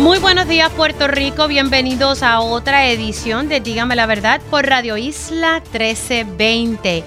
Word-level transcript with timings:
Muy 0.00 0.18
buenos 0.18 0.48
días 0.48 0.72
Puerto 0.72 1.08
Rico, 1.08 1.46
bienvenidos 1.46 2.22
a 2.22 2.40
otra 2.40 2.86
edición 2.86 3.50
de 3.50 3.60
Dígame 3.60 3.94
la 3.94 4.06
verdad 4.06 4.40
por 4.50 4.64
Radio 4.64 4.96
Isla 4.96 5.60
1320. 5.72 7.04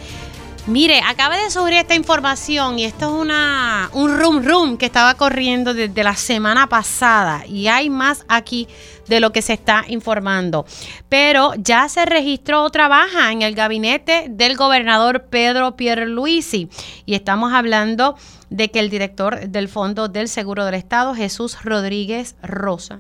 Mire, 0.68 1.02
acaba 1.02 1.36
de 1.36 1.50
subir 1.50 1.74
esta 1.74 1.96
información 1.96 2.78
y 2.78 2.86
esto 2.86 3.08
es 3.08 3.22
una, 3.22 3.90
un 3.94 4.18
room 4.18 4.46
room 4.46 4.78
que 4.78 4.86
estaba 4.86 5.16
corriendo 5.16 5.74
desde 5.74 6.04
la 6.04 6.16
semana 6.16 6.70
pasada 6.70 7.46
y 7.48 7.68
hay 7.68 7.90
más 7.90 8.26
aquí 8.30 8.68
de 9.08 9.20
lo 9.20 9.32
que 9.32 9.42
se 9.42 9.54
está 9.54 9.84
informando. 9.88 10.66
Pero 11.10 11.54
ya 11.58 11.90
se 11.90 12.06
registró 12.06 12.62
otra 12.62 12.88
baja 12.88 13.32
en 13.32 13.42
el 13.42 13.56
gabinete 13.56 14.28
del 14.30 14.56
gobernador 14.56 15.26
Pedro 15.26 15.76
Pierluisi 15.76 16.70
y 17.08 17.16
estamos 17.16 17.54
hablando 17.54 18.16
de 18.54 18.70
que 18.70 18.80
el 18.80 18.92
director 18.92 19.50
del 19.50 19.68
Fondo 19.68 20.10
del 20.10 20.28
Seguro 20.28 20.64
del 20.64 20.76
Estado, 20.76 21.16
Jesús 21.16 21.64
Rodríguez 21.64 22.36
Rosa, 22.44 23.00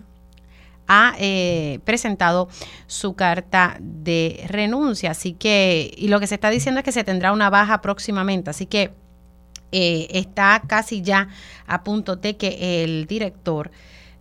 ha 0.88 1.14
eh, 1.20 1.80
presentado 1.86 2.50
su 2.88 3.14
carta 3.14 3.78
de 3.80 4.46
renuncia. 4.48 5.12
Así 5.12 5.34
que, 5.34 5.94
y 5.96 6.08
lo 6.08 6.20
que 6.20 6.26
se 6.26 6.34
está 6.36 6.50
diciendo 6.50 6.80
es 6.80 6.84
que 6.84 6.92
se 6.92 7.04
tendrá 7.04 7.32
una 7.32 7.52
baja 7.52 7.82
próximamente. 7.82 8.50
Así 8.50 8.66
que 8.66 8.96
eh, 9.72 10.08
está 10.10 10.64
casi 10.66 11.04
ya 11.04 11.28
a 11.68 11.84
punto 11.84 12.16
de 12.16 12.36
que 12.36 12.84
el 12.84 13.06
director 13.06 13.70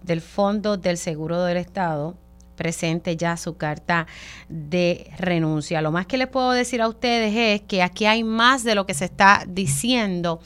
del 0.02 0.20
Fondo 0.20 0.76
del 0.76 0.98
Seguro 0.98 1.42
del 1.44 1.56
Estado 1.56 2.14
presente 2.56 3.16
ya 3.16 3.38
su 3.38 3.56
carta 3.56 4.06
de 4.50 5.10
renuncia. 5.16 5.80
Lo 5.80 5.92
más 5.92 6.04
que 6.04 6.18
les 6.18 6.28
puedo 6.28 6.50
decir 6.50 6.82
a 6.82 6.88
ustedes 6.88 7.34
es 7.34 7.66
que 7.66 7.82
aquí 7.82 8.04
hay 8.04 8.22
más 8.22 8.64
de 8.64 8.74
lo 8.74 8.84
que 8.84 8.92
se 8.92 9.06
está 9.06 9.44
diciendo 9.48 10.38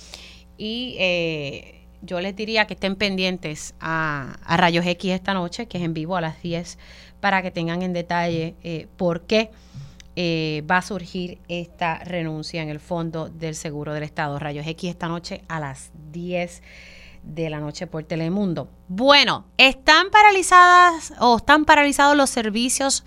y 0.59 0.97
eh, 0.99 1.87
yo 2.03 2.21
les 2.21 2.37
diría 2.37 2.67
que 2.67 2.75
estén 2.75 2.97
pendientes 2.97 3.75
a, 3.81 4.39
Rayos 4.47 4.87
X 4.87 5.13
esta 5.13 5.35
noche, 5.35 5.67
que 5.67 5.79
es 5.79 5.85
en 5.85 5.95
vivo 5.95 6.17
a 6.17 6.21
las 6.21 6.43
10, 6.43 6.79
para 7.21 7.43
que 7.43 7.51
tengan 7.51 7.83
en 7.83 7.93
detalle 7.93 8.55
eh, 8.63 8.87
por 8.97 9.23
qué 9.23 9.51
eh, 10.15 10.63
va 10.71 10.79
a 10.79 10.83
surgir 10.83 11.39
esta 11.49 11.99
renuncia 11.99 12.63
en 12.63 12.69
el 12.69 12.81
Fondo 12.81 13.29
del 13.29 13.55
Seguro 13.55 13.93
del 13.93 14.03
Estado. 14.03 14.39
Rayos 14.39 14.67
X 14.67 14.91
esta 14.91 15.09
noche 15.09 15.43
a 15.49 15.61
las 15.61 15.91
10 16.13 16.63
de 17.23 17.51
la 17.51 17.61
noche 17.61 17.87
por 17.87 18.05
Telemundo. 18.05 18.69
Bueno, 18.89 19.47
están 19.59 20.11
paralizadas 20.11 21.13
o 21.19 21.39
están 21.39 21.65
paralizados 21.65 22.17
los 22.17 22.31
servicios 22.31 23.05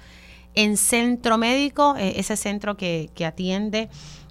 en 0.56 0.78
centro 0.78 1.38
médico, 1.38 1.96
ese 1.98 2.36
centro 2.36 2.76
que 2.76 3.10
atiende 3.26 3.90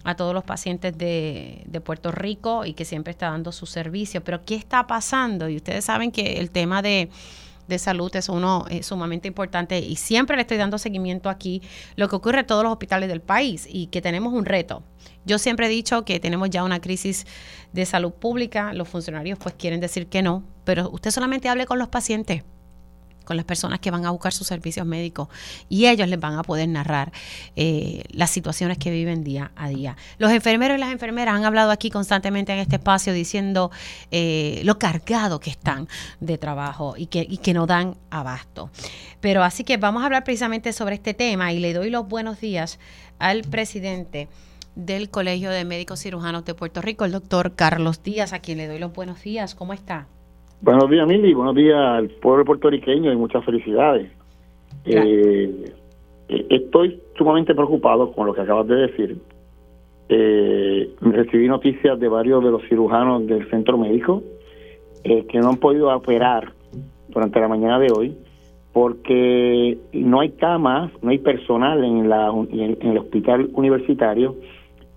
a 0.09 0.15
todos 0.15 0.33
los 0.33 0.43
pacientes 0.43 0.97
de, 0.97 1.83
Puerto 1.85 2.11
Rico 2.11 2.65
y 2.65 2.73
que 2.73 2.87
siempre 2.87 3.11
está 3.11 3.29
dando 3.31 3.53
su 3.53 3.67
servicio. 3.67 4.25
Pero 4.25 4.43
¿qué 4.43 4.55
está 4.55 4.87
pasando? 4.87 5.51
Y 5.51 5.57
ustedes 5.57 5.85
saben 5.85 6.11
que 6.11 6.39
el 6.39 6.51
tema 6.51 6.81
de, 6.81 7.11
salud 7.77 8.11
es 8.17 8.31
uno 8.31 8.65
sumamente 8.81 9.29
importante 9.29 9.79
y 9.79 9.97
siempre 9.97 10.37
le 10.37 10.43
estoy 10.43 10.57
dando 10.57 10.79
seguimiento 10.79 11.29
aquí 11.29 11.61
lo 11.97 12.09
que 12.09 12.17
ocurre 12.17 12.41
en 12.41 12.47
todos 12.47 12.63
los 12.63 12.73
hospitales 12.73 13.11
del 13.11 13.21
país 13.21 13.69
y 13.71 13.89
que 13.89 14.01
tenemos 14.01 14.33
un 14.33 14.47
reto. 14.47 14.83
Yo 15.27 15.39
siempre 15.39 15.67
he 15.67 15.69
dicho 15.69 16.07
que 16.07 16.19
tenemos 16.21 16.49
ya 16.49 16.65
una 16.65 16.81
crisis 16.81 17.27
de 17.75 17.85
salud 17.85 18.13
pública, 18.13 18.73
los 18.73 18.89
funcionarios 18.89 19.39
pues 19.39 19.55
quieren 19.59 19.81
decir 19.81 20.07
que 20.07 20.23
no, 20.23 20.43
pero 20.65 20.89
usted 20.89 21.11
solamente 21.11 21.51
hable 21.51 21.67
con 21.67 21.79
los 21.79 21.89
pacientes 21.89 22.45
con 23.29 23.37
las 23.37 23.45
personas 23.45 23.79
que 23.79 23.91
van 23.91 24.07
a 24.07 24.11
buscar 24.11 24.33
sus 24.33 24.47
servicios 24.47 24.87
médicos 24.87 25.29
y 25.69 25.87
ellos 25.87 26.09
les 26.09 26.19
van 26.19 26.39
a 26.39 26.43
poder 26.43 26.67
narrar 26.67 27.13
eh, 27.57 28.03
las 28.11 28.31
situaciones 28.31 28.79
que 28.79 28.91
viven 28.91 29.23
día 29.23 29.53
a 29.55 29.69
día. 29.69 29.99
Los 30.17 30.33
enfermeros 30.33 30.79
y 30.79 30.81
las 30.81 30.93
enfermeras 30.93 31.35
han 31.35 31.45
hablado 31.45 31.71
aquí 31.71 31.91
constantemente 31.91 32.55
en 32.55 32.59
este 32.59 32.77
espacio 32.77 33.13
diciendo 33.13 33.71
eh, 34.11 34.63
lo 34.65 34.79
cargado 34.79 35.41
que 35.41 35.51
están 35.51 35.89
de 36.21 36.39
trabajo 36.39 36.95
y 36.97 37.09
que, 37.09 37.27
y 37.29 37.37
que 37.37 37.53
no 37.53 37.67
dan 37.67 37.99
abasto. 38.09 38.71
Pero 39.21 39.45
así 39.45 39.63
que 39.63 39.77
vamos 39.77 40.03
a 40.03 40.07
hablar 40.07 40.25
precisamente 40.25 40.73
sobre 40.73 40.95
este 40.95 41.13
tema 41.13 41.53
y 41.53 41.59
le 41.59 41.75
doy 41.75 41.91
los 41.91 42.09
buenos 42.09 42.41
días 42.41 42.79
al 43.19 43.43
presidente 43.43 44.29
del 44.75 45.11
Colegio 45.11 45.51
de 45.51 45.67
Médicos 45.67 46.01
Cirujanos 46.01 46.47
de 46.47 46.55
Puerto 46.55 46.81
Rico, 46.81 47.05
el 47.05 47.13
doctor 47.13 47.55
Carlos 47.55 48.03
Díaz, 48.03 48.33
a 48.33 48.39
quien 48.39 48.57
le 48.57 48.69
doy 48.69 48.79
los 48.79 48.95
buenos 48.95 49.23
días. 49.23 49.55
¿Cómo 49.55 49.75
está? 49.75 50.07
Buenos 50.61 50.91
días, 50.91 51.07
Mili. 51.07 51.35
Buenos 51.35 51.55
días 51.55 51.79
al 51.79 52.09
pueblo 52.09 52.45
puertorriqueño 52.45 53.13
y 53.13 53.17
muchas 53.17 53.45
felicidades. 53.45 54.11
Eh, 54.85 55.73
eh, 56.29 56.47
estoy 56.51 57.01
sumamente 57.17 57.55
preocupado 57.55 58.11
con 58.11 58.27
lo 58.27 58.35
que 58.35 58.41
acabas 58.41 58.67
de 58.67 58.75
decir. 58.75 59.19
Eh, 60.09 60.91
recibí 61.01 61.47
noticias 61.47 62.01
de 62.01 62.09
varios 62.09 62.43
de 62.43 62.51
los 62.51 62.63
cirujanos 62.69 63.27
del 63.27 63.49
centro 63.51 63.79
médico 63.79 64.23
que 65.05 65.39
no 65.39 65.51
han 65.51 65.57
podido 65.59 65.95
operar 65.95 66.53
durante 67.09 67.41
la 67.41 67.49
mañana 67.49 67.79
de 67.79 67.93
hoy 67.97 68.17
porque 68.73 69.79
no 69.93 70.21
hay 70.21 70.31
camas, 70.31 70.91
no 71.03 71.11
hay 71.11 71.19
personal 71.19 71.83
en, 71.85 72.09
la, 72.09 72.31
en 72.31 72.77
el 72.83 72.99
hospital 72.99 73.49
universitario. 73.55 74.37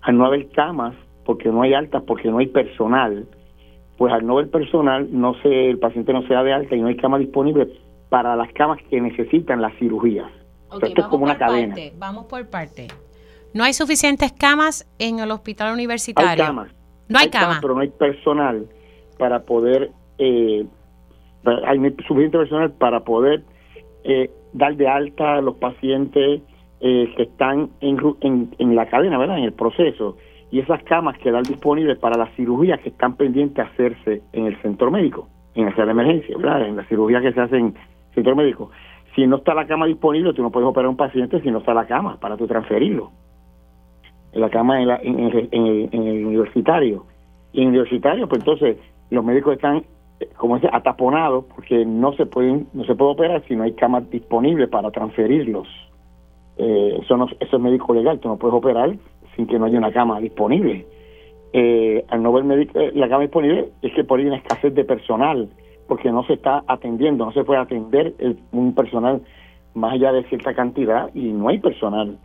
Al 0.02 0.18
no 0.18 0.26
haber 0.26 0.48
camas, 0.48 0.94
porque 1.24 1.48
no 1.50 1.62
hay 1.62 1.72
altas, 1.72 2.02
porque 2.02 2.30
no 2.30 2.38
hay 2.38 2.48
personal, 2.48 3.26
pues 4.02 4.12
al 4.12 4.26
no 4.26 4.34
ver 4.34 4.50
personal, 4.50 5.06
no 5.12 5.40
se, 5.42 5.70
el 5.70 5.78
paciente 5.78 6.12
no 6.12 6.26
se 6.26 6.34
da 6.34 6.42
de 6.42 6.52
alta 6.52 6.74
y 6.74 6.80
no 6.80 6.88
hay 6.88 6.96
cama 6.96 7.20
disponible 7.20 7.68
para 8.08 8.34
las 8.34 8.52
camas 8.52 8.80
que 8.90 9.00
necesitan 9.00 9.62
las 9.62 9.72
cirugías. 9.78 10.28
esto 10.82 11.02
es 11.02 11.06
como 11.06 11.22
una 11.22 11.38
cadena. 11.38 11.76
vamos 11.98 12.26
por 12.26 12.44
parte. 12.50 12.88
No 13.54 13.62
hay 13.62 13.72
suficientes 13.74 14.32
camas 14.32 14.92
en 14.98 15.20
el 15.20 15.30
hospital 15.30 15.72
universitario. 15.72 16.30
Hay 16.30 16.36
camas. 16.36 16.72
No 17.08 17.16
hay, 17.20 17.30
camas. 17.30 17.60
Pero 17.62 17.76
no 17.76 17.80
hay 17.80 17.90
personal 17.90 18.66
para 19.20 19.44
poder, 19.44 19.92
eh, 20.18 20.66
hay 21.64 21.78
suficiente 22.08 22.38
personal 22.38 22.72
para 22.72 23.04
poder 23.04 23.44
eh, 24.02 24.32
dar 24.52 24.74
de 24.74 24.88
alta 24.88 25.34
a 25.34 25.40
los 25.40 25.54
pacientes 25.58 26.40
eh, 26.80 27.14
que 27.16 27.22
están 27.22 27.70
en, 27.80 27.98
en, 28.20 28.52
en 28.58 28.74
la 28.74 28.86
cadena, 28.86 29.16
¿verdad? 29.16 29.38
En 29.38 29.44
el 29.44 29.52
proceso 29.52 30.16
y 30.52 30.60
esas 30.60 30.82
camas 30.84 31.16
quedan 31.18 31.42
disponibles 31.44 31.98
para 31.98 32.18
las 32.18 32.30
cirugías 32.36 32.78
que 32.80 32.90
están 32.90 33.16
pendientes 33.16 33.56
de 33.56 33.62
hacerse 33.62 34.22
en 34.34 34.44
el 34.44 34.60
centro 34.60 34.90
médico, 34.90 35.26
en 35.54 35.66
el 35.66 35.74
centro 35.74 35.90
emergencia, 35.90 36.36
en 36.36 36.76
la 36.76 36.84
cirugía 36.84 37.22
que 37.22 37.32
se 37.32 37.40
hace 37.40 37.56
en 37.56 37.66
el 37.68 38.14
centro 38.14 38.36
médico. 38.36 38.70
Si 39.14 39.26
no 39.26 39.36
está 39.36 39.54
la 39.54 39.66
cama 39.66 39.86
disponible, 39.86 40.34
tú 40.34 40.42
no 40.42 40.50
puedes 40.50 40.68
operar 40.68 40.90
un 40.90 40.96
paciente 40.96 41.40
si 41.40 41.50
no 41.50 41.58
está 41.58 41.72
la 41.72 41.86
cama 41.86 42.18
para 42.20 42.36
tú 42.36 42.46
transferirlo. 42.46 43.12
La 44.34 44.50
cama 44.50 44.82
en, 44.82 44.90
en, 44.90 46.06
el, 46.06 46.26
universitario. 46.26 47.06
Y 47.54 47.62
en 47.62 47.68
el 47.68 47.68
universitario, 47.70 48.28
pues 48.28 48.42
entonces 48.42 48.76
los 49.08 49.24
médicos 49.24 49.54
están, 49.54 49.84
como 50.36 50.56
dice, 50.56 50.68
ataponados 50.70 51.46
porque 51.46 51.86
no 51.86 52.12
se 52.12 52.26
pueden 52.26 52.66
no 52.74 52.84
se 52.84 52.94
puede 52.94 53.12
operar 53.12 53.42
si 53.48 53.56
no 53.56 53.62
hay 53.62 53.72
camas 53.72 54.08
disponibles 54.10 54.68
para 54.68 54.90
transferirlos. 54.90 55.66
Eh, 56.58 56.98
eso, 57.02 57.16
no, 57.16 57.26
eso 57.40 57.56
es 57.56 57.62
médico 57.62 57.94
legal, 57.94 58.20
tú 58.20 58.28
no 58.28 58.36
puedes 58.36 58.54
operar 58.54 58.94
sin 59.36 59.46
que 59.46 59.58
no 59.58 59.66
haya 59.66 59.78
una 59.78 59.92
cama 59.92 60.20
disponible. 60.20 60.86
Eh, 61.52 62.04
al 62.08 62.22
no 62.22 62.32
ver 62.32 62.44
médico, 62.44 62.78
eh, 62.78 62.92
la 62.94 63.08
cama 63.08 63.22
disponible 63.22 63.68
es 63.82 63.92
que 63.94 64.04
por 64.04 64.18
ahí 64.18 64.24
hay 64.24 64.28
una 64.28 64.38
escasez 64.38 64.74
de 64.74 64.84
personal, 64.84 65.48
porque 65.86 66.10
no 66.10 66.24
se 66.24 66.34
está 66.34 66.62
atendiendo, 66.66 67.26
no 67.26 67.32
se 67.32 67.44
puede 67.44 67.60
atender 67.60 68.14
un 68.52 68.74
personal 68.74 69.20
más 69.74 69.94
allá 69.94 70.12
de 70.12 70.24
cierta 70.24 70.54
cantidad 70.54 71.10
y 71.14 71.32
no 71.32 71.48
hay 71.48 71.58
personal. 71.58 72.18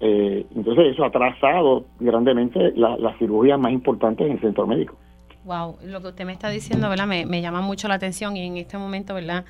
Eh, 0.00 0.44
entonces 0.54 0.92
eso 0.92 1.04
ha 1.04 1.08
atrasado 1.08 1.86
grandemente 2.00 2.72
las 2.76 3.00
la 3.00 3.16
cirugías 3.18 3.58
más 3.58 3.72
importantes 3.72 4.26
en 4.26 4.34
el 4.34 4.40
centro 4.40 4.66
médico. 4.66 4.94
Wow, 5.44 5.76
lo 5.84 6.02
que 6.02 6.08
usted 6.08 6.26
me 6.26 6.32
está 6.32 6.50
diciendo, 6.50 6.90
¿verdad? 6.90 7.06
Me, 7.06 7.24
me 7.24 7.40
llama 7.40 7.62
mucho 7.62 7.88
la 7.88 7.94
atención 7.94 8.36
y 8.36 8.46
en 8.46 8.56
este 8.58 8.76
momento, 8.76 9.14
¿verdad? 9.14 9.44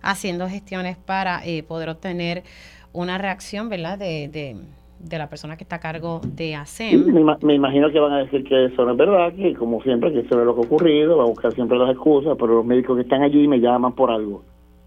Haciendo 0.00 0.48
gestiones 0.48 0.96
para 0.96 1.42
poder 1.68 1.90
obtener 1.90 2.44
una 2.92 3.18
reacción, 3.18 3.68
¿verdad? 3.68 3.98
de, 3.98 4.28
de 4.28 4.56
la 5.10 5.28
persona 5.28 5.56
que 5.56 5.64
está 5.64 5.76
a 5.76 5.80
cargo 5.80 6.20
de 6.24 6.54
ASEM. 6.54 7.06
me, 7.42 7.54
imagino 7.54 7.90
que 7.90 7.98
van 7.98 8.12
a 8.12 8.18
decir 8.18 8.44
que 8.44 8.66
eso 8.66 8.84
no 8.84 8.92
es 8.92 8.96
verdad, 8.96 9.32
que 9.32 9.54
como 9.54 9.82
siempre, 9.82 10.12
que 10.12 10.20
eso 10.20 10.38
es 10.38 10.46
lo 10.46 10.54
que 10.54 10.60
ha 10.60 10.64
ocurrido, 10.64 11.16
va 11.16 11.24
a 11.24 11.28
buscar 11.28 11.52
siempre 11.52 11.78
las 11.78 11.90
excusas, 11.90 12.36
pero 12.38 12.54
los 12.54 12.64
médicos 12.64 12.96
que 12.96 13.02
están 13.02 13.22
allí 13.22 13.48
me 13.48 13.60
llaman 13.60 13.92
por 13.94 14.10
algo. 14.10 14.42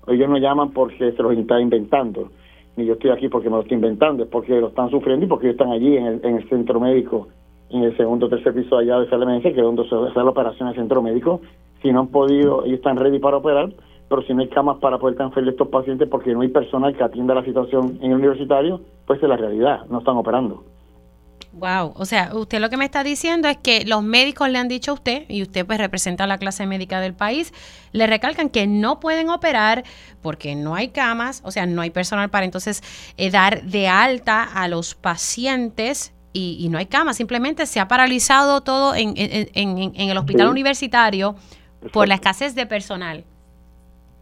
Ellos 0.07 0.29
no 0.29 0.37
llaman 0.37 0.71
porque 0.71 1.11
se 1.11 1.23
los 1.23 1.37
está 1.37 1.59
inventando, 1.59 2.29
ni 2.75 2.85
yo 2.85 2.93
estoy 2.93 3.11
aquí 3.11 3.29
porque 3.29 3.49
me 3.49 3.55
lo 3.55 3.61
estoy 3.61 3.75
inventando, 3.75 4.23
es 4.23 4.29
porque 4.29 4.59
lo 4.59 4.67
están 4.67 4.89
sufriendo 4.89 5.25
y 5.25 5.29
porque 5.29 5.47
ellos 5.47 5.59
están 5.59 5.71
allí 5.71 5.97
en 5.97 6.05
el, 6.05 6.19
en 6.23 6.35
el 6.37 6.49
centro 6.49 6.79
médico, 6.79 7.27
en 7.69 7.83
el 7.83 7.97
segundo 7.97 8.27
o 8.27 8.29
tercer 8.29 8.53
piso 8.53 8.77
allá 8.77 8.99
de 8.99 9.05
esa 9.05 9.17
que 9.17 9.49
es 9.49 9.55
donde 9.55 9.87
se 9.87 9.95
hace 9.95 10.19
la 10.19 10.29
operación 10.29 10.67
en 10.67 10.75
el 10.75 10.79
centro 10.79 11.01
médico. 11.01 11.41
Si 11.81 11.91
no 11.91 12.01
han 12.01 12.07
podido, 12.07 12.63
ellos 12.63 12.77
están 12.77 12.97
ready 12.97 13.19
para 13.19 13.37
operar, 13.37 13.69
pero 14.09 14.21
si 14.23 14.33
no 14.33 14.41
hay 14.41 14.49
camas 14.49 14.77
para 14.79 14.97
poder 14.97 15.15
transferir 15.15 15.49
a 15.49 15.51
estos 15.51 15.67
pacientes 15.67 16.07
porque 16.09 16.33
no 16.33 16.41
hay 16.41 16.49
personal 16.49 16.95
que 16.95 17.03
atienda 17.03 17.33
la 17.33 17.43
situación 17.43 17.97
en 18.01 18.11
el 18.11 18.17
universitario, 18.17 18.81
pues 19.05 19.21
es 19.21 19.29
la 19.29 19.37
realidad, 19.37 19.85
no 19.89 19.99
están 19.99 20.17
operando. 20.17 20.63
Wow, 21.53 21.93
o 21.95 22.05
sea, 22.05 22.31
usted 22.33 22.59
lo 22.59 22.71
que 22.71 22.77
me 22.77 22.85
está 22.85 23.03
diciendo 23.03 23.47
es 23.47 23.57
que 23.57 23.85
los 23.85 24.01
médicos 24.01 24.49
le 24.49 24.57
han 24.57 24.67
dicho 24.67 24.89
a 24.89 24.93
usted, 24.95 25.25
y 25.29 25.43
usted 25.43 25.67
pues 25.67 25.77
representa 25.77 26.23
a 26.23 26.27
la 26.27 26.39
clase 26.39 26.65
médica 26.65 26.99
del 26.99 27.13
país, 27.13 27.53
le 27.91 28.07
recalcan 28.07 28.49
que 28.49 28.65
no 28.65 28.99
pueden 28.99 29.29
operar 29.29 29.83
porque 30.23 30.55
no 30.55 30.73
hay 30.73 30.89
camas, 30.89 31.41
o 31.45 31.51
sea, 31.51 31.67
no 31.67 31.83
hay 31.83 31.91
personal 31.91 32.31
para 32.31 32.45
entonces 32.45 32.81
eh, 33.17 33.29
dar 33.29 33.61
de 33.63 33.87
alta 33.87 34.43
a 34.43 34.67
los 34.67 34.95
pacientes 34.95 36.13
y, 36.35 36.67
no 36.71 36.79
hay 36.79 36.87
camas, 36.87 37.17
simplemente 37.17 37.67
se 37.67 37.79
ha 37.79 37.87
paralizado 37.87 38.61
todo 38.61 38.95
en, 38.95 39.13
el 39.15 40.17
hospital 40.17 40.47
universitario 40.47 41.35
por 41.91 42.07
la 42.07 42.15
escasez 42.15 42.55
de 42.55 42.65
personal. 42.65 43.25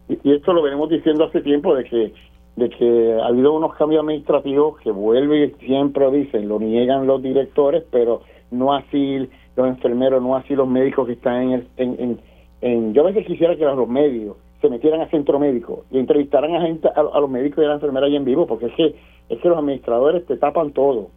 Y, 0.08 0.32
esto 0.32 0.52
lo 0.52 0.62
venimos 0.62 0.88
diciendo 0.88 1.24
hace 1.24 1.40
tiempo 1.40 1.74
de 1.74 1.84
que 1.84 2.12
de 2.54 2.68
que 2.68 3.18
ha 3.18 3.28
habido 3.28 3.54
unos 3.54 3.74
cambios 3.76 4.02
administrativos 4.02 4.78
que 4.80 4.90
vuelven 4.90 5.54
y 5.58 5.64
siempre 5.64 6.10
dicen, 6.10 6.48
lo 6.48 6.58
niegan 6.58 7.06
los 7.06 7.22
directores, 7.22 7.82
pero 7.90 8.20
no 8.50 8.74
así 8.74 9.26
los 9.56 9.68
enfermeros, 9.68 10.22
no 10.22 10.36
así 10.36 10.54
los 10.54 10.68
médicos 10.68 11.06
que 11.06 11.14
están 11.14 11.52
en, 11.52 11.66
en, 11.78 12.20
en, 12.60 12.92
yo 12.92 13.02
a 13.02 13.06
veces 13.06 13.26
quisiera 13.26 13.56
que 13.56 13.64
los 13.64 13.88
médicos 13.88 14.36
se 14.60 14.68
metieran 14.68 15.00
a 15.00 15.08
centro 15.08 15.38
médico 15.38 15.84
y 15.90 15.98
entrevistaran 15.98 16.54
a 16.54 16.60
gente 16.62 16.88
a, 16.94 17.02
los 17.02 17.28
médicos 17.28 17.62
y 17.62 17.64
a 17.64 17.68
la 17.68 17.74
enfermera 17.74 18.06
ahí 18.06 18.16
en 18.16 18.24
vivo, 18.24 18.46
porque 18.46 18.66
es 18.66 18.74
que 18.74 18.94
es 19.28 19.40
que 19.40 19.48
los 19.48 19.58
administradores 19.58 20.26
te 20.26 20.36
tapan 20.36 20.72
todo. 20.72 21.08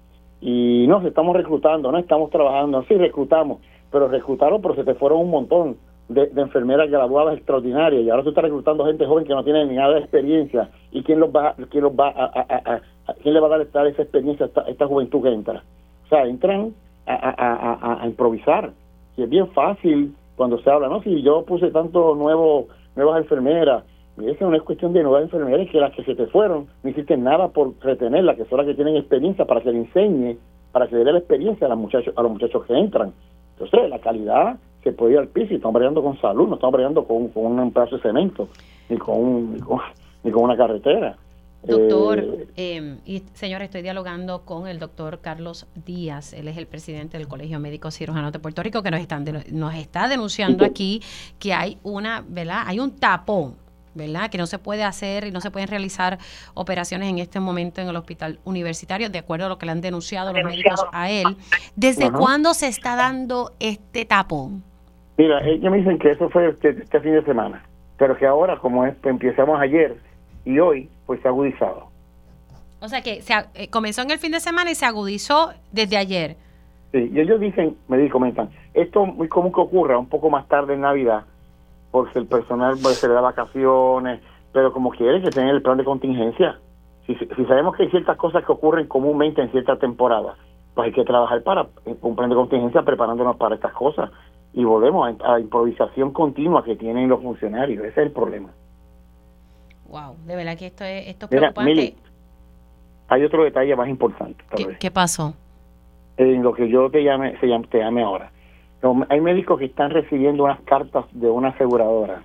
Y 0.42 0.86
no, 0.88 1.06
estamos 1.06 1.36
reclutando, 1.36 1.92
no 1.92 1.98
estamos 1.98 2.30
trabajando, 2.30 2.84
sí 2.88 2.96
reclutamos, 2.96 3.60
pero 3.92 4.08
reclutaron, 4.08 4.62
pero 4.62 4.76
se 4.76 4.84
te 4.84 4.96
fueron 4.96 5.20
un 5.20 5.30
montón 5.30 5.78
de, 6.08 6.30
enfermeras 6.36 6.90
graduadas 6.90 7.38
extraordinarias 7.38 8.04
y 8.04 8.10
ahora 8.10 8.24
tú 8.24 8.30
estás 8.30 8.44
reclutando 8.44 8.86
gente 8.86 9.06
joven 9.06 9.26
que 9.26 9.34
no 9.34 9.44
tiene 9.44 9.66
ni 9.66 9.76
nada 9.76 9.96
de 9.96 10.02
experiencia 10.02 10.70
y 10.92 11.02
quién 11.04 11.20
los 11.20 11.30
va 11.30 11.56
quién 11.70 11.84
los 11.84 11.94
va 11.94 12.10
a, 12.10 12.82
quién 13.22 13.34
le 13.34 13.40
va 13.40 13.48
a 13.48 13.58
dar 13.58 13.88
esa 13.88 14.04
experiencia 14.04 14.50
a 14.56 14.70
esta, 14.70 14.88
juventud 14.88 15.24
que 15.24 15.34
entra 15.34 15.64
o 16.06 16.08
sea 16.10 16.26
entran 16.26 16.74
a, 17.08 18.02
improvisar. 18.04 18.72
Y 19.16 19.24
es 19.24 19.30
bien 19.30 19.48
fácil 19.50 20.14
cuando 20.36 20.60
se 20.60 20.70
habla 20.70 20.90
no 20.90 21.02
si 21.02 21.22
yo 21.24 21.44
puse 21.44 21.72
tanto 21.72 22.14
nuevo 22.14 22.68
nuevas 22.96 23.22
enfermeras 23.22 23.84
y 24.18 24.30
esa 24.30 24.46
no 24.46 24.56
es 24.56 24.62
cuestión 24.62 24.94
de 24.94 25.04
nuevas 25.04 25.24
enfermeras 25.24 25.68
que 25.70 25.80
las 25.80 25.94
que 25.94 26.04
se 26.04 26.16
te 26.16 26.28
fueron 26.28 26.68
no 26.84 26.90
hiciste 26.90 27.18
nada 27.18 27.48
por 27.48 27.74
retenerlas 27.82 28.38
que 28.38 28.46
son 28.46 28.60
las 28.60 28.68
que 28.68 28.76
tienen 28.76 28.96
experiencia 28.96 29.46
para 29.46 29.62
que 29.62 29.72
le 29.72 29.80
enseñe 29.80 30.38
para 30.72 30.88
que 30.88 30.96
le 30.96 31.04
dé 31.04 31.14
la 31.14 31.20
experiencia 31.20 31.66
a 31.66 31.70
los 31.72 31.80
muchachos 31.80 32.14
a 32.16 32.22
los 32.22 32.32
muchachos 32.32 32.64
que 32.66 32.78
entran. 32.78 33.12
Entonces 33.54 33.90
la 33.90 34.00
calidad 34.00 34.58
se 34.86 34.94
puede 34.94 35.14
ir 35.14 35.20
al 35.20 35.28
piso 35.28 35.52
y 35.52 35.56
estamos 35.56 35.74
bregando 35.74 36.04
con 36.04 36.16
salud, 36.22 36.48
no 36.48 36.56
estamos 36.56 36.74
bregando 36.74 37.06
con, 37.06 37.30
con 37.30 37.60
un 37.60 37.72
pedazo 37.72 37.96
de 37.96 38.04
cemento, 38.04 38.48
ni 38.88 38.98
con, 38.98 39.18
un, 39.18 39.54
ni 40.24 40.32
con, 40.32 40.44
una 40.44 40.56
carretera. 40.56 41.18
Doctor, 41.64 42.20
eh, 42.20 42.76
em, 42.76 43.00
y 43.04 43.24
señor, 43.34 43.64
estoy 43.64 43.82
dialogando 43.82 44.44
con 44.46 44.68
el 44.68 44.78
doctor 44.78 45.22
Carlos 45.22 45.66
Díaz, 45.74 46.34
él 46.34 46.48
es 46.48 46.58
el 46.58 46.68
presidente 46.68 47.18
del 47.18 47.28
Colegio 47.28 47.60
Médico 47.60 47.90
Cirujano 47.90 48.30
de 48.30 48.38
Puerto 48.38 48.62
Rico, 48.62 48.84
que 48.84 48.92
nos, 48.92 49.00
están 49.00 49.26
nos 49.52 49.74
está 49.74 50.08
denunciando 50.08 50.64
aquí 50.64 51.02
que 51.40 51.56
hay 51.56 51.80
una, 51.82 52.24
¿verdad? 52.28 52.66
Hay 52.68 52.80
un 52.80 52.92
tapón 52.92 53.56
¿verdad? 53.96 54.30
Que 54.30 54.38
no 54.38 54.46
se 54.46 54.60
puede 54.60 54.84
hacer 54.84 55.26
y 55.26 55.32
no 55.32 55.42
se 55.42 55.50
pueden 55.50 55.70
realizar 55.70 56.20
operaciones 56.54 57.10
en 57.10 57.18
este 57.18 57.40
momento 57.40 57.82
en 57.82 57.88
el 57.88 57.96
hospital 57.96 58.40
universitario, 58.44 59.10
de 59.10 59.20
acuerdo 59.20 59.46
a 59.46 59.50
lo 59.50 59.58
que 59.58 59.66
le 59.66 59.72
han 59.72 59.82
denunciado 59.82 60.34
los 60.34 60.44
médicos 60.44 60.86
a 60.92 61.10
él. 61.10 61.38
¿Desde 61.76 62.12
cuándo 62.12 62.54
se 62.54 62.68
está 62.68 62.98
dando 62.98 63.54
este 63.60 64.06
tapón? 64.06 64.64
Mira, 65.18 65.42
ellos 65.48 65.72
me 65.72 65.78
dicen 65.78 65.98
que 65.98 66.12
eso 66.12 66.30
fue 66.30 66.50
este, 66.50 66.70
este, 66.70 67.00
fin 67.00 67.14
de 67.14 67.24
semana, 67.24 67.64
pero 67.98 68.18
que 68.18 68.26
ahora, 68.26 68.58
como 68.58 68.86
es, 68.86 68.96
empezamos 69.04 69.60
ayer 69.60 69.96
y 70.44 70.60
hoy, 70.60 70.90
pues 71.06 71.22
se 71.22 71.28
ha 71.28 71.32
agudizado. 71.32 71.88
O 72.82 72.90
sea 72.90 73.02
que 73.02 73.22
se, 73.22 73.34
eh, 73.56 73.70
comenzó 73.70 74.02
en 74.02 74.12
el 74.12 74.20
fin 74.20 74.34
de 74.34 74.42
semana 74.42 74.72
y 74.72 74.76
se 74.76 74.86
agudizó 74.86 75.54
desde 75.72 75.98
ayer. 75.98 76.36
Sí, 76.92 77.10
y 77.14 77.20
ellos 77.20 77.40
dicen, 77.40 77.78
me 77.88 77.98
dicen, 77.98 78.12
comentan, 78.12 78.50
esto 78.74 79.06
muy 79.06 79.30
común 79.30 79.54
que 79.54 79.62
ocurra 79.62 79.98
un 79.98 80.08
poco 80.08 80.30
más 80.30 80.48
tarde 80.48 80.74
en 80.74 80.82
Navidad, 80.82 81.24
porque 81.92 82.20
el 82.20 82.28
personal 82.28 82.76
pues, 82.82 82.98
se 82.98 83.08
le 83.08 83.14
da 83.14 83.22
vacaciones, 83.22 84.20
pero 84.52 84.74
como 84.74 84.90
quiere 84.90 85.22
que 85.22 85.30
tener 85.30 85.56
el 85.56 85.62
plan 85.62 85.78
de 85.78 85.86
contingencia. 85.86 86.60
Si, 87.08 87.16
si 87.16 87.46
sabemos 87.46 87.76
que 87.76 87.84
hay 87.84 87.90
ciertas 87.90 88.18
cosas 88.18 88.44
que 88.44 88.52
ocurren 88.52 88.88
comúnmente 88.88 89.42
en 89.42 89.52
cierta 89.52 89.78
temporada, 89.78 90.36
pues 90.74 90.88
hay 90.88 90.92
que 90.92 91.06
trabajar 91.06 91.42
para 91.44 91.68
un 92.02 92.16
plan 92.16 92.30
de 92.30 92.36
contingencia 92.36 92.82
preparándonos 92.82 93.38
para 93.38 93.56
estas 93.56 93.72
cosas 93.74 94.12
y 94.56 94.64
volvemos 94.64 95.16
a, 95.22 95.40
improvisación 95.40 96.12
continua 96.12 96.64
que 96.64 96.78
tienen 96.78 97.10
los 97.10 97.22
funcionarios. 97.22 97.84
Ese 97.84 98.02
es 98.02 98.08
el 98.08 98.12
problema. 98.12 98.50
Wow, 99.90 100.16
de 100.26 100.36
verdad 100.36 100.58
que 100.58 100.68
esto 100.68 100.86
es, 100.86 101.10
esto 101.10 101.28
preocupante. 101.28 101.94
hay 103.10 103.24
otro 103.26 103.44
detalle 103.44 103.76
más 103.76 103.90
importante. 103.90 104.44
¿Qué, 104.80 104.92
pasó? 104.92 105.34
En 106.16 106.42
lo 106.42 106.54
que 106.54 106.70
yo 106.70 106.90
te 106.90 107.04
llame, 107.04 107.38
se 107.40 107.48
llame, 107.48 107.68
te 107.68 107.80
llame 107.80 108.02
ahora. 108.02 108.32
Hay 109.10 109.20
médicos 109.20 109.60
que 109.60 109.66
están 109.66 109.90
recibiendo 109.90 110.46
unas 110.46 110.62
cartas 110.62 111.06
de 111.12 111.30
una 111.30 111.50
aseguradora 111.50 112.24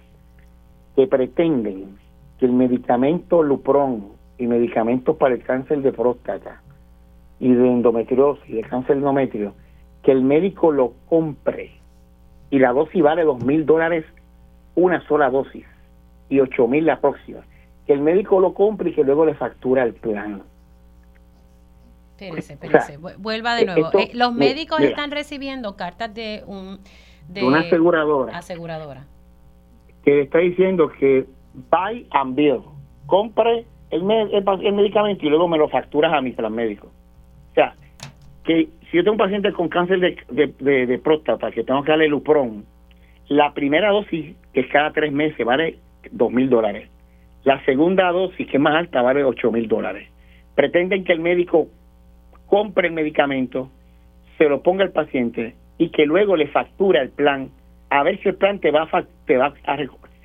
que 0.95 1.09
pretenden 1.09 1.99
que 2.39 2.47
el 2.47 2.53
medicamento 2.53 3.43
Lupron 3.43 4.13
y 4.39 4.47
medicamentos 4.47 5.17
para 5.17 5.35
el 5.35 5.43
cáncer 5.43 5.83
de 5.83 5.93
próstata 5.93 6.63
y 7.41 7.53
de 7.53 7.67
endometriosis, 7.67 8.55
de 8.55 8.63
cáncer 8.63 8.99
endometrio, 8.99 9.53
que 10.03 10.13
el 10.13 10.23
médico 10.23 10.71
lo 10.71 10.93
compre 11.09 11.80
y 12.51 12.59
la 12.59 12.73
dosis 12.73 13.03
vale 13.03 13.25
dos 13.25 13.43
mil 13.43 13.65
dólares 13.65 14.05
una 14.75 15.07
sola 15.07 15.31
dosis 15.31 15.65
y 16.29 16.41
ocho 16.41 16.67
mil 16.67 16.87
la 16.87 17.01
próxima. 17.01 17.41
Que 17.87 17.93
el 17.93 18.01
médico 18.01 18.41
lo 18.41 18.55
compre 18.55 18.91
y 18.91 18.95
que 18.95 19.05
luego 19.05 19.25
le 19.25 19.35
factura 19.35 19.83
el 19.83 19.95
plan. 19.95 20.43
Espérese, 22.19 22.53
espérese. 22.55 22.99
Vuelva 22.99 23.55
de 23.55 23.67
nuevo. 23.67 23.91
Eh, 23.99 24.11
los 24.15 24.33
médicos 24.35 24.81
están 24.81 25.11
recibiendo 25.11 25.77
cartas 25.77 26.13
de 26.15 26.43
un 26.47 26.79
de 27.29 27.45
una 27.45 27.61
aseguradora. 27.61 28.37
Aseguradora. 28.37 29.05
Que 30.05 30.23
está 30.23 30.39
diciendo 30.39 30.91
que 30.99 31.27
buy 31.71 32.07
and 32.11 32.35
bill. 32.35 32.63
Compre 33.07 33.65
el, 33.91 34.03
el, 34.11 34.73
medicamento 34.73 35.27
y 35.27 35.29
luego 35.29 35.49
me 35.49 35.59
lo 35.59 35.69
facturas 35.69 36.13
a 36.13 36.21
mi 36.21 36.33
plan 36.33 36.53
médico. 36.53 36.89
O 37.51 37.55
sea, 37.55 37.75
que 38.45 38.69
si 38.91 38.97
yo 38.97 39.05
tengo 39.05 39.13
un 39.13 39.19
paciente 39.19 39.53
con 39.53 39.69
cáncer 39.69 40.01
de, 40.01 41.01
próstata 41.03 41.51
que 41.51 41.63
tengo 41.63 41.83
que 41.83 41.93
darle 41.93 42.09
Lupron, 42.09 42.65
la 43.29 43.55
primera 43.55 43.91
dosis, 43.91 44.35
que 44.53 44.61
es 44.61 44.67
cada 44.69 44.91
tres 44.93 45.13
meses, 45.13 45.47
vale 45.47 45.77
dos 46.11 46.33
mil 46.33 46.51
dólares. 46.51 46.89
La 47.45 47.65
segunda 47.65 48.11
dosis, 48.11 48.49
que 48.49 48.57
es 48.57 48.63
más 48.63 48.75
alta, 48.75 49.01
vale 49.03 49.23
ocho 49.23 49.53
mil 49.53 49.69
dólares. 49.69 50.09
Pretenden 50.57 51.05
que 51.05 51.13
el 51.13 51.21
médico 51.21 51.69
compre 52.47 52.89
el 52.89 52.95
medicamento, 52.95 53.71
se 54.37 54.49
lo 54.49 54.63
ponga 54.63 54.83
al 54.83 54.91
paciente 54.91 55.55
y 55.79 55.91
que 55.91 56.05
luego 56.05 56.35
le 56.35 56.49
factura 56.49 57.01
el 57.01 57.11
plan, 57.11 57.51
a 57.91 58.03
ver 58.03 58.21
si 58.21 58.29
el 58.29 58.35
plan 58.35 58.59
te 58.59 58.73
va 58.73 58.89
a, 58.91 59.03
te 59.25 59.39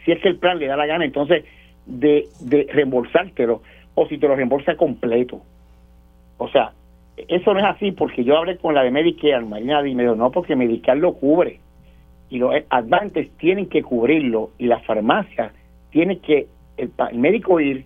si 0.04 0.12
es 0.12 0.20
que 0.22 0.30
el 0.30 0.38
plan 0.38 0.58
le 0.58 0.66
da 0.66 0.76
la 0.76 0.88
gana 0.88 1.06
entonces 1.06 1.46
de, 1.86 2.26
de 2.42 2.68
reembolsártelo 2.74 3.62
o 3.94 4.08
si 4.08 4.18
te 4.18 4.28
lo 4.28 4.36
reembolsa 4.36 4.76
completo. 4.76 5.42
O 6.38 6.50
sea, 6.50 6.74
eso 7.18 7.54
no 7.54 7.60
es 7.60 7.66
así 7.66 7.92
porque 7.92 8.24
yo 8.24 8.38
hablé 8.38 8.58
con 8.58 8.74
la 8.74 8.84
de 8.84 8.92
Medicare, 8.92 9.46
Marina, 9.46 9.86
y 9.88 9.96
me 9.96 10.04
dijo, 10.04 10.16
no, 10.16 10.32
porque 10.32 10.56
Medicare 10.56 11.00
lo 11.00 11.14
cubre. 11.14 11.60
Y 12.30 12.40
los 12.40 12.54
advantes 12.70 13.30
tienen 13.38 13.68
que 13.68 13.84
cubrirlo 13.84 14.50
y 14.58 14.66
la 14.66 14.80
farmacia 14.80 15.54
tiene 15.92 16.20
que, 16.20 16.48
el, 16.78 16.92
médico 17.14 17.60
ir, 17.60 17.86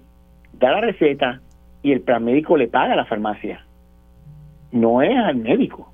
dar 0.54 0.74
la 0.74 0.82
receta 0.82 1.42
y 1.84 1.92
el 1.92 2.02
plan 2.02 2.24
médico 2.24 2.58
le 2.58 2.68
paga 2.68 2.94
a 2.94 2.96
la 2.96 3.06
farmacia. 3.06 3.64
No 4.72 5.02
es 5.02 5.16
al 5.16 5.36
médico. 5.36 5.92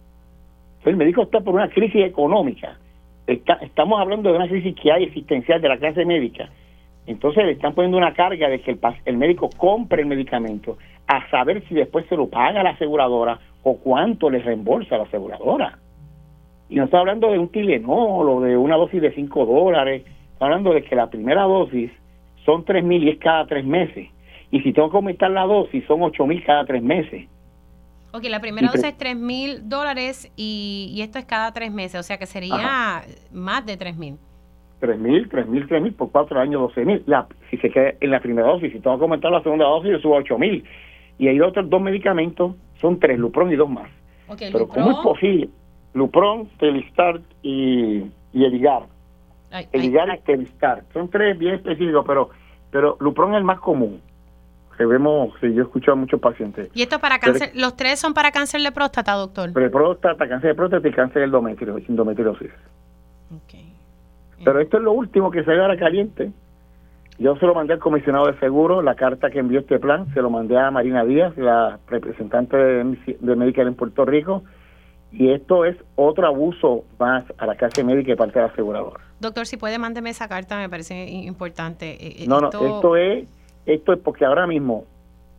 El 0.86 0.96
médico 0.96 1.24
está 1.24 1.42
por 1.42 1.56
una 1.56 1.70
crisis 1.70 2.06
económica. 2.06 2.78
estamos 3.28 4.00
hablando 4.00 4.30
de 4.30 4.38
una 4.38 4.48
crisis 4.48 4.76
que 4.82 4.92
hay 4.92 5.06
existencial 5.06 5.62
de 5.62 5.70
la 5.70 5.78
clase 5.78 6.06
médica. 6.06 6.50
Entonces 7.08 7.46
le 7.46 7.52
están 7.52 7.74
poniendo 7.74 7.98
una 7.98 8.14
carga 8.14 8.50
de 8.50 8.62
que 8.62 8.72
el, 8.72 8.80
el 9.06 9.18
médico 9.18 9.50
compre 9.58 10.02
el 10.02 10.08
medicamento 10.08 10.78
a 11.08 11.30
saber 11.30 11.64
si 11.68 11.76
después 11.76 12.06
se 12.08 12.16
lo 12.16 12.28
paga 12.28 12.64
la 12.64 12.72
aseguradora 12.72 13.40
o 13.64 13.78
cuánto 13.78 14.30
le 14.30 14.40
reembolsa 14.40 14.98
la 14.98 15.04
aseguradora. 15.04 15.78
Y 16.70 16.76
no 16.76 16.86
está 16.86 17.00
hablando 17.00 17.32
de 17.32 17.38
un 17.38 17.50
Tilenol 17.50 18.30
o 18.30 18.42
de 18.42 18.58
una 18.58 18.76
dosis 18.76 19.02
de 19.02 19.14
5 19.14 19.46
dólares, 19.46 20.04
está 20.34 20.46
hablando 20.46 20.74
de 20.74 20.84
que 20.84 20.96
la 20.96 21.10
primera 21.10 21.44
dosis 21.44 21.92
son 22.44 22.66
3 22.66 22.84
mil 22.84 23.04
y 23.04 23.10
es 23.10 23.20
cada 23.20 23.46
tres 23.46 23.66
meses. 23.66 24.10
Y 24.52 24.62
si 24.62 24.74
tengo 24.74 24.90
que 24.90 24.98
aumentar 24.98 25.32
la 25.32 25.44
dosis, 25.44 25.84
son 25.86 26.02
8 26.02 26.26
mil 26.26 26.44
cada 26.44 26.66
tres 26.66 26.82
meses. 26.82 27.28
Ok, 28.14 28.24
la 28.30 28.40
primera 28.40 28.68
dosis 28.68 28.86
es 28.86 28.98
3 28.98 29.16
mil 29.16 29.68
dólares 29.68 30.32
y, 30.36 31.00
esto 31.02 31.20
es 31.20 31.26
cada 31.26 31.52
tres 31.52 31.72
meses, 31.72 32.00
o 32.00 32.04
sea 32.04 32.18
que 32.18 32.26
sería 32.26 33.04
más 33.32 33.66
de 33.66 33.78
3 33.78 33.98
mil. 33.98 34.18
3 34.80 35.00
mil, 35.00 35.30
3 35.30 35.48
mil, 35.48 35.68
3 35.68 35.82
mil 35.82 35.94
por 35.94 36.12
cuatro 36.12 36.40
años, 36.40 36.62
12 36.62 36.86
mil. 36.86 37.06
Si 37.50 37.58
se 37.58 37.70
queda 37.70 37.94
en 38.00 38.12
la 38.12 38.20
primera 38.20 38.48
dosis, 38.48 38.72
si 38.72 38.80
tengo 38.80 38.98
que 38.98 39.04
aumentar 39.04 39.32
la 39.32 39.42
segunda 39.42 39.66
dosis, 39.66 39.92
yo 39.92 40.00
subo 40.00 40.16
a 40.16 40.20
8 40.20 40.38
mil 40.38 40.64
y 41.18 41.28
hay 41.28 41.40
otros 41.40 41.70
dos 41.70 41.82
medicamentos, 41.82 42.56
son 42.82 43.00
tres, 43.00 43.18
Lupron 43.18 43.52
y 43.52 43.56
dos 43.56 43.70
más. 43.70 43.90
Pero 44.38 44.68
¿cómo 44.68 44.92
es 44.92 44.98
posible? 44.98 45.50
Lupron, 45.94 46.50
Telistart 46.60 47.24
y, 47.42 48.04
y 48.34 48.44
Eligar. 48.44 48.84
Eligar 49.72 50.10
y 50.14 50.20
Tevistar. 50.22 50.84
Son 50.92 51.10
tres 51.10 51.38
bien 51.38 51.56
específicos, 51.56 52.04
pero 52.06 52.30
pero 52.72 52.98
Lupron 53.00 53.32
es 53.32 53.38
el 53.38 53.46
más 53.46 53.60
común. 53.60 54.02
Que 54.78 54.86
vemos, 54.86 55.30
sí, 55.40 55.54
yo 55.54 55.62
he 55.62 55.66
escuchado 55.66 55.94
a 55.94 55.96
muchos 55.96 56.20
pacientes. 56.20 56.70
¿Y 56.74 56.82
esto 56.82 57.00
para 57.00 57.20
cáncer? 57.20 57.52
¿Los 57.56 57.78
tres 57.78 57.98
son 57.98 58.14
para 58.14 58.32
cáncer 58.32 58.62
de 58.62 58.74
próstata, 58.74 59.14
doctor? 59.14 59.54
De 59.54 59.70
próstata, 59.70 60.28
cáncer 60.28 60.50
de 60.50 60.56
próstata 60.56 60.86
y 60.86 60.92
cáncer 60.92 61.22
endometrio, 61.22 61.78
endometriosis. 61.78 62.52
Pero 64.44 64.60
esto 64.60 64.78
es 64.78 64.84
lo 64.84 64.92
último 64.92 65.32
que 65.32 65.44
se 65.44 65.52
ve 65.52 65.62
ahora 65.62 65.78
caliente. 65.78 66.32
Yo 67.18 67.36
se 67.38 67.46
lo 67.46 67.56
mandé 67.56 67.74
al 67.74 67.80
comisionado 67.80 68.28
de 68.28 68.38
seguro, 68.40 68.82
la 68.82 68.96
carta 68.96 69.30
que 69.30 69.40
envió 69.40 69.62
este 69.62 69.80
plan, 69.80 70.14
se 70.14 70.22
lo 70.22 70.30
mandé 70.30 70.58
a 70.58 70.70
Marina 70.70 71.06
Díaz, 71.06 71.38
la 71.38 71.80
representante 71.88 72.58
de, 72.58 73.18
de 73.20 73.36
Medicare 73.36 73.70
en 73.70 73.76
Puerto 73.76 74.04
Rico, 74.04 74.44
y 75.14 75.32
esto 75.32 75.64
es 75.64 75.78
otro 75.96 76.28
abuso 76.28 76.84
más 77.00 77.24
a 77.38 77.46
la 77.46 77.56
clase 77.56 77.86
médica 77.86 78.12
y 78.12 78.16
parte 78.16 78.40
del 78.40 78.50
asegurador. 78.50 79.00
Doctor, 79.22 79.46
si 79.46 79.56
puede, 79.56 79.80
mándeme 79.80 80.10
esa 80.10 80.28
carta, 80.28 80.58
me 80.58 80.68
parece 80.68 81.06
importante. 81.10 81.92
Eh, 81.92 82.24
eh, 82.24 82.26
no, 82.28 82.42
no, 82.42 82.48
esto 82.50 82.98
es, 82.98 83.30
esto 83.66 83.94
es 83.94 84.00
porque 84.00 84.26
ahora 84.26 84.46
mismo, 84.46 84.84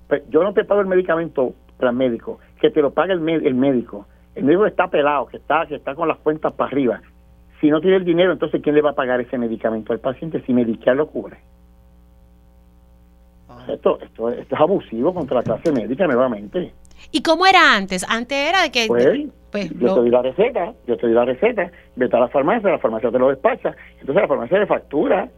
pues, 0.08 0.22
yo 0.30 0.42
no 0.42 0.54
te 0.54 0.64
pago 0.64 0.80
el 0.80 0.86
medicamento 0.86 1.52
el 1.78 1.92
médico, 1.92 2.38
que 2.60 2.70
te 2.70 2.80
lo 2.80 2.92
paga 2.92 3.12
el, 3.12 3.28
el 3.28 3.54
médico. 3.54 4.06
El 4.34 4.44
médico 4.44 4.66
está 4.66 4.88
pelado, 4.88 5.26
que 5.26 5.36
está, 5.38 5.66
que 5.66 5.76
está 5.76 5.94
con 5.94 6.08
las 6.08 6.18
cuentas 6.18 6.52
para 6.52 6.70
arriba. 6.70 7.00
Si 7.60 7.70
no 7.70 7.80
tiene 7.80 7.96
el 7.96 8.04
dinero, 8.04 8.32
entonces 8.32 8.60
¿quién 8.62 8.74
le 8.74 8.82
va 8.82 8.90
a 8.90 8.94
pagar 8.94 9.20
ese 9.20 9.38
medicamento 9.38 9.92
al 9.92 10.00
paciente 10.00 10.42
si 10.46 10.52
Medicare 10.52 10.96
lo 10.96 11.06
cubre? 11.06 11.38
Esto, 13.68 13.98
esto, 14.00 14.30
esto 14.30 14.54
es 14.54 14.60
abusivo 14.60 15.12
contra 15.12 15.38
la 15.38 15.42
clase 15.42 15.72
médica 15.72 16.06
nuevamente. 16.06 16.72
¿Y 17.10 17.22
cómo 17.22 17.46
era 17.46 17.74
antes? 17.74 18.04
Antes 18.08 18.38
era 18.38 18.62
de 18.62 18.70
que... 18.70 18.86
Pues, 18.86 19.28
pues 19.50 19.70
yo 19.70 19.94
te 19.94 20.00
doy 20.00 20.10
la 20.10 20.22
receta, 20.22 20.74
yo 20.86 20.96
te 20.96 21.06
doy 21.06 21.14
la 21.14 21.24
receta, 21.24 21.70
vete 21.94 22.16
a 22.16 22.20
la 22.20 22.28
farmacia, 22.28 22.70
la 22.70 22.78
farmacia 22.78 23.10
te 23.10 23.18
lo 23.18 23.30
despacha, 23.30 23.74
entonces 24.00 24.22
la 24.22 24.28
farmacia 24.28 24.58
le 24.58 24.66
factura, 24.66 25.28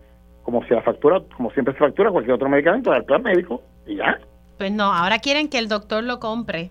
como 0.43 0.65
si 0.65 0.75
la 0.75 0.83
factura, 0.83 1.23
como 1.37 1.51
siempre 1.53 1.75
se 1.75 1.81
factura 1.81 2.11
cualquier 2.11 2.35
otro 2.35 2.49
medicamento 2.49 2.91
al 2.91 3.05
plan 3.05 3.23
médico, 3.23 3.63
y 3.87 3.97
ya. 3.97 4.19
Pues 4.57 4.73
no, 4.73 4.85
ahora 4.93 5.21
quieren 5.21 5.49
que 5.49 5.59
el 5.59 5.69
doctor 5.69 6.03
lo 6.03 6.19
compre 6.19 6.71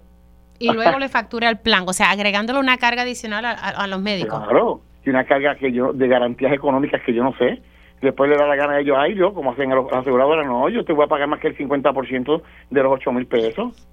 y 0.60 0.72
luego 0.74 1.00
le 1.00 1.10
facture 1.10 1.48
al 1.48 1.60
plan, 1.60 1.86
o 1.88 1.94
sea, 1.94 2.12
agregándole 2.12 2.60
una 2.60 2.78
carga 2.78 3.04
adicional 3.04 3.46
a, 3.46 3.88
los 3.88 4.02
médicos. 4.02 4.44
Claro, 4.44 4.82
una 5.10 5.26
carga 5.26 5.56
que 5.56 5.72
yo 5.72 5.94
de 5.94 6.08
garantías 6.08 6.54
económicas 6.54 7.02
que 7.04 7.14
yo 7.14 7.24
no 7.24 7.34
sé 7.38 7.62
después 8.02 8.30
le 8.30 8.38
da 8.38 8.48
la 8.48 8.56
gana 8.56 8.74
a 8.74 8.80
ellos, 8.80 8.98
ay, 9.00 9.16
yo, 9.16 9.34
como 9.34 9.52
hacen 9.52 9.70
los 9.70 9.92
aseguradoras, 9.92 10.46
no, 10.46 10.70
yo 10.70 10.84
te 10.86 10.94
voy 10.94 11.06
a 11.06 11.08
pagar 11.08 11.28
más 11.28 11.40
que 11.40 11.48
el 11.48 11.58
50% 11.58 12.42
de 12.70 12.84
los 12.84 12.94
8 12.94 13.12
mil 13.12 13.26
pesos, 13.26 13.88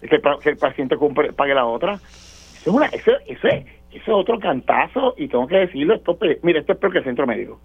que 0.00 0.16
el, 0.16 0.22
que 0.42 0.50
el 0.50 0.56
paciente 0.56 0.96
pague 1.36 1.54
la 1.54 1.66
otra. 1.66 1.94
Eso 1.94 2.70
es, 2.70 2.76
una, 2.76 2.86
eso, 2.86 3.12
eso, 3.26 3.48
es, 3.48 4.08
otro 4.08 4.38
cantazo 4.38 5.14
y 5.16 5.28
tengo 5.28 5.46
que 5.46 5.56
decirlo, 5.56 5.94
esto, 5.94 6.18
mire, 6.42 6.60
esto 6.60 6.72
es 6.72 6.78
peor 6.78 6.92
que 6.92 6.98
el 6.98 7.04
centro 7.04 7.26
médico. 7.26 7.60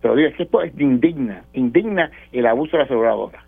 Pero 0.00 0.14
digo, 0.14 0.28
es 0.28 0.36
que 0.36 0.44
esto 0.44 0.62
es 0.62 0.78
indigna, 0.78 1.44
indigna 1.52 2.10
el 2.32 2.46
abuso 2.46 2.72
de 2.72 2.78
la 2.78 2.84
aseguradora. 2.84 3.44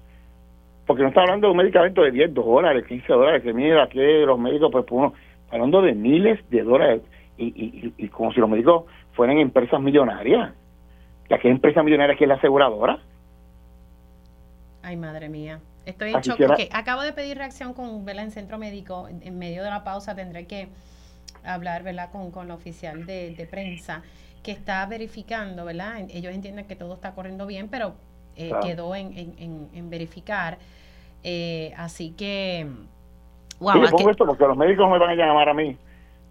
Porque 0.87 1.02
no 1.02 1.09
está 1.09 1.21
hablando 1.21 1.47
de 1.47 1.52
un 1.52 1.59
medicamento 1.59 2.02
de 2.02 2.11
10 2.11 2.35
dólares, 2.35 2.85
15 2.87 3.12
dólares, 3.12 3.43
que 3.43 3.52
mira, 3.52 3.85
aquí 3.85 3.99
los 3.99 4.38
médicos, 4.38 4.71
pues, 4.73 4.85
uno, 4.90 5.14
hablando 5.50 5.83
de 5.83 5.95
miles 5.95 6.38
de 6.50 6.62
dólares 6.62 7.02
y, 7.44 7.94
y, 7.97 8.04
y 8.04 8.09
como 8.09 8.32
si 8.32 8.40
los 8.40 8.49
médicos 8.49 8.85
fueran 9.12 9.38
empresas 9.38 9.80
millonarias 9.80 10.52
la 11.30 11.38
que 11.38 11.49
empresa 11.49 11.82
millonaria 11.82 12.16
que 12.16 12.25
es 12.25 12.28
la 12.28 12.35
aseguradora. 12.35 12.99
Ay, 14.82 14.97
madre 14.97 15.28
mía. 15.28 15.61
Estoy 15.87 16.14
hecho 16.14 16.37
porque 16.37 16.68
acabo 16.73 17.02
de 17.02 17.12
pedir 17.12 17.38
reacción 17.38 17.73
con 17.73 18.04
¿verdad? 18.04 18.25
en 18.25 18.30
centro 18.32 18.59
médico. 18.59 19.09
En 19.09 19.38
medio 19.38 19.62
de 19.62 19.70
la 19.70 19.85
pausa 19.85 20.14
tendré 20.14 20.47
que 20.47 20.68
hablar 21.44 21.85
¿verdad? 21.85 22.11
Con, 22.11 22.32
con 22.32 22.49
la 22.49 22.54
oficial 22.54 23.06
de, 23.06 23.49
prensa 23.49 24.02
que 24.42 24.50
está 24.50 24.85
verificando, 24.87 25.64
¿verdad? 25.64 26.00
Ellos 26.11 26.35
entienden 26.35 26.66
que 26.66 26.75
todo 26.75 26.94
está 26.94 27.14
corriendo 27.14 27.47
bien, 27.47 27.68
pero 27.68 27.94
eh, 28.37 28.50
quedó 28.62 28.94
en, 28.97 29.16
en, 29.16 29.68
en, 29.73 29.90
verificar. 29.90 30.59
Eh, 31.23 31.73
así 31.76 32.11
que, 32.12 32.66
wow. 33.61 33.87
Sí, 33.87 34.04
esto 34.11 34.26
porque 34.26 34.47
los 34.47 34.56
médicos 34.56 34.90
me 34.90 34.99
van 34.99 35.11
a 35.11 35.14
llamar 35.14 35.49
a 35.49 35.54
mí. 35.54 35.76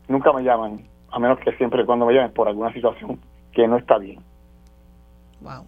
Nunca 0.08 0.34
me 0.34 0.42
llaman, 0.42 0.82
a 1.12 1.20
menos 1.20 1.40
que 1.40 1.52
siempre 1.58 1.86
cuando 1.86 2.06
me 2.06 2.14
llamen 2.14 2.32
por 2.32 2.48
alguna 2.48 2.74
situación 2.74 3.20
que 3.52 3.68
no 3.68 3.78
está 3.78 3.98
bien. 3.98 4.20
Wow. 5.42 5.66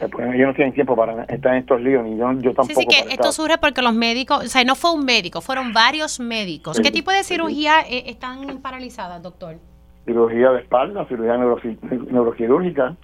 Ellos 0.00 0.48
no 0.48 0.54
tienen 0.54 0.72
tiempo 0.72 0.96
para 0.96 1.24
estar 1.24 1.52
en 1.52 1.60
estos 1.60 1.80
líos, 1.80 2.02
ni 2.04 2.16
yo, 2.16 2.32
yo 2.40 2.54
tampoco. 2.54 2.68
Sí, 2.68 2.74
sí, 2.74 2.86
que 2.86 3.12
esto 3.12 3.32
surge 3.32 3.58
porque 3.58 3.82
los 3.82 3.92
médicos, 3.92 4.44
o 4.44 4.48
sea, 4.48 4.64
no 4.64 4.74
fue 4.74 4.92
un 4.92 5.04
médico, 5.04 5.42
fueron 5.42 5.74
varios 5.74 6.20
médicos. 6.20 6.80
¿Qué 6.80 6.90
tipo 6.90 7.10
de 7.10 7.22
cirugía 7.22 7.82
eh, 7.82 8.04
están 8.06 8.60
paralizadas, 8.62 9.22
doctor? 9.22 9.56
Cirugía 10.06 10.52
de 10.52 10.60
espalda, 10.60 11.06
cirugía 11.06 11.36
neuroquirúrgica. 11.36 12.96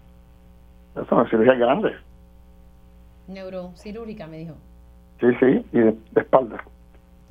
Son 1.08 1.28
cirugías 1.28 1.58
grandes. 1.58 1.92
Neurocirúrgica, 3.28 4.26
me 4.26 4.38
dijo. 4.38 4.54
Sí, 5.20 5.26
sí, 5.40 5.66
y 5.72 5.78
de 5.78 5.96
espalda. 6.14 6.64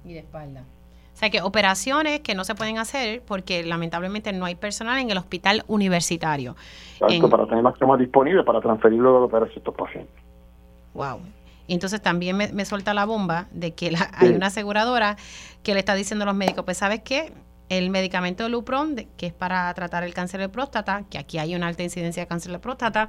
Y 0.04 0.14
de 0.14 0.20
espalda. 0.20 0.64
O 1.16 1.18
sea 1.18 1.30
que 1.30 1.42
operaciones 1.42 2.20
que 2.20 2.36
no 2.36 2.44
se 2.44 2.56
pueden 2.56 2.78
hacer 2.78 3.24
porque 3.26 3.64
lamentablemente 3.64 4.34
no 4.34 4.44
hay 4.44 4.56
personal 4.56 5.00
en 5.00 5.10
el 5.10 5.18
hospital 5.18 5.64
universitario. 5.68 6.58
Exacto, 7.00 7.30
para 7.30 7.46
tener 7.48 7.64
más 7.64 7.78
camas 7.78 8.00
disponibles 8.00 8.46
para 8.46 8.60
transferirlo 8.60 9.18
a 9.18 9.22
operar 9.22 9.48
a 9.48 9.54
estos 9.54 9.74
pacientes. 9.74 10.14
Wow. 10.94 11.22
Y 11.68 11.74
entonces 11.74 12.02
también 12.02 12.36
me, 12.36 12.50
me 12.50 12.66
suelta 12.66 12.94
la 12.94 13.06
bomba 13.06 13.48
de 13.52 13.74
que 13.74 13.96
hay 14.14 14.30
una 14.30 14.48
aseguradora 14.48 15.16
que 15.64 15.74
le 15.74 15.80
está 15.80 15.96
diciendo 15.96 16.24
a 16.24 16.26
los 16.26 16.36
médicos, 16.36 16.66
pues 16.66 16.78
sabes 16.78 17.00
qué, 17.02 17.32
el 17.70 17.90
medicamento 17.92 18.44
de 18.44 18.50
Lupron, 18.50 18.96
que 19.18 19.28
es 19.28 19.34
para 19.34 19.74
tratar 19.74 20.04
el 20.04 20.14
cáncer 20.14 20.42
de 20.42 20.50
próstata, 20.50 21.04
que 21.10 21.18
aquí 21.18 21.38
hay 21.38 21.56
una 21.56 21.68
alta 21.68 21.82
incidencia 21.82 22.24
de 22.24 22.28
cáncer 22.28 22.52
de 22.52 22.60
próstata, 22.60 23.08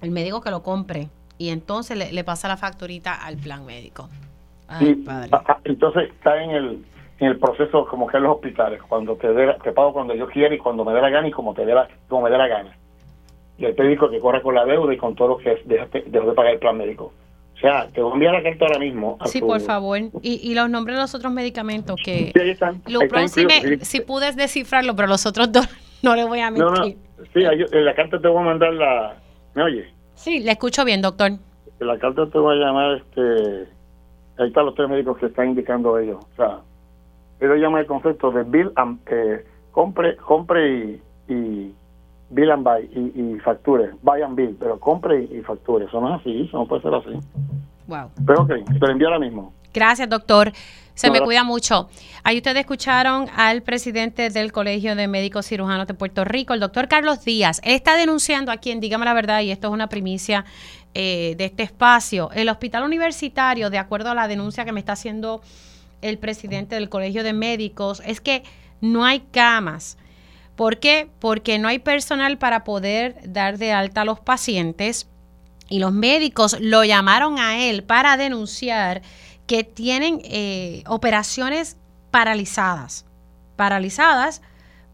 el 0.00 0.12
médico 0.12 0.40
que 0.40 0.50
lo 0.50 0.62
compre 0.62 1.08
y 1.36 1.50
entonces 1.50 2.12
le, 2.12 2.24
pasa 2.24 2.48
la 2.48 2.56
facturita 2.56 3.14
al 3.14 3.36
plan 3.36 3.66
médico. 3.66 4.08
Ay, 4.68 4.94
padre. 4.94 5.30
Ah, 5.32 5.42
ah, 5.48 5.58
entonces 5.64 6.10
está 6.10 6.42
en 6.42 6.50
el 6.50 6.84
en 7.18 7.26
el 7.26 7.38
proceso 7.38 7.86
como 7.86 8.06
que 8.06 8.16
en 8.16 8.22
los 8.24 8.36
hospitales, 8.36 8.80
cuando 8.88 9.16
te, 9.16 9.32
dé, 9.32 9.54
te 9.62 9.72
pago 9.72 9.92
cuando 9.92 10.14
yo 10.14 10.28
quiera 10.28 10.54
y 10.54 10.58
cuando 10.58 10.84
me 10.84 10.92
dé 10.92 11.00
la 11.00 11.10
gana 11.10 11.28
y 11.28 11.32
como, 11.32 11.52
te 11.54 11.66
dé 11.66 11.74
la, 11.74 11.88
como 12.08 12.22
me 12.22 12.30
dé 12.30 12.38
la 12.38 12.48
gana. 12.48 12.76
Y 13.58 13.64
el 13.64 13.74
médico 13.76 14.08
que 14.08 14.20
corre 14.20 14.40
con 14.40 14.54
la 14.54 14.64
deuda 14.64 14.94
y 14.94 14.96
con 14.96 15.16
todo 15.16 15.28
lo 15.28 15.38
que 15.38 15.60
dejaste, 15.64 16.04
dejó 16.06 16.28
de 16.28 16.34
pagar 16.34 16.52
el 16.52 16.58
plan 16.60 16.76
médico. 16.76 17.12
O 17.56 17.60
sea, 17.60 17.88
te 17.88 18.00
voy 18.00 18.12
a 18.12 18.14
enviar 18.14 18.34
la 18.34 18.42
carta 18.44 18.66
ahora 18.66 18.78
mismo. 18.78 19.18
sí, 19.24 19.40
por 19.40 19.60
favor. 19.60 19.98
Y, 20.22 20.48
y 20.48 20.54
los 20.54 20.70
nombres 20.70 20.96
de 20.96 21.02
los 21.02 21.14
otros 21.16 21.32
medicamentos 21.32 22.00
que... 22.04 22.30
Sí, 22.32 22.40
ahí 22.40 22.50
están. 22.50 22.80
si, 23.82 24.00
puedes 24.00 24.36
descifrarlo, 24.36 24.94
pero 24.94 25.08
los 25.08 25.26
otros 25.26 25.50
dos 25.50 25.68
no 26.02 26.14
le 26.14 26.24
voy 26.24 26.38
a 26.38 26.52
mentir. 26.52 26.64
No, 26.64 26.70
no. 26.70 26.84
Sí, 27.34 27.42
en 27.42 27.84
la 27.84 27.94
carta 27.96 28.20
te 28.20 28.28
voy 28.28 28.42
a 28.42 28.44
mandar 28.44 28.72
la... 28.74 29.16
¿Me 29.54 29.64
oye? 29.64 29.92
Sí, 30.14 30.38
le 30.38 30.52
escucho 30.52 30.84
bien, 30.84 31.02
doctor. 31.02 31.32
En 31.80 31.86
la 31.86 31.98
carta 31.98 32.26
te 32.30 32.38
voy 32.38 32.56
a 32.56 32.64
llamar, 32.64 32.98
este... 32.98 33.66
Ahí 34.38 34.46
están 34.46 34.66
los 34.66 34.76
tres 34.76 34.88
médicos 34.88 35.18
que 35.18 35.26
están 35.26 35.48
indicando 35.48 35.98
ellos. 35.98 36.18
O 36.32 36.36
sea, 36.36 36.60
ellos 37.40 37.58
llaman 37.58 37.80
el 37.80 37.86
concepto 37.86 38.30
de 38.30 38.42
bill 38.44 38.72
and, 38.76 38.98
eh, 39.06 39.44
compre 39.70 40.16
compre 40.16 40.68
y, 40.68 41.02
y, 41.28 41.74
bill 42.30 42.50
and 42.50 42.64
buy 42.64 42.90
y, 42.92 43.20
y, 43.20 43.38
facture 43.40 43.92
buy 44.02 44.22
and 44.22 44.36
bill 44.36 44.56
pero 44.58 44.78
compre 44.78 45.24
y, 45.24 45.40
facture. 45.42 45.84
Eso 45.86 46.00
no 46.00 46.14
es 46.14 46.20
así 46.20 46.42
eso 46.42 46.58
no 46.58 46.66
puede 46.66 46.82
ser 46.82 46.94
así. 46.94 47.10
Wow. 47.86 48.10
Pero 48.26 48.42
ok 48.42 48.48
te 48.48 48.78
lo 48.78 48.90
envío 48.90 49.08
ahora 49.08 49.20
mismo. 49.20 49.52
Gracias 49.72 50.08
doctor. 50.08 50.52
Se 50.94 51.12
me 51.12 51.20
cuida 51.20 51.44
mucho. 51.44 51.88
Ahí 52.24 52.38
ustedes 52.38 52.58
escucharon 52.58 53.28
al 53.36 53.62
presidente 53.62 54.30
del 54.30 54.50
Colegio 54.50 54.96
de 54.96 55.06
Médicos 55.06 55.46
Cirujanos 55.46 55.86
de 55.86 55.94
Puerto 55.94 56.24
Rico, 56.24 56.54
el 56.54 56.58
doctor 56.58 56.88
Carlos 56.88 57.24
Díaz. 57.24 57.60
Él 57.62 57.74
está 57.74 57.96
denunciando 57.96 58.50
a 58.50 58.56
quien, 58.56 58.80
dígame 58.80 59.04
la 59.04 59.14
verdad, 59.14 59.42
y 59.42 59.52
esto 59.52 59.68
es 59.68 59.72
una 59.72 59.88
primicia 59.88 60.44
eh, 60.94 61.36
de 61.38 61.44
este 61.44 61.62
espacio, 61.62 62.30
el 62.34 62.48
hospital 62.48 62.82
universitario, 62.82 63.70
de 63.70 63.78
acuerdo 63.78 64.10
a 64.10 64.14
la 64.16 64.26
denuncia 64.26 64.64
que 64.64 64.72
me 64.72 64.80
está 64.80 64.94
haciendo 64.94 65.40
el 66.02 66.18
presidente 66.18 66.74
del 66.74 66.88
Colegio 66.88 67.22
de 67.22 67.32
Médicos, 67.32 68.02
es 68.04 68.20
que 68.20 68.42
no 68.80 69.04
hay 69.04 69.20
camas. 69.20 69.98
¿Por 70.56 70.78
qué? 70.78 71.08
Porque 71.18 71.58
no 71.58 71.68
hay 71.68 71.78
personal 71.78 72.38
para 72.38 72.64
poder 72.64 73.16
dar 73.24 73.58
de 73.58 73.72
alta 73.72 74.00
a 74.00 74.04
los 74.04 74.20
pacientes 74.20 75.08
y 75.68 75.78
los 75.78 75.92
médicos 75.92 76.56
lo 76.60 76.84
llamaron 76.84 77.38
a 77.38 77.58
él 77.58 77.84
para 77.84 78.16
denunciar 78.16 79.02
que 79.46 79.64
tienen 79.64 80.20
eh, 80.24 80.82
operaciones 80.86 81.76
paralizadas. 82.10 83.04
Paralizadas 83.56 84.42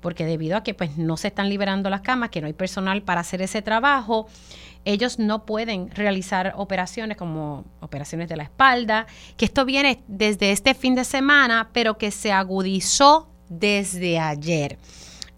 porque 0.04 0.26
debido 0.26 0.58
a 0.58 0.62
que 0.62 0.74
pues 0.74 0.98
no 0.98 1.16
se 1.16 1.28
están 1.28 1.48
liberando 1.48 1.88
las 1.88 2.02
camas, 2.02 2.28
que 2.28 2.42
no 2.42 2.46
hay 2.46 2.52
personal 2.52 3.00
para 3.00 3.22
hacer 3.22 3.40
ese 3.40 3.62
trabajo, 3.62 4.28
ellos 4.84 5.18
no 5.18 5.46
pueden 5.46 5.90
realizar 5.90 6.54
operaciones 6.56 7.16
como 7.16 7.64
operaciones 7.80 8.28
de 8.28 8.36
la 8.36 8.44
espalda, 8.44 9.06
que 9.36 9.44
esto 9.44 9.64
viene 9.64 10.02
desde 10.06 10.52
este 10.52 10.74
fin 10.74 10.94
de 10.94 11.04
semana, 11.04 11.70
pero 11.72 11.96
que 11.98 12.10
se 12.10 12.32
agudizó 12.32 13.28
desde 13.48 14.18
ayer. 14.18 14.78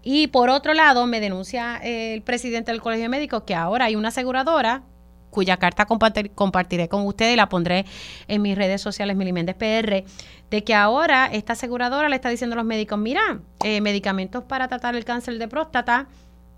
Y 0.03 0.27
por 0.27 0.49
otro 0.49 0.73
lado, 0.73 1.05
me 1.05 1.19
denuncia 1.19 1.77
el 1.83 2.21
presidente 2.21 2.71
del 2.71 2.81
Colegio 2.81 3.09
Médico 3.09 3.45
que 3.45 3.55
ahora 3.55 3.85
hay 3.85 3.95
una 3.95 4.09
aseguradora 4.09 4.83
cuya 5.29 5.57
carta 5.57 5.85
compartiré 5.85 6.87
con 6.87 7.05
ustedes 7.05 7.33
y 7.33 7.35
la 7.35 7.49
pondré 7.49 7.85
en 8.27 8.41
mis 8.41 8.57
redes 8.57 8.81
sociales, 8.81 9.15
Miliméndez 9.15 9.55
PR, 9.55 10.03
de 10.49 10.63
que 10.63 10.73
ahora 10.73 11.27
esta 11.31 11.53
aseguradora 11.53 12.09
le 12.09 12.15
está 12.15 12.29
diciendo 12.29 12.53
a 12.53 12.57
los 12.57 12.65
médicos, 12.65 12.97
mira, 12.97 13.39
eh, 13.63 13.81
medicamentos 13.81 14.43
para 14.45 14.67
tratar 14.67 14.95
el 14.95 15.05
cáncer 15.05 15.37
de 15.37 15.47
próstata, 15.47 16.07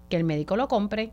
que 0.10 0.18
el 0.18 0.24
médico 0.24 0.56
lo 0.56 0.68
compre, 0.68 1.12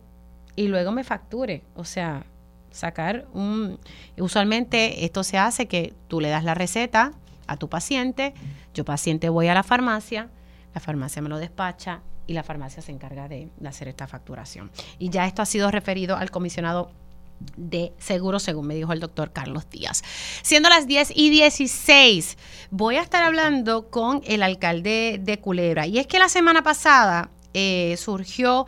y 0.57 0.69
luego 0.69 0.91
me 0.91 1.05
facture. 1.05 1.63
O 1.75 1.85
sea, 1.85 2.27
sacar 2.71 3.27
un... 3.33 3.79
Usualmente 4.19 5.05
esto 5.05 5.23
se 5.23 5.39
hace 5.39 5.67
que 5.67 5.95
tú 6.09 6.21
le 6.21 6.29
das 6.29 6.45
la 6.45 6.55
receta 6.55 7.13
a 7.47 7.57
tu 7.57 7.69
paciente, 7.69 8.35
yo 8.75 8.85
paciente 8.85 9.29
voy 9.29 9.49
a 9.49 9.55
la 9.55 9.63
farmacia, 9.63 10.31
la 10.75 10.81
farmacia 10.81 11.23
me 11.23 11.29
lo 11.29 11.39
despacha 11.39 12.01
y 12.27 12.33
la 12.33 12.43
farmacia 12.43 12.83
se 12.83 12.93
encarga 12.93 13.29
de, 13.29 13.49
hacer 13.65 13.89
esta 13.89 14.07
facturación. 14.07 14.71
Y 14.99 15.11
ya 15.11 15.27
esto 15.27 15.43
ha 15.43 15.47
sido 15.47 15.71
referido 15.71 16.17
al 16.17 16.31
comisionado 16.31 16.91
de 17.57 17.93
seguro, 17.99 18.39
según 18.39 18.67
me 18.67 18.75
dijo 18.75 18.93
el 18.93 19.01
doctor 19.01 19.33
Carlos 19.33 19.69
Díaz. 19.71 20.03
Siendo 20.43 20.69
las 20.69 20.87
10 20.87 21.13
y 21.15 21.31
16, 21.31 22.37
voy 22.71 22.97
a 22.97 23.03
estar 23.03 23.23
hablando 23.23 23.91
con 23.91 24.23
el 24.27 24.43
alcalde 24.43 25.21
de 25.23 25.39
Culebra. 25.39 25.87
Y 25.87 25.99
es 25.99 26.07
que 26.07 26.19
la 26.19 26.29
semana 26.29 26.63
pasada 26.63 27.31
eh, 27.55 27.97
surgió 27.99 28.67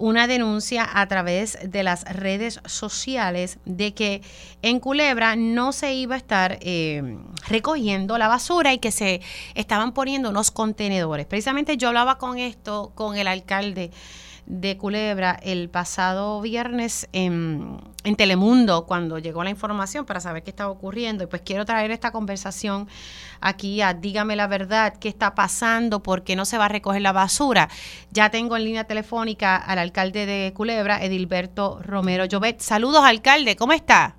una 0.00 0.26
denuncia 0.26 0.88
a 0.92 1.06
través 1.06 1.58
de 1.62 1.82
las 1.82 2.04
redes 2.04 2.60
sociales 2.64 3.58
de 3.66 3.92
que 3.92 4.22
en 4.62 4.80
Culebra 4.80 5.36
no 5.36 5.72
se 5.72 5.92
iba 5.92 6.14
a 6.14 6.18
estar 6.18 6.58
eh, 6.62 7.18
recogiendo 7.46 8.16
la 8.16 8.26
basura 8.26 8.72
y 8.72 8.78
que 8.78 8.92
se 8.92 9.20
estaban 9.54 9.92
poniendo 9.92 10.30
unos 10.30 10.50
contenedores. 10.50 11.26
Precisamente 11.26 11.76
yo 11.76 11.88
hablaba 11.88 12.16
con 12.16 12.38
esto 12.38 12.92
con 12.94 13.16
el 13.18 13.28
alcalde 13.28 13.90
de 14.50 14.76
Culebra 14.76 15.38
el 15.42 15.68
pasado 15.68 16.40
viernes 16.40 17.08
en, 17.12 17.78
en, 18.02 18.16
Telemundo 18.16 18.84
cuando 18.84 19.18
llegó 19.18 19.44
la 19.44 19.50
información 19.50 20.04
para 20.04 20.18
saber 20.18 20.42
qué 20.42 20.50
estaba 20.50 20.70
ocurriendo. 20.70 21.22
Y 21.22 21.26
pues 21.28 21.42
quiero 21.42 21.64
traer 21.64 21.92
esta 21.92 22.10
conversación 22.10 22.88
aquí 23.40 23.80
a 23.80 23.94
Dígame 23.94 24.34
la 24.34 24.48
verdad, 24.48 24.94
qué 25.00 25.08
está 25.08 25.36
pasando, 25.36 26.02
por 26.02 26.24
qué 26.24 26.34
no 26.34 26.44
se 26.44 26.58
va 26.58 26.64
a 26.64 26.68
recoger 26.68 27.00
la 27.00 27.12
basura. 27.12 27.68
Ya 28.10 28.30
tengo 28.30 28.56
en 28.56 28.64
línea 28.64 28.84
telefónica 28.84 29.56
al 29.56 29.78
alcalde 29.78 30.26
de 30.26 30.52
Culebra, 30.52 31.02
Edilberto 31.04 31.80
Romero 31.82 32.24
Llobet. 32.24 32.58
Saludos, 32.58 33.04
alcalde, 33.04 33.54
¿cómo 33.54 33.72
está? 33.72 34.16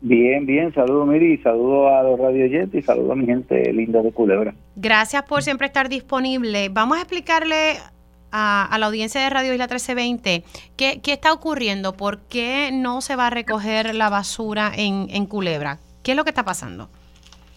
Bien, 0.00 0.44
bien, 0.44 0.72
saludos 0.74 1.08
Miri, 1.08 1.38
saludos 1.38 1.90
a 1.92 2.02
los 2.02 2.18
radio 2.18 2.46
y 2.46 2.82
saludos 2.82 3.12
a 3.12 3.14
mi 3.14 3.26
gente 3.26 3.72
linda 3.72 4.02
de 4.02 4.12
Culebra. 4.12 4.54
Gracias 4.76 5.22
por 5.22 5.42
siempre 5.42 5.66
estar 5.66 5.88
disponible. 5.88 6.68
Vamos 6.70 6.98
a 6.98 7.00
explicarle 7.00 7.76
a, 8.36 8.76
la 8.78 8.86
audiencia 8.86 9.20
de 9.20 9.30
Radio 9.30 9.52
Isla 9.52 9.66
1320, 9.66 10.42
¿qué, 10.76 11.00
¿qué, 11.00 11.12
está 11.12 11.32
ocurriendo? 11.32 11.92
¿Por 11.92 12.18
qué 12.18 12.70
no 12.72 13.00
se 13.00 13.14
va 13.14 13.28
a 13.28 13.30
recoger 13.30 13.94
la 13.94 14.10
basura 14.10 14.72
en, 14.76 15.06
en 15.10 15.26
Culebra? 15.26 15.78
¿Qué 16.02 16.10
es 16.10 16.16
lo 16.16 16.24
que 16.24 16.30
está 16.30 16.44
pasando? 16.44 16.88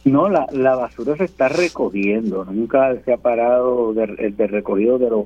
No, 0.06 0.30
la, 0.30 0.46
la 0.52 0.76
basura 0.76 1.18
se 1.18 1.26
está 1.26 1.50
recogiendo, 1.50 2.46
nunca 2.46 2.96
se 3.04 3.12
ha 3.12 3.18
parado 3.18 3.94
de, 3.94 4.32
de 4.32 4.48
recogido 4.48 5.00
de, 5.00 5.10
los 5.10 5.26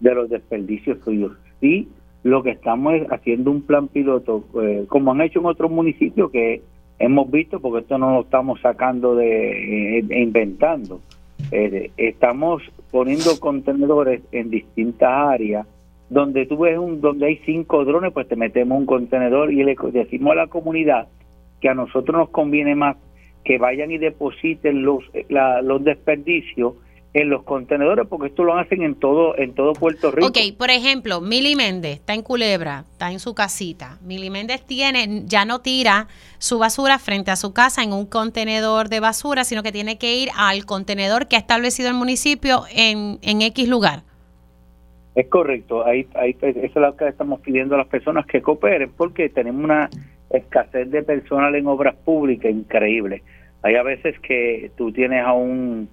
de 0.00 0.14
los 0.14 0.30
desperdicios 0.30 0.98
suyos. 1.04 1.32
Sí, 1.60 1.88
lo 2.22 2.42
que 2.42 2.50
estamos 2.50 2.94
es 2.94 3.10
haciendo 3.10 3.50
un 3.50 3.62
plan 3.62 3.88
piloto, 3.88 4.44
eh, 4.62 4.84
como 4.88 5.10
han 5.10 5.20
hecho 5.20 5.40
en 5.40 5.46
otros 5.46 5.70
municipios 5.70 6.30
que 6.30 6.62
hemos 6.98 7.30
visto, 7.30 7.60
porque 7.60 7.80
esto 7.80 7.98
no 7.98 8.12
lo 8.14 8.20
estamos 8.22 8.60
sacando 8.60 9.16
de 9.16 9.98
eh, 9.98 10.22
inventando. 10.22 11.00
Eh, 11.54 11.90
estamos 11.98 12.62
poniendo 12.90 13.38
contenedores 13.38 14.22
en 14.32 14.48
distintas 14.48 15.10
áreas. 15.10 15.66
Donde 16.08 16.46
tú 16.46 16.58
ves 16.58 16.78
un 16.78 17.02
donde 17.02 17.26
hay 17.26 17.36
cinco 17.44 17.84
drones 17.84 18.12
pues 18.12 18.26
te 18.26 18.36
metemos 18.36 18.78
un 18.78 18.86
contenedor 18.86 19.52
y 19.52 19.62
le 19.62 19.76
decimos 19.92 20.32
a 20.32 20.36
la 20.36 20.46
comunidad 20.46 21.08
que 21.60 21.68
a 21.68 21.74
nosotros 21.74 22.16
nos 22.16 22.30
conviene 22.30 22.74
más 22.74 22.96
que 23.44 23.58
vayan 23.58 23.90
y 23.90 23.98
depositen 23.98 24.82
los 24.82 25.04
los 25.30 25.84
desperdicios 25.84 26.74
en 27.14 27.28
los 27.28 27.42
contenedores 27.42 28.06
porque 28.08 28.28
esto 28.28 28.42
lo 28.42 28.56
hacen 28.56 28.82
en 28.82 28.94
todo 28.94 29.36
en 29.36 29.54
todo 29.54 29.74
Puerto 29.74 30.10
Rico. 30.10 30.28
Ok, 30.28 30.38
por 30.56 30.70
ejemplo, 30.70 31.20
Mili 31.20 31.54
Méndez 31.56 31.98
está 31.98 32.14
en 32.14 32.22
Culebra, 32.22 32.84
está 32.90 33.12
en 33.12 33.18
su 33.18 33.34
casita. 33.34 33.98
Mili 34.02 34.30
Méndez 34.30 34.64
tiene, 34.64 35.22
ya 35.26 35.44
no 35.44 35.60
tira 35.60 36.08
su 36.38 36.58
basura 36.58 36.98
frente 36.98 37.30
a 37.30 37.36
su 37.36 37.52
casa 37.52 37.82
en 37.82 37.92
un 37.92 38.06
contenedor 38.06 38.88
de 38.88 39.00
basura, 39.00 39.44
sino 39.44 39.62
que 39.62 39.72
tiene 39.72 39.98
que 39.98 40.16
ir 40.16 40.30
al 40.36 40.64
contenedor 40.64 41.28
que 41.28 41.36
ha 41.36 41.38
establecido 41.38 41.88
el 41.88 41.94
municipio 41.94 42.62
en, 42.74 43.18
en 43.22 43.42
X 43.42 43.68
lugar. 43.68 44.02
Es 45.14 45.28
correcto, 45.28 45.84
ahí, 45.84 46.06
ahí, 46.14 46.34
eso 46.40 46.56
es 46.62 46.74
lo 46.74 46.96
que 46.96 47.06
estamos 47.06 47.40
pidiendo 47.40 47.74
a 47.74 47.78
las 47.78 47.88
personas 47.88 48.24
que 48.24 48.40
cooperen 48.40 48.90
porque 48.96 49.28
tenemos 49.28 49.62
una 49.62 49.90
escasez 50.30 50.90
de 50.90 51.02
personal 51.02 51.54
en 51.54 51.66
obras 51.66 51.94
públicas 51.94 52.50
increíble. 52.50 53.22
Hay 53.62 53.74
a 53.74 53.82
veces 53.82 54.18
que 54.20 54.70
tú 54.76 54.90
tienes 54.90 55.22
a 55.22 55.34
un 55.34 55.90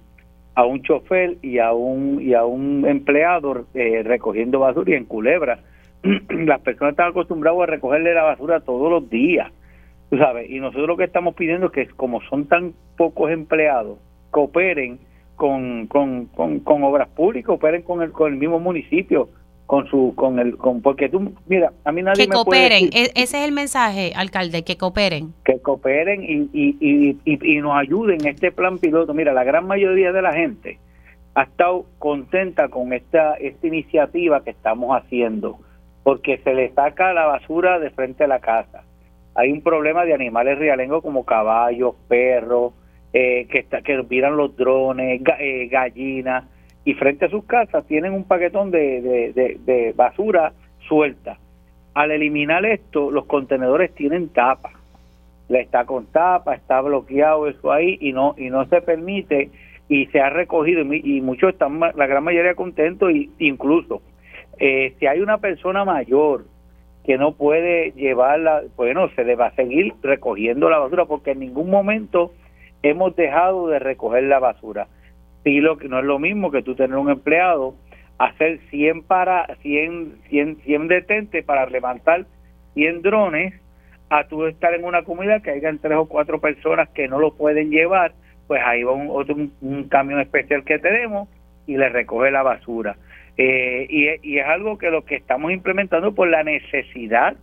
a 0.60 0.66
un 0.66 0.82
chofer 0.82 1.38
y 1.42 1.58
a 1.58 1.72
un 1.72 2.20
y 2.20 2.34
a 2.34 2.44
un 2.44 2.84
empleado 2.86 3.66
eh, 3.74 4.02
recogiendo 4.04 4.60
basura 4.60 4.90
y 4.90 4.94
en 4.94 5.04
Culebra. 5.04 5.60
Las 6.28 6.60
personas 6.60 6.92
están 6.92 7.10
acostumbradas 7.10 7.60
a 7.62 7.66
recogerle 7.66 8.14
la 8.14 8.24
basura 8.24 8.60
todos 8.60 8.90
los 8.90 9.08
días 9.08 9.50
tú 10.10 10.18
sabes 10.18 10.50
y 10.50 10.58
nosotros 10.58 10.88
lo 10.88 10.96
que 10.96 11.04
estamos 11.04 11.34
pidiendo 11.34 11.66
es 11.66 11.72
que 11.72 11.86
como 11.86 12.20
son 12.22 12.46
tan 12.46 12.74
pocos 12.96 13.30
empleados 13.30 13.98
cooperen 14.30 14.98
con, 15.36 15.86
con, 15.86 16.26
con, 16.26 16.82
obras 16.82 17.08
públicas 17.08 17.46
cooperen 17.46 17.82
con 17.82 18.02
el 18.02 18.10
con 18.10 18.32
el 18.32 18.38
mismo 18.38 18.58
municipio 18.58 19.28
con 19.70 19.86
su 19.86 20.14
con 20.16 20.40
el 20.40 20.56
con 20.56 20.82
porque 20.82 21.08
tú 21.08 21.32
mira 21.46 21.70
a 21.84 21.92
mí 21.92 22.02
nadie 22.02 22.26
que 22.26 22.32
cooperen 22.32 22.86
e, 22.92 23.12
ese 23.14 23.38
es 23.38 23.44
el 23.44 23.52
mensaje 23.52 24.12
alcalde 24.16 24.64
que 24.64 24.76
cooperen. 24.76 25.32
Que 25.44 25.60
cooperen 25.60 26.24
y, 26.24 26.50
y, 26.52 26.76
y, 26.80 27.16
y, 27.24 27.60
nos 27.60 27.76
ayuden 27.76 28.20
en 28.22 28.26
este 28.34 28.50
plan 28.50 28.78
piloto. 28.78 29.14
Mira 29.14 29.32
la 29.32 29.44
gran 29.44 29.68
mayoría 29.68 30.10
de 30.10 30.22
la 30.22 30.32
gente 30.32 30.80
ha 31.36 31.44
estado 31.44 31.86
contenta 32.00 32.66
con 32.66 32.92
esta 32.92 33.34
esta 33.34 33.64
iniciativa 33.64 34.42
que 34.42 34.50
estamos 34.50 35.00
haciendo 35.00 35.60
porque 36.02 36.38
se 36.38 36.52
le 36.52 36.72
saca 36.72 37.12
la 37.12 37.26
basura 37.26 37.78
de 37.78 37.90
frente 37.90 38.24
a 38.24 38.26
la 38.26 38.40
casa. 38.40 38.82
Hay 39.36 39.52
un 39.52 39.62
problema 39.62 40.04
de 40.04 40.14
animales 40.14 40.58
realengos 40.58 41.00
como 41.00 41.24
caballos 41.24 41.94
perros 42.08 42.72
eh, 43.12 43.46
que 43.48 43.60
está, 43.60 43.82
que 43.82 44.02
miran 44.02 44.36
los 44.36 44.56
drones 44.56 45.22
eh, 45.38 45.68
gallinas 45.68 46.46
y 46.84 46.94
frente 46.94 47.26
a 47.26 47.30
sus 47.30 47.44
casas 47.44 47.86
tienen 47.86 48.12
un 48.12 48.24
paquetón 48.24 48.70
de, 48.70 49.32
de, 49.34 49.92
basura 49.94 50.52
suelta. 50.88 51.38
Al 51.94 52.10
eliminar 52.10 52.64
esto, 52.64 53.10
los 53.10 53.26
contenedores 53.26 53.94
tienen 53.94 54.28
tapa. 54.28 54.70
Le 55.48 55.60
está 55.60 55.84
con 55.84 56.06
tapa, 56.06 56.54
está 56.54 56.80
bloqueado 56.80 57.48
eso 57.48 57.72
ahí 57.72 57.98
y 58.00 58.12
no 58.12 58.34
y 58.38 58.50
no 58.50 58.64
se 58.66 58.80
permite 58.80 59.50
y 59.88 60.06
se 60.06 60.20
ha 60.20 60.30
recogido 60.30 60.82
y 60.82 61.20
muchos 61.20 61.52
están 61.52 61.80
la 61.80 62.06
gran 62.06 62.22
mayoría 62.22 62.54
contentos 62.54 63.10
y 63.10 63.30
incluso 63.40 64.00
eh, 64.60 64.94
si 64.98 65.06
hay 65.06 65.20
una 65.20 65.38
persona 65.38 65.84
mayor 65.84 66.44
que 67.04 67.18
no 67.18 67.32
puede 67.32 67.92
llevarla, 67.92 68.62
bueno, 68.76 69.08
se 69.16 69.24
le 69.24 69.34
va 69.34 69.46
a 69.46 69.54
seguir 69.56 69.94
recogiendo 70.02 70.70
la 70.70 70.78
basura 70.78 71.06
porque 71.06 71.32
en 71.32 71.40
ningún 71.40 71.70
momento 71.70 72.32
hemos 72.82 73.16
dejado 73.16 73.68
de 73.68 73.78
recoger 73.78 74.24
la 74.24 74.38
basura 74.38 74.86
sí 75.44 75.60
lo 75.60 75.78
que 75.78 75.88
no 75.88 75.98
es 75.98 76.04
lo 76.04 76.18
mismo 76.18 76.50
que 76.50 76.62
tú 76.62 76.74
tener 76.74 76.96
un 76.96 77.10
empleado 77.10 77.74
hacer 78.18 78.60
100 78.70 79.02
para 79.04 79.46
100 79.62 80.22
100 80.28 80.56
100 80.64 80.88
detentes 80.88 81.44
para 81.44 81.66
levantar 81.66 82.26
100 82.74 83.02
drones 83.02 83.54
a 84.10 84.24
tú 84.24 84.46
estar 84.46 84.74
en 84.74 84.84
una 84.84 85.04
comunidad 85.04 85.42
que 85.42 85.50
hayan 85.50 85.78
tres 85.78 85.96
o 85.96 86.06
cuatro 86.06 86.40
personas 86.40 86.88
que 86.90 87.08
no 87.08 87.18
lo 87.18 87.34
pueden 87.34 87.70
llevar 87.70 88.12
pues 88.50 88.62
ahí 88.64 88.82
va 88.82 88.90
un, 88.90 89.06
otro 89.10 89.36
un, 89.60 89.84
camión 89.84 90.20
especial 90.20 90.64
que 90.64 90.80
tenemos 90.80 91.28
y 91.68 91.76
le 91.76 91.88
recoge 91.88 92.32
la 92.32 92.42
basura. 92.42 92.96
Eh, 93.36 93.86
y, 93.88 94.08
y 94.28 94.38
es 94.40 94.44
algo 94.44 94.76
que 94.76 94.90
lo 94.90 95.04
que 95.04 95.14
estamos 95.14 95.52
implementando 95.52 96.16
por 96.16 96.28
la 96.28 96.42
necesidad 96.42 97.36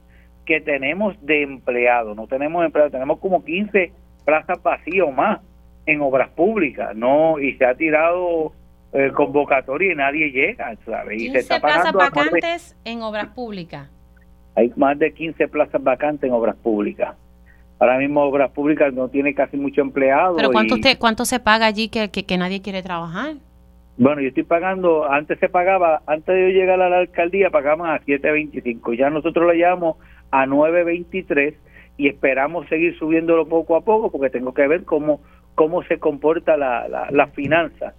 que 0.45 0.60
tenemos 0.60 1.15
de 1.25 1.43
empleados. 1.43 2.13
No 2.17 2.27
tenemos 2.27 2.65
empleados 2.65 2.91
tenemos 2.91 3.19
como 3.19 3.45
15 3.45 3.93
plazas 4.25 4.62
vacías 4.62 5.07
o 5.07 5.12
más 5.13 5.39
en 5.88 6.02
obras 6.02 6.30
públicas, 6.30 6.95
no 6.95 7.39
y 7.39 7.54
se 7.58 7.65
ha 7.65 7.73
tirado 7.73 8.52
eh, 8.93 9.12
convocatoria 9.15 9.93
y 9.93 9.95
nadie 9.95 10.32
llega, 10.32 10.76
¿sabes? 10.86 11.21
Y 11.21 11.30
se 11.30 11.39
está 11.39 11.60
plazas 11.60 11.93
vacantes 11.93 12.78
en 12.86 13.02
obras 13.02 13.28
públicas. 13.28 13.89
Hay 14.56 14.71
más 14.76 15.00
de 15.00 15.13
15 15.13 15.47
plazas 15.47 15.82
vacantes 15.82 16.28
en 16.28 16.34
obras 16.34 16.56
públicas. 16.58 17.15
Ahora 17.80 17.97
mismo 18.00 18.21
obras 18.21 18.52
públicas 18.52 18.93
no 18.93 19.08
tiene 19.08 19.34
casi 19.34 19.56
mucho 19.56 19.82
empleado. 19.82 20.36
¿Pero 20.36 20.52
cuánto, 20.52 20.76
usted, 20.76 20.97
cuánto 20.97 21.26
se 21.26 21.39
paga 21.39 21.67
allí 21.67 21.89
que, 21.89 22.10
que, 22.10 22.38
nadie 22.38 22.62
quiere 22.62 22.82
trabajar? 22.82 23.36
Bueno, 23.97 24.21
yo 24.21 24.30
estoy 24.30 24.43
pagando, 24.43 25.10
antes 25.10 25.39
se 25.39 25.47
pagaba, 25.47 26.02
antes 26.06 26.36
de 26.36 26.41
yo 26.54 26.60
llegar 26.60 26.82
a 26.82 26.89
la 26.89 27.00
alcaldía 27.00 27.50
pagaban 27.50 27.91
a 27.91 28.00
7.25, 28.02 28.97
ya 28.97 29.10
nosotros 29.10 29.45
lo 29.45 29.54
llevamos 29.54 29.97
a 30.32 30.45
9.23 30.45 31.54
y 31.97 32.08
esperamos 32.08 32.67
seguir 32.67 32.97
subiéndolo 32.97 33.47
poco 33.47 33.76
a 33.76 33.82
poco 33.82 34.12
porque 34.12 34.30
tengo 34.30 34.54
que 34.54 34.67
ver 34.67 34.84
cómo 34.84 35.21
cómo 35.58 35.82
se 35.86 35.98
comporta 35.98 36.56
la, 36.56 36.88
la, 37.10 37.28
finanza. 37.30 37.96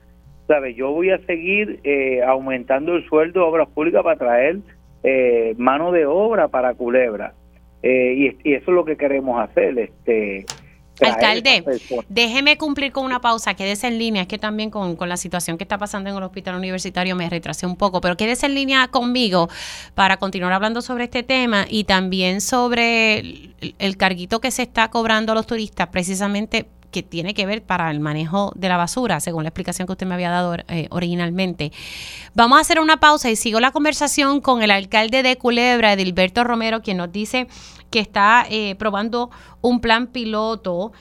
¿Sabe? 0.46 0.74
Yo 0.74 0.92
voy 0.92 1.10
a 1.10 1.18
seguir 1.26 1.80
eh, 1.82 2.22
aumentando 2.22 2.94
el 2.94 3.04
sueldo 3.08 3.40
de 3.40 3.46
obras 3.46 3.68
públicas 3.68 4.04
para 4.04 4.16
traer 4.16 4.58
eh, 5.02 5.56
mano 5.58 5.90
de 5.90 6.06
obra 6.06 6.46
para 6.46 6.74
Culebra. 6.74 7.34
Eh, 7.82 8.36
y, 8.44 8.54
eso 8.54 8.70
es 8.70 8.74
lo 8.74 8.84
que 8.84 8.96
queremos 8.96 9.40
hacer. 9.40 9.76
este 9.76 10.46
Alcalde, 11.00 11.64
déjeme 12.08 12.56
cumplir 12.58 12.92
con 12.92 13.04
una 13.04 13.20
pausa, 13.20 13.54
quédese 13.54 13.88
en 13.88 13.98
línea, 13.98 14.22
es 14.22 14.28
que 14.28 14.38
también 14.38 14.70
con, 14.70 14.96
la 15.00 15.16
situación 15.16 15.58
que 15.58 15.64
está 15.64 15.78
pasando 15.78 16.10
en 16.10 16.16
el 16.16 16.22
hospital 16.22 16.54
universitario 16.56 17.16
me 17.16 17.28
retrasé 17.28 17.66
un 17.66 17.76
poco, 17.76 18.00
pero 18.00 18.16
quédese 18.16 18.46
en 18.46 18.54
línea 18.54 18.86
conmigo 18.88 19.48
para 19.94 20.16
continuar 20.16 20.52
hablando 20.52 20.80
sobre 20.80 21.04
este 21.04 21.24
tema 21.24 21.66
y 21.68 21.84
también 21.84 22.40
sobre 22.40 23.52
el, 23.78 23.96
carguito 23.96 24.40
que 24.40 24.50
se 24.50 24.62
está 24.62 24.90
cobrando 24.90 25.32
a 25.32 25.34
los 25.34 25.46
turistas 25.46 25.88
precisamente 25.88 26.66
que 26.90 27.02
tiene 27.02 27.34
que 27.34 27.46
ver 27.46 27.62
para 27.62 27.90
el 27.90 28.00
manejo 28.00 28.52
de 28.54 28.68
la 28.68 28.76
basura, 28.76 29.20
según 29.20 29.44
la 29.44 29.50
explicación 29.50 29.86
que 29.86 29.92
usted 29.92 30.06
me 30.06 30.14
había 30.14 30.30
dado 30.30 30.56
eh, 30.68 30.88
originalmente. 30.90 31.72
Vamos 32.34 32.58
a 32.58 32.60
hacer 32.60 32.80
una 32.80 32.98
pausa 32.98 33.30
y 33.30 33.36
sigo 33.36 33.60
la 33.60 33.72
conversación 33.72 34.40
con 34.40 34.62
el 34.62 34.70
alcalde 34.70 35.22
de 35.22 35.36
Culebra, 35.36 35.92
Edilberto 35.92 36.44
Romero, 36.44 36.82
quien 36.82 36.96
nos 36.96 37.12
dice 37.12 37.48
que 37.90 38.00
está 38.00 38.46
eh, 38.48 38.74
probando 38.76 39.30
un 39.60 39.80
plan 39.80 40.08
piloto 40.08 40.92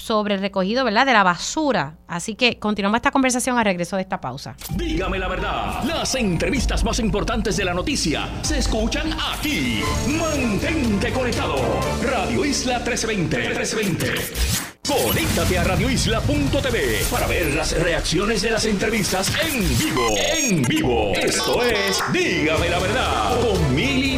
sobre 0.00 0.34
el 0.34 0.40
recogido, 0.40 0.84
¿verdad?, 0.84 1.06
de 1.06 1.12
la 1.12 1.22
basura. 1.22 1.98
Así 2.08 2.34
que 2.34 2.58
continuamos 2.58 2.96
esta 2.96 3.10
conversación 3.10 3.58
a 3.58 3.64
regreso 3.64 3.96
de 3.96 4.02
esta 4.02 4.20
pausa. 4.20 4.56
Dígame 4.70 5.18
la 5.18 5.28
verdad, 5.28 5.84
las 5.84 6.14
entrevistas 6.14 6.82
más 6.84 6.98
importantes 6.98 7.56
de 7.56 7.64
la 7.64 7.74
noticia 7.74 8.28
se 8.42 8.58
escuchan 8.58 9.12
aquí. 9.32 9.82
Mantente 10.08 11.12
conectado. 11.12 11.56
Radio 12.02 12.44
Isla 12.44 12.78
1320. 12.78 13.36
1320. 13.36 14.69
Conéctate 14.86 15.58
a 15.58 15.64
radioisla.tv 15.64 17.04
para 17.10 17.26
ver 17.26 17.54
las 17.54 17.72
reacciones 17.80 18.42
de 18.42 18.50
las 18.50 18.64
entrevistas 18.64 19.32
en 19.42 19.78
vivo. 19.78 20.06
En 20.16 20.62
vivo. 20.62 21.12
Esto 21.14 21.62
es 21.62 22.02
Dígame 22.12 22.68
la 22.68 22.78
verdad 22.78 23.40
con 23.40 23.74
Mili 23.74 24.10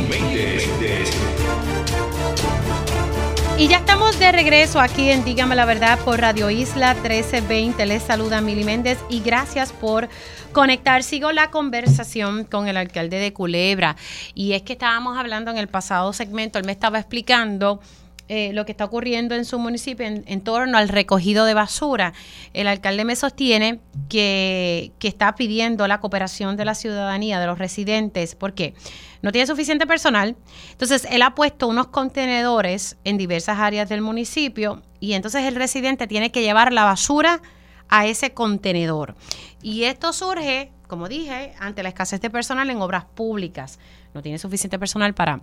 y 3.62 3.68
ya 3.68 3.76
estamos 3.76 4.18
de 4.18 4.32
regreso 4.32 4.80
aquí 4.80 5.10
en 5.10 5.24
Dígame 5.24 5.54
la 5.54 5.64
Verdad 5.64 5.96
por 6.00 6.18
Radio 6.20 6.50
Isla 6.50 6.94
1320. 6.94 7.86
Les 7.86 8.02
saluda 8.02 8.40
Mili 8.40 8.64
Méndez 8.64 8.98
y 9.08 9.20
gracias 9.20 9.72
por 9.72 10.08
conectar. 10.52 11.04
Sigo 11.04 11.30
la 11.30 11.50
conversación 11.50 12.42
con 12.42 12.66
el 12.66 12.76
alcalde 12.76 13.18
de 13.18 13.32
Culebra. 13.32 13.94
Y 14.34 14.54
es 14.54 14.62
que 14.62 14.72
estábamos 14.72 15.16
hablando 15.16 15.52
en 15.52 15.58
el 15.58 15.68
pasado 15.68 16.12
segmento, 16.12 16.58
él 16.58 16.64
me 16.64 16.72
estaba 16.72 16.98
explicando 16.98 17.80
eh, 18.28 18.52
lo 18.52 18.64
que 18.64 18.72
está 18.72 18.84
ocurriendo 18.84 19.34
en 19.34 19.44
su 19.44 19.58
municipio 19.58 20.06
en, 20.06 20.40
torno 20.42 20.78
al 20.78 20.88
recogido 20.88 21.44
de 21.44 21.54
basura. 21.54 22.12
El 22.54 22.66
alcalde 22.66 23.04
me 23.04 23.16
sostiene 23.16 23.80
que, 24.08 24.92
que, 24.98 25.08
está 25.08 25.34
pidiendo 25.34 25.86
la 25.88 26.00
cooperación 26.00 26.56
de 26.56 26.64
la 26.64 26.74
ciudadanía, 26.74 27.40
de 27.40 27.46
los 27.46 27.58
residentes, 27.58 28.34
porque 28.34 28.74
no 29.22 29.32
tiene 29.32 29.46
suficiente 29.46 29.86
personal. 29.86 30.36
Entonces, 30.70 31.06
él 31.10 31.22
ha 31.22 31.34
puesto 31.34 31.68
unos 31.68 31.88
contenedores 31.88 32.96
en 33.04 33.18
diversas 33.18 33.58
áreas 33.58 33.88
del 33.88 34.00
municipio 34.02 34.82
y 35.00 35.14
entonces 35.14 35.44
el 35.44 35.56
residente 35.56 36.06
tiene 36.06 36.30
que 36.30 36.42
llevar 36.42 36.72
la 36.72 36.84
basura 36.84 37.42
a 37.88 38.06
ese 38.06 38.32
contenedor. 38.32 39.14
Y 39.62 39.84
esto 39.84 40.12
surge, 40.12 40.72
como 40.88 41.08
dije, 41.08 41.54
ante 41.58 41.82
la 41.82 41.90
escasez 41.90 42.20
de 42.20 42.30
personal 42.30 42.70
en 42.70 42.80
obras 42.80 43.04
públicas. 43.04 43.78
No 44.14 44.22
tiene 44.22 44.38
suficiente 44.38 44.78
personal 44.78 45.12
para 45.12 45.40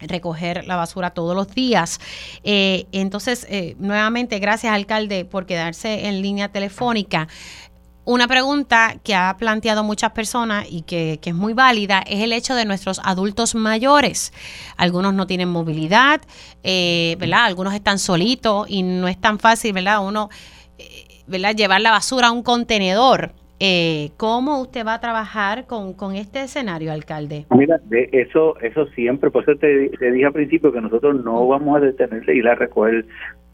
recoger 0.00 0.66
la 0.66 0.76
basura 0.76 1.10
todos 1.10 1.34
los 1.34 1.54
días. 1.54 2.00
Eh, 2.44 2.86
entonces, 2.92 3.46
eh, 3.48 3.76
nuevamente, 3.78 4.38
gracias 4.38 4.72
alcalde 4.72 5.24
por 5.24 5.46
quedarse 5.46 6.06
en 6.06 6.22
línea 6.22 6.48
telefónica. 6.48 7.28
Una 8.04 8.28
pregunta 8.28 8.96
que 9.02 9.16
ha 9.16 9.36
planteado 9.36 9.82
muchas 9.82 10.12
personas 10.12 10.66
y 10.70 10.82
que, 10.82 11.18
es 11.20 11.34
muy 11.34 11.54
válida 11.54 12.04
es 12.06 12.22
el 12.22 12.32
hecho 12.32 12.54
de 12.54 12.64
nuestros 12.64 13.00
adultos 13.02 13.56
mayores. 13.56 14.32
Algunos 14.76 15.12
no 15.12 15.26
tienen 15.26 15.48
movilidad, 15.48 16.20
eh, 16.62 17.16
¿verdad? 17.18 17.46
Algunos 17.46 17.74
están 17.74 17.98
solitos 17.98 18.66
y 18.70 18.84
no 18.84 19.08
es 19.08 19.20
tan 19.20 19.40
fácil, 19.40 19.72
¿verdad? 19.72 20.06
Uno, 20.06 20.30
¿verdad? 21.26 21.56
Llevar 21.56 21.80
la 21.80 21.90
basura 21.90 22.28
a 22.28 22.30
un 22.30 22.44
contenedor. 22.44 23.34
Eh, 23.58 24.10
¿Cómo 24.18 24.60
usted 24.60 24.86
va 24.86 24.94
a 24.94 25.00
trabajar 25.00 25.66
con, 25.66 25.94
con, 25.94 26.14
este 26.14 26.42
escenario, 26.42 26.92
alcalde? 26.92 27.46
Mira, 27.50 27.78
de 27.84 28.10
eso 28.12 28.58
eso 28.60 28.86
siempre, 28.88 29.30
por 29.30 29.44
eso 29.44 29.56
te, 29.58 29.88
dije 29.88 30.26
al 30.26 30.32
principio 30.32 30.72
que 30.72 30.80
nosotros 30.80 31.24
no 31.24 31.46
vamos 31.48 31.76
a 31.76 31.80
detenerse 31.80 32.34
y 32.34 32.38
ir 32.38 32.48
a 32.48 32.54
recoger 32.54 33.06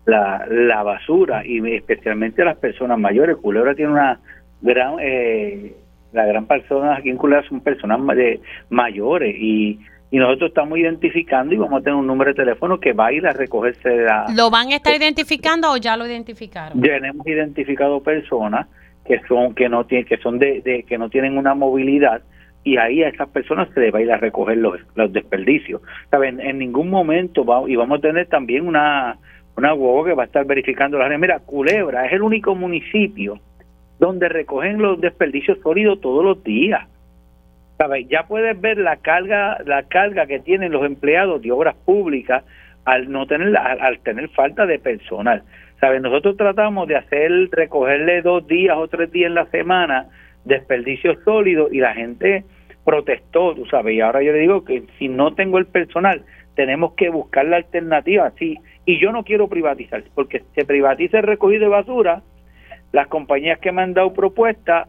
la, 0.05 0.45
la 0.51 0.83
basura, 0.83 1.47
y 1.47 1.65
especialmente 1.75 2.45
las 2.45 2.57
personas 2.57 2.99
mayores. 2.99 3.37
Culebra 3.37 3.77
tiene 3.77 3.93
una 3.93 4.19
gran, 4.61 4.97
eh, 5.01 5.77
la 6.13 6.27
gran 6.27 6.47
persona 6.47 6.97
aquí 6.97 7.11
en 7.11 7.17
Culebra 7.17 7.49
son 7.49 7.61
personas 7.61 8.01
mayores 8.71 9.37
y 9.39 9.79
y 10.13 10.19
nosotros 10.19 10.51
estamos 10.51 10.79
identificando 10.79 11.55
y 11.55 11.57
vamos 11.57 11.81
a 11.81 11.85
tener 11.85 11.95
un 11.95 12.07
número 12.07 12.33
de 12.33 12.35
teléfono 12.35 12.79
que 12.79 12.93
va 12.93 13.07
a 13.07 13.13
ir 13.13 13.27
a 13.27 13.33
recogerse 13.33 13.97
la... 13.97 14.27
¿Lo 14.37 14.51
van 14.51 14.69
a 14.69 14.77
estar 14.77 14.95
identificando 14.95 15.73
o 15.73 15.79
ya 15.79 15.97
lo 15.97 16.07
identificaron? 16.07 16.83
Ya 16.83 16.97
hemos 16.97 17.27
identificado 17.27 18.03
personas 18.03 18.67
que 19.05 19.21
son 19.29 19.55
que 19.55 19.69
no 19.69 19.85
tienen 19.85 20.07
que 20.07 20.17
son 20.19 20.39
de, 20.39 20.85
que 20.87 20.99
no 20.99 21.09
tienen 21.09 21.37
una 21.37 21.55
movilidad 21.55 22.23
y 22.65 22.77
ahí 22.77 23.03
a 23.03 23.09
esas 23.09 23.29
personas 23.29 23.69
se 23.75 23.81
les 23.81 23.93
va 23.93 23.99
a 23.99 24.03
ir 24.03 24.13
a 24.13 24.19
recoger 24.19 24.57
los, 24.59 24.79
los 24.95 25.13
desperdicios. 25.13 25.83
Saben 26.11 26.41
en 26.41 26.59
ningún 26.59 26.91
momento 26.91 27.45
va, 27.45 27.69
y 27.69 27.75
vamos 27.75 27.99
a 27.99 28.03
tener 28.03 28.27
también 28.29 28.67
una 28.67 29.19
una 29.57 29.75
huevo 29.75 30.05
que 30.05 30.15
va 30.15 30.23
a 30.23 30.27
estar 30.27 30.47
verificando 30.47 30.99
las 30.99 31.21
mira 31.21 31.41
Culebra 31.41 32.07
es 32.07 32.13
el 32.13 32.23
único 32.23 32.55
municipio 32.55 33.39
donde 33.99 34.29
recogen 34.29 34.81
los 34.81 35.01
desperdicios 35.01 35.59
sólidos 35.63 36.01
todos 36.01 36.25
los 36.25 36.43
días. 36.43 36.89
¿sabes? 37.79 38.07
ya 38.09 38.27
puedes 38.27 38.59
ver 38.61 38.79
la 38.79 38.97
carga 38.97 39.59
la 39.67 39.83
carga 39.83 40.27
que 40.27 40.39
tienen 40.39 40.73
los 40.73 40.85
empleados 40.87 41.43
de 41.43 41.51
obras 41.51 41.75
públicas 41.85 42.45
al 42.85 43.11
no 43.11 43.27
tener 43.27 43.57
al 43.57 43.99
tener 44.01 44.29
falta 44.31 44.67
de 44.67 44.79
personal 44.79 45.43
nosotros 46.01 46.37
tratamos 46.37 46.87
de 46.87 46.97
hacer, 46.97 47.31
recogerle 47.51 48.23
dos 48.23 48.47
días 48.47 48.77
o 48.77 48.87
tres 48.89 49.11
días 49.11 49.29
en 49.29 49.35
la 49.35 49.47
semana 49.47 50.07
desperdicios 50.45 51.19
sólidos 51.25 51.73
y 51.73 51.79
la 51.79 51.95
gente 51.95 52.45
protestó, 52.85 53.55
tú 53.55 53.67
sabes, 53.67 53.95
y 53.95 54.01
ahora 54.01 54.23
yo 54.23 54.33
le 54.33 54.41
digo 54.41 54.65
que 54.65 54.85
si 54.99 55.09
no 55.09 55.35
tengo 55.35 55.59
el 55.59 55.67
personal, 55.67 56.23
tenemos 56.55 56.95
que 56.95 57.11
buscar 57.11 57.47
la 57.47 57.57
alternativa, 57.57 58.31
sí, 58.39 58.59
y 58.85 59.01
yo 59.01 59.13
no 59.13 59.25
quiero 59.25 59.49
privatizar, 59.49 60.03
porque 60.15 60.43
se 60.55 60.65
privatiza 60.65 61.19
el 61.19 61.25
recogido 61.25 61.63
de 61.63 61.69
basura, 61.69 62.23
las 62.93 63.07
compañías 63.09 63.59
que 63.59 63.73
me 63.73 63.83
han 63.83 63.95
dado 63.95 64.13
propuestas 64.13 64.89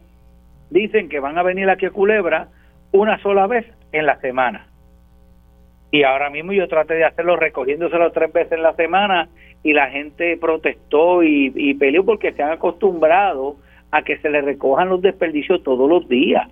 dicen 0.70 1.08
que 1.08 1.20
van 1.20 1.38
a 1.38 1.42
venir 1.42 1.70
aquí 1.70 1.86
a 1.86 1.90
Culebra 1.90 2.48
una 2.92 3.18
sola 3.18 3.46
vez 3.46 3.66
en 3.92 4.06
la 4.06 4.20
semana. 4.20 4.66
Y 5.94 6.02
ahora 6.02 6.28
mismo 6.28 6.52
yo 6.52 6.66
traté 6.66 6.94
de 6.94 7.04
hacerlo 7.04 7.36
recogiéndoselo 7.36 8.10
tres 8.10 8.32
veces 8.32 8.50
en 8.50 8.64
la 8.64 8.74
semana 8.74 9.28
y 9.62 9.72
la 9.72 9.90
gente 9.90 10.36
protestó 10.38 11.22
y, 11.22 11.72
peleó 11.74 12.04
porque 12.04 12.32
se 12.32 12.42
han 12.42 12.50
acostumbrado 12.50 13.54
a 13.92 14.02
que 14.02 14.18
se 14.18 14.28
le 14.28 14.40
recojan 14.40 14.88
los 14.88 15.00
desperdicios 15.00 15.62
todos 15.62 15.88
los 15.88 16.08
días. 16.08 16.48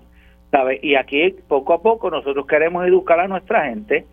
¿sabe? 0.53 0.79
Y 0.81 0.95
aquí 0.95 1.35
poco 1.49 1.73
a 1.73 1.83
poco 1.83 2.09
nosotros 2.09 2.47
queremos 2.47 2.87
educar 2.87 3.19
a 3.19 3.27
nuestra 3.27 3.65
gente 3.65 4.05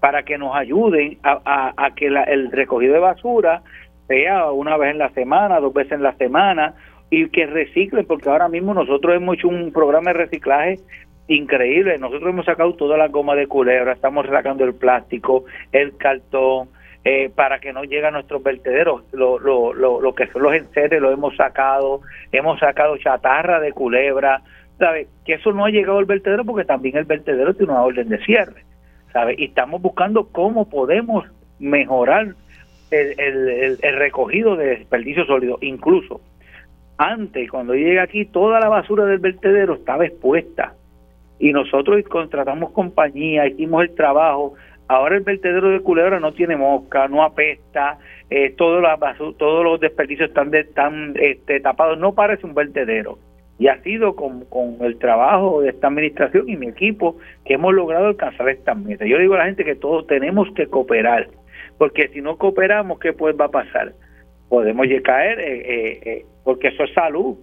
para 0.00 0.22
que 0.22 0.38
nos 0.38 0.56
ayuden 0.56 1.18
a, 1.22 1.90
que 1.94 2.06
el 2.06 2.50
recogido 2.50 2.94
de 2.94 3.00
basura 3.00 3.60
sea 4.06 4.50
una 4.52 4.78
vez 4.78 4.92
en 4.92 4.98
la 5.00 5.10
semana, 5.10 5.60
dos 5.60 5.74
veces 5.74 5.92
en 5.92 6.02
la 6.02 6.14
semana 6.14 6.72
y 7.10 7.28
que 7.28 7.44
reciclen, 7.44 8.06
porque 8.06 8.30
ahora 8.30 8.48
mismo 8.48 8.72
nosotros 8.72 9.14
hemos 9.14 9.36
hecho 9.36 9.48
un 9.48 9.70
programa 9.70 10.12
de 10.12 10.18
reciclaje 10.18 10.78
increíble. 11.28 11.98
Nosotros 11.98 12.30
hemos 12.30 12.46
sacado 12.46 12.74
toda 12.74 12.96
la 12.96 13.08
goma 13.08 13.36
de 13.36 13.46
culebra, 13.46 13.92
estamos 13.92 14.26
sacando 14.26 14.64
el 14.64 14.74
plástico, 14.74 15.44
el 15.72 15.96
cartón, 15.96 16.70
eh, 17.04 17.30
para 17.34 17.60
que 17.60 17.72
no 17.72 17.84
llegue 17.84 18.06
a 18.06 18.10
nuestros 18.10 18.42
vertederos. 18.42 19.02
Lo, 19.12 19.38
lo, 19.38 19.72
lo, 19.72 20.14
que 20.14 20.26
son 20.28 20.42
los 20.42 20.54
enseres 20.54 21.00
lo 21.00 21.12
hemos 21.12 21.36
sacado, 21.36 22.00
hemos 22.32 22.58
sacado 22.58 22.96
chatarra 22.98 23.60
de 23.60 23.72
culebra, 23.72 24.42
¿sabe? 24.78 25.06
Que 25.24 25.34
eso 25.34 25.52
no 25.52 25.64
ha 25.64 25.70
llegado 25.70 25.98
al 25.98 26.06
vertedero 26.06 26.44
porque 26.44 26.64
también 26.64 26.96
el 26.96 27.04
vertedero 27.04 27.54
tiene 27.54 27.72
una 27.72 27.82
orden 27.82 28.08
de 28.08 28.18
cierre, 28.24 28.64
¿sabe? 29.12 29.34
Y 29.38 29.44
estamos 29.46 29.80
buscando 29.80 30.28
cómo 30.32 30.68
podemos 30.68 31.24
mejorar 31.58 32.34
el, 32.90 33.78
el, 33.82 33.96
recogido 33.96 34.56
de 34.56 34.78
desperdicios 34.78 35.26
sólidos. 35.26 35.58
Incluso 35.62 36.20
antes, 36.96 37.50
cuando 37.50 37.74
llegué 37.74 38.00
aquí, 38.00 38.24
toda 38.24 38.60
la 38.60 38.68
basura 38.68 39.04
del 39.04 39.18
vertedero 39.18 39.74
estaba 39.74 40.06
expuesta. 40.06 40.74
Y 41.38 41.52
nosotros 41.52 42.02
contratamos 42.08 42.72
compañía, 42.72 43.46
hicimos 43.46 43.82
el 43.82 43.94
trabajo, 43.94 44.54
Ahora 44.88 45.16
el 45.16 45.22
vertedero 45.22 45.68
de 45.68 45.80
Culebra 45.80 46.18
no 46.18 46.32
tiene 46.32 46.56
mosca, 46.56 47.08
no 47.08 47.22
apesta, 47.22 47.98
eh, 48.30 48.54
todos, 48.56 48.82
los, 48.82 49.80
desperdicios 49.80 50.30
están, 50.30 50.50
de, 50.50 50.60
están 50.60 51.12
este, 51.16 51.60
tapados, 51.60 51.98
no 51.98 52.14
parece 52.14 52.46
un 52.46 52.54
vertedero. 52.54 53.18
Y 53.58 53.68
ha 53.68 53.82
sido 53.82 54.16
con, 54.16 54.46
el 54.80 54.98
trabajo 54.98 55.60
de 55.60 55.70
esta 55.70 55.88
administración 55.88 56.48
y 56.48 56.56
mi 56.56 56.68
equipo 56.68 57.18
que 57.44 57.54
hemos 57.54 57.74
logrado 57.74 58.06
alcanzar 58.06 58.48
estas 58.48 58.78
metas. 58.78 59.06
Yo 59.06 59.18
digo 59.18 59.34
a 59.34 59.38
la 59.38 59.44
gente 59.44 59.64
que 59.64 59.74
todos 59.74 60.06
tenemos 60.06 60.48
que 60.54 60.68
cooperar, 60.68 61.28
porque 61.76 62.08
si 62.08 62.22
no 62.22 62.38
cooperamos, 62.38 62.98
¿qué 62.98 63.12
pues 63.12 63.36
va 63.38 63.46
a 63.46 63.50
pasar? 63.50 63.92
Podemos 64.48 64.86
caer, 65.04 65.38
eh, 65.38 65.58
eh, 65.58 66.00
eh, 66.02 66.26
porque 66.44 66.68
eso 66.68 66.84
es 66.84 66.94
salud. 66.94 67.36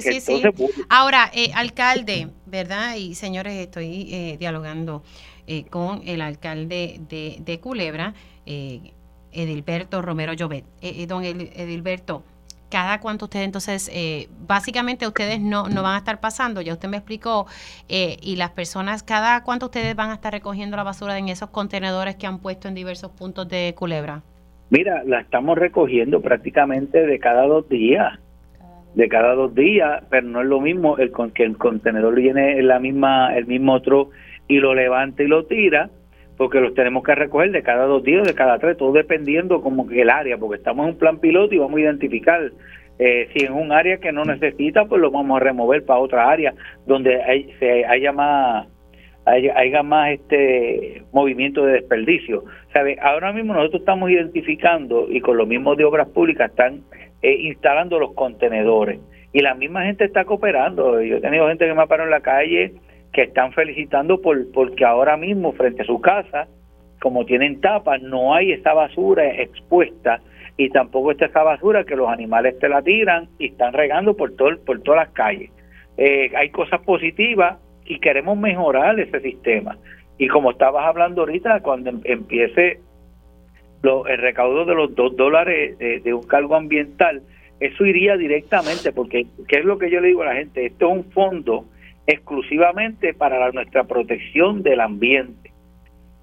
Sí, 0.00 0.20
sí, 0.20 0.42
Ahora, 0.88 1.30
alcalde, 1.54 2.28
¿verdad? 2.46 2.96
Y 2.96 3.14
señores, 3.14 3.54
estoy 3.54 4.36
dialogando 4.38 5.02
eh, 5.46 5.64
con 5.64 6.02
el 6.06 6.20
alcalde 6.20 7.00
de, 7.08 7.60
Culebra. 7.60 8.14
Eh, 8.46 8.92
Edilberto 9.32 10.02
Romero 10.02 10.32
Llobet. 10.32 10.64
Eh, 10.80 11.06
don 11.06 11.22
Edilberto, 11.24 12.22
cada 12.70 13.00
cuánto 13.00 13.26
ustedes 13.26 13.46
entonces, 13.46 13.90
eh, 13.92 14.28
básicamente 14.46 15.06
ustedes 15.06 15.40
no, 15.40 15.68
no 15.68 15.82
van 15.82 15.94
a 15.94 15.98
estar 15.98 16.20
pasando, 16.20 16.60
ya 16.60 16.74
usted 16.74 16.88
me 16.88 16.98
explicó, 16.98 17.46
eh, 17.88 18.16
y 18.20 18.36
las 18.36 18.50
personas, 18.50 19.02
cada 19.02 19.42
cuánto 19.42 19.66
ustedes 19.66 19.94
van 19.96 20.10
a 20.10 20.14
estar 20.14 20.32
recogiendo 20.32 20.76
la 20.76 20.82
basura 20.82 21.18
en 21.18 21.28
esos 21.28 21.50
contenedores 21.50 22.16
que 22.16 22.26
han 22.26 22.40
puesto 22.40 22.68
en 22.68 22.74
diversos 22.74 23.10
puntos 23.10 23.48
de 23.48 23.74
Culebra. 23.76 24.22
Mira, 24.70 25.02
la 25.04 25.20
estamos 25.20 25.56
recogiendo 25.56 26.20
prácticamente 26.20 27.06
de 27.06 27.18
cada 27.18 27.46
dos 27.46 27.68
días, 27.68 28.18
de 28.98 29.08
cada 29.08 29.36
dos 29.36 29.54
días, 29.54 30.02
pero 30.10 30.26
no 30.26 30.40
es 30.40 30.48
lo 30.48 30.60
mismo 30.60 30.98
el 30.98 31.12
que 31.32 31.44
el 31.44 31.56
contenedor 31.56 32.16
viene 32.16 32.58
en 32.58 32.66
la 32.66 32.80
misma, 32.80 33.32
el 33.36 33.46
mismo 33.46 33.74
otro 33.74 34.10
y 34.48 34.58
lo 34.58 34.74
levanta 34.74 35.22
y 35.22 35.28
lo 35.28 35.44
tira, 35.44 35.88
porque 36.36 36.58
los 36.58 36.74
tenemos 36.74 37.04
que 37.04 37.14
recoger 37.14 37.52
de 37.52 37.62
cada 37.62 37.86
dos 37.86 38.02
días, 38.02 38.26
de 38.26 38.34
cada 38.34 38.58
tres, 38.58 38.76
todo 38.76 38.90
dependiendo 38.90 39.62
como 39.62 39.86
que 39.86 40.02
el 40.02 40.10
área, 40.10 40.36
porque 40.36 40.56
estamos 40.56 40.84
en 40.84 40.94
un 40.94 40.98
plan 40.98 41.20
piloto 41.20 41.54
y 41.54 41.58
vamos 41.58 41.78
a 41.78 41.82
identificar 41.82 42.50
eh, 42.98 43.28
si 43.32 43.46
en 43.46 43.52
un 43.52 43.70
área 43.70 43.98
que 43.98 44.10
no 44.10 44.24
necesita, 44.24 44.86
pues 44.86 45.00
lo 45.00 45.12
vamos 45.12 45.40
a 45.40 45.44
remover 45.44 45.84
para 45.84 46.00
otra 46.00 46.28
área 46.28 46.52
donde 46.84 47.22
hay, 47.22 47.54
se 47.60 47.84
haya 47.84 48.10
más 48.10 48.66
haya, 49.26 49.82
más 49.82 50.10
este 50.10 51.04
movimiento 51.12 51.64
de 51.64 51.74
desperdicio. 51.74 52.44
¿Sabe? 52.72 52.96
Ahora 53.00 53.32
mismo 53.32 53.54
nosotros 53.54 53.80
estamos 53.80 54.10
identificando 54.10 55.06
y 55.08 55.20
con 55.20 55.36
lo 55.36 55.46
mismo 55.46 55.76
de 55.76 55.84
obras 55.84 56.08
públicas 56.08 56.50
están 56.50 56.82
eh, 57.22 57.32
instalando 57.32 57.98
los 57.98 58.12
contenedores 58.14 59.00
y 59.32 59.40
la 59.40 59.54
misma 59.54 59.84
gente 59.84 60.04
está 60.04 60.24
cooperando. 60.24 61.00
Yo 61.02 61.16
he 61.16 61.20
tenido 61.20 61.48
gente 61.48 61.66
que 61.66 61.74
me 61.74 61.82
ha 61.82 61.86
parado 61.86 62.08
en 62.08 62.12
la 62.12 62.20
calle 62.20 62.74
que 63.12 63.22
están 63.22 63.52
felicitando 63.52 64.20
por 64.20 64.50
porque 64.52 64.84
ahora 64.84 65.16
mismo 65.16 65.52
frente 65.52 65.82
a 65.82 65.86
su 65.86 66.00
casa, 66.00 66.48
como 67.00 67.24
tienen 67.24 67.60
tapas, 67.60 68.02
no 68.02 68.34
hay 68.34 68.52
esa 68.52 68.74
basura 68.74 69.26
expuesta 69.28 70.20
y 70.56 70.70
tampoco 70.70 71.12
está 71.12 71.26
esa 71.26 71.42
basura 71.42 71.84
que 71.84 71.96
los 71.96 72.08
animales 72.08 72.58
te 72.58 72.68
la 72.68 72.82
tiran 72.82 73.28
y 73.38 73.46
están 73.46 73.72
regando 73.72 74.16
por 74.16 74.34
todo, 74.34 74.58
por 74.64 74.80
todas 74.82 75.06
las 75.06 75.14
calles. 75.14 75.50
Eh, 75.96 76.30
hay 76.36 76.50
cosas 76.50 76.80
positivas 76.82 77.58
y 77.84 77.98
queremos 78.00 78.36
mejorar 78.36 78.98
ese 78.98 79.20
sistema. 79.20 79.78
Y 80.18 80.26
como 80.28 80.50
estabas 80.50 80.84
hablando 80.84 81.22
ahorita, 81.22 81.60
cuando 81.60 81.90
em, 81.90 82.00
empiece 82.04 82.80
lo, 83.82 84.06
el 84.06 84.18
recaudo 84.18 84.64
de 84.64 84.74
los 84.74 84.94
dos 84.94 85.16
dólares 85.16 85.78
de, 85.78 86.00
de, 86.00 86.14
un 86.14 86.26
cargo 86.26 86.56
ambiental, 86.56 87.22
eso 87.60 87.84
iría 87.84 88.16
directamente, 88.16 88.92
porque 88.92 89.26
¿qué 89.48 89.58
es 89.58 89.64
lo 89.64 89.78
que 89.78 89.90
yo 89.90 90.00
le 90.00 90.08
digo 90.08 90.22
a 90.22 90.26
la 90.26 90.34
gente? 90.34 90.66
Esto 90.66 90.90
es 90.90 90.96
un 90.98 91.12
fondo 91.12 91.64
exclusivamente 92.06 93.14
para 93.14 93.50
nuestra 93.52 93.84
protección 93.84 94.62
del 94.62 94.80
ambiente 94.80 95.52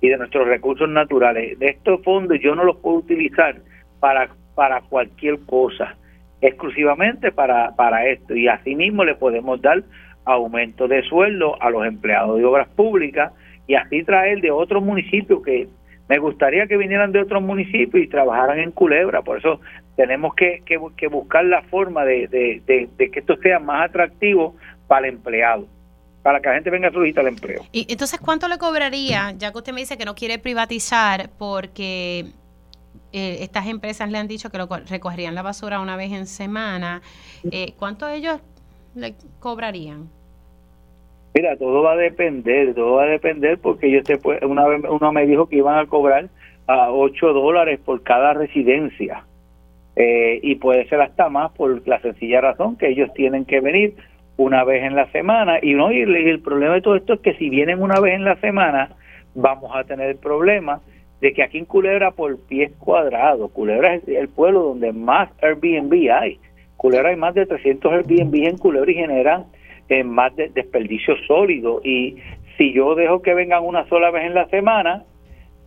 y 0.01 0.09
de 0.09 0.17
nuestros 0.17 0.47
recursos 0.47 0.89
naturales. 0.89 1.59
De 1.59 1.67
estos 1.67 2.01
fondos 2.03 2.39
yo 2.41 2.55
no 2.55 2.63
los 2.63 2.77
puedo 2.77 2.97
utilizar 2.97 3.57
para, 3.99 4.29
para 4.55 4.81
cualquier 4.81 5.39
cosa, 5.45 5.95
exclusivamente 6.41 7.31
para, 7.31 7.75
para 7.75 8.07
esto. 8.07 8.35
Y 8.35 8.47
asimismo 8.47 9.03
le 9.03 9.15
podemos 9.15 9.61
dar 9.61 9.83
aumento 10.25 10.87
de 10.87 11.03
sueldo 11.03 11.61
a 11.61 11.69
los 11.69 11.85
empleados 11.85 12.37
de 12.37 12.45
obras 12.45 12.67
públicas 12.69 13.31
y 13.67 13.75
así 13.75 14.03
traer 14.03 14.41
de 14.41 14.51
otros 14.51 14.83
municipios 14.83 15.43
que 15.43 15.67
me 16.07 16.19
gustaría 16.19 16.67
que 16.67 16.77
vinieran 16.77 17.11
de 17.11 17.21
otros 17.21 17.41
municipios 17.41 18.03
y 18.03 18.07
trabajaran 18.07 18.59
en 18.59 18.71
Culebra. 18.71 19.21
Por 19.21 19.39
eso 19.39 19.59
tenemos 19.95 20.35
que, 20.35 20.61
que, 20.65 21.07
buscar 21.07 21.45
la 21.45 21.61
forma 21.63 22.05
de, 22.05 22.27
de, 22.27 22.89
de 22.97 23.11
que 23.11 23.19
esto 23.19 23.37
sea 23.37 23.59
más 23.59 23.89
atractivo 23.89 24.55
para 24.87 25.07
el 25.07 25.15
empleado 25.15 25.67
para 26.25 26.41
que 26.41 26.47
la 26.49 26.55
gente 26.55 26.71
venga 26.71 26.87
a 26.87 26.91
solicitar 26.91 27.23
el 27.23 27.33
empleo. 27.35 27.63
Y 27.71 27.85
entonces, 27.87 28.19
¿cuánto 28.19 28.47
le 28.47 28.57
cobraría, 28.57 29.35
ya 29.37 29.51
que 29.51 29.59
usted 29.59 29.73
me 29.73 29.81
dice 29.81 29.95
que 29.95 30.05
no 30.05 30.15
quiere 30.15 30.39
privatizar 30.39 31.29
porque 31.37 32.31
eh, 33.13 33.37
estas 33.41 33.67
empresas 33.67 34.09
le 34.09 34.17
han 34.17 34.27
dicho 34.27 34.49
que 34.49 34.57
lo 34.57 34.67
recogerían 34.67 35.35
la 35.35 35.43
basura 35.43 35.79
una 35.79 35.95
vez 35.95 36.11
en 36.11 36.25
semana, 36.25 37.03
eh, 37.51 37.75
¿cuánto 37.77 38.09
ellos 38.09 38.41
le 38.95 39.13
cobrarían? 39.39 40.09
Mira, 41.35 41.57
todo 41.57 41.83
va 41.83 41.91
a 41.91 41.97
depender, 41.97 42.73
todo 42.73 42.93
va 42.93 43.03
a 43.03 43.07
depender 43.07 43.57
porque 43.57 43.91
yo 43.91 44.01
te 44.03 44.17
una 44.45 44.65
vez 44.67 44.81
uno 44.89 45.11
me 45.11 45.25
dijo 45.25 45.49
que 45.49 45.57
iban 45.57 45.77
a 45.77 45.85
cobrar 45.85 46.29
a 46.65 46.91
8 46.91 47.33
dólares 47.33 47.77
por 47.83 48.03
cada 48.03 48.33
residencia 48.33 49.25
eh, 49.97 50.39
y 50.41 50.55
puede 50.55 50.87
ser 50.87 51.01
hasta 51.01 51.27
más 51.27 51.51
por 51.51 51.85
la 51.85 51.99
sencilla 51.99 52.39
razón 52.39 52.77
que 52.77 52.87
ellos 52.87 53.13
tienen 53.13 53.43
que 53.43 53.59
venir 53.59 53.95
una 54.37 54.63
vez 54.63 54.83
en 54.83 54.95
la 54.95 55.11
semana 55.11 55.59
y 55.61 55.73
no 55.73 55.91
y 55.91 56.03
el 56.03 56.39
problema 56.39 56.75
de 56.75 56.81
todo 56.81 56.95
esto 56.95 57.15
es 57.15 57.19
que 57.19 57.33
si 57.33 57.49
vienen 57.49 57.81
una 57.81 57.99
vez 57.99 58.13
en 58.15 58.23
la 58.23 58.37
semana 58.37 58.95
vamos 59.33 59.75
a 59.75 59.83
tener 59.83 60.11
el 60.11 60.17
problema 60.17 60.79
de 61.19 61.33
que 61.33 61.43
aquí 61.43 61.57
en 61.57 61.65
Culebra 61.65 62.11
por 62.11 62.39
pies 62.47 62.71
cuadrados, 62.79 63.51
Culebra 63.51 63.95
es 63.95 64.07
el 64.07 64.29
pueblo 64.29 64.63
donde 64.63 64.93
más 64.93 65.29
Airbnb 65.41 66.11
hay. 66.13 66.39
Culebra 66.77 67.09
hay 67.09 67.17
más 67.17 67.33
de 67.33 67.45
300 67.45 67.91
Airbnb 67.91 68.35
en 68.47 68.57
Culebra 68.57 68.89
y 68.89 68.95
generan 68.95 69.45
eh, 69.89 70.03
más 70.03 70.35
de 70.35 70.49
desperdicio 70.49 71.15
sólido 71.27 71.81
y 71.83 72.17
si 72.57 72.73
yo 72.73 72.95
dejo 72.95 73.21
que 73.21 73.33
vengan 73.33 73.63
una 73.63 73.87
sola 73.87 74.11
vez 74.11 74.25
en 74.25 74.33
la 74.33 74.47
semana 74.49 75.03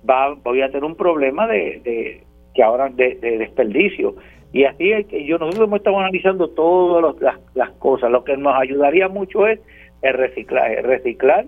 va 0.09 0.35
voy 0.35 0.62
a 0.62 0.68
tener 0.68 0.85
un 0.85 0.96
problema 0.96 1.46
de, 1.46 1.81
de 1.85 2.24
que 2.54 2.62
ahora 2.62 2.88
de 2.88 3.14
desperdicio 3.14 4.14
y 4.52 4.64
así 4.64 4.92
es 4.92 5.07
que 5.07 5.24
yo 5.24 5.38
nosotros 5.38 5.70
estamos 5.74 6.00
analizando 6.00 6.48
todas 6.50 7.14
las, 7.54 7.70
cosas. 7.72 8.11
Lo 8.11 8.24
que 8.24 8.37
nos 8.37 8.54
ayudaría 8.59 9.09
mucho 9.09 9.46
es 9.46 9.61
el 10.02 10.14
reciclaje, 10.14 10.83
reciclar 10.83 11.46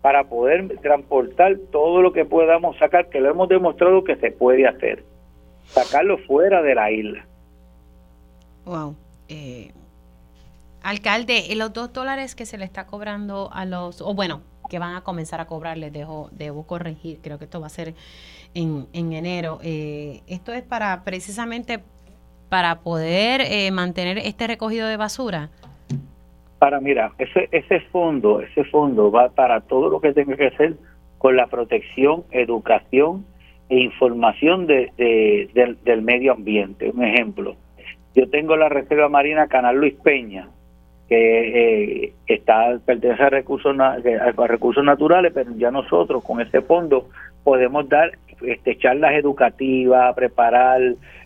para 0.00 0.24
poder 0.24 0.78
transportar 0.80 1.56
todo 1.70 2.02
lo 2.02 2.12
que 2.12 2.24
podamos 2.24 2.76
sacar, 2.78 3.08
que 3.08 3.20
lo 3.20 3.30
hemos 3.30 3.48
demostrado 3.48 4.02
que 4.02 4.16
se 4.16 4.32
puede 4.32 4.66
hacer. 4.66 5.04
Sacarlo 5.66 6.18
fuera 6.18 6.60
de 6.62 6.74
la 6.74 6.90
isla. 6.90 7.26
Wow. 8.64 8.96
Eh, 9.28 9.70
alcalde, 10.82 11.44
los 11.56 11.72
dos 11.72 11.92
dólares 11.92 12.34
que 12.34 12.46
se 12.46 12.58
le 12.58 12.64
está 12.64 12.86
cobrando 12.86 13.50
a 13.52 13.64
los, 13.64 14.00
o 14.00 14.14
bueno, 14.14 14.42
que 14.68 14.78
van 14.78 14.96
a 14.96 15.02
comenzar 15.02 15.40
a 15.40 15.46
cobrarle, 15.46 15.90
dejo, 15.90 16.28
debo 16.32 16.66
corregir, 16.66 17.18
creo 17.22 17.38
que 17.38 17.44
esto 17.44 17.60
va 17.60 17.66
a 17.66 17.70
ser 17.70 17.94
en, 18.54 18.86
en 18.92 19.12
enero. 19.12 19.58
Eh, 19.62 20.22
esto 20.26 20.52
es 20.52 20.62
para 20.62 21.04
precisamente 21.04 21.80
para 22.52 22.80
poder 22.80 23.40
eh, 23.40 23.70
mantener 23.70 24.18
este 24.18 24.46
recogido 24.46 24.86
de 24.86 24.98
basura? 24.98 25.48
Para, 26.58 26.80
mira, 26.80 27.12
ese, 27.16 27.48
ese 27.50 27.80
fondo, 27.80 28.42
ese 28.42 28.64
fondo 28.64 29.10
va 29.10 29.30
para 29.30 29.62
todo 29.62 29.88
lo 29.88 30.02
que 30.02 30.12
tenga 30.12 30.36
que 30.36 30.48
hacer 30.48 30.74
con 31.16 31.34
la 31.34 31.46
protección, 31.46 32.24
educación 32.30 33.24
e 33.70 33.78
información 33.78 34.66
de, 34.66 35.48
del, 35.54 36.02
medio 36.02 36.32
ambiente. 36.32 36.90
Un 36.90 37.02
ejemplo, 37.02 37.56
yo 38.14 38.28
tengo 38.28 38.54
la 38.54 38.68
Reserva 38.68 39.08
Marina 39.08 39.46
Canal 39.46 39.76
Luis 39.76 39.94
Peña, 40.04 40.50
que 41.12 42.04
eh, 42.04 42.12
está 42.26 42.78
pertenece 42.86 43.22
a 43.22 43.28
recursos, 43.28 43.76
a 43.78 44.46
recursos 44.46 44.82
naturales, 44.82 45.30
pero 45.34 45.54
ya 45.58 45.70
nosotros 45.70 46.24
con 46.24 46.40
ese 46.40 46.62
fondo 46.62 47.10
podemos 47.44 47.86
dar 47.86 48.12
este, 48.40 48.78
charlas 48.78 49.12
educativas, 49.12 50.14
preparar 50.14 50.80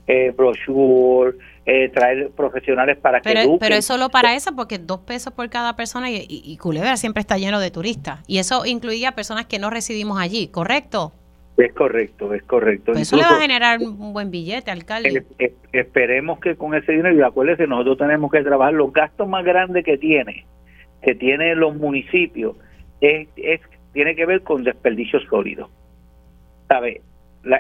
eh, 0.09 0.33
brochure, 0.37 1.37
eh, 1.66 1.88
traer 1.90 2.31
profesionales 2.31 2.96
para 2.99 3.20
que 3.20 3.33
pero, 3.33 3.59
Pero 3.61 3.77
es 3.77 3.85
solo 3.85 4.09
para 4.09 4.35
eso, 4.35 4.57
porque 4.57 4.79
dos 4.79 4.99
pesos 5.03 5.33
por 5.33 5.49
cada 5.51 5.77
persona 5.77 6.11
y, 6.11 6.27
y, 6.29 6.57
Culebra 6.57 6.96
siempre 6.96 7.20
está 7.20 7.38
lleno 7.38 7.61
de 7.61 7.70
turistas. 7.70 8.25
Y 8.27 8.38
eso 8.38 8.66
incluía 8.66 9.12
personas 9.12 9.46
que 9.46 9.61
no 9.61 9.70
residimos 9.70 10.18
allí, 10.18 10.49
¿correcto? 10.49 11.12
Es 11.57 11.73
correcto, 11.73 12.35
es 12.35 12.42
correcto. 12.42 12.92
Pues 12.92 13.03
eso 13.03 13.16
le 13.16 13.23
va 13.23 13.37
a 13.37 13.40
generar 13.40 13.79
un 13.81 14.12
buen 14.12 14.31
billete, 14.31 14.71
alcalde. 14.71 15.25
esperemos 15.73 16.38
que 16.40 16.55
con 16.55 16.75
ese 16.75 16.92
dinero, 16.92 17.16
y 17.16 17.23
acuérdense, 17.23 17.66
nosotros 17.66 17.99
tenemos 17.99 18.31
que 18.31 18.42
trabajar 18.42 18.75
los 18.75 18.92
gastos 18.92 19.27
más 19.27 19.45
grandes 19.45 19.85
que 19.85 19.97
tiene, 19.97 20.45
que 21.03 21.14
tienen 21.14 21.59
los 21.59 21.75
municipios, 21.75 22.57
es, 23.01 23.29
es 23.37 23.61
tiene 23.95 24.14
que 24.14 24.27
ver 24.27 24.42
con 24.42 24.64
desperdicios 24.64 25.23
sólidos. 25.31 25.71
¿Sabe? 26.69 27.01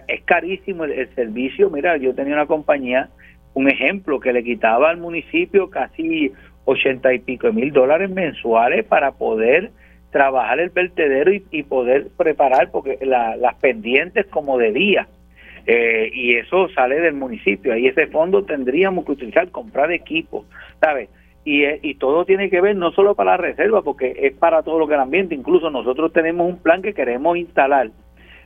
es 0.08 0.22
carísimo 0.24 0.84
el, 0.84 1.08
servicio. 1.14 1.70
Mira, 1.70 1.96
yo 1.96 2.14
tenía 2.14 2.34
una 2.34 2.46
compañía, 2.46 3.08
un 3.54 3.70
ejemplo, 3.70 4.20
que 4.20 4.32
le 4.32 4.42
quitaba 4.42 4.90
al 4.90 4.98
municipio 4.98 5.70
casi 5.70 6.32
ochenta 6.64 7.14
y 7.14 7.20
pico 7.20 7.52
mil 7.52 7.72
dólares 7.72 8.10
mensuales 8.10 8.84
para 8.84 9.12
poder 9.12 9.70
trabajar 10.16 10.60
el 10.60 10.70
vertedero 10.70 11.30
y, 11.30 11.62
poder 11.64 12.06
preparar 12.16 12.70
porque 12.70 12.98
las 13.02 13.54
pendientes 13.56 14.24
como 14.24 14.56
debía. 14.56 15.06
Eh, 15.66 16.10
y 16.10 16.36
eso 16.36 16.70
sale 16.70 17.00
del 17.00 17.12
municipio. 17.12 17.74
Ahí 17.74 17.86
ese 17.86 18.06
fondo 18.06 18.42
tendríamos 18.42 19.04
que 19.04 19.12
utilizar, 19.12 19.50
comprar 19.50 19.92
equipo, 19.92 20.46
¿sabes? 20.80 21.10
Y, 21.44 21.64
eh, 21.64 21.80
y 21.82 21.96
todo 21.96 22.24
tiene 22.24 22.48
que 22.48 22.62
ver 22.62 22.76
no 22.76 22.92
solo 22.92 23.14
para 23.14 23.32
la 23.32 23.36
reserva, 23.36 23.82
porque 23.82 24.14
es 24.22 24.32
para 24.32 24.62
todo 24.62 24.78
lo 24.78 24.88
que 24.88 24.94
el 24.94 25.00
ambiente. 25.00 25.34
Incluso 25.34 25.68
nosotros 25.68 26.10
tenemos 26.14 26.48
un 26.48 26.62
plan 26.62 26.80
que 26.80 26.94
queremos 26.94 27.36
instalar 27.36 27.90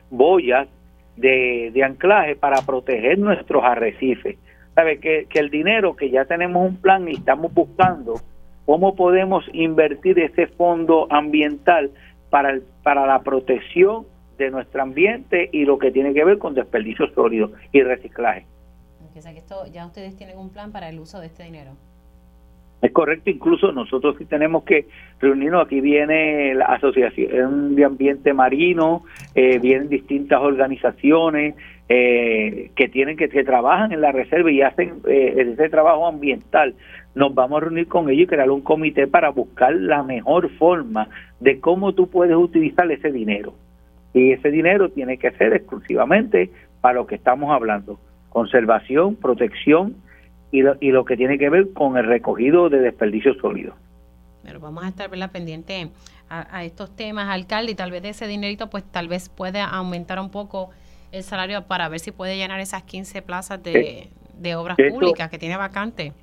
boyas 0.09 0.67
de, 1.15 1.71
anclaje 1.85 2.35
para 2.35 2.63
proteger 2.63 3.17
nuestros 3.17 3.63
arrecifes. 3.63 4.37
¿Sabe? 4.75 4.99
Que, 4.99 5.25
que 5.29 5.39
el 5.39 5.49
dinero 5.49 5.95
que 5.95 6.09
ya 6.09 6.25
tenemos 6.25 6.67
un 6.67 6.81
plan 6.81 7.07
y 7.07 7.13
estamos 7.13 7.53
buscando 7.53 8.15
cómo 8.65 8.95
podemos 8.95 9.45
invertir 9.53 10.19
ese 10.19 10.47
fondo 10.47 11.07
ambiental 11.09 11.91
para, 12.29 12.59
para 12.83 13.05
la 13.05 13.21
protección 13.21 14.05
de 14.37 14.49
nuestro 14.49 14.81
ambiente 14.81 15.49
y 15.51 15.65
lo 15.65 15.77
que 15.77 15.91
tiene 15.91 16.13
que 16.13 16.23
ver 16.23 16.37
con 16.37 16.53
desperdicio 16.53 17.07
sólido 17.15 17.51
y 17.71 17.81
reciclaje. 17.83 18.45
O 19.15 19.21
sea 19.21 19.33
que 19.33 19.39
esto, 19.39 19.67
ya 19.71 19.85
ustedes 19.85 20.15
tienen 20.15 20.37
un 20.37 20.49
plan 20.49 20.71
para 20.71 20.89
el 20.89 20.99
uso 20.99 21.19
de 21.19 21.27
este 21.27 21.43
dinero. 21.43 21.73
Es 22.81 22.91
correcto, 22.91 23.29
incluso 23.29 23.71
nosotros 23.71 24.15
sí 24.17 24.25
tenemos 24.25 24.63
que 24.63 24.87
reunirnos. 25.19 25.65
Aquí 25.65 25.81
viene 25.81 26.55
la 26.55 26.65
Asociación 26.65 27.75
de 27.75 27.85
Ambiente 27.85 28.33
Marino, 28.33 29.03
eh, 29.35 29.59
vienen 29.59 29.87
distintas 29.87 30.41
organizaciones 30.41 31.53
eh, 31.87 32.71
que 32.75 32.89
tienen 32.89 33.17
que, 33.17 33.29
que 33.29 33.43
trabajan 33.43 33.91
en 33.91 34.01
la 34.01 34.11
reserva 34.11 34.51
y 34.51 34.63
hacen 34.63 34.95
eh, 35.07 35.53
ese 35.53 35.69
trabajo 35.69 36.07
ambiental. 36.07 36.73
Nos 37.13 37.33
vamos 37.33 37.57
a 37.57 37.65
reunir 37.65 37.87
con 37.87 38.09
ellos 38.09 38.23
y 38.23 38.27
crear 38.27 38.49
un 38.49 38.61
comité 38.61 39.07
para 39.07 39.29
buscar 39.29 39.75
la 39.75 40.03
mejor 40.03 40.49
forma 40.57 41.09
de 41.39 41.59
cómo 41.59 41.93
tú 41.93 42.09
puedes 42.09 42.35
utilizar 42.35 42.89
ese 42.91 43.11
dinero. 43.11 43.53
Y 44.13 44.31
ese 44.31 44.49
dinero 44.49 44.89
tiene 44.89 45.17
que 45.17 45.31
ser 45.31 45.53
exclusivamente 45.53 46.51
para 46.79 46.95
lo 46.95 47.07
que 47.07 47.15
estamos 47.15 47.51
hablando, 47.51 47.99
conservación, 48.29 49.15
protección 49.15 49.95
y 50.51 50.61
lo, 50.61 50.75
y 50.79 50.91
lo 50.91 51.05
que 51.05 51.15
tiene 51.15 51.37
que 51.37 51.49
ver 51.49 51.73
con 51.73 51.97
el 51.97 52.05
recogido 52.05 52.69
de 52.69 52.79
desperdicios 52.79 53.37
sólidos. 53.37 53.75
Pero 54.43 54.59
vamos 54.59 54.83
a 54.83 54.87
estar 54.87 55.09
pendiente 55.31 55.89
a, 56.29 56.63
estos 56.63 56.95
temas, 56.95 57.29
alcalde, 57.29 57.73
y 57.73 57.75
tal 57.75 57.91
vez 57.91 58.01
de 58.01 58.09
ese 58.09 58.25
dinerito, 58.25 58.69
pues 58.69 58.83
tal 58.83 59.07
vez 59.09 59.29
puede 59.29 59.59
aumentar 59.59 60.19
un 60.19 60.31
poco 60.31 60.69
el 61.11 61.23
salario 61.23 61.63
para 61.63 61.89
ver 61.89 61.99
si 61.99 62.11
puede 62.11 62.37
llenar 62.37 62.59
esas 62.61 62.83
15 62.83 63.21
plazas 63.21 63.61
de, 63.61 64.07
de 64.37 64.55
obras 64.55 64.77
públicas 64.77 65.29
que 65.29 65.37
tiene 65.37 65.57
vacante. 65.57 66.13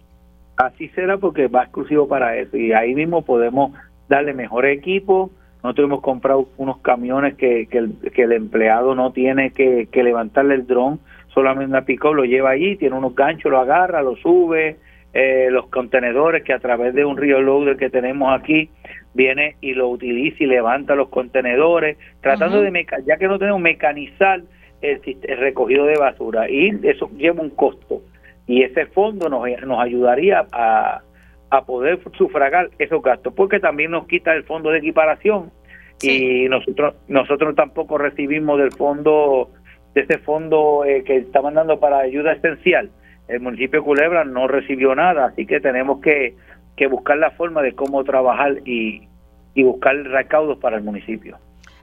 Así 0.58 0.88
será 0.88 1.18
porque 1.18 1.48
va 1.48 1.62
exclusivo 1.62 2.08
para 2.08 2.36
eso 2.36 2.56
y 2.56 2.72
ahí 2.72 2.94
mismo 2.94 3.22
podemos 3.22 3.72
darle 4.08 4.34
mejor 4.34 4.66
equipo. 4.66 5.30
Nosotros 5.62 5.86
hemos 5.86 6.02
comprado 6.02 6.48
unos 6.56 6.78
camiones 6.78 7.34
que, 7.34 7.66
que, 7.66 7.78
el, 7.78 7.94
que 8.14 8.22
el 8.22 8.32
empleado 8.32 8.94
no 8.94 9.12
tiene 9.12 9.50
que, 9.50 9.88
que 9.90 10.02
levantarle 10.02 10.54
el 10.54 10.66
dron 10.66 11.00
solamente 11.38 11.70
una 11.70 11.82
pico 11.82 12.12
lo 12.12 12.24
lleva 12.24 12.50
allí, 12.50 12.76
tiene 12.76 12.96
unos 12.96 13.14
ganchos, 13.14 13.50
lo 13.52 13.60
agarra, 13.60 14.02
lo 14.02 14.16
sube, 14.16 14.76
eh, 15.14 15.48
los 15.50 15.68
contenedores 15.68 16.42
que 16.42 16.52
a 16.52 16.58
través 16.58 16.94
de 16.94 17.04
un 17.04 17.16
río 17.16 17.40
loader 17.40 17.76
que 17.76 17.90
tenemos 17.90 18.38
aquí 18.38 18.70
viene 19.14 19.56
y 19.60 19.74
lo 19.74 19.88
utiliza 19.88 20.42
y 20.42 20.46
levanta 20.46 20.96
los 20.96 21.08
contenedores, 21.08 21.96
tratando 22.20 22.60
de, 22.60 22.86
ya 23.06 23.16
que 23.16 23.28
no 23.28 23.38
tenemos 23.38 23.60
mecanizar 23.60 24.42
el, 24.80 25.00
recogido 25.38 25.86
de 25.86 25.96
basura 25.96 26.50
y 26.50 26.70
eso 26.82 27.08
lleva 27.16 27.40
un 27.40 27.50
costo 27.50 28.02
y 28.48 28.62
ese 28.62 28.86
fondo 28.86 29.28
nos, 29.28 29.42
nos 29.64 29.78
ayudaría 29.78 30.46
a, 30.50 31.02
a 31.50 31.64
poder 31.64 32.00
sufragar 32.16 32.70
esos 32.78 33.02
gastos 33.02 33.32
porque 33.34 33.60
también 33.60 33.92
nos 33.92 34.08
quita 34.08 34.34
el 34.34 34.42
fondo 34.44 34.70
de 34.70 34.78
equiparación 34.78 35.52
y 36.02 36.48
nosotros 36.48 36.94
nosotros 37.08 37.54
tampoco 37.54 37.98
recibimos 37.98 38.58
del 38.58 38.72
fondo 38.72 39.50
de 39.94 40.02
ese 40.02 40.18
fondo 40.18 40.84
eh, 40.84 41.02
que 41.04 41.16
estaban 41.16 41.54
dando 41.54 41.78
para 41.80 41.98
ayuda 41.98 42.32
esencial. 42.32 42.90
El 43.26 43.40
municipio 43.40 43.80
de 43.80 43.84
Culebra 43.84 44.24
no 44.24 44.48
recibió 44.48 44.94
nada, 44.94 45.26
así 45.26 45.44
que 45.44 45.60
tenemos 45.60 46.00
que, 46.00 46.34
que 46.76 46.86
buscar 46.86 47.18
la 47.18 47.32
forma 47.32 47.62
de 47.62 47.74
cómo 47.74 48.02
trabajar 48.04 48.58
y, 48.64 49.08
y 49.54 49.62
buscar 49.62 49.96
recaudos 49.96 50.58
para 50.58 50.76
el 50.76 50.84
municipio. 50.84 51.36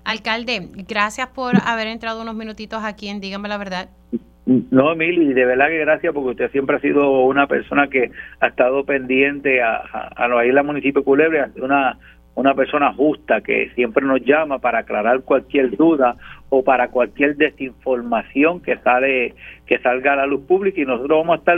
Alcalde, 0.06 0.69
gracias 0.88 1.28
por 1.28 1.56
haber 1.65 1.88
entrado 1.88 2.21
unos 2.21 2.36
minutitos 2.36 2.84
aquí 2.84 3.10
en 3.10 3.19
Dígame 3.19 3.49
la 3.49 3.58
Verdad. 3.58 3.89
No, 4.45 4.91
Emily, 4.91 5.34
de 5.34 5.45
verdad 5.45 5.69
que 5.69 5.79
gracias 5.79 6.13
porque 6.13 6.31
usted 6.31 6.51
siempre 6.51 6.75
ha 6.75 6.79
sido 6.79 7.25
una 7.25 7.47
persona 7.47 7.88
que 7.88 8.12
ha 8.39 8.47
estado 8.47 8.86
pendiente 8.86 9.62
a, 9.62 9.77
a, 9.77 10.08
a 10.15 10.27
la 10.27 10.45
isla 10.45 10.62
municipio 10.62 11.01
de 11.01 11.05
Culebra, 11.05 11.49
una 11.55 11.97
una 12.36 12.53
persona 12.53 12.93
justa 12.93 13.41
que 13.41 13.69
siempre 13.75 14.05
nos 14.05 14.21
llama 14.21 14.60
para 14.60 14.79
aclarar 14.79 15.21
cualquier 15.21 15.75
duda 15.75 16.17
o 16.49 16.63
para 16.63 16.89
cualquier 16.89 17.38
desinformación 17.38 18.62
que 18.62 18.77
sale 18.79 19.34
que 19.65 19.79
salga 19.79 20.13
a 20.13 20.17
la 20.17 20.25
luz 20.25 20.43
pública 20.45 20.81
y 20.81 20.86
nosotros 20.86 21.17
vamos 21.19 21.38
a 21.38 21.39
estar 21.39 21.58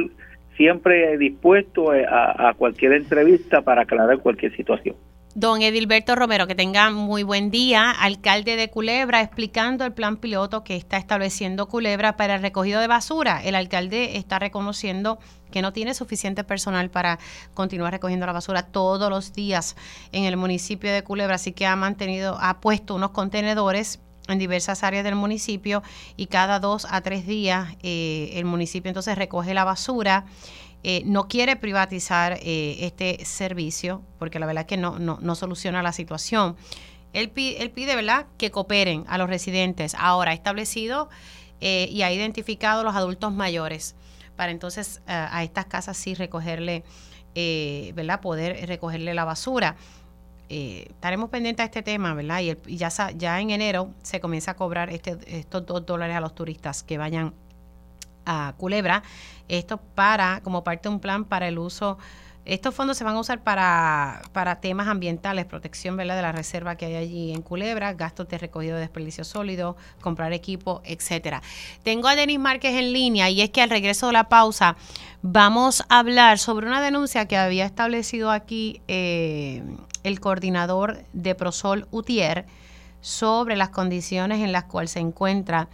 siempre 0.55 1.17
dispuestos 1.17 1.89
a, 2.09 2.49
a 2.49 2.53
cualquier 2.53 2.93
entrevista 2.93 3.61
para 3.61 3.81
aclarar 3.81 4.19
cualquier 4.19 4.55
situación. 4.55 4.95
Don 5.39 5.61
Edilberto 5.61 6.15
Romero, 6.15 6.47
que 6.47 6.55
tenga 6.55 6.89
muy 6.89 7.21
buen 7.21 7.51
día, 7.51 7.91
alcalde 7.91 8.55
de 8.55 8.71
Culebra, 8.71 9.21
explicando 9.21 9.85
el 9.85 9.93
plan 9.93 10.17
piloto 10.17 10.63
que 10.63 10.75
está 10.75 10.97
estableciendo 10.97 11.67
Culebra 11.67 12.17
para 12.17 12.33
el 12.33 12.41
recogido 12.41 12.81
de 12.81 12.87
basura. 12.87 13.43
El 13.43 13.53
alcalde 13.53 14.17
está 14.17 14.39
reconociendo 14.39 15.19
que 15.51 15.61
no 15.61 15.73
tiene 15.73 15.93
suficiente 15.93 16.43
personal 16.43 16.89
para 16.89 17.19
continuar 17.53 17.93
recogiendo 17.93 18.25
la 18.25 18.31
basura 18.33 18.63
todos 18.63 19.11
los 19.11 19.31
días 19.33 19.75
en 20.11 20.23
el 20.23 20.37
municipio 20.37 20.91
de 20.91 21.03
Culebra, 21.03 21.35
así 21.35 21.51
que 21.51 21.67
ha 21.67 21.75
mantenido, 21.75 22.39
ha 22.41 22.59
puesto 22.59 22.95
unos 22.95 23.11
contenedores 23.11 23.99
en 24.27 24.39
diversas 24.39 24.83
áreas 24.83 25.03
del 25.03 25.13
municipio 25.13 25.83
y 26.15 26.25
cada 26.25 26.59
dos 26.59 26.87
a 26.89 27.01
tres 27.01 27.27
días 27.27 27.75
eh, 27.83 28.31
el 28.33 28.45
municipio 28.45 28.89
entonces 28.89 29.15
recoge 29.15 29.53
la 29.53 29.63
basura 29.63 30.25
eh, 30.83 31.01
no 31.05 31.27
quiere 31.27 31.55
privatizar 31.55 32.39
eh, 32.41 32.77
este 32.85 33.25
servicio, 33.25 34.03
porque 34.19 34.39
la 34.39 34.45
verdad 34.45 34.61
es 34.61 34.67
que 34.67 34.77
no, 34.77 34.99
no, 34.99 35.35
soluciona 35.35 35.81
la 35.81 35.91
situación. 35.91 36.55
Él 37.13 37.29
pide, 37.29 37.67
pide, 37.69 37.95
¿verdad?, 37.95 38.27
que 38.37 38.51
cooperen 38.51 39.03
a 39.07 39.17
los 39.17 39.27
residentes. 39.27 39.95
Ahora 39.95 40.31
ha 40.31 40.33
establecido 40.33 41.09
eh, 41.61 41.87
y 41.91 42.03
ha 42.03 42.11
identificado 42.11 42.83
los 42.83 42.95
adultos 42.95 43.33
mayores 43.33 43.95
para 44.35 44.51
entonces 44.51 45.01
a 45.07 45.43
estas 45.43 45.65
casas 45.65 45.97
sí 45.97 46.13
recogerle, 46.13 46.83
¿verdad?, 47.95 48.21
poder 48.21 48.67
recogerle 48.67 49.15
la 49.15 49.25
basura. 49.25 49.77
estaremos 50.47 51.31
pendientes 51.31 51.63
a 51.63 51.65
este 51.65 51.81
tema, 51.81 52.13
¿verdad? 52.13 52.41
Y, 52.67 52.77
ya, 52.77 52.89
ya 53.15 53.41
en 53.41 53.49
enero 53.49 53.95
se 54.03 54.19
comienza 54.19 54.51
a 54.51 54.55
cobrar 54.55 54.91
este, 54.91 55.17
estos 55.25 55.65
dos 55.65 55.87
dólares 55.87 56.15
a 56.15 56.21
los 56.21 56.35
turistas 56.35 56.83
que 56.83 56.99
vayan 56.99 57.33
a 58.27 58.53
Culebra. 58.57 59.01
Esto 59.47 59.77
para, 59.77 60.41
como 60.41 60.63
parte 60.63 60.89
de 60.89 60.95
un 60.95 61.01
plan 61.01 61.25
para 61.25 61.47
el 61.47 61.57
uso 61.57 61.97
estos 62.47 62.73
fondos 62.73 62.95
se 62.97 63.03
van 63.03 63.17
a 63.17 63.19
usar 63.19 63.43
para, 63.43 64.21
para 64.31 64.61
temas 64.61 64.87
ambientales, 64.87 65.45
protección 65.45 65.97
de 65.97 66.05
la 66.05 66.31
reserva 66.31 66.77
que 66.77 66.85
hay 66.85 66.95
allí 66.95 67.33
en 67.33 67.41
Culebra, 67.41 67.91
gastos 67.93 68.29
de 68.29 68.37
recogido 68.37 68.75
de 68.75 68.81
desperdicio 68.81 69.25
sólido, 69.25 69.75
comprar 69.99 70.31
equipo, 70.31 70.81
etcétera. 70.85 71.41
Tengo 71.83 72.07
a 72.07 72.15
Denis 72.15 72.39
Márquez 72.39 72.75
en 72.75 72.93
línea 72.93 73.29
y 73.29 73.41
es 73.41 73.49
que 73.49 73.61
al 73.61 73.69
regreso 73.69 74.07
de 74.07 74.13
la 74.13 74.29
pausa 74.29 74.77
vamos 75.21 75.83
a 75.89 75.99
hablar 75.99 76.39
sobre 76.39 76.67
una 76.67 76.81
denuncia 76.81 77.27
que 77.27 77.35
había 77.35 77.65
establecido 77.65 78.31
aquí 78.31 78.81
eh, 78.87 79.61
el 80.03 80.21
coordinador 80.21 81.03
de 81.11 81.35
Prosol 81.35 81.85
Utier 81.91 82.45
sobre 83.01 83.57
las 83.57 83.69
condiciones 83.69 84.39
en 84.39 84.53
las 84.53 84.63
cuales 84.63 84.91
se 84.91 84.99
encuentra 84.99 85.67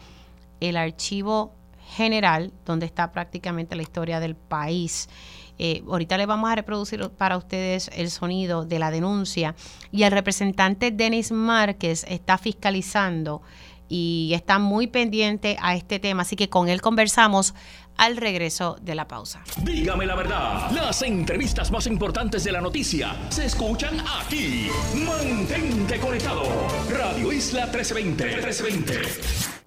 el 0.59 0.75
archivo 0.75 1.53
general, 1.95 2.51
donde 2.65 2.85
está 2.85 3.11
prácticamente 3.11 3.75
la 3.75 3.81
historia 3.81 4.19
del 4.19 4.35
país. 4.35 5.09
Eh, 5.59 5.83
ahorita 5.87 6.17
le 6.17 6.25
vamos 6.25 6.49
a 6.49 6.55
reproducir 6.55 7.07
para 7.11 7.37
ustedes 7.37 7.89
el 7.93 8.09
sonido 8.09 8.65
de 8.65 8.79
la 8.79 8.89
denuncia 8.89 9.55
y 9.91 10.03
el 10.03 10.11
representante 10.11 10.89
Denis 10.89 11.31
Márquez 11.31 12.05
está 12.09 12.39
fiscalizando 12.39 13.43
y 13.87 14.31
está 14.33 14.57
muy 14.57 14.87
pendiente 14.87 15.57
a 15.61 15.75
este 15.75 15.99
tema, 15.99 16.23
así 16.23 16.35
que 16.35 16.49
con 16.49 16.69
él 16.69 16.81
conversamos 16.81 17.53
al 17.95 18.17
regreso 18.17 18.77
de 18.81 18.95
la 18.95 19.07
pausa. 19.07 19.43
Dígame 19.61 20.07
la 20.07 20.15
verdad, 20.15 20.71
las 20.71 21.03
entrevistas 21.03 21.69
más 21.69 21.85
importantes 21.85 22.43
de 22.43 22.51
la 22.51 22.61
noticia 22.61 23.15
se 23.29 23.45
escuchan 23.45 23.97
aquí. 24.19 24.67
Mantente 25.05 25.99
conectado. 25.99 26.43
Radio 26.89 27.31
Isla 27.31 27.67
1320. 27.67 28.25
1320. 28.25 29.52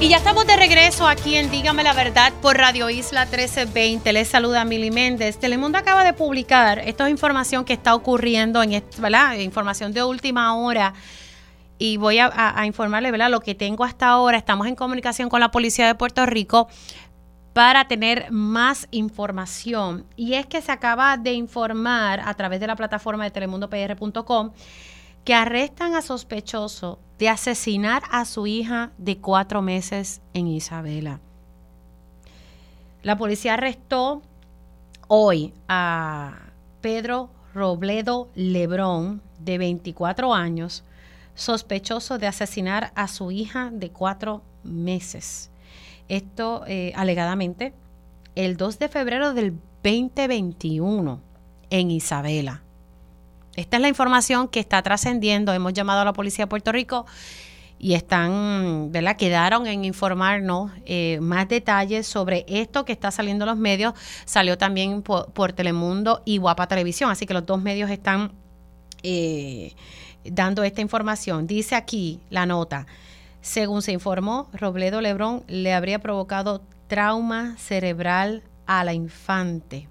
Y 0.00 0.08
ya 0.10 0.18
estamos 0.18 0.46
de 0.46 0.56
regreso 0.56 1.08
aquí 1.08 1.34
en 1.34 1.50
Dígame 1.50 1.82
la 1.82 1.92
Verdad 1.92 2.32
por 2.40 2.56
Radio 2.56 2.88
Isla 2.88 3.24
1320. 3.24 4.12
Les 4.12 4.28
saluda 4.28 4.64
Mili 4.64 4.92
Méndez. 4.92 5.38
Telemundo 5.38 5.76
acaba 5.76 6.04
de 6.04 6.12
publicar, 6.12 6.78
esto 6.78 7.04
es 7.04 7.10
información 7.10 7.64
que 7.64 7.72
está 7.72 7.96
ocurriendo, 7.96 8.62
en, 8.62 8.84
¿verdad? 8.98 9.34
Información 9.38 9.92
de 9.92 10.04
última 10.04 10.54
hora. 10.54 10.94
Y 11.78 11.96
voy 11.96 12.20
a, 12.20 12.64
informarle, 12.64 13.10
¿verdad? 13.10 13.28
Lo 13.28 13.40
que 13.40 13.56
tengo 13.56 13.82
hasta 13.82 14.06
ahora. 14.06 14.38
Estamos 14.38 14.68
en 14.68 14.76
comunicación 14.76 15.28
con 15.28 15.40
la 15.40 15.50
Policía 15.50 15.88
de 15.88 15.96
Puerto 15.96 16.24
Rico 16.26 16.68
para 17.52 17.88
tener 17.88 18.30
más 18.30 18.86
información. 18.92 20.06
Y 20.14 20.34
es 20.34 20.46
que 20.46 20.62
se 20.62 20.70
acaba 20.70 21.16
de 21.16 21.32
informar 21.32 22.20
a 22.24 22.34
través 22.34 22.60
de 22.60 22.68
la 22.68 22.76
plataforma 22.76 23.24
de 23.24 23.32
telemundopr.com 23.32 24.52
que 25.28 25.34
arrestan 25.34 25.94
a 25.94 26.00
sospechoso 26.00 26.98
de 27.18 27.28
asesinar 27.28 28.02
a 28.10 28.24
su 28.24 28.46
hija 28.46 28.92
de 28.96 29.18
cuatro 29.18 29.60
meses 29.60 30.22
en 30.32 30.46
Isabela. 30.46 31.20
La 33.02 33.18
policía 33.18 33.52
arrestó 33.52 34.22
hoy 35.06 35.52
a 35.68 36.46
Pedro 36.80 37.28
Robledo 37.52 38.30
Lebrón, 38.34 39.20
de 39.38 39.58
24 39.58 40.32
años, 40.32 40.82
sospechoso 41.34 42.16
de 42.16 42.26
asesinar 42.26 42.90
a 42.94 43.06
su 43.06 43.30
hija 43.30 43.68
de 43.70 43.90
cuatro 43.90 44.40
meses. 44.64 45.50
Esto 46.08 46.64
eh, 46.66 46.94
alegadamente 46.96 47.74
el 48.34 48.56
2 48.56 48.78
de 48.78 48.88
febrero 48.88 49.34
del 49.34 49.58
2021 49.82 51.20
en 51.68 51.90
Isabela. 51.90 52.62
Esta 53.58 53.76
es 53.76 53.82
la 53.82 53.88
información 53.88 54.46
que 54.46 54.60
está 54.60 54.80
trascendiendo. 54.82 55.52
Hemos 55.52 55.72
llamado 55.72 56.02
a 56.02 56.04
la 56.04 56.12
policía 56.12 56.44
de 56.44 56.48
Puerto 56.48 56.70
Rico 56.70 57.06
y 57.76 57.94
están, 57.94 58.92
¿verdad? 58.92 59.16
Quedaron 59.16 59.66
en 59.66 59.84
informarnos 59.84 60.70
eh, 60.86 61.18
más 61.20 61.48
detalles 61.48 62.06
sobre 62.06 62.46
esto 62.46 62.84
que 62.84 62.92
está 62.92 63.10
saliendo 63.10 63.44
en 63.44 63.48
los 63.48 63.58
medios. 63.58 63.94
Salió 64.26 64.56
también 64.58 65.02
por, 65.02 65.52
Telemundo 65.54 66.22
y 66.24 66.38
Guapa 66.38 66.68
Televisión, 66.68 67.10
así 67.10 67.26
que 67.26 67.34
los 67.34 67.46
dos 67.46 67.60
medios 67.60 67.90
están 67.90 68.30
eh, 69.02 69.74
dando 70.24 70.62
esta 70.62 70.80
información. 70.80 71.48
Dice 71.48 71.74
aquí 71.74 72.20
la 72.30 72.46
nota, 72.46 72.86
según 73.40 73.82
se 73.82 73.90
informó, 73.90 74.48
Robledo 74.52 75.00
Lebrón 75.00 75.42
le 75.48 75.74
habría 75.74 75.98
provocado 75.98 76.62
trauma 76.86 77.56
cerebral 77.58 78.44
a 78.66 78.84
la 78.84 78.92
infante 78.92 79.88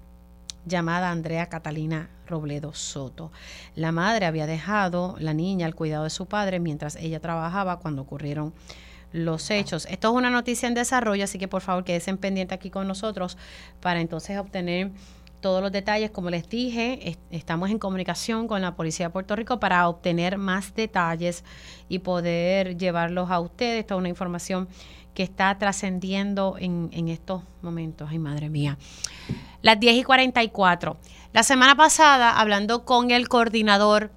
llamada 0.64 1.10
Andrea 1.10 1.50
Catalina 1.50 2.08
Robledo 2.28 2.74
Soto. 2.74 3.32
La 3.74 3.92
madre 3.92 4.26
había 4.26 4.46
dejado 4.46 5.16
la 5.18 5.34
niña 5.34 5.66
al 5.66 5.74
cuidado 5.74 6.04
de 6.04 6.10
su 6.10 6.26
padre 6.26 6.60
mientras 6.60 6.96
ella 6.96 7.20
trabajaba 7.20 7.78
cuando 7.78 8.02
ocurrieron 8.02 8.52
los 9.12 9.50
hechos. 9.50 9.86
Esto 9.90 10.08
es 10.08 10.14
una 10.14 10.30
noticia 10.30 10.68
en 10.68 10.74
desarrollo, 10.74 11.24
así 11.24 11.38
que 11.38 11.48
por 11.48 11.62
favor 11.62 11.84
quédense 11.84 12.14
pendiente 12.16 12.54
aquí 12.54 12.70
con 12.70 12.86
nosotros 12.86 13.38
para 13.80 14.00
entonces 14.00 14.38
obtener 14.38 14.90
todos 15.40 15.62
los 15.62 15.72
detalles. 15.72 16.10
Como 16.10 16.30
les 16.30 16.48
dije, 16.48 17.16
estamos 17.30 17.70
en 17.70 17.78
comunicación 17.78 18.48
con 18.48 18.62
la 18.62 18.74
Policía 18.74 19.06
de 19.06 19.10
Puerto 19.10 19.36
Rico 19.36 19.60
para 19.60 19.88
obtener 19.88 20.38
más 20.38 20.74
detalles 20.74 21.44
y 21.88 22.00
poder 22.00 22.76
llevarlos 22.76 23.30
a 23.30 23.40
ustedes. 23.40 23.86
Toda 23.86 23.98
una 23.98 24.08
información 24.08 24.68
que 25.14 25.22
está 25.22 25.56
trascendiendo 25.58 26.56
en, 26.58 26.90
en 26.92 27.08
estos 27.08 27.42
momentos. 27.62 28.08
Ay, 28.10 28.18
madre 28.18 28.48
mía. 28.48 28.78
Las 29.62 29.80
10 29.80 29.96
y 29.96 30.02
44. 30.04 30.96
La 31.32 31.42
semana 31.42 31.74
pasada, 31.74 32.38
hablando 32.38 32.84
con 32.84 33.10
el 33.10 33.28
coordinador 33.28 34.10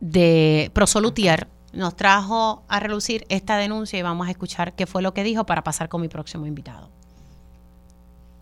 de 0.00 0.70
Prosolutier, 0.72 1.48
nos 1.72 1.94
trajo 1.94 2.64
a 2.68 2.80
relucir 2.80 3.26
esta 3.28 3.56
denuncia 3.56 3.98
y 3.98 4.02
vamos 4.02 4.28
a 4.28 4.30
escuchar 4.30 4.74
qué 4.74 4.86
fue 4.86 5.02
lo 5.02 5.12
que 5.12 5.22
dijo 5.22 5.44
para 5.44 5.62
pasar 5.62 5.88
con 5.88 6.00
mi 6.00 6.08
próximo 6.08 6.46
invitado. 6.46 6.90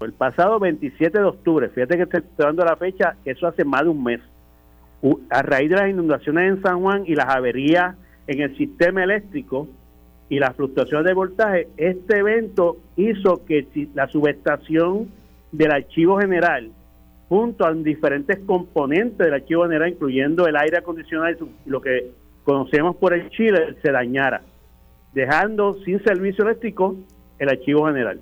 El 0.04 0.12
pasado 0.12 0.58
27 0.58 1.18
de 1.18 1.24
octubre, 1.24 1.68
fíjate 1.68 1.96
que 1.96 2.02
estoy 2.02 2.22
dando 2.36 2.64
la 2.64 2.76
fecha, 2.76 3.16
eso 3.24 3.46
hace 3.46 3.64
más 3.64 3.82
de 3.82 3.88
un 3.88 4.02
mes, 4.02 4.20
a 5.30 5.42
raíz 5.42 5.70
de 5.70 5.76
las 5.76 5.90
inundaciones 5.90 6.50
en 6.50 6.62
San 6.62 6.80
Juan 6.80 7.04
y 7.06 7.14
las 7.14 7.28
averías 7.28 7.96
en 8.26 8.40
el 8.40 8.56
sistema 8.56 9.04
eléctrico 9.04 9.68
y 10.28 10.38
las 10.38 10.56
fluctuaciones 10.56 11.06
de 11.06 11.14
voltaje, 11.14 11.68
este 11.76 12.18
evento 12.18 12.78
hizo 12.96 13.44
que 13.44 13.66
la 13.94 14.08
subestación 14.08 15.08
del 15.52 15.72
archivo 15.72 16.18
general, 16.18 16.70
junto 17.28 17.66
a 17.66 17.72
diferentes 17.74 18.38
componentes 18.46 19.18
del 19.18 19.34
archivo 19.34 19.64
general, 19.64 19.90
incluyendo 19.90 20.46
el 20.46 20.56
aire 20.56 20.78
acondicionado 20.78 21.48
y 21.66 21.70
lo 21.70 21.80
que 21.80 22.10
conocemos 22.44 22.96
por 22.96 23.12
el 23.14 23.28
Chile, 23.30 23.76
se 23.82 23.92
dañara, 23.92 24.42
dejando 25.12 25.74
sin 25.84 26.02
servicio 26.02 26.44
eléctrico 26.44 26.96
el 27.38 27.48
archivo 27.50 27.86
general. 27.86 28.20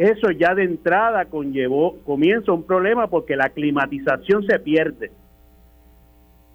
Eso 0.00 0.30
ya 0.30 0.54
de 0.54 0.64
entrada 0.64 1.26
conllevó, 1.26 1.98
comienza 2.06 2.52
un 2.52 2.62
problema 2.62 3.08
porque 3.08 3.36
la 3.36 3.50
climatización 3.50 4.46
se 4.46 4.58
pierde. 4.58 5.12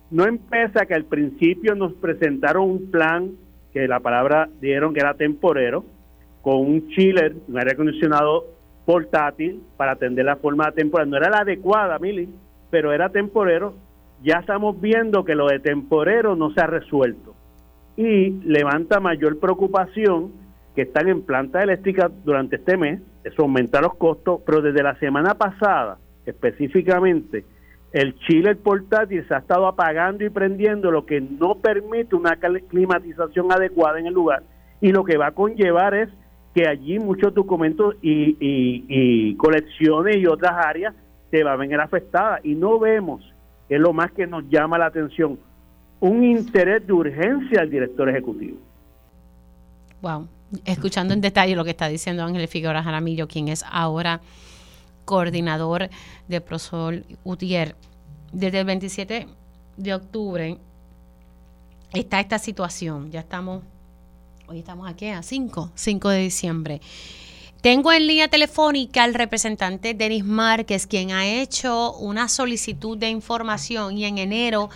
No 0.09 0.25
empieza 0.25 0.87
que 0.87 0.95
al 0.95 1.05
principio 1.05 1.75
nos 1.75 1.93
presentaron 1.93 2.67
un 2.67 2.89
plan 2.89 3.33
que 3.71 3.87
la 3.87 3.99
palabra 3.99 4.49
dieron 4.59 4.95
que 4.95 5.01
era 5.01 5.13
temporero, 5.13 5.85
con 6.41 6.57
un 6.57 6.87
chiller, 6.87 7.35
un 7.47 7.59
aire 7.59 7.73
acondicionado 7.73 8.45
portátil 8.83 9.61
para 9.77 9.91
atender 9.91 10.25
la 10.25 10.37
forma 10.37 10.71
temporal. 10.71 11.07
No 11.07 11.17
era 11.17 11.29
la 11.29 11.41
adecuada, 11.41 11.99
Mili, 11.99 12.27
pero 12.71 12.93
era 12.93 13.09
temporero. 13.09 13.75
Ya 14.23 14.39
estamos 14.39 14.81
viendo 14.81 15.23
que 15.23 15.35
lo 15.35 15.45
de 15.45 15.59
temporero 15.59 16.35
no 16.35 16.51
se 16.51 16.61
ha 16.61 16.65
resuelto. 16.65 17.35
Y 17.95 18.31
levanta 18.43 18.99
mayor 18.99 19.39
preocupación 19.39 20.31
que 20.73 20.81
están 20.81 21.09
en 21.09 21.21
planta 21.21 21.61
eléctrica 21.61 22.09
durante 22.23 22.55
este 22.55 22.75
mes. 22.75 23.01
Eso 23.25 23.41
aumenta 23.41 23.81
los 23.81 23.95
costos, 23.95 24.41
pero 24.45 24.61
desde 24.61 24.83
la 24.83 24.99
semana 24.99 25.33
pasada, 25.33 25.97
específicamente, 26.27 27.43
el 27.91 28.15
chile 28.19 28.55
portátil 28.55 29.27
se 29.27 29.33
ha 29.33 29.39
estado 29.39 29.65
apagando 29.65 30.23
y 30.23 30.29
prendiendo, 30.29 30.91
lo 30.91 31.07
que 31.07 31.21
no 31.21 31.55
permite 31.55 32.15
una 32.15 32.37
climatización 32.69 33.51
adecuada 33.51 33.99
en 33.99 34.05
el 34.05 34.13
lugar. 34.13 34.43
Y 34.79 34.91
lo 34.91 35.03
que 35.03 35.17
va 35.17 35.27
a 35.27 35.31
conllevar 35.31 35.95
es 35.95 36.09
que 36.53 36.67
allí 36.67 36.99
muchos 36.99 37.33
documentos 37.33 37.95
y, 38.03 39.35
colecciones 39.37 40.17
y 40.17 40.27
otras 40.27 40.53
áreas 40.63 40.93
se 41.31 41.43
van 41.43 41.53
a 41.53 41.57
venir 41.57 41.79
afectadas 41.79 42.41
y 42.45 42.53
no 42.53 42.77
vemos, 42.77 43.23
es 43.67 43.79
lo 43.79 43.91
más 43.91 44.11
que 44.11 44.27
nos 44.27 44.47
llama 44.49 44.77
la 44.77 44.85
atención, 44.85 45.39
un 45.99 46.23
interés 46.23 46.85
de 46.85 46.93
urgencia 46.93 47.61
al 47.61 47.71
director 47.71 48.07
ejecutivo. 48.07 48.57
Wow, 50.03 50.27
escuchando 50.63 51.13
en 51.13 51.21
detalle 51.21 51.55
lo 51.55 51.63
que 51.63 51.71
está 51.71 51.87
diciendo 51.87 52.23
Ángel 52.23 52.47
Figueroa 52.47 52.83
Jaramillo, 52.83 53.27
quien 53.27 53.47
es 53.47 53.63
ahora 53.69 54.21
coordinador 55.03 55.89
de 56.27 56.41
Prosol 56.41 57.05
Utier. 57.23 57.75
Desde 58.31 58.59
el 58.59 58.65
27 58.65 59.27
de 59.77 59.93
octubre 59.93 60.57
está 61.93 62.19
esta 62.19 62.39
situación, 62.39 63.11
ya 63.11 63.19
estamos 63.21 63.61
Hoy 64.47 64.59
estamos 64.59 64.87
aquí 64.87 65.07
a 65.07 65.23
5, 65.23 65.71
5 65.73 66.09
de 66.09 66.19
diciembre. 66.19 66.81
Tengo 67.61 67.91
en 67.91 68.05
línea 68.05 68.27
telefónica 68.27 69.03
al 69.03 69.15
representante 69.15 69.95
Denis 69.95 70.23
Márquez, 70.23 70.85
quien 70.85 71.09
ha 71.09 71.25
hecho 71.25 71.93
una 71.95 72.29
solicitud 72.29 72.95
de 72.95 73.09
información 73.09 73.97
y 73.97 74.05
en 74.05 74.19
enero 74.19 74.69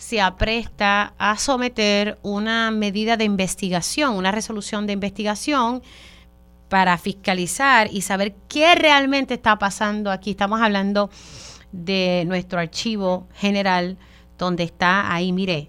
se 0.00 0.18
apresta 0.18 1.12
a 1.18 1.36
someter 1.36 2.18
una 2.22 2.70
medida 2.70 3.18
de 3.18 3.24
investigación, 3.24 4.14
una 4.14 4.32
resolución 4.32 4.86
de 4.86 4.94
investigación 4.94 5.82
para 6.70 6.96
fiscalizar 6.96 7.86
y 7.92 8.00
saber 8.00 8.34
qué 8.48 8.74
realmente 8.76 9.34
está 9.34 9.58
pasando 9.58 10.10
aquí. 10.10 10.30
Estamos 10.30 10.62
hablando 10.62 11.10
de 11.70 12.24
nuestro 12.26 12.58
archivo 12.58 13.28
general, 13.34 13.98
donde 14.38 14.62
está 14.62 15.12
ahí, 15.12 15.32
mire, 15.32 15.68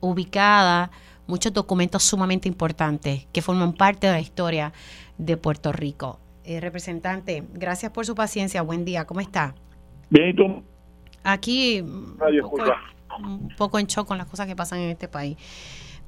ubicada 0.00 0.90
muchos 1.26 1.54
documentos 1.54 2.02
sumamente 2.02 2.48
importantes 2.48 3.26
que 3.32 3.40
forman 3.40 3.72
parte 3.72 4.06
de 4.06 4.12
la 4.12 4.20
historia 4.20 4.74
de 5.16 5.38
Puerto 5.38 5.72
Rico. 5.72 6.20
Eh, 6.44 6.60
representante, 6.60 7.42
gracias 7.54 7.90
por 7.90 8.04
su 8.04 8.14
paciencia. 8.14 8.60
Buen 8.60 8.84
día, 8.84 9.06
¿cómo 9.06 9.20
está? 9.20 9.54
Bien, 10.10 10.28
¿y 10.28 10.34
tú? 10.34 10.62
Aquí 11.24 11.82
un 13.18 13.48
poco, 13.56 13.78
en 13.78 13.86
shock 13.86 14.06
con 14.06 14.18
las 14.18 14.26
cosas 14.26 14.46
que 14.46 14.56
pasan 14.56 14.80
en 14.80 14.90
este 14.90 15.08
país. 15.08 15.36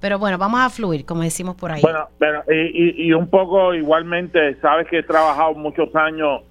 Pero 0.01 0.19
bueno, 0.19 0.37
vamos 0.37 0.61
a 0.61 0.69
fluir, 0.71 1.05
como 1.05 1.23
decimos 1.23 1.55
por 1.57 1.71
ahí. 1.71 1.83
Bueno, 1.83 2.09
y, 2.49 3.07
y 3.07 3.13
un 3.13 3.29
poco 3.29 3.75
igualmente, 3.75 4.61
sabes 4.61 4.87
que 4.89 4.99
he 4.99 5.03
trabajado 5.03 5.55
muchos 5.55 5.95
años 5.95 6.43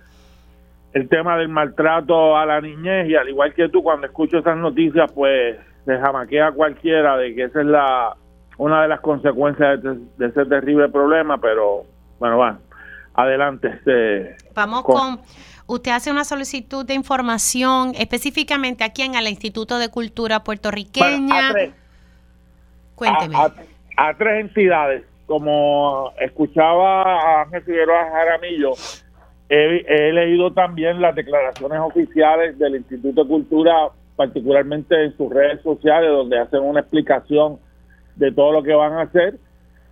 el 0.94 1.10
tema 1.10 1.38
del 1.38 1.50
maltrato 1.50 2.38
a 2.38 2.46
la 2.46 2.62
niñez 2.62 3.10
y 3.10 3.16
al 3.16 3.28
igual 3.28 3.54
que 3.54 3.70
tú, 3.70 3.82
cuando 3.82 4.08
escucho 4.08 4.38
esas 4.38 4.58
noticias, 4.58 5.12
pues 5.12 5.58
se 5.86 5.98
jamaquea 5.98 6.52
cualquiera 6.52 7.18
de 7.18 7.36
que 7.36 7.44
esa 7.46 7.62
es 7.62 7.68
la 7.68 8.16
una 8.58 8.84
de 8.84 8.88
las 8.88 9.02
consecuencias 9.02 9.82
de, 9.82 10.28
ese 10.28 10.46
terrible 10.46 10.88
problema, 10.90 11.40
pero 11.40 11.84
bueno, 12.20 12.38
va, 12.38 12.60
adelante. 13.16 13.68
Este, 13.70 14.36
Vamos 14.54 14.84
con, 14.84 15.20
usted 15.68 15.92
hace 15.92 16.12
una 16.12 16.24
solicitud 16.24 16.86
de 16.86 16.94
información 16.94 17.94
específicamente 17.96 18.84
aquí 18.84 19.02
en 19.02 19.16
el 19.16 19.28
Instituto 19.28 19.78
de 19.78 19.90
Cultura 19.90 20.44
puertorriqueña. 20.44 21.50
a, 21.50 21.52
tres, 21.52 21.74
Cuénteme. 22.96 23.36
A, 23.98 24.14
tres 24.18 24.42
entidades, 24.42 25.04
como 25.26 26.12
escuchaba 26.20 27.04
a 27.04 27.42
Ángel 27.44 27.64
Figueroa 27.64 28.10
Jaramillo, 28.12 28.74
he, 29.50 29.86
he 29.88 30.14
leído 30.14 30.52
también 30.54 31.02
las 31.02 31.16
declaraciones 31.16 31.80
oficiales 31.80 32.58
del 32.58 32.76
Instituto 32.76 33.24
de 33.24 33.30
Cultura, 33.30 33.90
particularmente 34.16 35.04
en 35.04 35.16
sus 35.18 35.32
redes 35.32 35.62
sociales, 35.62 36.10
donde 36.10 36.40
hacen 36.40 36.62
una 36.62 36.82
explicación 36.82 37.60
de 38.16 38.32
todo 38.32 38.52
lo 38.52 38.64
que 38.64 38.74
van 38.74 38.94
a 38.94 39.02
hacer. 39.04 39.38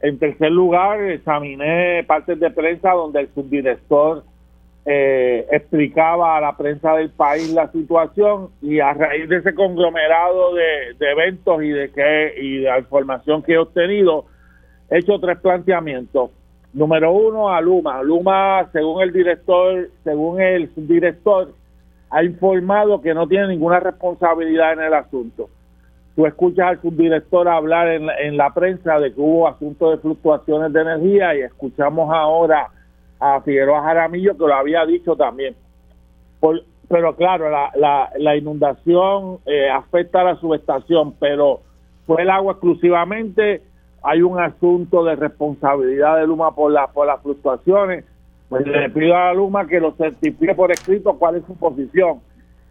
En 0.01 0.17
tercer 0.17 0.51
lugar, 0.51 0.99
examiné 1.01 2.03
partes 2.07 2.39
de 2.39 2.49
prensa 2.49 2.91
donde 2.91 3.21
el 3.21 3.33
subdirector 3.33 4.23
eh, 4.83 5.45
explicaba 5.51 6.37
a 6.37 6.41
la 6.41 6.57
prensa 6.57 6.95
del 6.95 7.11
país 7.11 7.53
la 7.53 7.71
situación 7.71 8.49
y 8.63 8.79
a 8.79 8.93
raíz 8.93 9.29
de 9.29 9.37
ese 9.37 9.53
conglomerado 9.53 10.55
de, 10.55 10.95
eventos 10.99 11.61
y 11.63 11.69
de 11.69 11.91
que 11.91 12.33
y 12.41 12.57
de 12.57 12.69
la 12.69 12.79
información 12.79 13.43
que 13.43 13.53
he 13.53 13.57
obtenido, 13.59 14.25
he 14.89 14.97
hecho 14.99 15.19
tres 15.19 15.37
planteamientos. 15.39 16.31
Número 16.73 17.11
uno, 17.11 17.49
a 17.49 17.61
Luma. 17.61 18.01
Luma, 18.01 18.69
según 18.71 19.03
el 19.03 19.11
director, 19.11 19.89
según 20.03 20.41
el 20.41 20.73
subdirector, 20.73 21.53
ha 22.09 22.23
informado 22.23 23.01
que 23.01 23.13
no 23.13 23.27
tiene 23.27 23.49
ninguna 23.49 23.79
responsabilidad 23.79 24.73
en 24.73 24.81
el 24.81 24.93
asunto. 24.93 25.49
Tú 26.15 26.25
escuchas 26.25 26.67
al 26.67 26.81
subdirector 26.81 27.47
hablar 27.47 27.87
en 27.87 28.09
en 28.09 28.35
la 28.35 28.53
prensa 28.53 28.99
de 28.99 29.13
que 29.13 29.21
hubo 29.21 29.47
asuntos 29.47 29.91
de 29.91 29.97
fluctuaciones 30.01 30.73
de 30.73 30.81
energía 30.81 31.35
y 31.35 31.41
escuchamos 31.41 32.09
ahora 32.11 32.69
a 33.21 33.39
Figueroa 33.41 33.83
Jaramillo 33.83 34.33
que 34.37 34.47
lo 34.47 34.53
había 34.53 34.85
dicho 34.85 35.15
también. 35.15 35.55
pero 36.89 37.15
claro, 37.15 37.49
la, 37.49 38.09
la, 38.17 38.35
inundación 38.35 39.37
eh, 39.45 39.69
afecta 39.69 40.21
a 40.21 40.25
la 40.25 40.35
subestación, 40.35 41.13
pero 41.19 41.61
fue 42.05 42.23
el 42.23 42.29
agua 42.29 42.53
exclusivamente. 42.53 43.61
Hay 44.03 44.21
un 44.23 44.41
asunto 44.41 45.03
de 45.05 45.15
responsabilidad 45.15 46.17
de 46.17 46.27
Luma 46.27 46.53
por, 46.53 46.71
la, 46.71 46.87
por 46.87 47.07
las 47.07 47.21
fluctuaciones 47.21 48.03
pues 48.51 48.67
le 48.67 48.89
pido 48.89 49.15
a 49.15 49.33
Luma 49.33 49.65
que 49.65 49.79
lo 49.79 49.93
certifique 49.93 50.53
por 50.53 50.73
escrito 50.73 51.13
cuál 51.17 51.37
es 51.37 51.45
su 51.45 51.55
posición. 51.55 52.19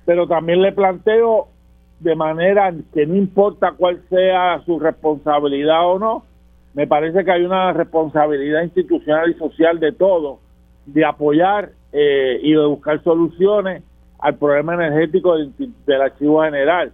Pero 0.04 0.28
también 0.28 0.60
le 0.60 0.72
planteo 0.72 1.48
de 2.00 2.14
manera 2.14 2.70
que 2.92 3.06
no 3.06 3.14
importa 3.14 3.72
cuál 3.78 4.02
sea 4.10 4.62
su 4.66 4.78
responsabilidad 4.78 5.86
o 5.86 5.98
no, 5.98 6.24
me 6.74 6.86
parece 6.86 7.24
que 7.24 7.32
hay 7.32 7.44
una 7.44 7.72
responsabilidad 7.72 8.62
institucional 8.62 9.30
y 9.30 9.34
social 9.34 9.80
de 9.80 9.92
todos 9.92 10.38
de 10.86 11.04
apoyar 11.04 11.70
eh, 11.92 12.38
y 12.42 12.52
de 12.52 12.66
buscar 12.66 13.02
soluciones 13.02 13.82
al 14.18 14.36
problema 14.36 14.74
energético 14.74 15.36
del, 15.36 16.02
archivo 16.02 16.42
general. 16.42 16.92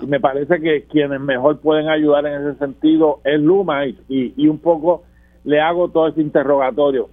Y 0.00 0.06
me 0.06 0.20
parece 0.20 0.60
que 0.60 0.84
quienes 0.84 1.20
mejor 1.20 1.60
pueden 1.60 1.88
ayudar 1.88 2.26
en 2.26 2.46
ese 2.46 2.58
sentido 2.58 3.20
es 3.24 3.40
Luma 3.40 3.86
y, 3.86 3.96
y 4.08 4.48
un 4.48 4.58
poco 4.58 5.04
le 5.44 5.60
hago 5.60 5.88
todo 5.88 6.08
ese 6.08 6.20
interrogatorio. 6.20 7.08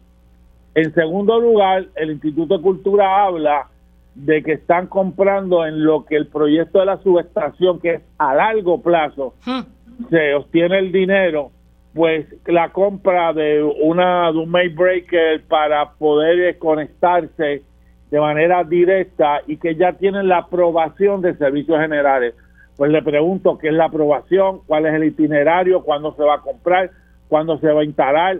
En 0.73 0.93
segundo 0.93 1.39
lugar, 1.39 1.85
el 1.95 2.11
Instituto 2.11 2.57
de 2.57 2.63
Cultura 2.63 3.23
habla 3.23 3.69
de 4.13 4.43
que 4.43 4.53
están 4.53 4.87
comprando 4.87 5.65
en 5.65 5.83
lo 5.83 6.05
que 6.05 6.17
el 6.17 6.27
proyecto 6.27 6.79
de 6.79 6.85
la 6.85 6.97
subestación, 6.97 7.79
que 7.79 7.93
es 7.95 8.01
a 8.17 8.35
largo 8.35 8.81
plazo, 8.81 9.33
hmm. 9.45 10.09
se 10.09 10.33
obtiene 10.33 10.79
el 10.79 10.91
dinero, 10.91 11.51
pues 11.95 12.25
la 12.45 12.73
compra 12.73 13.31
de 13.31 13.63
una 13.63 14.29
de 14.33 14.37
un 14.37 14.49
main 14.49 14.75
breaker 14.75 15.41
para 15.47 15.93
poder 15.93 16.57
conectarse 16.59 17.63
de 18.11 18.19
manera 18.19 18.65
directa 18.65 19.41
y 19.47 19.55
que 19.55 19.75
ya 19.75 19.93
tienen 19.93 20.27
la 20.27 20.39
aprobación 20.39 21.21
de 21.21 21.35
servicios 21.37 21.79
generales. 21.79 22.35
Pues 22.75 22.91
le 22.91 23.01
pregunto 23.01 23.57
qué 23.57 23.69
es 23.69 23.73
la 23.73 23.85
aprobación, 23.85 24.59
cuál 24.67 24.85
es 24.87 24.93
el 24.93 25.05
itinerario, 25.05 25.83
cuándo 25.83 26.13
se 26.15 26.23
va 26.23 26.35
a 26.35 26.41
comprar, 26.41 26.91
cuándo 27.29 27.57
se 27.59 27.71
va 27.71 27.79
a 27.79 27.85
instalar, 27.85 28.39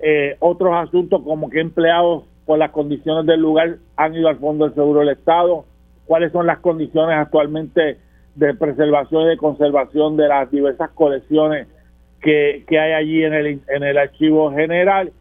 eh, 0.00 0.36
otros 0.38 0.72
asuntos 0.72 1.22
como 1.24 1.50
que 1.50 1.60
empleados 1.60 2.22
por 2.46 2.58
las 2.58 2.70
condiciones 2.70 3.26
del 3.26 3.40
lugar 3.40 3.78
han 3.96 4.14
ido 4.14 4.28
al 4.28 4.38
Fondo 4.38 4.66
del 4.66 4.74
Seguro 4.74 5.00
del 5.00 5.08
Estado, 5.08 5.64
cuáles 6.06 6.30
son 6.30 6.46
las 6.46 6.60
condiciones 6.60 7.16
actualmente 7.16 7.98
de 8.36 8.54
preservación 8.54 9.22
y 9.22 9.30
de 9.30 9.36
conservación 9.38 10.16
de 10.16 10.28
las 10.28 10.48
diversas 10.52 10.90
colecciones 10.90 11.66
que, 12.22 12.64
que 12.66 12.78
hay 12.78 12.92
allí 12.92 13.24
en 13.24 13.34
el, 13.34 13.60
en 13.68 13.82
el 13.82 13.98
archivo 13.98 14.50
general 14.52 15.12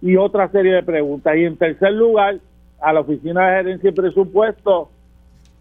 y 0.00 0.16
otra 0.16 0.48
serie 0.48 0.72
de 0.72 0.82
preguntas. 0.82 1.36
Y 1.36 1.44
en 1.44 1.56
tercer 1.56 1.92
lugar, 1.92 2.38
a 2.80 2.92
la 2.92 3.00
Oficina 3.00 3.50
de 3.50 3.56
Gerencia 3.56 3.90
y 3.90 3.92
Presupuesto, 3.92 4.90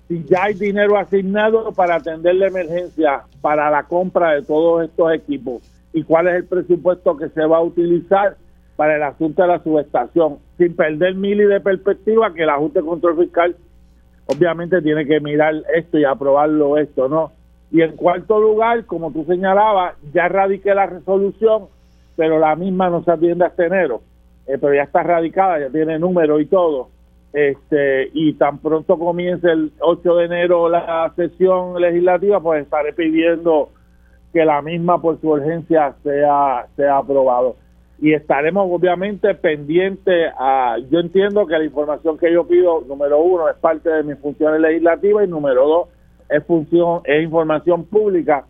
si 0.08 0.24
ya 0.24 0.46
hay 0.46 0.54
dinero 0.54 0.98
asignado 0.98 1.72
para 1.74 1.96
atender 1.96 2.36
la 2.36 2.48
emergencia, 2.48 3.24
para 3.42 3.70
la 3.70 3.84
compra 3.84 4.34
de 4.34 4.42
todos 4.44 4.86
estos 4.86 5.14
equipos 5.14 5.62
y 5.94 6.04
cuál 6.04 6.28
es 6.28 6.36
el 6.36 6.46
presupuesto 6.46 7.18
que 7.18 7.30
se 7.30 7.46
va 7.46 7.58
a 7.58 7.62
utilizar 7.62 8.38
para 8.76 8.96
el 8.96 9.04
asunto 9.04 9.42
de 9.42 9.48
la 9.50 9.62
subestación, 9.62 10.38
sin 10.58 10.76
perder 10.76 11.16
mil 11.16 11.42
y 11.42 11.46
de 11.46 11.60
perspectiva 11.60 12.34
que 12.34 12.44
el 12.44 12.50
ajuste 12.50 12.80
de 12.80 12.86
control 12.86 13.18
fiscal 13.18 13.56
obviamente 14.28 14.82
tiene 14.82 15.06
que 15.06 15.20
mirar 15.20 15.56
esto 15.76 15.98
y 15.98 16.06
aprobarlo 16.06 16.78
esto, 16.78 17.10
¿no? 17.10 17.32
Y 17.72 17.82
en 17.82 17.96
cuarto 17.96 18.40
lugar, 18.40 18.86
como 18.86 19.12
tú 19.12 19.26
señalabas, 19.26 19.96
ya 20.14 20.28
radiqué 20.28 20.74
la 20.74 20.88
resolución, 20.88 21.66
pero 22.16 22.40
la 22.40 22.56
misma 22.56 22.90
no 22.90 23.04
se 23.04 23.12
atiende 23.12 23.46
hasta 23.46 23.66
enero, 23.66 24.02
eh, 24.48 24.58
pero 24.60 24.74
ya 24.74 24.84
está 24.84 25.04
radicada, 25.04 25.60
ya 25.60 25.70
tiene 25.70 26.00
número 26.00 26.40
y 26.40 26.46
todo. 26.46 26.90
Este, 27.32 28.10
y 28.14 28.34
tan 28.34 28.58
pronto 28.58 28.98
comience 28.98 29.48
el 29.48 29.72
8 29.80 30.16
de 30.16 30.26
enero 30.26 30.68
la 30.68 31.14
sesión 31.16 31.80
legislativa, 31.80 32.40
pues 32.42 32.64
estaré 32.64 32.92
pidiendo 32.94 33.70
que 34.34 34.46
la 34.46 34.62
misma 34.62 35.02
por 35.02 35.20
su 35.22 35.30
urgencia 35.30 35.94
sea, 36.04 36.66
sea 36.76 36.98
aprobado. 36.98 37.56
Y 38.02 38.14
estaremos 38.14 38.68
obviamente 38.72 39.36
pendientes 39.36 40.32
a, 40.38 40.78
yo 40.90 41.00
entiendo 41.00 41.46
que 41.46 41.58
la 41.58 41.66
información 41.66 42.18
que 42.18 42.32
yo 42.32 42.48
pido, 42.48 42.82
número 42.88 43.20
uno, 43.20 43.50
es 43.50 43.58
parte 43.58 43.90
de 43.90 44.04
mis 44.04 44.18
funciones 44.20 44.62
legislativas 44.62 45.28
y 45.28 45.30
número 45.30 45.68
dos, 45.68 45.90
es 46.30 46.46
función, 46.46 47.02
es 47.06 47.24
información 47.24 47.86
pública 47.86 48.46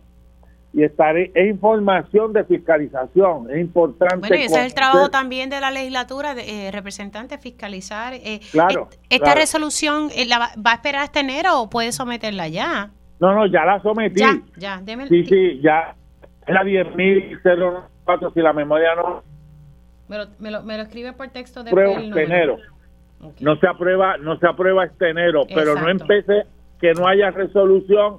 y 0.72 0.84
estaré, 0.84 1.32
es 1.34 1.50
información 1.50 2.32
de 2.32 2.44
fiscalización, 2.44 3.50
es 3.50 3.58
importante. 3.58 4.28
Bueno, 4.28 4.36
y 4.36 4.42
ese 4.42 4.60
es 4.60 4.66
el 4.66 4.74
trabajo 4.74 5.10
también 5.10 5.50
de 5.50 5.60
la 5.60 5.70
legislatura, 5.70 6.34
de, 6.34 6.68
eh, 6.68 6.70
representante, 6.70 7.38
fiscalizar. 7.38 8.14
Eh, 8.14 8.40
claro. 8.52 8.88
¿Esta 9.08 9.34
resolución 9.34 10.10
eh, 10.14 10.26
la 10.26 10.38
va, 10.38 10.50
va, 10.64 10.72
a 10.72 10.74
esperar 10.74 11.02
hasta 11.02 11.20
enero 11.20 11.60
o 11.60 11.70
puede 11.70 11.90
someterla 11.90 12.46
ya? 12.48 12.90
No, 13.18 13.34
no, 13.34 13.46
ya 13.46 13.64
la 13.64 13.82
sometí. 13.82 14.20
Ya, 14.20 14.40
ya, 14.56 14.80
déme 14.82 15.08
Sí, 15.08 15.24
sí, 15.26 15.60
ya. 15.60 15.94
Es 16.46 16.54
la 16.54 16.62
10.004, 16.62 18.32
si 18.32 18.40
la 18.40 18.52
memoria 18.52 18.94
no. 18.94 19.22
Me 20.08 20.18
lo, 20.18 20.26
me 20.38 20.50
lo, 20.50 20.62
me 20.62 20.76
lo 20.76 20.84
escribe 20.84 21.12
por 21.12 21.28
texto 21.28 21.64
de 21.64 21.70
enero. 21.70 22.56
No 23.40 23.56
se 23.56 23.66
aprueba, 23.66 24.16
no 24.16 24.38
se 24.38 24.46
aprueba 24.46 24.84
este 24.84 25.10
enero, 25.10 25.42
pero 25.52 25.74
no 25.74 25.88
empecé 25.88 26.46
que 26.80 26.92
no 26.94 27.06
haya 27.06 27.30
resolución. 27.30 28.18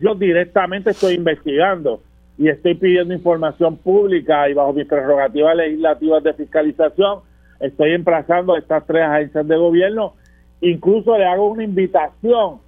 Yo 0.00 0.14
directamente 0.14 0.90
estoy 0.90 1.14
investigando 1.14 2.00
y 2.38 2.48
estoy 2.48 2.74
pidiendo 2.74 3.14
información 3.14 3.76
pública 3.76 4.48
y 4.48 4.54
bajo 4.54 4.72
mis 4.72 4.86
prerrogativas 4.86 5.56
legislativas 5.56 6.22
de 6.22 6.34
fiscalización 6.34 7.20
estoy 7.62 7.92
emplazando 7.92 8.54
a 8.54 8.58
estas 8.58 8.84
tres 8.86 9.04
agencias 9.04 9.46
de 9.46 9.56
gobierno. 9.56 10.14
Incluso 10.60 11.16
le 11.16 11.24
hago 11.24 11.48
una 11.48 11.64
invitación 11.64 12.58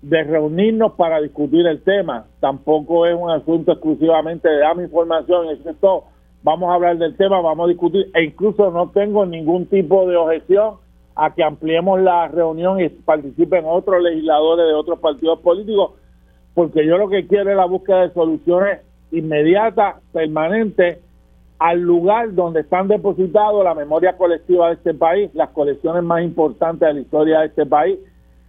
de 0.00 0.24
reunirnos 0.24 0.92
para 0.92 1.20
discutir 1.20 1.66
el 1.66 1.82
tema. 1.82 2.26
Tampoco 2.40 3.06
es 3.06 3.14
un 3.14 3.30
asunto 3.30 3.72
exclusivamente 3.72 4.48
de 4.48 4.58
dame 4.58 4.84
información, 4.84 5.48
es 5.50 5.64
esto, 5.66 6.04
vamos 6.42 6.70
a 6.70 6.74
hablar 6.74 6.98
del 6.98 7.16
tema, 7.16 7.40
vamos 7.40 7.66
a 7.66 7.68
discutir, 7.68 8.10
e 8.14 8.24
incluso 8.24 8.70
no 8.70 8.90
tengo 8.90 9.26
ningún 9.26 9.66
tipo 9.66 10.08
de 10.08 10.16
objeción 10.16 10.76
a 11.20 11.34
que 11.34 11.42
ampliemos 11.42 12.00
la 12.00 12.28
reunión 12.28 12.80
y 12.80 12.88
participen 12.88 13.64
otros 13.66 14.00
legisladores 14.00 14.68
de 14.68 14.72
otros 14.72 15.00
partidos 15.00 15.40
políticos, 15.40 15.94
porque 16.54 16.86
yo 16.86 16.96
lo 16.96 17.08
que 17.08 17.26
quiero 17.26 17.50
es 17.50 17.56
la 17.56 17.64
búsqueda 17.64 18.02
de 18.02 18.14
soluciones 18.14 18.82
inmediatas, 19.10 19.96
permanentes, 20.12 20.98
al 21.58 21.80
lugar 21.80 22.34
donde 22.34 22.60
están 22.60 22.86
depositados 22.86 23.64
la 23.64 23.74
memoria 23.74 24.16
colectiva 24.16 24.68
de 24.68 24.74
este 24.74 24.94
país, 24.94 25.28
las 25.34 25.48
colecciones 25.50 26.04
más 26.04 26.22
importantes 26.22 26.86
de 26.86 26.94
la 26.94 27.00
historia 27.00 27.40
de 27.40 27.46
este 27.46 27.66
país, 27.66 27.98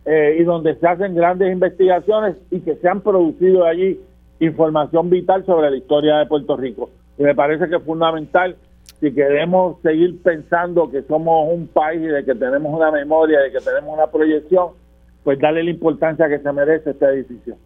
eh, 0.05 0.37
y 0.39 0.43
donde 0.43 0.75
se 0.75 0.87
hacen 0.87 1.15
grandes 1.15 1.51
investigaciones 1.51 2.35
y 2.51 2.59
que 2.59 2.75
se 2.75 2.87
han 2.87 3.01
producido 3.01 3.65
allí 3.65 3.99
información 4.39 5.09
vital 5.09 5.43
sobre 5.47 5.71
la 5.71 5.77
historia 5.77 6.17
de 6.17 6.27
Puerto 6.27 6.55
Rico. 6.55 6.91
Y 7.17 7.23
me 7.23 7.33
parece 7.33 7.67
que 7.67 7.77
es 7.77 7.83
fundamental 7.83 8.57
si 8.99 9.13
queremos 9.13 9.81
seguir 9.81 10.21
pensando 10.21 10.89
que 10.91 11.03
somos 11.03 11.53
un 11.53 11.67
país 11.67 12.01
y 12.01 12.07
de 12.07 12.25
que 12.25 12.35
tenemos 12.35 12.73
una 12.73 12.91
memoria, 12.91 13.39
de 13.39 13.51
que 13.51 13.59
tenemos 13.59 13.93
una 13.93 14.07
proyección, 14.07 14.73
pues 15.23 15.39
darle 15.39 15.63
la 15.63 15.69
importancia 15.69 16.27
que 16.27 16.39
se 16.39 16.51
merece 16.51 16.91
este 16.91 17.05
edificio. 17.05 17.57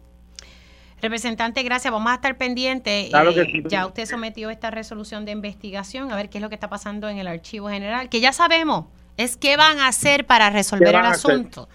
Representante, 1.02 1.62
gracias. 1.62 1.92
Vamos 1.92 2.10
a 2.10 2.14
estar 2.14 2.38
pendientes. 2.38 3.12
Eh, 3.12 3.62
ya 3.66 3.86
usted 3.86 4.06
sometió 4.06 4.48
esta 4.48 4.70
resolución 4.70 5.24
de 5.24 5.32
investigación, 5.32 6.10
a 6.12 6.16
ver 6.16 6.30
qué 6.30 6.38
es 6.38 6.42
lo 6.42 6.48
que 6.48 6.54
está 6.54 6.70
pasando 6.70 7.08
en 7.08 7.18
el 7.18 7.26
archivo 7.26 7.68
general, 7.68 8.08
que 8.08 8.20
ya 8.20 8.32
sabemos 8.32 8.86
es 9.16 9.36
qué 9.36 9.56
van 9.56 9.78
a 9.78 9.88
hacer 9.88 10.26
para 10.26 10.50
resolver 10.50 10.88
el 10.88 10.96
asunto. 10.96 11.68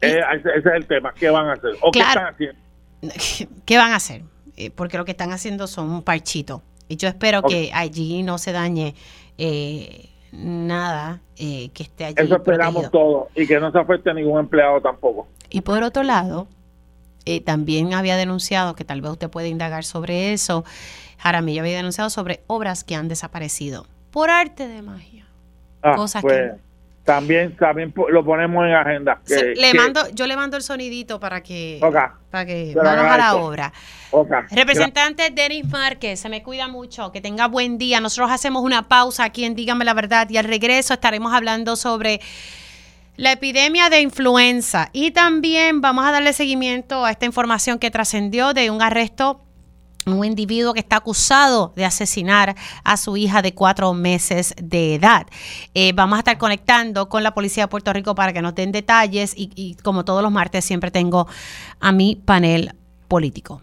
Eh, 0.00 0.20
ese, 0.36 0.50
es 0.58 0.66
el 0.66 0.86
tema. 0.86 1.12
¿Qué 1.12 1.30
van 1.30 1.46
a 1.48 1.54
hacer? 1.54 1.70
¿O 1.80 1.90
qué 1.90 2.00
están 2.00 2.26
haciendo? 2.26 2.60
¿Qué 3.64 3.76
van 3.76 3.92
a 3.92 3.96
hacer? 3.96 4.22
Eh, 4.56 4.70
porque 4.70 4.98
lo 4.98 5.04
que 5.04 5.12
están 5.12 5.32
haciendo 5.32 5.66
son 5.66 5.90
un 5.90 6.02
parchito. 6.02 6.62
Y 6.88 6.96
yo 6.96 7.08
espero 7.08 7.42
que 7.42 7.70
allí 7.74 8.22
no 8.22 8.38
se 8.38 8.52
dañe 8.52 8.94
eh, 9.36 10.08
nada 10.32 11.20
que 11.36 11.70
esté 11.76 12.06
allí. 12.06 12.16
Eso 12.18 12.36
esperamos 12.36 12.90
todos. 12.90 13.28
Y 13.34 13.46
que 13.46 13.60
no 13.60 13.70
se 13.70 13.78
afecte 13.78 14.10
a 14.10 14.14
ningún 14.14 14.40
empleado 14.40 14.80
tampoco. 14.80 15.28
Y 15.50 15.60
por 15.60 15.82
otro 15.82 16.02
lado, 16.02 16.48
también 17.44 17.92
había 17.94 18.16
denunciado, 18.16 18.74
que 18.74 18.84
tal 18.84 19.02
vez 19.02 19.12
usted 19.12 19.30
puede 19.30 19.48
indagar 19.48 19.84
sobre 19.84 20.32
eso, 20.32 20.64
Jaramillo 21.18 21.60
había 21.60 21.76
denunciado 21.76 22.10
sobre 22.10 22.42
obras 22.46 22.84
que 22.84 22.94
han 22.94 23.08
desaparecido 23.08 23.86
por 24.10 24.30
arte 24.30 24.68
de 24.68 24.82
magia. 24.82 25.26
Ah, 25.82 25.94
cosas 25.96 26.22
que 26.22 26.28
pues, 26.28 26.52
también 27.08 27.56
también 27.56 27.94
lo 28.10 28.22
ponemos 28.22 28.66
en 28.66 28.74
agenda. 28.74 29.18
le 29.26 29.72
mando, 29.72 30.02
yo 30.12 30.26
le 30.26 30.36
mando 30.36 30.58
el 30.58 30.62
sonidito 30.62 31.18
para 31.18 31.42
que 31.42 31.80
para 31.80 32.44
que 32.44 32.74
vamos 32.76 33.04
a 33.06 33.16
la 33.16 33.36
obra. 33.36 33.72
Representante 34.50 35.30
Denis 35.30 35.66
Márquez, 35.70 36.20
se 36.20 36.28
me 36.28 36.42
cuida 36.42 36.68
mucho, 36.68 37.10
que 37.10 37.22
tenga 37.22 37.48
buen 37.48 37.78
día. 37.78 38.02
Nosotros 38.02 38.30
hacemos 38.30 38.62
una 38.62 38.88
pausa 38.88 39.24
aquí 39.24 39.46
en 39.46 39.54
Dígame 39.54 39.86
la 39.86 39.94
Verdad 39.94 40.28
y 40.28 40.36
al 40.36 40.44
regreso 40.44 40.92
estaremos 40.92 41.32
hablando 41.32 41.76
sobre 41.76 42.20
la 43.16 43.32
epidemia 43.32 43.88
de 43.88 44.02
influenza. 44.02 44.90
Y 44.92 45.12
también 45.12 45.80
vamos 45.80 46.04
a 46.04 46.12
darle 46.12 46.34
seguimiento 46.34 47.06
a 47.06 47.10
esta 47.10 47.24
información 47.24 47.78
que 47.78 47.90
trascendió 47.90 48.52
de 48.52 48.70
un 48.70 48.82
arresto 48.82 49.40
un 50.12 50.24
individuo 50.24 50.74
que 50.74 50.80
está 50.80 50.96
acusado 50.96 51.72
de 51.76 51.84
asesinar 51.84 52.56
a 52.84 52.96
su 52.96 53.16
hija 53.16 53.42
de 53.42 53.54
cuatro 53.54 53.94
meses 53.94 54.54
de 54.60 54.94
edad. 54.94 55.26
Eh, 55.74 55.92
vamos 55.94 56.16
a 56.16 56.20
estar 56.20 56.38
conectando 56.38 57.08
con 57.08 57.22
la 57.22 57.34
policía 57.34 57.64
de 57.64 57.68
Puerto 57.68 57.92
Rico 57.92 58.14
para 58.14 58.32
que 58.32 58.42
nos 58.42 58.54
den 58.54 58.72
detalles 58.72 59.34
y, 59.36 59.50
y 59.54 59.74
como 59.76 60.04
todos 60.04 60.22
los 60.22 60.32
martes 60.32 60.64
siempre 60.64 60.90
tengo 60.90 61.26
a 61.80 61.92
mi 61.92 62.16
panel 62.16 62.74
político. 63.08 63.62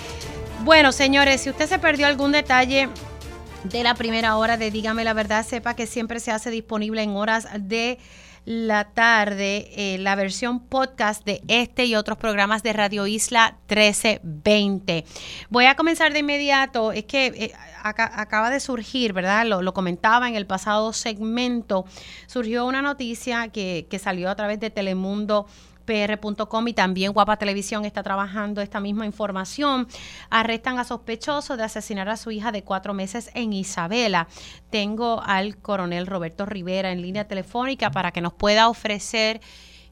Bueno, 0.63 0.91
señores, 0.91 1.41
si 1.41 1.49
usted 1.49 1.67
se 1.67 1.79
perdió 1.79 2.05
algún 2.05 2.31
detalle 2.31 2.87
de 3.63 3.83
la 3.83 3.95
primera 3.95 4.37
hora 4.37 4.57
de 4.57 4.69
Dígame 4.69 5.03
la 5.03 5.13
verdad, 5.13 5.43
sepa 5.43 5.75
que 5.75 5.87
siempre 5.87 6.19
se 6.19 6.31
hace 6.31 6.51
disponible 6.51 7.01
en 7.01 7.15
horas 7.15 7.47
de 7.57 7.97
la 8.45 8.85
tarde 8.85 9.71
eh, 9.75 9.97
la 9.97 10.13
versión 10.15 10.59
podcast 10.59 11.25
de 11.25 11.41
este 11.47 11.85
y 11.85 11.95
otros 11.95 12.19
programas 12.19 12.61
de 12.61 12.73
Radio 12.73 13.07
Isla 13.07 13.57
1320. 13.69 15.03
Voy 15.49 15.65
a 15.65 15.75
comenzar 15.75 16.13
de 16.13 16.19
inmediato, 16.19 16.91
es 16.91 17.05
que 17.05 17.27
eh, 17.27 17.53
acaba 17.81 18.51
de 18.51 18.59
surgir, 18.59 19.13
¿verdad? 19.13 19.47
Lo, 19.47 19.73
comentaba 19.73 20.27
en 20.29 20.35
el 20.35 20.45
pasado 20.45 20.93
segmento, 20.93 21.85
surgió 22.27 22.67
una 22.67 22.83
noticia 22.83 23.47
que, 23.47 23.87
que 23.89 23.97
salió 23.97 24.29
a 24.29 24.35
través 24.35 24.59
de 24.59 24.69
Telemundo 24.69 25.47
pr.com 25.91 26.67
y 26.69 26.73
también 26.73 27.11
Guapa 27.11 27.35
Televisión 27.35 27.83
está 27.83 28.01
trabajando 28.01 28.61
esta 28.61 28.79
misma 28.79 29.05
información. 29.05 29.87
Arrestan 30.29 30.79
a 30.79 30.85
sospechosos 30.85 31.57
de 31.57 31.63
asesinar 31.63 32.07
a 32.07 32.15
su 32.15 32.31
hija 32.31 32.53
de 32.53 32.63
cuatro 32.63 32.93
meses 32.93 33.29
en 33.33 33.51
Isabela. 33.51 34.27
Tengo 34.69 35.21
al 35.25 35.57
coronel 35.57 36.07
Roberto 36.07 36.45
Rivera 36.45 36.93
en 36.93 37.01
línea 37.01 37.27
telefónica 37.27 37.91
para 37.91 38.11
que 38.11 38.21
nos 38.21 38.31
pueda 38.31 38.69
ofrecer 38.69 39.41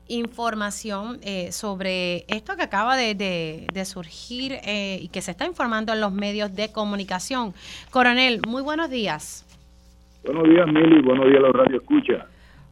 información 0.08 1.20
eh, 1.22 1.52
sobre 1.52 2.24
esto 2.30 2.56
que 2.56 2.64
acaba 2.64 2.96
de, 2.96 3.68
surgir 3.84 4.54
eh, 4.64 5.00
y 5.02 5.10
que 5.10 5.22
se 5.22 5.32
está 5.32 5.46
informando 5.46 5.92
en 5.92 6.00
los 6.00 6.14
medios 6.14 6.56
de 6.56 6.72
comunicación. 6.72 7.54
Coronel, 7.92 8.40
muy 8.48 8.62
buenos 8.62 8.90
días. 8.90 9.46
Buenos 10.24 10.48
días, 10.48 10.66
Mili. 10.68 11.02
Buenos 11.02 11.28
días, 11.28 11.42
los 11.42 11.52
Radio 11.52 11.78
Escucha. 11.78 12.26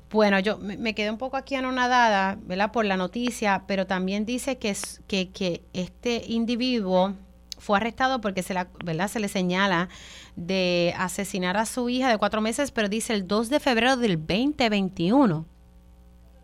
Bueno, 0.09 0.39
yo 0.39 0.57
me 0.57 0.95
quedé 0.95 1.11
un 1.11 1.17
poco 1.17 1.37
aquí 1.37 1.55
anonadada, 1.55 2.37
¿verdad? 2.43 2.71
Por 2.71 2.85
la 2.85 2.95
noticia, 2.95 3.63
pero 3.67 3.85
también 3.85 4.25
dice 4.25 4.57
que, 4.57 4.73
que, 5.07 5.29
que 5.31 5.61
este 5.73 6.23
individuo 6.27 7.13
fue 7.57 7.77
arrestado 7.77 8.21
porque 8.21 8.43
se, 8.43 8.53
la, 8.53 8.67
¿verdad? 8.85 9.07
se 9.07 9.19
le 9.19 9.27
señala 9.27 9.89
de 10.35 10.93
asesinar 10.97 11.57
a 11.57 11.65
su 11.65 11.89
hija 11.89 12.09
de 12.09 12.17
cuatro 12.17 12.41
meses, 12.41 12.71
pero 12.71 12.87
dice 12.87 13.13
el 13.13 13.27
2 13.27 13.49
de 13.49 13.59
febrero 13.59 13.97
del 13.97 14.17
2021. 14.17 15.45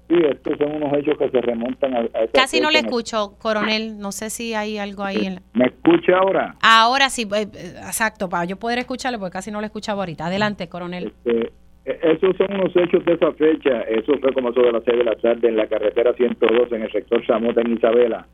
Sí, 0.10 0.16
estos 0.30 0.58
son 0.58 0.76
unos 0.76 0.94
hechos 0.98 1.18
que 1.18 1.30
se 1.30 1.42
remontan 1.42 1.96
a... 1.96 2.08
Casi 2.34 2.60
no 2.60 2.70
le 2.70 2.80
escucho, 2.80 3.36
coronel. 3.40 3.98
No 3.98 4.12
sé 4.12 4.30
si 4.30 4.54
hay 4.54 4.78
algo 4.78 5.04
ahí. 5.04 5.26
En 5.26 5.42
¿Me 5.54 5.66
escucha 5.68 6.18
ahora? 6.18 6.56
Ahora 6.62 7.10
sí, 7.10 7.24
eh, 7.34 7.48
eh, 7.54 7.76
exacto, 7.78 8.28
para 8.28 8.44
yo 8.46 8.58
poder 8.58 8.80
escucharle, 8.80 9.18
porque 9.18 9.32
casi 9.32 9.50
no 9.50 9.62
le 9.62 9.68
escuchaba 9.68 10.02
ahorita. 10.02 10.26
Adelante, 10.26 10.68
coronel. 10.68 11.14
Este, 11.24 11.54
esos 11.86 12.36
son 12.38 12.54
unos 12.54 12.76
hechos 12.76 13.04
de 13.06 13.14
esa 13.14 13.32
fecha. 13.34 13.82
Eso 13.82 14.18
fue 14.20 14.32
como 14.34 14.54
sobre 14.54 14.72
las 14.72 14.84
seis 14.84 14.98
de 14.98 15.04
la 15.04 15.16
tarde 15.16 15.50
en 15.50 15.58
la 15.58 15.68
carretera 15.68 16.14
102 16.14 16.72
en 16.72 16.84
el 16.84 16.92
sector 16.92 17.26
Samota 17.26 17.62
en 17.62 17.74
Isabela. 17.74 18.26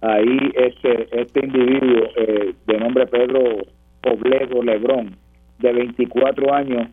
Ahí 0.00 0.50
este, 0.54 1.08
este 1.12 1.44
individuo 1.44 2.08
eh, 2.16 2.54
de 2.66 2.78
nombre 2.78 3.06
Pedro 3.06 3.58
Pobledo 4.02 4.62
Lebrón, 4.62 5.16
de 5.58 5.72
24 5.72 6.54
años, 6.54 6.88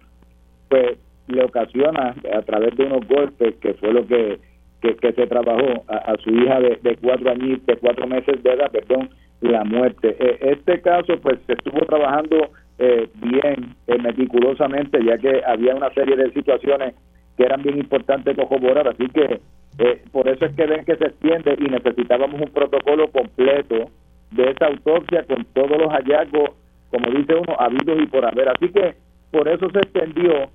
pues 0.69 0.99
le 1.27 1.43
ocasiona 1.43 2.15
a 2.33 2.41
través 2.43 2.75
de 2.75 2.85
unos 2.85 3.07
golpes, 3.07 3.55
que 3.55 3.73
fue 3.75 3.93
lo 3.93 4.05
que, 4.05 4.39
que, 4.81 5.13
se 5.13 5.27
trabajó 5.27 5.83
a, 5.87 6.15
su 6.23 6.29
hija 6.29 6.59
de, 6.59 6.79
de 6.83 6.97
cuatro 6.97 7.31
años, 7.31 7.65
de 7.65 7.77
cuatro 7.77 8.07
meses 8.07 8.43
de 8.43 8.51
edad, 8.51 8.71
perdón, 8.71 9.09
la 9.41 9.63
muerte. 9.63 10.15
E, 10.19 10.51
este 10.51 10.81
caso 10.81 11.19
pues 11.21 11.39
se 11.47 11.53
estuvo 11.53 11.79
trabajando 11.85 12.51
eh, 12.81 13.09
bien, 13.15 13.75
eh, 13.87 13.97
meticulosamente, 13.97 15.03
ya 15.03 15.17
que 15.17 15.41
había 15.45 15.75
una 15.75 15.89
serie 15.93 16.15
de 16.15 16.31
situaciones 16.31 16.95
que 17.35 17.43
eran 17.43 17.61
bien 17.61 17.77
importantes 17.77 18.37
corroborar, 18.37 18.87
así 18.87 19.05
que 19.09 19.41
eh, 19.79 20.01
por 20.13 20.29
eso 20.29 20.45
es 20.45 20.55
que 20.55 20.65
ven 20.65 20.85
que 20.85 20.95
se 20.95 21.07
extiende 21.07 21.57
y 21.59 21.69
necesitábamos 21.69 22.39
un 22.39 22.47
protocolo 22.47 23.09
completo 23.11 23.91
de 24.31 24.51
esa 24.51 24.67
autopsia 24.67 25.25
con 25.25 25.43
todos 25.53 25.77
los 25.77 25.91
hallazgos, 25.91 26.51
como 26.89 27.11
dice 27.11 27.35
uno, 27.35 27.53
habidos 27.59 28.01
y 28.01 28.07
por 28.07 28.25
haber. 28.25 28.47
Así 28.47 28.69
que 28.69 28.95
por 29.31 29.49
eso 29.49 29.69
se 29.71 29.79
extendió 29.79 30.49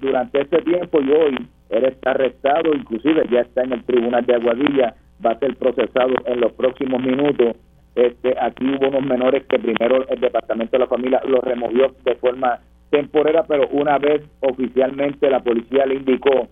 durante 0.00 0.40
este 0.40 0.62
tiempo 0.62 1.02
y 1.02 1.10
hoy 1.10 1.36
él 1.68 1.84
está 1.84 2.12
arrestado, 2.12 2.74
inclusive 2.74 3.26
ya 3.30 3.40
está 3.40 3.62
en 3.62 3.74
el 3.74 3.84
tribunal 3.84 4.24
de 4.24 4.34
Aguadilla, 4.34 4.94
va 5.24 5.32
a 5.32 5.38
ser 5.38 5.54
procesado 5.56 6.14
en 6.24 6.40
los 6.40 6.52
próximos 6.52 7.02
minutos 7.02 7.56
este, 7.96 8.34
aquí 8.38 8.62
hubo 8.68 8.88
unos 8.88 9.02
menores 9.02 9.46
que 9.46 9.58
primero 9.58 10.06
el 10.06 10.20
Departamento 10.20 10.72
de 10.72 10.80
la 10.80 10.86
Familia 10.86 11.22
los 11.26 11.42
removió 11.42 11.94
de 12.04 12.14
forma 12.16 12.60
temporera, 12.90 13.44
pero 13.44 13.68
una 13.68 13.96
vez 13.98 14.22
oficialmente 14.40 15.30
la 15.30 15.40
policía 15.40 15.86
le 15.86 15.94
indicó 15.94 16.46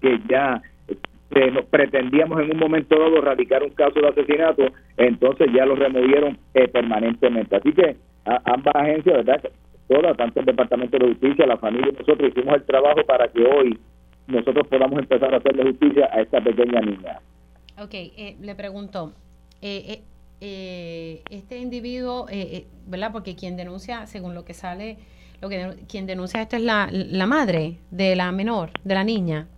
que 0.00 0.18
ya 0.30 0.62
eh, 1.34 1.64
pretendíamos 1.70 2.40
en 2.40 2.52
un 2.52 2.58
momento 2.58 2.98
dado 2.98 3.20
radicar 3.20 3.62
un 3.62 3.70
caso 3.70 4.00
de 4.00 4.08
asesinato, 4.08 4.64
entonces 4.96 5.48
ya 5.54 5.66
lo 5.66 5.76
removieron 5.76 6.38
eh, 6.54 6.68
permanentemente. 6.68 7.56
Así 7.56 7.72
que 7.72 7.96
ambas 8.24 8.74
agencias, 8.74 9.24
¿verdad? 9.24 9.42
Todas, 9.88 10.16
tanto 10.16 10.40
el 10.40 10.46
Departamento 10.46 10.96
de 10.96 11.08
Justicia, 11.08 11.46
la 11.46 11.58
familia, 11.58 11.92
nosotros 11.98 12.30
hicimos 12.30 12.54
el 12.54 12.64
trabajo 12.64 13.04
para 13.06 13.28
que 13.28 13.44
hoy 13.44 13.78
nosotros 14.26 14.66
podamos 14.68 15.00
empezar 15.00 15.34
a 15.34 15.36
hacerle 15.36 15.64
justicia 15.64 16.08
a 16.10 16.22
esta 16.22 16.40
pequeña 16.40 16.80
niña. 16.80 17.20
Ok, 17.78 17.92
eh, 17.92 18.36
le 18.40 18.54
pregunto, 18.54 19.12
eh, 20.40 21.22
este 21.30 21.58
individuo, 21.58 22.26
eh, 22.30 22.48
eh, 22.52 22.66
¿verdad? 22.86 23.10
Porque 23.12 23.36
quien 23.36 23.56
denuncia, 23.56 24.06
según 24.06 24.34
lo 24.34 24.44
que 24.44 24.54
sale, 24.54 24.96
lo 25.42 25.48
que 25.48 25.74
quien 25.88 26.06
denuncia 26.06 26.42
esto 26.42 26.56
es 26.56 26.62
la, 26.62 26.88
la 26.90 27.26
madre 27.26 27.76
de 27.90 28.16
la 28.16 28.32
menor, 28.32 28.70
de 28.84 28.94
la 28.94 29.04
niña. 29.04 29.48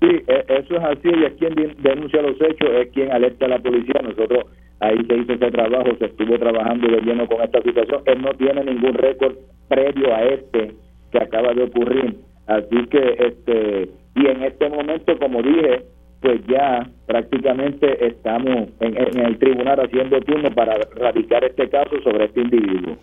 Sí, 0.00 0.08
e, 0.26 0.44
eso 0.48 0.76
es 0.76 0.84
así, 0.84 1.08
y 1.08 1.24
es 1.24 1.32
quien 1.34 1.54
denuncia 1.78 2.22
los 2.22 2.40
hechos, 2.40 2.68
es 2.70 2.90
quien 2.92 3.12
alerta 3.12 3.46
a 3.46 3.48
la 3.48 3.58
policía. 3.58 4.00
Nosotros 4.02 4.46
ahí 4.80 4.98
se 5.06 5.16
hizo 5.16 5.32
ese 5.32 5.50
trabajo, 5.50 5.96
se 5.98 6.06
estuvo 6.06 6.38
trabajando 6.38 6.88
de 6.88 7.00
lleno 7.02 7.26
con 7.26 7.42
esta 7.42 7.62
situación. 7.62 8.02
Él 8.06 8.22
no 8.22 8.32
tiene 8.34 8.64
ningún 8.64 8.94
récord 8.94 9.36
previo 9.68 10.14
a 10.14 10.24
este 10.24 10.74
que 11.10 11.18
acaba 11.18 11.54
de 11.54 11.64
ocurrir. 11.64 12.16
Así 12.46 12.86
que, 12.90 13.16
este, 13.18 13.90
y 14.16 14.26
en 14.26 14.42
este 14.42 14.68
momento, 14.68 15.18
como 15.18 15.42
dije, 15.42 15.84
pues 16.24 16.40
ya 16.46 16.88
prácticamente 17.06 18.06
estamos 18.06 18.70
en, 18.80 19.20
el 19.20 19.38
tribunal 19.38 19.78
haciendo 19.78 20.18
turno 20.22 20.50
para 20.54 20.74
radicar 20.96 21.44
este 21.44 21.68
caso 21.68 22.00
sobre 22.02 22.24
este 22.24 22.40
individuo. 22.40 22.96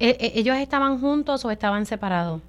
Eh, 0.00 0.16
eh, 0.18 0.32
¿Ellos 0.34 0.56
estaban 0.56 0.98
juntos 0.98 1.44
o 1.44 1.52
estaban 1.52 1.86
separados? 1.86 2.42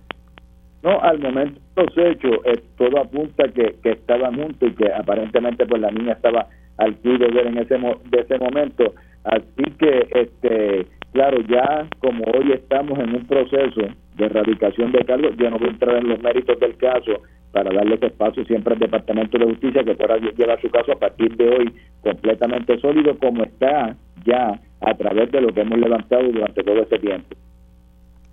No, 0.82 1.00
al 1.02 1.20
momento 1.20 1.62
los 1.76 1.96
hechos, 1.96 2.40
eh, 2.46 2.60
todo 2.80 3.00
apunta 3.00 3.44
que, 3.50 3.76
que 3.84 3.92
estaban 3.92 4.42
juntos 4.42 4.72
y 4.72 4.74
que 4.74 4.92
aparentemente 4.92 5.68
pues 5.68 5.84
la 5.84 5.92
niña 5.92 6.14
estaba 6.14 6.48
al 6.78 6.96
cuidado 6.96 7.34
de 7.34 7.42
en 7.50 7.58
ese 7.60 7.78
de 7.78 8.20
ese 8.20 8.40
momento. 8.40 8.96
Así 9.24 9.72
que, 9.78 10.08
este 10.16 10.88
claro, 11.14 11.42
ya 11.48 11.88
como 12.00 12.24
hoy 12.26 12.52
estamos 12.54 12.98
en 13.00 13.16
un 13.16 13.26
proceso 13.26 13.82
de 14.16 14.26
erradicación 14.26 14.92
de 14.92 15.06
cargos, 15.06 15.36
yo 15.38 15.50
no 15.50 15.58
voy 15.58 15.68
a 15.68 15.72
entrar 15.72 15.96
en 15.96 16.10
los 16.10 16.22
méritos 16.22 16.60
del 16.60 16.76
caso, 16.78 17.22
para 17.52 17.74
darle 17.74 17.96
ese 17.96 18.08
espacio 18.08 18.46
siempre 18.46 18.74
al 18.74 18.80
Departamento 18.80 19.38
de 19.38 19.46
Justicia 19.46 19.84
que 19.84 19.96
pueda 19.96 20.18
llevar 20.18 20.62
su 20.62 20.70
caso 20.70 20.92
a 20.92 21.00
partir 21.00 21.36
de 21.38 21.50
hoy 21.50 21.74
completamente 22.02 22.78
sólido 22.80 23.18
como 23.18 23.44
está 23.44 23.96
ya 24.26 24.60
a 24.82 24.94
través 24.96 25.32
de 25.32 25.42
lo 25.42 25.54
que 25.54 25.62
hemos 25.62 25.80
levantado 25.80 26.24
durante 26.24 26.64
todo 26.64 26.82
este 26.82 27.00
tiempo. 27.00 27.36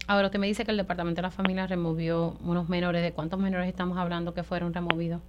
Ahora 0.06 0.26
usted 0.26 0.38
me 0.38 0.46
dice 0.46 0.64
que 0.64 0.72
el 0.72 0.76
Departamento 0.76 1.18
de 1.18 1.22
la 1.22 1.30
Familia 1.30 1.66
removió 1.66 2.34
unos 2.44 2.68
menores. 2.68 3.02
¿De 3.02 3.12
cuántos 3.12 3.40
menores 3.40 3.68
estamos 3.68 3.96
hablando 3.96 4.34
que 4.34 4.42
fueron 4.42 4.74
removidos? 4.74 5.22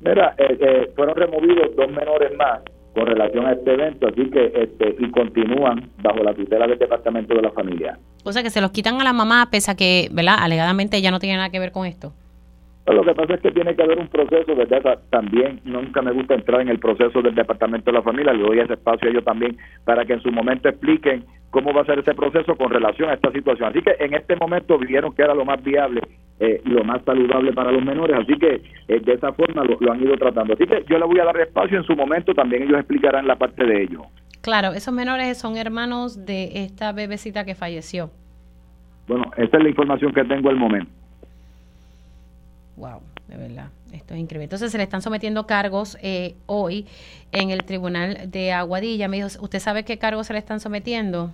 Mira, 0.00 0.34
eh, 0.38 0.56
eh, 0.58 0.92
fueron 0.96 1.14
removidos 1.14 1.76
dos 1.76 1.90
menores 1.90 2.34
más 2.36 2.62
con 2.94 3.06
relación 3.06 3.46
a 3.46 3.52
este 3.52 3.72
evento, 3.72 4.08
así 4.08 4.30
que 4.30 4.52
este 4.54 4.96
y 4.98 5.10
continúan 5.10 5.90
bajo 6.02 6.22
la 6.22 6.34
tutela 6.34 6.66
del 6.66 6.78
Departamento 6.78 7.34
de 7.34 7.42
la 7.42 7.50
Familia. 7.50 7.98
O 8.24 8.32
sea 8.32 8.42
que 8.42 8.50
se 8.50 8.60
los 8.60 8.70
quitan 8.70 9.00
a 9.00 9.04
la 9.04 9.12
mamá 9.12 9.48
pese 9.50 9.70
a 9.70 9.74
que, 9.74 10.08
¿verdad? 10.12 10.36
Alegadamente 10.38 10.96
ella 10.96 11.10
no 11.10 11.18
tiene 11.18 11.36
nada 11.36 11.50
que 11.50 11.58
ver 11.58 11.72
con 11.72 11.86
esto. 11.86 12.12
Lo 12.86 13.04
que 13.04 13.14
pasa 13.14 13.34
es 13.34 13.40
que 13.40 13.52
tiene 13.52 13.76
que 13.76 13.82
haber 13.82 13.98
un 13.98 14.08
proceso, 14.08 14.56
¿verdad? 14.56 14.98
También 15.10 15.60
nunca 15.64 16.02
me 16.02 16.12
gusta 16.12 16.34
entrar 16.34 16.60
en 16.62 16.68
el 16.68 16.78
proceso 16.78 17.22
del 17.22 17.34
Departamento 17.34 17.90
de 17.90 17.98
la 17.98 18.02
Familia, 18.02 18.32
le 18.32 18.42
doy 18.42 18.58
ese 18.58 18.74
espacio 18.74 19.08
a 19.08 19.10
ellos 19.12 19.24
también 19.24 19.56
para 19.84 20.04
que 20.04 20.14
en 20.14 20.22
su 20.22 20.32
momento 20.32 20.68
expliquen 20.68 21.24
cómo 21.50 21.72
va 21.72 21.82
a 21.82 21.86
ser 21.86 22.00
ese 22.00 22.14
proceso 22.14 22.56
con 22.56 22.70
relación 22.70 23.10
a 23.10 23.14
esta 23.14 23.30
situación. 23.30 23.68
Así 23.70 23.82
que 23.82 23.94
en 24.00 24.14
este 24.14 24.36
momento 24.36 24.78
vieron 24.78 25.14
que 25.14 25.22
era 25.22 25.34
lo 25.34 25.44
más 25.44 25.62
viable 25.62 26.00
eh, 26.44 26.60
lo 26.64 26.82
más 26.82 27.00
saludable 27.04 27.52
para 27.52 27.70
los 27.70 27.84
menores, 27.84 28.16
así 28.18 28.36
que 28.36 28.60
eh, 28.88 29.00
de 29.00 29.12
esa 29.12 29.32
forma 29.32 29.62
lo, 29.62 29.92
han 29.92 30.02
ido 30.02 30.16
tratando. 30.16 30.54
Así 30.54 30.66
que 30.66 30.84
yo 30.88 30.98
le 30.98 31.04
voy 31.04 31.20
a 31.20 31.24
dar 31.24 31.40
espacio 31.40 31.78
en 31.78 31.84
su 31.84 31.94
momento, 31.94 32.34
también 32.34 32.64
ellos 32.64 32.80
explicarán 32.80 33.28
la 33.28 33.36
parte 33.36 33.64
de 33.64 33.84
ello. 33.84 34.06
Claro, 34.40 34.72
esos 34.72 34.92
menores 34.92 35.38
son 35.38 35.56
hermanos 35.56 36.26
de 36.26 36.64
esta 36.64 36.90
bebecita 36.90 37.44
que 37.44 37.54
falleció. 37.54 38.10
Bueno, 39.06 39.30
esta 39.36 39.56
es 39.58 39.62
la 39.62 39.68
información 39.68 40.12
que 40.12 40.24
tengo 40.24 40.48
al 40.48 40.56
momento. 40.56 40.90
Wow, 42.76 43.00
de 43.28 43.36
verdad, 43.36 43.66
esto 43.92 44.14
es 44.14 44.20
increíble. 44.20 44.44
Entonces 44.44 44.72
se 44.72 44.78
le 44.78 44.84
están 44.84 45.02
sometiendo 45.02 45.46
cargos 45.46 45.98
eh, 46.02 46.34
hoy 46.46 46.86
en 47.30 47.50
el 47.50 47.64
Tribunal 47.64 48.30
de 48.30 48.52
Aguadilla. 48.52 49.08
Me 49.08 49.18
dijo, 49.18 49.28
¿usted 49.40 49.58
sabe 49.58 49.84
qué 49.84 49.98
cargos 49.98 50.26
se 50.26 50.32
le 50.32 50.38
están 50.38 50.58
sometiendo? 50.58 51.30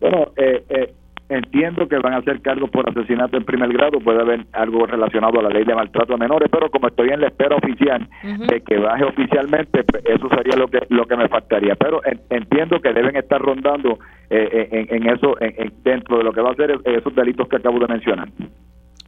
Bueno, 0.00 0.28
eh, 0.36 0.62
eh, 0.68 0.94
entiendo 1.30 1.88
que 1.88 1.96
van 1.98 2.12
a 2.12 2.22
ser 2.22 2.42
cargos 2.42 2.70
por 2.70 2.88
asesinato 2.88 3.38
en 3.38 3.44
primer 3.44 3.72
grado, 3.72 3.98
puede 3.98 4.20
haber 4.20 4.46
algo 4.52 4.86
relacionado 4.86 5.40
a 5.40 5.42
la 5.44 5.48
ley 5.48 5.64
de 5.64 5.74
maltrato 5.74 6.14
a 6.14 6.16
menores, 6.18 6.48
pero 6.52 6.70
como 6.70 6.88
estoy 6.88 7.08
en 7.08 7.22
la 7.22 7.28
espera 7.28 7.56
oficial 7.56 8.06
de 8.22 8.60
que 8.60 8.76
baje 8.78 9.04
oficialmente, 9.04 9.84
pues, 9.84 10.04
eso 10.04 10.28
sería 10.28 10.56
lo 10.56 10.68
que 10.68 10.86
lo 10.90 11.06
que 11.06 11.16
me 11.16 11.28
faltaría. 11.28 11.74
Pero 11.76 12.02
entiendo 12.28 12.80
que 12.80 12.92
deben 12.92 13.16
estar 13.16 13.40
rondando 13.40 13.98
en, 14.28 15.08
eso, 15.08 15.34
dentro 15.82 16.18
de 16.18 16.24
lo 16.24 16.32
que 16.32 16.42
va 16.42 16.50
a 16.50 16.54
ser 16.54 16.78
esos 16.84 17.14
delitos 17.14 17.48
que 17.48 17.56
acabo 17.56 17.78
de 17.78 17.88
mencionar. 17.88 18.28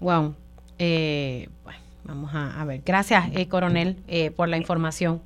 Wow. 0.00 0.34
Eh, 0.82 1.46
bueno, 1.62 1.78
vamos 2.04 2.30
a, 2.34 2.64
ver. 2.64 2.80
Gracias, 2.84 3.28
eh, 3.34 3.46
coronel, 3.48 3.96
eh, 4.08 4.30
por 4.30 4.48
la 4.48 4.56
información. 4.56 5.20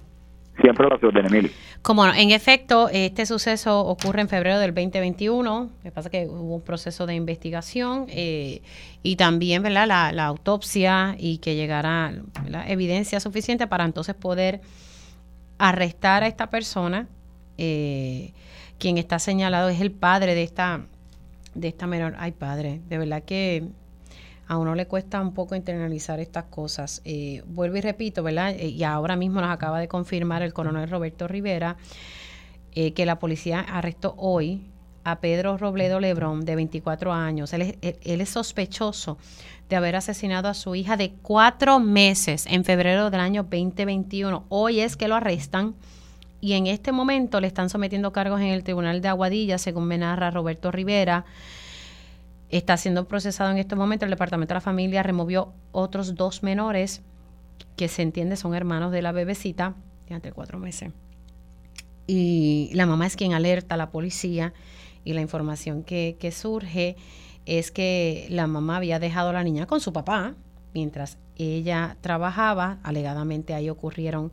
Siempre 0.61 0.87
la 0.89 0.97
de 0.99 1.27
Emilio. 1.29 1.51
Como 1.83 2.07
en 2.07 2.31
efecto, 2.31 2.89
este 2.93 3.25
suceso 3.25 3.81
ocurre 3.81 4.21
en 4.21 4.29
febrero 4.29 4.59
del 4.59 4.75
2021. 4.75 5.63
Lo 5.63 5.71
que 5.83 5.91
pasa 5.93 6.11
que 6.11 6.27
hubo 6.27 6.57
un 6.57 6.63
proceso 6.63 7.07
de 7.07 7.15
investigación 7.15 8.07
eh, 8.09 8.63
y 9.03 9.17
también 9.17 9.63
¿verdad? 9.63 9.87
La, 10.13 10.25
autopsia 10.27 11.17
y 11.19 11.39
que 11.39 11.55
llegara 11.55 12.15
evidencia 12.67 13.21
suficiente 13.21 13.67
para 13.67 13.85
entonces 13.85 14.15
poder 14.15 14.61
arrestar 15.59 16.25
a 16.25 16.27
esta 16.27 16.51
persona. 16.51 17.09
quien 17.57 18.99
está 18.99 19.19
señalado 19.21 19.69
es 19.69 19.81
el 19.81 19.93
padre 19.93 20.35
de 20.35 20.43
esta, 20.43 20.87
de 21.55 21.69
esta 21.69 21.87
menor. 21.87 22.15
Ay, 22.19 22.33
padre, 22.33 22.81
de 22.89 22.99
verdad 22.99 23.23
que 23.25 23.65
a 24.47 24.59
uno 24.59 24.75
le 24.75 24.87
cuesta 24.87 25.21
un 25.21 25.33
poco 25.33 25.55
internalizar 25.55 26.21
estas 26.21 26.45
cosas. 26.45 27.01
Eh, 27.05 27.43
vuelvo 27.47 27.77
y 27.77 27.81
repito, 27.81 28.23
¿verdad? 28.23 28.51
Eh, 28.51 28.69
y 28.69 28.85
ahora 28.85 29.17
mismo 29.17 29.41
nos 29.41 29.51
acaba 29.51 29.81
de 29.81 29.89
confirmar 29.89 30.43
el 30.43 30.53
coronel 30.53 30.89
Roberto 30.89 31.29
Rivera 31.29 31.77
eh, 32.73 32.93
que 32.93 33.07
la 33.07 33.19
policía 33.19 33.61
arrestó 33.61 34.15
hoy 34.19 34.63
a 35.05 35.21
Pedro 35.21 35.59
Robledo 35.59 36.01
Lebrón, 36.01 36.45
de 36.45 36.57
24 36.57 37.13
años. 37.13 37.53
Él 37.53 37.63
es, 37.63 37.77
él 37.83 38.21
es 38.21 38.31
sospechoso 38.31 39.19
de 39.69 39.77
haber 39.77 39.97
asesinado 39.97 40.49
a 40.49 40.55
su 40.55 40.75
hija 40.75 40.97
de 40.97 41.13
cuatro 41.23 41.79
meses 41.79 42.47
en 42.47 42.65
febrero 42.65 43.11
del 43.11 43.21
año 43.21 43.43
2021. 43.43 44.45
Hoy 44.49 44.81
es 44.81 44.97
que 44.97 45.09
lo 45.09 45.15
arrestan 45.15 45.75
y 46.41 46.53
en 46.53 46.67
este 46.67 46.93
momento 46.93 47.41
le 47.41 47.47
están 47.47 47.71
sometiendo 47.71 48.13
cargos 48.13 48.41
en 48.41 48.49
el 48.49 48.65
Tribunal 48.65 49.01
de 49.01 49.09
Aguadilla, 49.09 49.57
según 49.57 49.87
me 49.87 49.97
narra 49.97 50.31
Roberto 50.31 50.71
Rivera. 50.71 51.25
Está 52.55 52.77
siendo 52.77 53.09
procesado 53.09 53.51
en 53.51 53.59
este 53.59 53.75
momento. 53.75 54.05
El 54.05 54.13
Departamento 54.13 54.55
de 54.55 54.59
la 54.59 54.61
Familia 54.61 55.03
removió 55.03 55.53
otros 55.73 56.15
dos 56.15 56.45
menores 56.45 57.03
que 57.75 57.89
se 57.89 58.03
entiende 58.03 58.37
son 58.37 58.55
hermanos 58.55 58.93
de 58.93 59.03
la 59.03 59.11
bebecita 59.11 59.75
de 60.09 60.31
cuatro 60.31 60.61
meses. 60.61 60.93
Y 62.07 62.71
la 62.75 62.87
mamá 62.87 63.09
es 63.09 63.17
quien 63.17 63.33
alerta 63.33 63.75
a 63.75 63.77
la 63.77 63.91
policía 63.91 64.55
y 65.03 65.15
la 65.15 65.21
información 65.21 65.83
que, 65.83 66.17
surge 66.33 66.95
es 67.45 67.73
que 67.73 68.29
la 68.31 68.47
mamá 68.47 68.77
había 68.77 69.01
dejado 69.01 69.31
a 69.31 69.33
la 69.33 69.43
niña 69.43 69.67
con 69.67 69.81
su 69.81 69.93
papá 69.93 70.37
mientras 70.75 71.19
ella 71.35 71.97
trabajaba. 72.03 72.79
Alegadamente 72.85 73.55
ahí 73.55 73.69
ocurrieron 73.69 74.31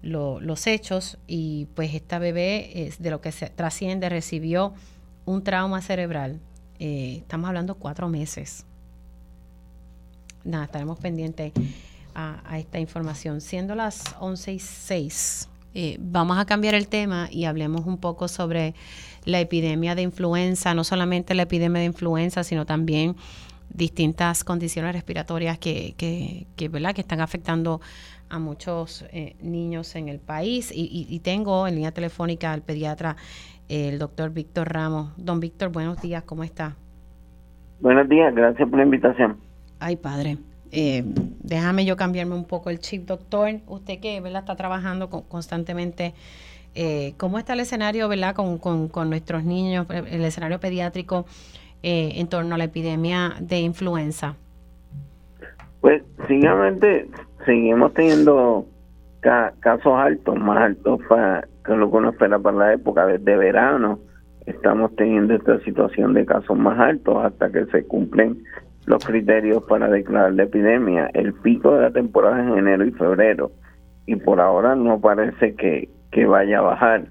los 0.00 0.66
hechos 0.66 1.18
y 1.26 1.66
pues 1.74 1.92
esta 1.92 2.18
bebé 2.18 2.94
de 2.98 3.10
lo 3.10 3.20
que 3.20 3.30
se 3.30 3.50
trasciende 3.50 4.08
recibió 4.08 4.72
un 5.26 5.44
trauma 5.44 5.82
cerebral 5.82 6.40
eh, 6.84 7.18
estamos 7.18 7.46
hablando 7.46 7.76
cuatro 7.76 8.08
meses. 8.08 8.66
Nada, 10.42 10.64
estaremos 10.64 10.98
pendientes 10.98 11.52
a, 12.12 12.58
esta 12.58 12.80
información. 12.80 13.40
Siendo 13.40 13.76
las 13.76 14.16
11 14.18 14.54
y 14.54 14.58
6, 14.58 15.48
eh, 15.74 15.96
vamos 16.00 16.38
a 16.38 16.44
cambiar 16.44 16.74
el 16.74 16.88
tema 16.88 17.28
y 17.30 17.44
hablemos 17.44 17.86
un 17.86 17.98
poco 17.98 18.26
sobre 18.26 18.74
la 19.24 19.38
epidemia 19.38 19.94
de 19.94 20.02
influenza, 20.02 20.74
no 20.74 20.82
solamente 20.82 21.34
la 21.36 21.42
epidemia 21.42 21.78
de 21.78 21.86
influenza, 21.86 22.42
sino 22.42 22.66
también 22.66 23.14
distintas 23.72 24.42
condiciones 24.42 24.92
respiratorias 24.92 25.60
que, 25.60 25.94
que, 25.96 26.48
que, 26.56 26.68
¿verdad? 26.68 26.96
que 26.96 27.02
están 27.02 27.20
afectando 27.20 27.80
a 28.28 28.38
muchos 28.38 29.04
eh, 29.12 29.36
niños 29.40 29.94
en 29.94 30.08
el 30.08 30.18
país. 30.18 30.72
Y, 30.74 31.06
y, 31.08 31.18
tengo 31.20 31.68
en 31.68 31.76
línea 31.76 31.92
telefónica 31.92 32.52
al 32.52 32.62
pediatra 32.62 33.16
el 33.68 33.98
doctor 33.98 34.30
Víctor 34.30 34.72
Ramos. 34.72 35.12
Don 35.16 35.40
Víctor, 35.40 35.70
buenos 35.70 36.00
días, 36.00 36.22
¿cómo 36.24 36.44
está? 36.44 36.76
Buenos 37.80 38.08
días, 38.08 38.34
gracias 38.34 38.68
por 38.68 38.78
la 38.78 38.84
invitación. 38.84 39.38
Ay, 39.80 39.96
padre. 39.96 40.38
Eh, 40.70 41.02
déjame 41.04 41.84
yo 41.84 41.96
cambiarme 41.96 42.34
un 42.34 42.44
poco 42.44 42.70
el 42.70 42.78
chip, 42.78 43.06
doctor. 43.06 43.50
Usted 43.66 44.00
que 44.00 44.20
¿verdad? 44.20 44.40
está 44.40 44.56
trabajando 44.56 45.10
constantemente, 45.10 46.14
eh, 46.74 47.14
¿cómo 47.18 47.38
está 47.38 47.52
el 47.52 47.60
escenario 47.60 48.08
¿verdad? 48.08 48.34
Con, 48.34 48.58
con, 48.58 49.10
nuestros 49.10 49.44
niños, 49.44 49.86
el 49.90 50.24
escenario 50.24 50.60
pediátrico 50.60 51.26
eh, 51.82 52.12
en 52.14 52.28
torno 52.28 52.54
a 52.54 52.58
la 52.58 52.64
epidemia 52.64 53.34
de 53.40 53.58
influenza? 53.58 54.36
Pues, 55.80 56.02
siguiente 56.28 57.08
seguimos 57.44 57.92
teniendo 57.92 58.66
casos 59.22 59.94
altos, 59.94 60.38
más 60.38 60.58
altos 60.58 61.00
que 61.64 61.76
lo 61.76 61.90
que 61.90 61.96
uno 61.96 62.10
espera 62.10 62.38
para 62.38 62.56
la 62.56 62.72
época 62.74 63.06
de, 63.06 63.36
verano. 63.36 64.00
Estamos 64.46 64.94
teniendo 64.96 65.34
esta 65.34 65.60
situación 65.60 66.14
de 66.14 66.26
casos 66.26 66.58
más 66.58 66.78
altos 66.78 67.24
hasta 67.24 67.50
que 67.50 67.64
se 67.66 67.86
cumplen 67.86 68.42
los 68.86 69.04
criterios 69.04 69.62
para 69.64 69.88
declarar 69.88 70.32
la 70.34 70.42
epidemia. 70.42 71.08
El 71.14 71.32
pico 71.34 71.74
de 71.74 71.82
la 71.82 71.90
temporada 71.92 72.42
es 72.42 72.50
en 72.50 72.58
enero 72.58 72.84
y 72.84 72.90
febrero 72.90 73.52
y 74.06 74.16
por 74.16 74.40
ahora 74.40 74.74
no 74.74 75.00
parece 75.00 75.54
que, 75.54 75.88
que 76.10 76.26
vaya 76.26 76.58
a 76.58 76.62
bajar, 76.62 77.04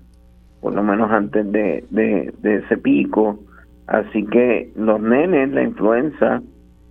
por 0.59 0.73
lo 0.73 0.83
menos 0.83 1.09
antes 1.09 1.49
de, 1.49 1.85
de 1.89 2.55
ese 2.55 2.77
pico. 2.77 3.39
Así 3.87 4.25
que 4.25 4.69
los 4.75 5.01
nenes, 5.01 5.51
la 5.51 5.63
influenza, 5.63 6.41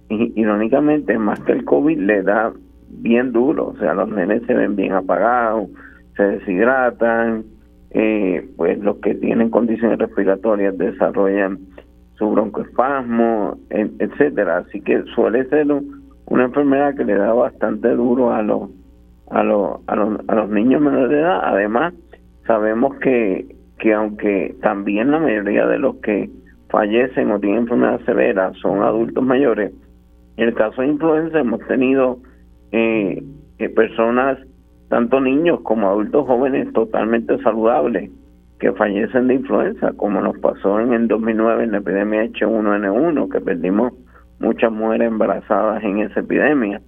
irónicamente, 0.08 1.18
más 1.18 1.38
que 1.40 1.52
el 1.52 1.64
COVID, 1.66 1.98
le 1.98 2.22
da 2.22 2.52
bien 2.90 3.32
duro, 3.32 3.68
o 3.68 3.76
sea, 3.76 3.94
los 3.94 4.08
nenes 4.08 4.42
se 4.46 4.54
ven 4.54 4.76
bien 4.76 4.92
apagados, 4.92 5.68
se 6.16 6.22
deshidratan, 6.22 7.44
eh, 7.90 8.48
pues 8.56 8.78
los 8.78 8.96
que 8.98 9.14
tienen 9.14 9.50
condiciones 9.50 9.98
respiratorias 9.98 10.76
desarrollan 10.76 11.58
su 12.16 12.30
broncoespasmo, 12.30 13.58
etcétera. 13.70 14.58
Así 14.58 14.80
que 14.80 15.02
suele 15.14 15.48
ser 15.48 15.66
una 16.26 16.44
enfermedad 16.44 16.94
que 16.94 17.04
le 17.04 17.14
da 17.14 17.32
bastante 17.32 17.88
duro 17.90 18.32
a 18.32 18.42
los 18.42 18.70
a 19.30 19.42
los 19.42 19.80
a 19.86 19.96
los, 19.96 20.20
a 20.28 20.34
los 20.34 20.50
niños 20.50 20.80
menores 20.80 21.10
de 21.10 21.20
edad. 21.20 21.40
Además, 21.42 21.94
sabemos 22.46 22.96
que 22.96 23.46
que 23.78 23.94
aunque 23.94 24.54
también 24.60 25.10
la 25.10 25.18
mayoría 25.18 25.66
de 25.66 25.78
los 25.78 25.96
que 25.96 26.28
fallecen 26.68 27.30
o 27.30 27.40
tienen 27.40 27.60
enfermedad 27.60 28.00
severa 28.04 28.52
son 28.60 28.82
adultos 28.82 29.24
mayores, 29.24 29.72
en 30.36 30.48
el 30.48 30.54
caso 30.54 30.82
de 30.82 30.88
influenza 30.88 31.40
hemos 31.40 31.66
tenido 31.66 32.18
eh, 32.72 33.22
eh, 33.58 33.68
personas, 33.68 34.38
tanto 34.88 35.20
niños 35.20 35.60
como 35.62 35.88
adultos 35.88 36.26
jóvenes, 36.26 36.72
totalmente 36.72 37.38
saludables, 37.42 38.10
que 38.58 38.72
fallecen 38.72 39.28
de 39.28 39.34
influenza, 39.34 39.92
como 39.96 40.20
nos 40.20 40.38
pasó 40.38 40.80
en 40.80 40.92
el 40.92 41.08
2009 41.08 41.64
en 41.64 41.72
la 41.72 41.78
epidemia 41.78 42.24
H1N1, 42.24 43.32
que 43.32 43.40
perdimos 43.40 43.92
muchas 44.38 44.70
mujeres 44.70 45.08
embarazadas 45.08 45.82
en 45.82 46.00
esa 46.00 46.20
epidemia. 46.20 46.80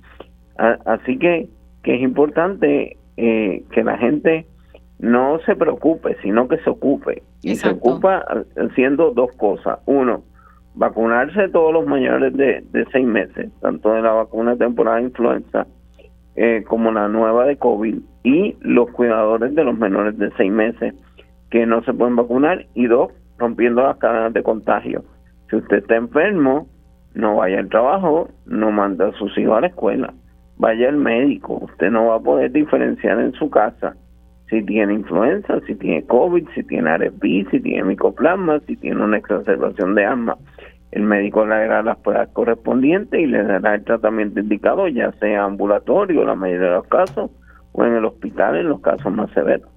así 0.56 1.18
que, 1.18 1.48
que 1.82 1.94
es 1.94 2.02
importante 2.02 2.96
eh, 3.16 3.64
que 3.70 3.84
la 3.84 3.96
gente 3.98 4.46
no 4.98 5.38
se 5.46 5.56
preocupe, 5.56 6.16
sino 6.22 6.48
que 6.48 6.58
se 6.58 6.70
ocupe. 6.70 7.22
Y 7.42 7.56
se 7.56 7.70
ocupa 7.70 8.24
haciendo 8.56 9.10
dos 9.10 9.32
cosas. 9.36 9.80
Uno, 9.86 10.22
vacunarse 10.74 11.48
todos 11.48 11.72
los 11.72 11.86
mayores 11.86 12.34
de, 12.36 12.64
de 12.72 12.86
seis 12.92 13.06
meses, 13.06 13.50
tanto 13.60 13.92
de 13.92 14.02
la 14.02 14.12
vacuna 14.12 14.56
temporada 14.56 14.98
de 14.98 15.04
influenza 15.04 15.66
eh, 16.34 16.64
como 16.66 16.90
la 16.92 17.08
nueva 17.08 17.44
de 17.44 17.56
COVID, 17.56 17.98
y 18.24 18.56
los 18.60 18.90
cuidadores 18.90 19.54
de 19.54 19.64
los 19.64 19.76
menores 19.76 20.16
de 20.16 20.30
seis 20.36 20.50
meses 20.50 20.94
que 21.50 21.66
no 21.66 21.82
se 21.82 21.92
pueden 21.92 22.16
vacunar, 22.16 22.66
y 22.74 22.86
dos, 22.86 23.12
rompiendo 23.38 23.82
las 23.82 23.98
cadenas 23.98 24.32
de 24.32 24.42
contagio. 24.42 25.04
Si 25.50 25.56
usted 25.56 25.78
está 25.78 25.96
enfermo, 25.96 26.68
no 27.14 27.36
vaya 27.36 27.58
al 27.58 27.68
trabajo, 27.68 28.28
no 28.46 28.70
manda 28.70 29.08
a 29.08 29.12
sus 29.12 29.36
hijos 29.36 29.58
a 29.58 29.60
la 29.60 29.66
escuela. 29.66 30.14
vaya 30.56 30.88
al 30.88 30.96
médico. 30.96 31.58
Usted 31.60 31.90
no 31.90 32.06
va 32.06 32.16
a 32.16 32.20
poder 32.20 32.52
diferenciar 32.52 33.18
en 33.20 33.32
su 33.32 33.50
casa 33.50 33.94
si 34.48 34.62
tiene 34.62 34.94
influenza, 34.94 35.60
si 35.66 35.74
tiene 35.74 36.04
COVID, 36.04 36.46
si 36.54 36.62
tiene 36.64 36.96
RSV, 36.96 37.50
si 37.50 37.60
tiene 37.60 37.84
micoplasma, 37.84 38.60
si 38.60 38.76
tiene 38.76 39.02
una 39.02 39.16
exacerbación 39.16 39.94
de 39.94 40.04
asma. 40.04 40.36
El 40.92 41.02
médico 41.02 41.44
le 41.46 41.56
dará 41.56 41.82
las 41.82 41.98
pruebas 41.98 42.28
correspondientes 42.32 43.18
y 43.18 43.26
le 43.26 43.42
dará 43.42 43.74
el 43.74 43.84
tratamiento 43.84 44.40
indicado, 44.40 44.88
ya 44.88 45.10
sea 45.12 45.44
ambulatorio, 45.44 46.24
la 46.24 46.34
mayoría 46.34 46.68
de 46.68 46.74
los 46.74 46.86
casos, 46.86 47.30
o 47.72 47.84
en 47.84 47.94
el 47.94 48.04
hospital 48.04 48.56
en 48.56 48.68
los 48.68 48.80
casos 48.80 49.12
más 49.12 49.30
severos. 49.32 49.72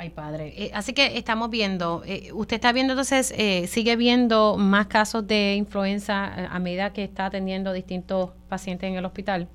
Ay, 0.00 0.10
padre. 0.10 0.52
Eh, 0.56 0.70
así 0.74 0.92
que 0.92 1.18
estamos 1.18 1.50
viendo, 1.50 2.02
eh, 2.06 2.30
usted 2.32 2.54
está 2.54 2.72
viendo 2.72 2.92
entonces, 2.92 3.34
eh, 3.36 3.66
sigue 3.66 3.96
viendo 3.96 4.56
más 4.56 4.86
casos 4.86 5.26
de 5.26 5.54
influenza 5.54 6.54
a 6.54 6.58
medida 6.60 6.92
que 6.92 7.02
está 7.02 7.26
atendiendo 7.26 7.72
distintos 7.72 8.30
pacientes 8.48 8.88
en 8.88 8.94
el 8.94 9.04
hospital. 9.04 9.48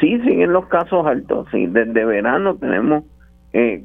Sí, 0.00 0.18
siguen 0.20 0.54
los 0.54 0.66
casos 0.68 1.06
altos. 1.06 1.48
Sí, 1.50 1.66
desde 1.66 2.06
verano 2.06 2.56
tenemos 2.56 3.04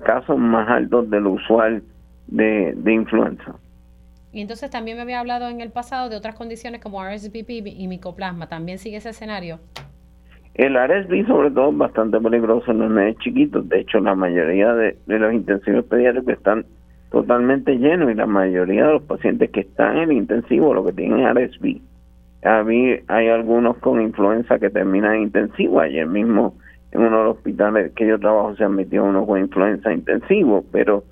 casos 0.06 0.38
más 0.38 0.70
altos 0.70 1.10
de 1.10 1.20
lo 1.20 1.32
usual 1.32 1.84
de, 2.28 2.74
de 2.76 2.94
influenza. 2.94 3.56
Y 4.34 4.42
entonces 4.42 4.70
también 4.70 4.98
me 4.98 5.04
había 5.04 5.20
hablado 5.20 5.50
en 5.50 5.62
el 5.62 5.72
pasado 5.72 6.10
de 6.10 6.16
otras 6.16 6.36
condiciones 6.36 6.82
como 6.82 7.04
RSVP 7.04 7.64
y 7.66 7.88
micoplasma. 7.88 8.48
¿También 8.48 8.78
sigue 8.78 8.98
ese 8.98 9.10
escenario? 9.10 9.60
El 10.54 10.76
RSV 10.76 11.28
sobre 11.28 11.52
todo 11.52 11.72
es 11.72 11.78
bastante 11.78 12.20
peligroso 12.20 12.72
en 12.72 12.80
los 12.80 12.92
niños 12.92 13.18
chiquitos. 13.20 13.68
De 13.70 13.80
hecho, 13.80 14.00
la 14.00 14.16
mayoría 14.16 14.74
de, 14.74 14.98
los 15.08 15.34
intensivos 15.34 15.86
pediátricos 15.86 16.34
están 16.34 16.66
totalmente 17.10 17.78
llenos 17.78 18.12
y 18.12 18.16
la 18.16 18.26
mayoría 18.26 18.86
de 18.88 18.94
los 18.94 19.04
pacientes 19.04 19.50
que 19.52 19.62
están 19.62 19.98
en 19.98 20.04
el 20.04 20.12
intensivo 20.14 20.74
lo 20.74 20.86
que 20.86 20.94
tienen 20.94 21.26
es 21.26 21.52
RSV. 21.52 21.82
Hay 23.08 23.28
algunos 23.28 23.78
con 23.78 24.02
influenza 24.02 24.60
que 24.60 24.70
terminan 24.70 25.16
en 25.16 25.22
intensivo. 25.24 25.80
Ayer 25.80 26.08
mismo 26.08 26.56
en 26.92 27.02
uno 27.02 27.18
de 27.18 27.24
los 27.24 27.38
hospitales 27.38 27.92
que 27.96 28.08
yo 28.08 28.20
trabajo 28.20 28.56
se 28.56 28.64
admitió 28.64 29.06
uno 29.06 29.26
con 29.26 29.40
influenza 29.40 29.94
intensivo, 29.94 30.66
pero 30.72 31.04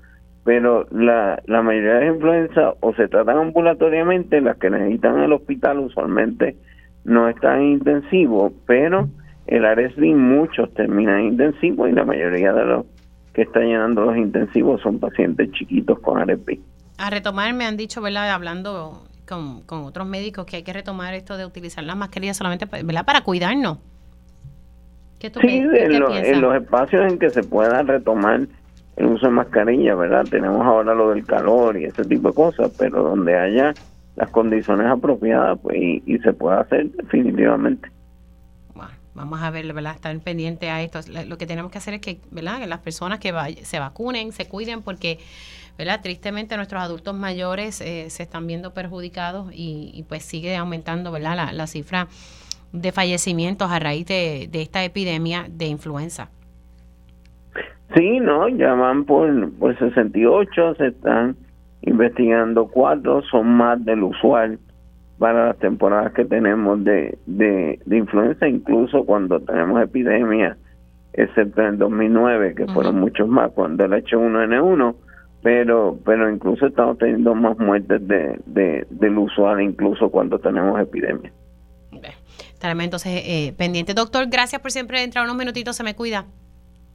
pero 0.44 0.86
la, 0.90 1.42
la 1.46 1.62
mayoría 1.62 1.94
de 1.94 2.06
las 2.06 2.14
influencias 2.14 2.74
o 2.80 2.94
se 2.94 3.08
tratan 3.08 3.38
ambulatoriamente, 3.38 4.40
las 4.40 4.56
que 4.56 4.70
necesitan 4.70 5.20
el 5.20 5.32
hospital 5.32 5.78
usualmente 5.80 6.56
no 7.04 7.28
están 7.28 7.60
en 7.60 7.72
intensivo, 7.72 8.52
pero 8.66 9.08
el 9.46 9.64
RSV 9.64 10.14
muchos 10.16 10.72
terminan 10.74 11.22
intensivos 11.24 11.90
y 11.90 11.92
la 11.92 12.04
mayoría 12.04 12.52
de 12.52 12.64
los 12.64 12.86
que 13.34 13.42
están 13.42 13.64
llenando 13.64 14.04
los 14.04 14.16
intensivos 14.16 14.80
son 14.82 14.98
pacientes 14.98 15.50
chiquitos 15.52 15.98
con 16.00 16.20
RSV. 16.20 16.58
A 16.98 17.10
retomar, 17.10 17.52
me 17.54 17.64
han 17.64 17.76
dicho, 17.76 18.00
¿verdad? 18.00 18.30
Hablando 18.30 19.04
con, 19.28 19.62
con 19.62 19.84
otros 19.84 20.06
médicos, 20.06 20.46
que 20.46 20.56
hay 20.56 20.62
que 20.62 20.72
retomar 20.72 21.14
esto 21.14 21.36
de 21.36 21.46
utilizar 21.46 21.84
las 21.84 21.96
mascarillas 21.96 22.36
solamente 22.36 22.66
¿verdad? 22.66 23.04
para 23.04 23.22
cuidarnos. 23.22 23.78
¿Qué 25.18 25.30
tú 25.30 25.40
sí, 25.40 25.58
en, 25.58 25.92
en 25.92 26.40
los 26.40 26.54
espacios 26.54 27.10
en 27.10 27.18
que 27.18 27.28
se 27.28 27.42
pueda 27.42 27.82
retomar 27.82 28.48
el 28.96 29.06
uso 29.06 29.26
de 29.26 29.32
mascarilla, 29.32 29.94
¿verdad? 29.94 30.24
Tenemos 30.28 30.64
ahora 30.66 30.94
lo 30.94 31.10
del 31.10 31.24
calor 31.24 31.78
y 31.78 31.84
ese 31.84 32.04
tipo 32.04 32.28
de 32.28 32.34
cosas, 32.34 32.72
pero 32.78 33.02
donde 33.02 33.38
haya 33.38 33.74
las 34.16 34.30
condiciones 34.30 34.86
apropiadas 34.86 35.58
pues 35.62 35.76
y 35.78 36.18
se 36.18 36.32
pueda 36.32 36.60
hacer 36.60 36.90
definitivamente. 36.92 37.88
Vamos 39.14 39.42
a 39.42 39.50
ver, 39.50 39.70
¿verdad? 39.72 39.94
Estar 39.94 40.18
pendiente 40.20 40.70
a 40.70 40.82
esto. 40.82 41.00
Lo 41.26 41.36
que 41.36 41.46
tenemos 41.46 41.70
que 41.72 41.78
hacer 41.78 41.94
es 41.94 42.00
que, 42.00 42.20
¿verdad? 42.30 42.60
Que 42.60 42.66
las 42.66 42.78
personas 42.78 43.18
que 43.18 43.58
se 43.64 43.78
vacunen, 43.78 44.32
se 44.32 44.46
cuiden, 44.46 44.82
porque, 44.82 45.18
¿verdad? 45.76 46.00
Tristemente 46.00 46.56
nuestros 46.56 46.80
adultos 46.80 47.14
mayores 47.14 47.80
eh, 47.80 48.08
se 48.08 48.22
están 48.22 48.46
viendo 48.46 48.72
perjudicados 48.72 49.50
y, 49.52 50.04
pues 50.08 50.24
sigue 50.24 50.56
aumentando, 50.56 51.10
¿verdad? 51.10 51.52
La, 51.52 51.66
cifra 51.66 52.08
de 52.72 52.92
fallecimientos 52.92 53.70
a 53.70 53.78
raíz 53.78 54.06
de, 54.06 54.48
esta 54.52 54.84
epidemia 54.84 55.46
de 55.50 55.66
influenza. 55.66 56.30
Sí, 57.94 58.20
no, 58.20 58.48
ya 58.48 58.74
van 58.74 59.04
por, 59.04 59.52
por 59.54 59.76
68, 59.78 60.74
se 60.76 60.86
están 60.88 61.36
investigando 61.82 62.68
cuatro, 62.68 63.22
son 63.22 63.48
más 63.48 63.84
del 63.84 64.02
usual 64.02 64.58
para 65.18 65.48
las 65.48 65.58
temporadas 65.58 66.12
que 66.12 66.24
tenemos 66.24 66.82
de, 66.84 67.18
de, 67.26 67.78
influenza, 67.90 68.48
incluso 68.48 69.04
cuando 69.04 69.40
tenemos 69.40 69.82
epidemias, 69.82 70.56
excepto 71.12 71.60
en 71.62 71.66
el 71.68 71.78
2009, 71.78 72.54
que 72.54 72.66
fueron 72.68 73.00
muchos 73.00 73.28
más, 73.28 73.50
cuando 73.52 73.84
el 73.84 73.92
H1N1, 73.92 74.94
pero 75.42 75.98
pero 76.04 76.30
incluso 76.30 76.66
estamos 76.66 76.98
teniendo 76.98 77.34
más 77.34 77.58
muertes 77.58 78.06
de, 78.06 78.40
de, 78.46 78.86
del 78.90 79.18
usual, 79.18 79.60
incluso 79.60 80.10
cuando 80.10 80.38
tenemos 80.38 80.80
epidemias. 80.80 81.32
Estaremos 82.52 82.84
entonces 82.84 83.22
eh, 83.24 83.54
pendiente. 83.56 83.94
Doctor, 83.94 84.26
gracias 84.28 84.60
por 84.60 84.70
siempre 84.70 85.02
entrar 85.02 85.24
unos 85.24 85.36
minutitos, 85.36 85.76
se 85.76 85.82
me 85.82 85.94
cuida. 85.94 86.26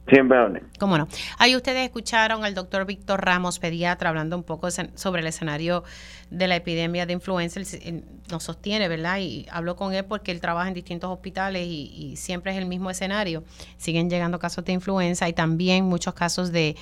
Siempre 0.08 0.38
hable. 0.38 0.62
¿Cómo 0.78 0.96
no? 0.98 1.08
Ahí 1.38 1.56
ustedes 1.56 1.84
escucharon 1.84 2.44
al 2.44 2.54
doctor 2.54 2.86
Víctor 2.86 3.24
Ramos, 3.24 3.58
pediatra, 3.58 4.10
hablando 4.10 4.36
un 4.36 4.44
poco 4.44 4.70
sobre 4.70 5.20
el 5.20 5.26
escenario 5.26 5.82
de 6.30 6.46
la 6.46 6.56
epidemia 6.56 7.06
de 7.06 7.14
influenza. 7.14 7.60
Nos 8.30 8.44
sostiene, 8.44 8.88
¿verdad? 8.88 9.18
Y 9.18 9.46
hablo 9.50 9.76
con 9.76 9.94
él 9.94 10.04
porque 10.04 10.30
él 10.30 10.40
trabaja 10.40 10.68
en 10.68 10.74
distintos 10.74 11.10
hospitales 11.10 11.66
y, 11.66 12.14
siempre 12.16 12.52
es 12.52 12.58
el 12.58 12.66
mismo 12.66 12.90
escenario. 12.90 13.44
Siguen 13.76 14.08
llegando 14.08 14.38
casos 14.38 14.64
de 14.64 14.72
influenza 14.72 15.28
y 15.28 15.32
también 15.32 15.84
muchos 15.84 16.14
casos 16.14 16.52
de, 16.52 16.76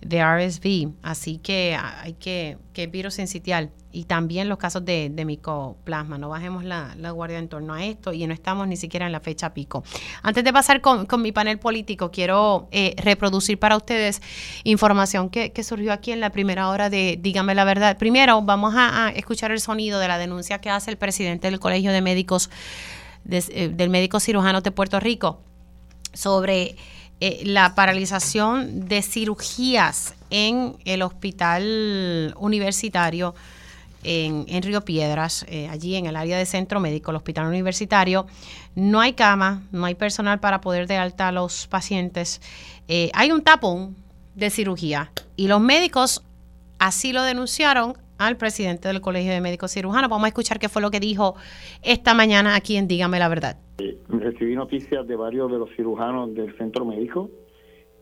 de 0.00 0.24
RSV. 0.24 0.92
Así 1.02 1.38
que 1.38 1.76
hay 1.76 2.14
que, 2.14 2.58
que 2.72 2.86
virus 2.86 3.14
sitial 3.14 3.70
y 3.92 4.04
también 4.04 4.48
los 4.48 4.58
casos 4.58 4.84
de, 4.84 5.10
de 5.10 5.24
micoplasma. 5.24 6.18
No 6.18 6.28
bajemos 6.28 6.64
la, 6.64 6.94
guardia 7.10 7.38
en 7.38 7.48
torno 7.48 7.74
a 7.74 7.84
esto 7.84 8.12
y 8.12 8.26
no 8.26 8.34
estamos 8.34 8.68
ni 8.68 8.76
siquiera 8.76 9.06
en 9.06 9.12
la 9.12 9.20
fecha 9.20 9.52
pico. 9.52 9.82
Antes 10.22 10.44
de 10.44 10.52
pasar 10.52 10.80
con, 10.80 11.06
mi 11.20 11.32
panel 11.32 11.58
político, 11.58 12.10
quiero 12.10 12.68
eh, 12.70 12.94
reproducir 12.98 13.58
para 13.58 13.76
ustedes 13.76 14.22
información 14.64 15.28
que, 15.28 15.50
surgió 15.60 15.92
aquí 15.92 16.10
en 16.10 16.20
la 16.20 16.30
primera 16.30 16.70
hora 16.70 16.88
de 16.88 17.18
Dígame 17.20 17.54
la 17.54 17.64
verdad. 17.64 17.98
Primero, 17.98 18.40
vamos 18.42 18.74
a, 18.76 19.10
escuchar 19.14 19.50
el 19.50 19.60
sonido 19.60 19.98
de 19.98 20.08
la 20.08 20.18
denuncia 20.18 20.60
que 20.60 20.70
hace 20.70 20.89
el 20.90 20.98
presidente 20.98 21.50
del 21.50 21.58
Colegio 21.58 21.92
de 21.92 22.02
Médicos, 22.02 22.50
eh, 23.28 23.70
del 23.72 23.90
Médico 23.90 24.20
Cirujano 24.20 24.60
de 24.60 24.70
Puerto 24.70 25.00
Rico, 25.00 25.40
sobre 26.12 26.76
eh, 27.20 27.42
la 27.44 27.74
paralización 27.74 28.88
de 28.88 29.02
cirugías 29.02 30.14
en 30.30 30.76
el 30.84 31.02
hospital 31.02 32.34
universitario 32.38 33.34
en, 34.02 34.46
en 34.48 34.62
Río 34.62 34.82
Piedras, 34.82 35.44
eh, 35.48 35.68
allí 35.68 35.96
en 35.96 36.06
el 36.06 36.16
área 36.16 36.38
de 36.38 36.46
centro 36.46 36.80
médico, 36.80 37.10
el 37.10 37.18
hospital 37.18 37.46
universitario. 37.46 38.26
No 38.74 39.00
hay 39.00 39.12
cama, 39.12 39.62
no 39.72 39.84
hay 39.84 39.94
personal 39.94 40.40
para 40.40 40.60
poder 40.60 40.86
de 40.86 40.96
alta 40.96 41.28
a 41.28 41.32
los 41.32 41.66
pacientes. 41.66 42.40
Hay 43.12 43.30
un 43.30 43.42
tapón 43.42 43.94
de 44.34 44.50
cirugía 44.50 45.12
y 45.36 45.46
los 45.46 45.60
médicos 45.60 46.22
así 46.80 47.12
lo 47.12 47.22
denunciaron 47.22 47.96
al 48.20 48.36
presidente 48.36 48.88
del 48.88 49.00
Colegio 49.00 49.32
de 49.32 49.40
Médicos 49.40 49.72
Cirujanos. 49.72 50.10
Vamos 50.10 50.26
a 50.26 50.28
escuchar 50.28 50.58
qué 50.58 50.68
fue 50.68 50.82
lo 50.82 50.90
que 50.90 51.00
dijo 51.00 51.36
esta 51.82 52.12
mañana 52.12 52.54
aquí 52.54 52.76
en 52.76 52.86
Dígame 52.86 53.18
la 53.18 53.28
Verdad. 53.28 53.56
Eh, 53.78 53.98
recibí 54.08 54.54
noticias 54.54 55.06
de 55.06 55.16
varios 55.16 55.50
de 55.50 55.58
los 55.58 55.70
cirujanos 55.74 56.34
del 56.34 56.56
centro 56.58 56.84
médico 56.84 57.30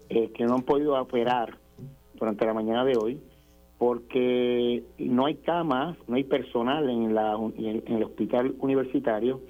que 0.09 0.45
no 0.45 0.55
han 0.55 0.63
podido 0.63 1.01
operar 1.01 1.59
durante 2.15 2.47
la 2.47 2.55
mañana 2.55 2.85
de 2.85 2.97
hoy 2.97 3.21
porque 3.79 4.83
no 4.99 5.27
hay 5.27 5.37
camas, 5.37 5.97
no 6.09 6.17
hay 6.17 6.25
personal 6.25 6.91
en, 6.91 7.15
la, 7.15 7.39
el 7.57 8.03
hospital 8.03 8.57
universitario, 8.59 9.41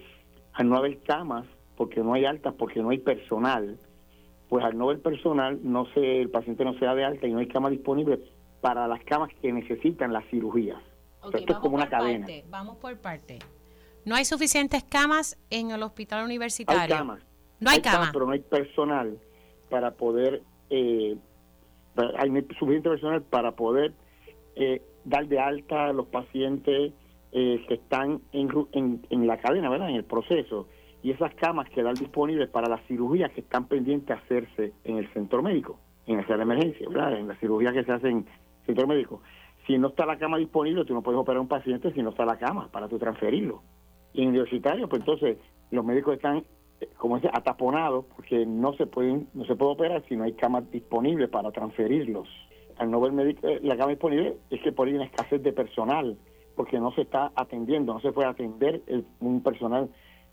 al 0.53 0.69
no 0.69 0.77
haber 0.77 0.99
camas, 0.99 1.47
porque 1.77 2.03
no 2.03 2.13
hay 2.13 2.27
altas, 2.27 2.55
porque 2.59 2.83
no 2.83 2.91
hay 2.91 2.99
personal, 2.99 3.79
pues 4.49 4.65
al 4.65 4.77
no 4.77 4.85
haber 4.85 5.01
personal, 5.01 5.59
no 5.63 5.87
se, 5.95 6.21
el 6.21 6.29
paciente 6.29 6.65
no 6.65 6.75
se 6.75 6.85
da 6.85 6.95
de 6.95 7.05
alta 7.05 7.27
y 7.27 7.33
no 7.33 7.39
hay 7.39 7.47
cama 7.47 7.71
disponible 7.71 8.21
para 8.61 8.89
las 8.89 9.03
camas 9.05 9.31
que 9.41 9.53
necesitan 9.53 10.13
las 10.13 10.25
cirugías. 10.27 10.83
esto 11.33 11.53
es 11.53 11.59
como 11.59 11.77
una 11.77 11.89
cadena. 11.89 12.27
vamos 12.49 12.77
por 12.77 12.97
parte. 12.99 13.39
No 14.05 14.15
hay 14.15 14.25
suficientes 14.25 14.85
camas 14.85 15.39
en 15.51 15.71
el 15.71 15.83
hospital 15.83 16.25
universitario. 16.25 16.81
Hay 16.81 16.89
camas. 16.89 17.23
No 17.61 17.71
hay, 17.71 17.81
camas, 17.81 18.11
pero 18.13 18.27
no 18.27 18.33
hay 18.33 18.39
personal 18.39 19.19
para 19.69 19.91
poder, 19.91 20.43
eh, 20.71 21.17
hay 22.17 22.31
suficiente 22.59 22.89
personal 22.89 23.23
para 23.23 23.53
poder 23.53 23.93
eh, 24.55 24.81
dar 25.05 25.27
de 25.27 25.41
alta 25.41 25.87
a 25.87 25.93
los 25.93 26.07
pacientes 26.07 26.93
eh, 27.33 27.65
que 27.69 27.75
están 27.75 28.21
en, 28.33 29.03
en, 29.11 29.27
la 29.27 29.39
cadena, 29.39 29.69
¿verdad? 29.69 29.91
En 29.91 29.97
el 29.97 30.05
proceso. 30.05 30.69
Y 31.03 31.11
esas 31.11 31.35
camas 31.35 31.69
quedan 31.71 31.95
disponibles 31.95 32.49
para 32.49 32.69
las 32.69 32.81
cirugías 32.87 33.31
que 33.33 33.41
están 33.41 33.67
pendientes 33.67 34.17
a 34.17 34.21
hacerse 34.21 34.73
en 34.85 34.99
el 34.99 35.13
centro 35.13 35.43
médico, 35.43 35.79
en 36.07 36.17
la 36.19 36.23
sala 36.23 36.39
de 36.39 36.43
emergencia, 36.45 36.89
¿verdad? 36.89 37.19
En 37.19 37.29
la 37.29 37.37
cirugía 37.37 37.73
que 37.73 37.85
se 37.85 37.93
hace 37.93 38.25
el 38.69 38.75
centro 38.75 38.87
médico. 38.87 39.23
Si 39.67 39.77
no 39.79 39.89
está 39.89 40.07
la 40.07 40.19
cama 40.19 40.39
disponible, 40.39 40.85
tú 40.85 40.95
no 40.95 41.03
puedes 41.03 41.21
operar 41.21 41.41
un 41.41 41.49
paciente 41.49 41.93
si 41.93 42.03
no 42.03 42.11
está 42.11 42.25
la 42.25 42.39
cama 42.39 42.69
para 42.71 42.89
tú 42.89 42.99
transferirlo. 42.99 43.63
Y 44.13 44.23
en 44.23 44.29
universitario, 44.29 44.89
pues 44.89 45.01
entonces 45.01 45.39
los 45.71 45.85
médicos 45.85 46.15
están 46.15 46.45
eh, 46.81 46.89
como 46.97 47.17
dice, 47.17 47.29
ataponados 47.33 48.05
porque 48.15 48.47
no 48.47 48.73
se 48.75 48.87
pueden 48.87 49.29
no 49.35 49.45
se 49.45 49.57
puede 49.57 49.73
operar 49.73 50.05
si 50.09 50.17
no 50.17 50.25
hay 50.25 50.33
camas 50.33 50.71
disponibles 50.71 51.29
para 51.29 51.51
transferirlos 51.51 52.29
al 52.79 52.91
no 52.91 53.01
ver 53.01 53.13
médico, 53.13 53.47
eh, 53.47 53.61
la 53.63 53.77
cama 53.77 53.91
disponible 53.91 54.37
es 54.51 54.63
que 54.63 54.73
por 54.73 54.87
ahí 54.87 54.93
hay 54.93 54.99
una 54.99 55.07
escasez 55.07 55.43
de 55.43 55.53
personal, 55.53 56.17
porque 56.57 56.79
no 56.79 56.93
se 56.93 57.03
está 57.03 57.33
atendiendo, 57.35 57.93
no 57.93 58.01
se 58.01 58.13
puede 58.13 58.29
atender 58.29 58.83
un 59.21 59.43
personal 59.43 59.91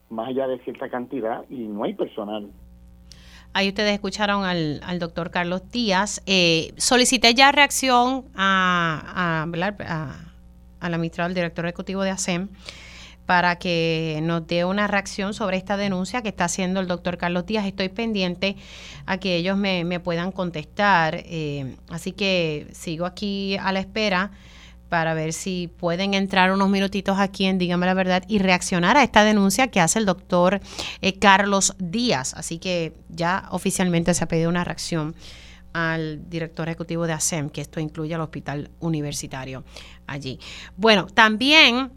más 0.10 0.30
allá 0.30 0.48
de 0.48 0.60
cierta 0.60 0.90
cantidad 0.90 1.44
y 1.50 1.68
no 1.68 1.84
hay 1.84 1.94
personal. 1.94 2.50
Ahí 3.56 3.70
ustedes 3.70 3.94
escucharon 3.94 4.44
al, 4.44 5.00
doctor 5.00 5.32
Carlos 5.32 5.62
Díaz. 5.72 6.22
Eh, 6.26 6.74
solicité 6.76 7.34
ya 7.34 7.54
reacción 7.54 8.26
a, 8.36 9.46
a, 9.48 9.48
a, 9.88 10.16
al 10.82 10.94
administrador, 10.94 11.34
director 11.34 11.66
ejecutivo 11.66 12.04
de 12.04 12.10
ASEM, 12.10 12.50
para 13.26 13.56
que 13.56 14.20
nos 14.24 14.46
dé 14.46 14.66
una 14.66 14.88
reacción 14.88 15.34
sobre 15.34 15.56
esta 15.56 15.78
denuncia 15.78 16.22
que 16.22 16.28
está 16.28 16.44
haciendo 16.44 16.82
el 16.82 16.88
doctor 16.88 17.18
Carlos 17.18 17.46
Díaz. 17.46 17.66
Estoy 17.66 17.88
pendiente 17.88 18.58
a 19.06 19.20
que 19.20 19.38
ellos 19.38 19.56
me, 19.56 20.02
puedan 20.02 20.34
contestar. 20.34 21.24
Eh, 21.24 21.78
así 21.90 22.12
que 22.12 22.68
sigo 22.74 23.06
aquí 23.06 23.56
a 23.56 23.72
la 23.72 23.80
espera 23.80 24.32
para 24.90 25.14
ver 25.14 25.34
si 25.34 25.68
pueden 25.68 26.14
entrar 26.14 26.52
unos 26.52 26.70
minutitos 26.70 27.20
aquí 27.20 27.46
en 27.46 27.58
Dígame 27.58 27.86
la 27.86 27.94
Verdad 27.94 28.24
y 28.28 28.40
reaccionar 28.40 28.98
a 28.98 29.04
esta 29.04 29.24
denuncia 29.24 29.68
que 29.68 29.80
hace 29.80 30.00
el 30.00 30.06
doctor 30.06 30.62
eh, 31.02 31.18
Carlos 31.20 31.76
Díaz. 31.80 32.34
Así 32.36 32.60
que 32.60 32.94
ya 33.10 33.48
oficialmente 33.52 34.14
se 34.14 34.24
ha 34.24 34.28
pedido 34.28 34.50
una 34.50 34.64
reacción 34.64 35.16
al 35.74 36.30
director 36.30 36.70
ejecutivo 36.70 37.06
de 37.06 37.14
ASEM, 37.14 37.50
que 37.50 37.62
esto 37.62 37.80
incluye 37.80 38.16
al 38.16 38.22
hospital 38.22 38.72
universitario 38.80 39.66
allí. 40.08 40.40
Bueno, 40.78 41.08
también 41.08 41.92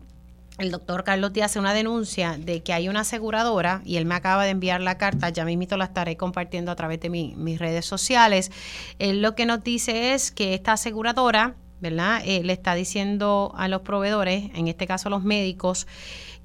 el 0.59 0.73
doctor 0.73 1.05
Carlos 1.05 1.33
Díaz 1.33 1.53
hace 1.53 1.61
una 1.61 1.73
denuncia 1.73 2.37
de 2.37 2.65
que 2.65 2.73
hay 2.73 2.89
una 2.89 3.01
aseguradora 3.01 3.81
y 3.85 3.97
él 3.97 4.05
me 4.05 4.17
acaba 4.17 4.45
de 4.45 4.51
enviar 4.51 4.81
la 4.81 4.99
carta, 4.99 5.29
ya 5.29 5.45
mismito 5.45 5.77
la 5.77 5.85
estaré 5.85 6.17
compartiendo 6.17 6.73
a 6.73 6.77
través 6.77 6.99
de 6.99 7.11
mis 7.11 7.59
redes 7.61 7.87
sociales. 7.87 8.51
Él 8.99 9.23
lo 9.23 9.37
que 9.37 9.47
nos 9.47 9.63
dice 9.63 10.15
es 10.15 10.33
que 10.33 10.55
esta 10.55 10.73
aseguradora 10.73 11.55
¿verdad? 11.81 12.23
Eh, 12.25 12.43
le 12.45 12.53
está 12.53 12.75
diciendo 12.75 13.53
a 13.57 13.69
los 13.69 13.83
proveedores, 13.83 14.51
en 14.55 14.69
este 14.69 14.87
caso 14.87 15.11
los 15.11 15.23
médicos, 15.23 15.87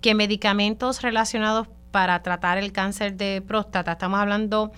que 0.01 0.15
medicamentos 0.15 1.01
relacionados 1.01 1.67
para 1.91 2.21
tratar 2.23 2.57
el 2.57 2.71
cáncer 2.71 3.15
de 3.15 3.41
próstata, 3.41 3.93
estamos 3.93 4.19
hablando 4.19 4.71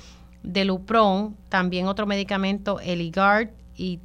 de 0.43 0.65
Lupron, 0.65 1.35
también 1.49 1.87
otro 1.87 2.05
medicamento, 2.05 2.79
Eligard 2.79 3.49
y 3.75 3.99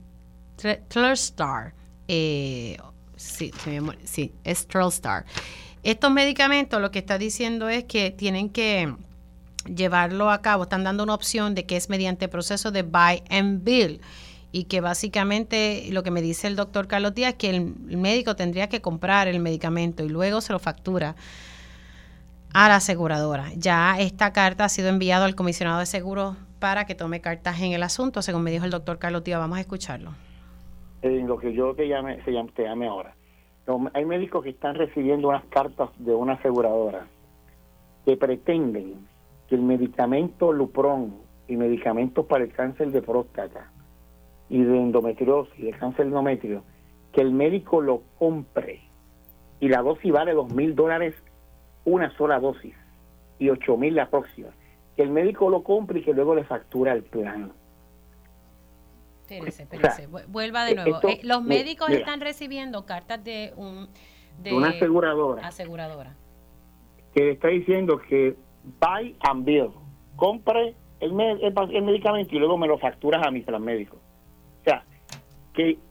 Trelstar. 0.89 1.75
Eh, 2.09 2.77
sí, 3.17 3.53
sí, 4.05 4.33
es 4.45 4.67
Trelstar. 4.67 5.25
Estos 5.83 6.11
medicamentos 6.11 6.81
lo 6.81 6.91
que 6.91 6.99
está 6.99 7.19
diciendo 7.19 7.69
es 7.69 7.85
que 7.85 8.11
tienen 8.11 8.51
que 8.51 8.95
llevarlo 9.65 10.31
a 10.31 10.41
cabo, 10.41 10.65
están 10.65 10.85
dando 10.85 11.03
una 11.03 11.15
opción 11.15 11.55
de 11.55 11.67
que 11.67 11.77
es 11.77 11.89
mediante 11.89 12.29
proceso 12.29 12.71
de 12.71 12.83
buy 12.83 13.23
and 13.29 13.63
bill 13.65 14.01
y 14.53 14.65
que 14.65 14.81
básicamente 14.81 15.85
lo 15.91 16.03
que 16.03 16.11
me 16.11 16.23
dice 16.23 16.47
el 16.47 16.57
doctor 16.57 16.89
Carlos 16.89 17.15
Díaz 17.15 17.33
es 17.33 17.39
que 17.39 17.51
el, 17.51 17.75
médico 17.97 18.35
tendría 18.35 18.69
que 18.69 18.81
comprar 18.81 19.29
el 19.29 19.41
medicamento 19.41 20.05
y 20.05 20.09
luego 20.09 20.41
se 20.41 20.53
lo 20.53 20.59
factura 20.59 21.15
a 22.53 22.69
la 22.69 22.77
aseguradora. 22.77 23.47
Ya 23.57 23.99
esta 23.99 24.33
carta 24.33 24.65
ha 24.65 24.69
sido 24.69 24.89
enviada 24.89 25.25
al 25.25 25.37
comisionado 25.37 25.79
de 25.79 25.87
seguros 25.87 26.37
para 26.59 26.85
que 26.85 26.95
tome 26.95 27.21
cartas 27.21 27.61
en 27.61 27.73
el 27.73 27.83
asunto, 27.83 28.23
según 28.23 28.43
me 28.43 28.51
dijo 28.51 28.65
el 28.65 28.71
doctor 28.71 28.99
Carlos 28.99 29.23
Díaz. 29.23 29.39
Vamos 29.39 29.59
a 29.59 29.61
escucharlo. 29.61 30.11
En 31.03 31.27
lo 31.27 31.39
que 31.39 31.55
yo 31.55 31.75
llame, 31.75 32.23
se 32.25 32.33
llame, 32.33 32.51
te 32.53 32.65
llame 32.65 32.89
ahora. 32.89 33.15
Hay 33.95 34.05
médicos 34.05 34.43
que 34.43 34.51
están 34.51 34.75
recibiendo 34.75 35.29
unas 35.29 35.45
cartas 35.45 35.91
de 35.99 36.13
una 36.13 36.35
aseguradora 36.35 37.07
que 38.05 38.17
pretenden 38.17 39.07
que 39.49 39.55
el 39.55 39.63
medicamento 39.63 40.53
Lupron 40.53 41.15
y 41.47 41.57
medicamentos 41.57 42.27
para 42.27 42.43
el 42.43 42.53
cáncer 42.53 42.91
de 42.91 43.01
próstata 43.01 43.71
y 44.51 44.63
de 44.63 44.77
endometriosis, 44.77 45.65
de 45.65 45.71
cáncer 45.71 46.07
endometrio, 46.07 46.65
que 47.13 47.23
el 47.23 47.33
médico 47.33 47.81
lo 47.81 48.03
compre 48.19 48.83
y 49.61 49.69
la 49.69 49.81
dosis 49.81 50.13
vale 50.13 50.35
dos 50.35 50.53
mil 50.53 50.75
dólares 50.75 51.15
una 51.85 52.15
sola 52.17 52.41
dosis 52.41 52.75
y 53.39 53.49
ocho 53.49 53.77
mil 53.77 53.95
la 53.95 54.11
próxima. 54.11 54.49
Que 54.97 55.03
el 55.03 55.11
médico 55.11 55.49
lo 55.49 55.63
compre 55.63 56.01
y 56.01 56.03
que 56.03 56.13
luego 56.13 56.35
le 56.35 56.45
factura 56.45 56.93
el 56.93 57.05
plan. 57.05 57.53
Espérese, 59.23 59.63
espérese. 59.63 60.09
Vuelva 60.29 60.65
de 60.65 60.75
nuevo. 60.75 60.99
Eh, 61.09 61.21
los 61.23 61.43
médicos 61.43 61.89
están 61.91 62.21
recibiendo 62.21 62.85
cartas 62.85 63.23
de 63.23 63.53
un 63.57 63.89
de 64.43 64.53
una 64.53 64.71
aseguradora. 64.71 65.47
Aseguradora. 65.47 66.17
Que 67.15 67.31
está 67.31 67.49
diciendo 67.49 67.99
que 67.99 68.35
buy 68.81 69.17
and 69.21 69.45
bill. 69.45 69.71
Compre 70.17 70.75
el, 70.99 71.13
el 71.21 71.83
medicamento 71.83 72.35
y 72.35 72.39
luego 72.39 72.59
me 72.59 72.67
lo 72.67 72.79
facturas 72.79 73.25
a 73.25 73.31
mi 73.31 73.43
plan 73.43 73.63
médico. 73.63 73.99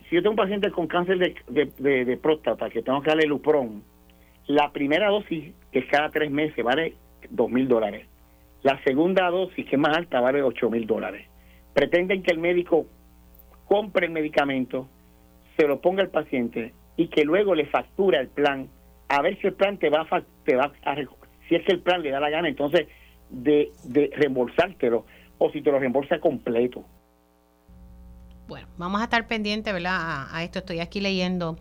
Si 0.09 0.15
yo 0.15 0.21
tengo 0.21 0.31
un 0.31 0.37
paciente 0.37 0.71
con 0.71 0.87
cáncer 0.87 1.17
de, 1.47 2.19
próstata 2.21 2.69
que 2.69 2.81
tengo 2.81 3.01
que 3.01 3.09
darle 3.09 3.27
Lupron, 3.27 3.83
la 4.47 4.71
primera 4.71 5.09
dosis, 5.09 5.53
que 5.71 5.79
es 5.79 5.85
cada 5.85 6.09
tres 6.09 6.31
meses, 6.31 6.63
vale 6.63 6.95
dos 7.29 7.49
mil 7.49 7.67
dólares. 7.67 8.07
La 8.63 8.81
segunda 8.83 9.29
dosis, 9.29 9.65
que 9.65 9.75
es 9.75 9.79
más 9.79 9.95
alta, 9.95 10.19
vale 10.19 10.41
ocho 10.41 10.69
mil 10.69 10.87
dólares. 10.87 11.27
Pretenden 11.73 12.23
que 12.23 12.31
el 12.31 12.39
médico 12.39 12.87
compre 13.65 14.07
el 14.07 14.11
medicamento, 14.11 14.87
se 15.55 15.67
lo 15.67 15.79
ponga 15.79 16.01
al 16.01 16.09
paciente 16.09 16.73
y 16.97 17.07
que 17.07 17.23
luego 17.23 17.53
le 17.53 17.67
factura 17.67 18.19
el 18.19 18.29
plan, 18.29 18.67
a 19.07 19.21
ver 19.21 19.39
si 19.39 19.47
el 19.47 19.53
plan 19.53 19.77
te 19.77 19.89
va 19.89 20.07
a, 20.09 20.21
te 20.43 20.55
va 20.55 20.71
si 21.47 21.55
es 21.55 21.63
que 21.63 21.73
el 21.73 21.81
plan 21.81 22.01
le 22.01 22.09
da 22.09 22.19
la 22.19 22.29
gana, 22.29 22.49
entonces 22.49 22.87
de, 23.29 23.71
de 23.83 24.11
reembolsártelo 24.15 25.05
o 25.37 25.51
si 25.51 25.61
te 25.61 25.71
lo 25.71 25.79
reembolsa 25.79 26.19
completo. 26.19 26.83
Bueno, 28.49 28.67
vamos 28.79 28.99
a 28.99 29.03
estar 29.03 29.27
pendientes, 29.27 29.71
¿verdad? 29.71 30.25
A, 30.31 30.43
esto 30.43 30.57
estoy 30.57 30.79
aquí 30.79 30.99
leyendo 30.99 31.55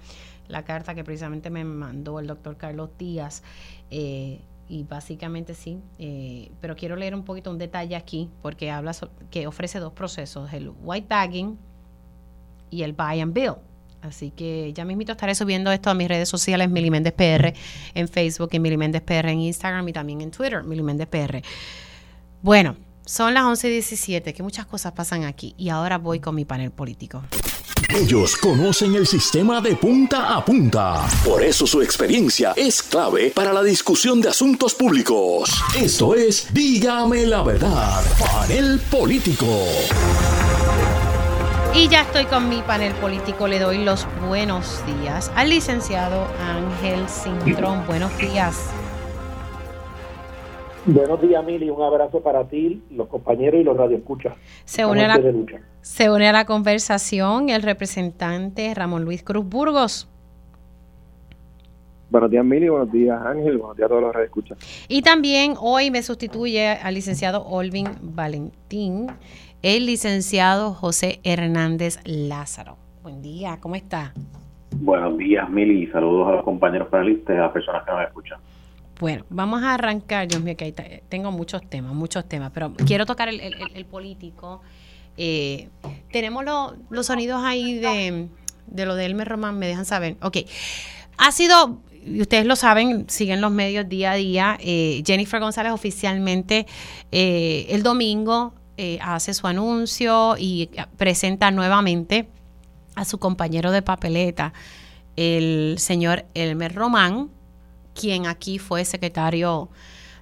la 0.49 0.65
carta 0.65 0.95
que 0.95 1.05
precisamente 1.05 1.51
me 1.51 1.63
mandó 1.63 2.19
el 2.19 2.27
doctor 2.27 2.57
Carlos 2.57 2.89
Díaz. 2.99 3.43
Eh, 3.91 4.41
y 4.71 4.85
básicamente 4.85 5.55
sí, 5.55 5.81
eh, 5.99 6.51
pero 6.63 6.77
quiero 6.77 6.97
leer 6.97 7.15
un 7.15 7.25
poquito 7.25 7.51
un 7.51 7.59
detalle 7.59 7.95
aquí 7.95 8.31
porque 8.41 8.71
habla 8.71 8.97
que 9.31 9.47
ofrece 9.47 9.81
dos 9.81 9.93
procesos, 9.93 10.51
el 10.55 10.73
white 10.83 11.07
bagging 11.09 11.59
y 12.71 12.83
el 12.83 12.95
buy 12.95 13.21
and 13.21 13.35
bill. 13.35 13.57
Así 14.01 14.31
que 14.31 14.73
ya 14.73 14.87
mismito 14.87 15.13
estaré 15.13 15.35
subiendo 15.35 15.71
esto 15.71 15.91
a 15.91 15.95
mis 15.95 16.09
redes 16.09 16.31
sociales, 16.31 16.71
Miliméndez 16.71 17.13
PR 17.13 17.53
en 17.93 18.09
Facebook 18.09 18.49
y 18.53 18.61
Miliméndez 18.61 19.03
PR 19.03 19.29
en 19.29 19.41
Instagram 19.41 19.87
y 19.89 19.93
también 19.93 20.23
en 20.23 20.31
Twitter, 20.31 20.63
Miliméndez 20.65 21.07
PR. 21.07 21.43
Bueno, 22.41 22.77
son 23.09 23.33
las 23.33 23.45
11:17, 23.45 24.35
que 24.35 24.43
muchas 24.43 24.67
cosas 24.67 24.93
pasan 24.93 25.25
aquí. 25.25 25.55
Y 25.57 25.71
ahora 25.71 25.99
voy 25.99 26.21
con 26.21 26.35
mi 26.35 26.45
panel 26.45 26.71
político. 26.71 27.23
Ellos 27.89 28.37
conocen 28.37 28.95
el 28.97 29.07
sistema 29.07 29.63
de 29.63 29.75
punta 29.77 30.37
a 30.37 30.45
punta. 30.45 31.07
Por 31.25 31.43
eso 31.43 31.67
su 31.67 31.81
experiencia 31.81 32.53
es 32.55 32.83
clave 32.83 33.33
para 33.35 33.51
la 33.53 33.63
discusión 33.63 34.21
de 34.21 34.29
asuntos 34.29 34.75
públicos. 34.75 35.51
Esto 35.75 36.15
es 36.15 36.53
Dígame 36.53 37.25
la 37.25 37.43
verdad, 37.43 38.05
panel 38.19 38.79
político. 38.91 39.65
Y 41.75 41.89
ya 41.89 42.03
estoy 42.03 42.27
con 42.27 42.49
mi 42.51 42.61
panel 42.61 42.93
político. 42.97 43.49
Le 43.49 43.59
doy 43.59 43.85
los 43.85 44.07
buenos 44.27 44.85
días 44.85 45.31
al 45.35 45.49
licenciado 45.49 46.27
Ángel 46.41 47.09
Cintrón. 47.09 47.87
Buenos 47.87 48.17
días. 48.19 48.57
Buenos 50.87 51.21
días, 51.21 51.45
Mili. 51.45 51.71
Un 51.71 51.83
abrazo 51.83 52.21
para 52.23 52.45
ti, 52.49 52.83
los 52.91 53.09
compañeros 53.09 53.61
y 53.61 53.65
los 53.65 53.77
radioescuchas. 53.77 54.35
Se 54.65 54.87
une, 54.87 55.05
a 55.05 55.09
la, 55.09 55.21
se 55.81 56.11
une 56.11 56.29
a 56.29 56.33
la 56.33 56.45
conversación 56.45 57.49
el 57.51 57.63
representante 57.63 58.73
Ramón 58.75 59.05
Luis 59.05 59.23
Cruz 59.23 59.47
Burgos. 59.47 60.09
Buenos 62.11 62.31
días, 62.31 62.45
Mili. 62.45 62.69
Buenos 62.71 62.91
días, 62.91 63.21
Ángel. 63.23 63.59
Buenos 63.59 63.77
días 63.77 63.87
a 63.87 63.89
todos 63.89 64.03
los 64.03 64.15
radioescuchas. 64.15 64.59
Y 64.89 65.03
también 65.03 65.55
hoy 65.61 65.91
me 65.91 66.03
sustituye 66.03 66.69
al 66.69 66.95
licenciado 66.95 67.45
Olvin 67.45 67.89
Valentín, 68.01 69.09
el 69.63 69.85
licenciado 69.85 70.73
José 70.73 71.21
Hernández 71.23 71.99
Lázaro. 72.05 72.77
Buen 73.03 73.21
día, 73.21 73.59
¿cómo 73.61 73.75
está? 73.75 74.15
Buenos 74.77 75.19
días, 75.19 75.51
Mili. 75.51 75.87
Saludos 75.89 76.29
a 76.29 76.33
los 76.33 76.45
compañeros 76.45 76.89
panelistas 76.89 77.37
y 77.37 77.39
a 77.39 77.43
las 77.43 77.53
personas 77.53 77.85
que 77.85 77.91
nos 77.91 78.07
escuchan. 78.07 78.39
Bueno, 78.99 79.25
vamos 79.31 79.63
a 79.63 79.75
arrancar, 79.75 80.27
Dios 80.27 80.43
mío, 80.43 80.57
que 80.57 81.03
tengo 81.09 81.31
muchos 81.31 81.63
temas, 81.69 81.95
muchos 81.95 82.29
temas, 82.29 82.51
pero 82.53 82.75
quiero 82.75 83.07
tocar 83.07 83.29
el, 83.29 83.85
político. 83.85 84.61
Eh, 85.17 85.69
tenemos 86.11 86.45
los 86.91 87.07
sonidos 87.07 87.43
ahí 87.45 87.79
de, 87.79 88.29
lo 88.85 88.97
de 88.97 89.07
Elmer 89.07 89.29
Román, 89.29 89.59
me 89.59 89.69
dejan 89.69 89.85
saber. 89.85 90.17
Ok, 90.21 90.39
ha 91.17 91.31
sido, 91.31 91.81
y 92.05 92.21
ustedes 92.21 92.45
lo 92.45 92.57
saben, 92.57 93.09
siguen 93.09 93.41
los 93.41 93.53
medios 93.53 93.89
día 93.89 94.13
a 94.13 94.15
día, 94.17 94.59
eh, 94.61 95.03
Jennifer 95.07 95.39
González 95.41 95.73
oficialmente 95.73 96.67
eh, 97.13 97.67
el 97.71 97.83
domingo 97.83 98.55
hace 99.01 99.35
su 99.35 99.49
anuncio 99.49 100.37
y 100.39 100.71
presenta 100.97 101.51
nuevamente 101.51 102.29
a 102.95 103.05
su 103.05 103.19
compañero 103.19 103.73
de 103.73 103.83
papeleta, 103.83 104.53
el 105.17 105.75
señor 105.79 106.27
Elmer 106.35 106.77
Román, 106.77 107.29
quien 107.99 108.27
aquí 108.27 108.59
fue 108.59 108.85
secretario 108.85 109.69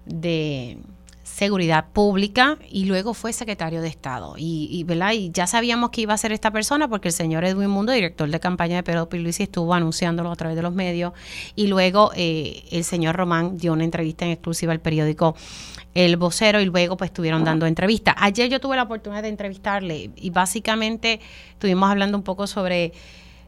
de 0.07 0.79
Seguridad 1.23 1.87
Pública 1.93 2.57
y 2.71 2.87
luego 2.87 3.13
fue 3.13 3.33
secretario 3.33 3.83
de 3.83 3.89
Estado. 3.89 4.37
Y, 4.39 4.87
ya 5.35 5.47
sabíamos 5.47 5.91
que 5.91 6.01
iba 6.01 6.15
a 6.15 6.17
ser 6.17 6.33
esta 6.33 6.51
persona 6.51 6.89
porque 6.89 7.09
el 7.09 7.15
señor 7.15 7.45
Edwin 7.45 7.69
Mundo, 7.69 7.93
director 7.93 8.31
de 8.31 8.41
campaña 8.41 8.77
de 8.77 8.83
Pedro 8.83 9.09
Pierluisi, 9.09 9.43
estuvo 9.43 9.75
anunciándolo 9.75 10.31
a 10.31 10.37
través 10.37 10.57
de 10.57 10.63
los 10.63 10.73
medios. 10.73 11.13
Y 11.55 11.67
luego 11.67 12.11
eh, 12.17 12.65
el 12.71 12.85
señor 12.85 13.17
Román 13.17 13.59
dio 13.59 13.73
una 13.75 13.85
entrevista 13.85 14.25
en 14.25 14.31
exclusiva 14.31 14.73
al 14.73 14.81
periódico 14.81 15.37
El 15.95 16.17
Vocero 16.17 16.61
y 16.61 16.65
luego 16.65 16.97
pues 16.97 17.11
estuvieron 17.11 17.45
dando 17.45 17.67
entrevistas. 17.67 18.15
Ayer 18.19 18.49
yo 18.49 18.61
tuve 18.61 18.77
la 18.77 18.85
oportunidad 18.85 19.23
de 19.23 19.29
entrevistarle 19.29 20.11
y 20.17 20.31
básicamente 20.31 21.21
estuvimos 21.51 21.91
hablando 21.91 22.17
un 22.17 22.25
poco 22.25 22.47
sobre 22.47 22.93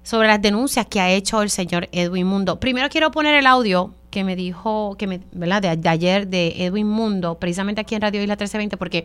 sobre 0.09 0.27
las 0.27 0.41
denuncias 0.41 0.87
que 0.87 1.03
ha 1.03 1.11
hecho 1.11 1.43
el 1.43 1.51
señor 1.51 1.91
Edwin 1.93 2.27
Mundo. 2.27 2.59
Primero 2.59 2.89
quiero 2.89 3.11
poner 3.11 3.35
el 3.35 3.47
audio 3.47 3.93
que 4.09 4.25
me 4.25 4.37
dijo, 4.37 4.97
que 4.99 5.07
me, 5.07 5.21
¿verdad? 5.33 5.61
De, 5.61 5.87
ayer 5.87 6.29
de 6.29 6.65
Edwin 6.65 6.89
Mundo, 6.89 7.39
precisamente 7.39 7.83
aquí 7.83 7.95
en 7.95 8.01
Radio 8.01 8.23
Isla 8.23 8.33
1320, 8.33 8.79
porque 8.79 9.05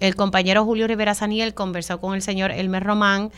el 0.00 0.16
compañero 0.16 0.64
Julio 0.64 0.88
Rivera 0.88 1.14
Saniel 1.14 1.54
conversó 1.54 2.00
con 2.00 2.16
el 2.16 2.22
señor 2.22 2.50
Elmer 2.50 2.82
Román 2.82 3.30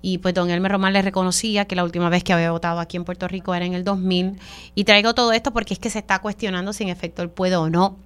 y 0.00 0.18
pues 0.18 0.34
don 0.34 0.50
Elmer 0.50 0.72
Román 0.72 0.94
le 0.94 1.02
reconocía 1.02 1.66
que 1.66 1.76
la 1.76 1.84
última 1.84 2.08
vez 2.08 2.24
que 2.24 2.32
había 2.32 2.50
votado 2.50 2.80
aquí 2.80 2.96
en 2.96 3.04
Puerto 3.04 3.28
Rico 3.28 3.54
era 3.54 3.64
en 3.64 3.74
el 3.74 3.84
2000 3.84 4.40
y 4.74 4.82
traigo 4.82 5.14
todo 5.14 5.30
esto 5.30 5.52
porque 5.52 5.74
es 5.74 5.78
que 5.78 5.90
se 5.90 6.00
está 6.00 6.18
cuestionando 6.18 6.72
si 6.72 6.82
en 6.82 6.88
efecto 6.88 7.22
él 7.22 7.30
puede 7.30 7.54
o 7.54 7.70
no 7.70 7.98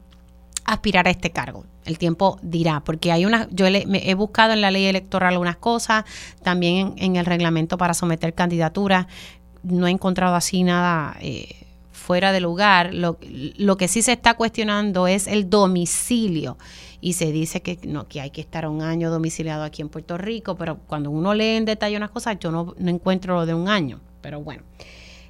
aspirar 0.66 1.06
a 1.06 1.10
este 1.10 1.30
cargo. 1.30 1.64
El 1.84 1.98
tiempo 1.98 2.38
dirá, 2.42 2.80
porque 2.80 3.12
hay 3.12 3.24
una, 3.24 3.48
yo 3.50 3.66
he 3.66 4.14
buscado 4.14 4.52
en 4.52 4.60
la 4.60 4.70
ley 4.70 4.86
electoral 4.86 5.32
algunas 5.32 5.56
cosas, 5.56 6.04
también 6.42 6.94
en, 6.96 7.16
el 7.16 7.24
reglamento 7.24 7.78
para 7.78 7.94
someter 7.94 8.34
candidaturas, 8.34 9.06
no 9.62 9.86
he 9.86 9.90
encontrado 9.90 10.34
así 10.34 10.64
nada 10.64 11.16
eh, 11.20 11.66
fuera 11.92 12.32
de 12.32 12.40
lugar. 12.40 12.92
Lo, 12.92 13.18
lo, 13.56 13.76
que 13.76 13.88
sí 13.88 14.02
se 14.02 14.12
está 14.12 14.34
cuestionando 14.34 15.06
es 15.06 15.26
el 15.28 15.48
domicilio 15.48 16.58
y 17.00 17.12
se 17.12 17.30
dice 17.30 17.62
que 17.62 17.78
no 17.84 18.08
que 18.08 18.20
hay 18.20 18.30
que 18.30 18.40
estar 18.40 18.66
un 18.68 18.82
año 18.82 19.10
domiciliado 19.10 19.62
aquí 19.62 19.82
en 19.82 19.88
Puerto 19.88 20.18
Rico, 20.18 20.56
pero 20.56 20.78
cuando 20.86 21.10
uno 21.10 21.34
lee 21.34 21.56
en 21.56 21.64
detalle 21.64 21.96
unas 21.96 22.10
cosas, 22.10 22.38
yo 22.40 22.50
no, 22.50 22.74
no 22.78 22.90
encuentro 22.90 23.34
lo 23.34 23.46
de 23.46 23.54
un 23.54 23.68
año, 23.68 24.00
pero 24.20 24.40
bueno. 24.40 24.62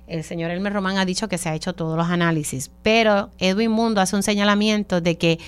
El 0.07 0.23
señor 0.23 0.51
Elmer 0.51 0.73
Román 0.73 0.99
ha 0.99 1.05
dicho 1.05 1.29
que 1.29 1.39
se 1.39 1.49
ha 1.49 1.55
hecho 1.55 1.75
todos 1.75 1.97
los 1.97 2.09
análisis, 2.09 2.71
pero 2.83 3.31
Edwin 3.39 3.71
Mundo 3.73 4.01
hace 4.01 4.15
un 4.15 4.23
señalamiento 4.23 5.01
de 5.01 5.19
que 5.19 5.39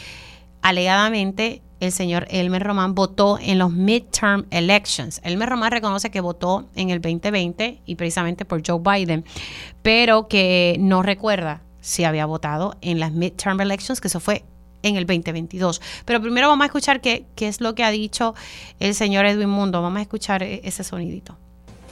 alegadamente 0.62 1.62
el 1.80 1.92
señor 1.92 2.26
Elmer 2.28 2.64
Román 2.64 2.94
votó 2.94 3.38
en 3.40 3.58
los 3.58 3.70
midterm 3.70 4.46
elections. 4.50 5.20
Elmer 5.22 5.48
Román 5.48 5.70
reconoce 5.70 6.10
que 6.10 6.20
votó 6.20 6.68
en 6.74 6.90
el 6.90 7.00
2020 7.00 7.82
y 7.86 7.94
precisamente 7.94 8.44
por 8.44 8.62
Joe 8.66 8.80
Biden, 8.80 9.24
pero 9.82 10.26
que 10.26 10.76
no 10.80 11.02
recuerda 11.02 11.62
si 11.80 12.02
había 12.02 12.26
votado 12.26 12.76
en 12.80 12.98
las 12.98 13.12
midterm 13.12 13.60
elections, 13.60 14.00
que 14.00 14.08
eso 14.08 14.18
fue 14.18 14.44
en 14.82 14.96
el 14.96 15.06
2022. 15.06 15.80
Pero 16.04 16.20
primero 16.20 16.48
vamos 16.48 16.64
a 16.64 16.66
escuchar 16.66 17.00
qué, 17.00 17.26
qué 17.36 17.46
es 17.46 17.60
lo 17.60 17.74
que 17.76 17.84
ha 17.84 17.90
dicho 17.90 18.34
el 18.80 18.94
señor 18.94 19.26
Edwin 19.26 19.48
Mundo. 19.48 19.80
Vamos 19.80 19.98
a 19.98 20.02
escuchar 20.02 20.42
e-, 20.42 20.60
ese 20.64 20.82
sonidito. 20.82 21.36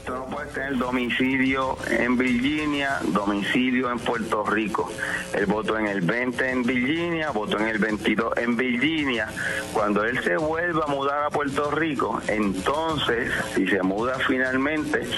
Tú 0.06 0.14
no 0.14 0.24
puedes 0.26 0.52
tener 0.52 0.78
domicilio 0.78 1.76
en 1.90 2.16
Virginia, 2.16 3.00
domicilio 3.08 3.90
en 3.90 3.98
Puerto 3.98 4.44
Rico. 4.44 4.88
Él 5.34 5.46
votó 5.46 5.76
en 5.76 5.88
el 5.88 6.00
20 6.00 6.48
en 6.48 6.62
Virginia, 6.62 7.30
votó 7.32 7.58
en 7.58 7.66
el 7.66 7.78
22 7.78 8.36
en 8.36 8.56
Virginia. 8.56 9.28
Cuando 9.72 10.04
él 10.04 10.22
se 10.22 10.36
vuelva 10.36 10.84
a 10.84 10.86
mudar 10.86 11.24
a 11.24 11.30
Puerto 11.30 11.72
Rico, 11.72 12.20
entonces, 12.28 13.32
si 13.56 13.66
se 13.66 13.82
muda 13.82 14.16
finalmente, 14.28 15.08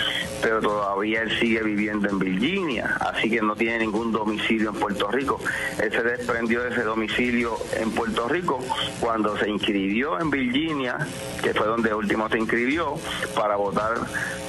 pero 0.40 0.60
todavía 0.60 1.20
él 1.20 1.38
sigue 1.38 1.62
viviendo 1.62 2.08
en 2.08 2.18
Virginia, 2.18 2.96
así 3.00 3.28
que 3.28 3.42
no 3.42 3.56
tiene 3.56 3.80
ningún 3.80 4.10
domicilio 4.10 4.70
en 4.70 4.76
Puerto 4.76 5.08
Rico. 5.10 5.38
Él 5.82 5.92
se 5.92 6.02
desprendió 6.02 6.62
de 6.62 6.70
ese 6.70 6.82
domicilio 6.82 7.58
en 7.76 7.90
Puerto 7.90 8.26
Rico 8.26 8.58
cuando 9.00 9.36
se 9.36 9.50
inscribió 9.50 10.18
en 10.18 10.30
Virginia, 10.30 10.96
que 11.42 11.52
fue 11.52 11.66
donde 11.66 11.92
último 11.92 12.26
se 12.30 12.38
inscribió, 12.38 12.94
para 13.34 13.56
votar. 13.56 13.98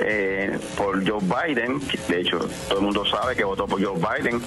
Eh, 0.01 0.28
por 0.77 1.07
Joe 1.07 1.19
Biden. 1.21 1.81
De 2.07 2.21
hecho, 2.21 2.39
todo 2.67 2.79
el 2.79 2.85
mundo 2.85 3.05
sabe 3.05 3.35
que 3.35 3.43
votó 3.43 3.67
por 3.67 3.83
Joe 3.83 3.97
Biden. 3.97 4.41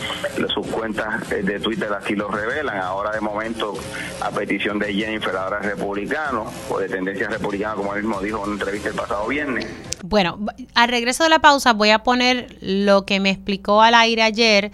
Sus 0.52 0.66
cuentas 0.66 1.28
de 1.28 1.60
Twitter 1.60 1.92
así 1.92 2.14
lo 2.14 2.28
revelan. 2.28 2.78
Ahora, 2.78 3.12
de 3.12 3.20
momento, 3.20 3.74
a 4.20 4.30
petición 4.30 4.78
de 4.78 4.92
Jennifer, 4.92 5.34
ahora 5.36 5.60
republicano 5.60 6.50
o 6.68 6.78
de 6.78 6.88
tendencia 6.88 7.28
republicana, 7.28 7.74
como 7.74 7.94
él 7.94 8.02
mismo 8.02 8.20
dijo 8.20 8.38
en 8.38 8.44
una 8.44 8.52
entrevista 8.52 8.88
el 8.88 8.94
pasado 8.94 9.26
viernes. 9.28 9.66
Bueno, 10.02 10.38
al 10.74 10.88
regreso 10.88 11.24
de 11.24 11.30
la 11.30 11.38
pausa 11.38 11.72
voy 11.72 11.90
a 11.90 12.00
poner 12.00 12.56
lo 12.60 13.06
que 13.06 13.20
me 13.20 13.30
explicó 13.30 13.82
al 13.82 13.94
aire 13.94 14.22
ayer 14.22 14.72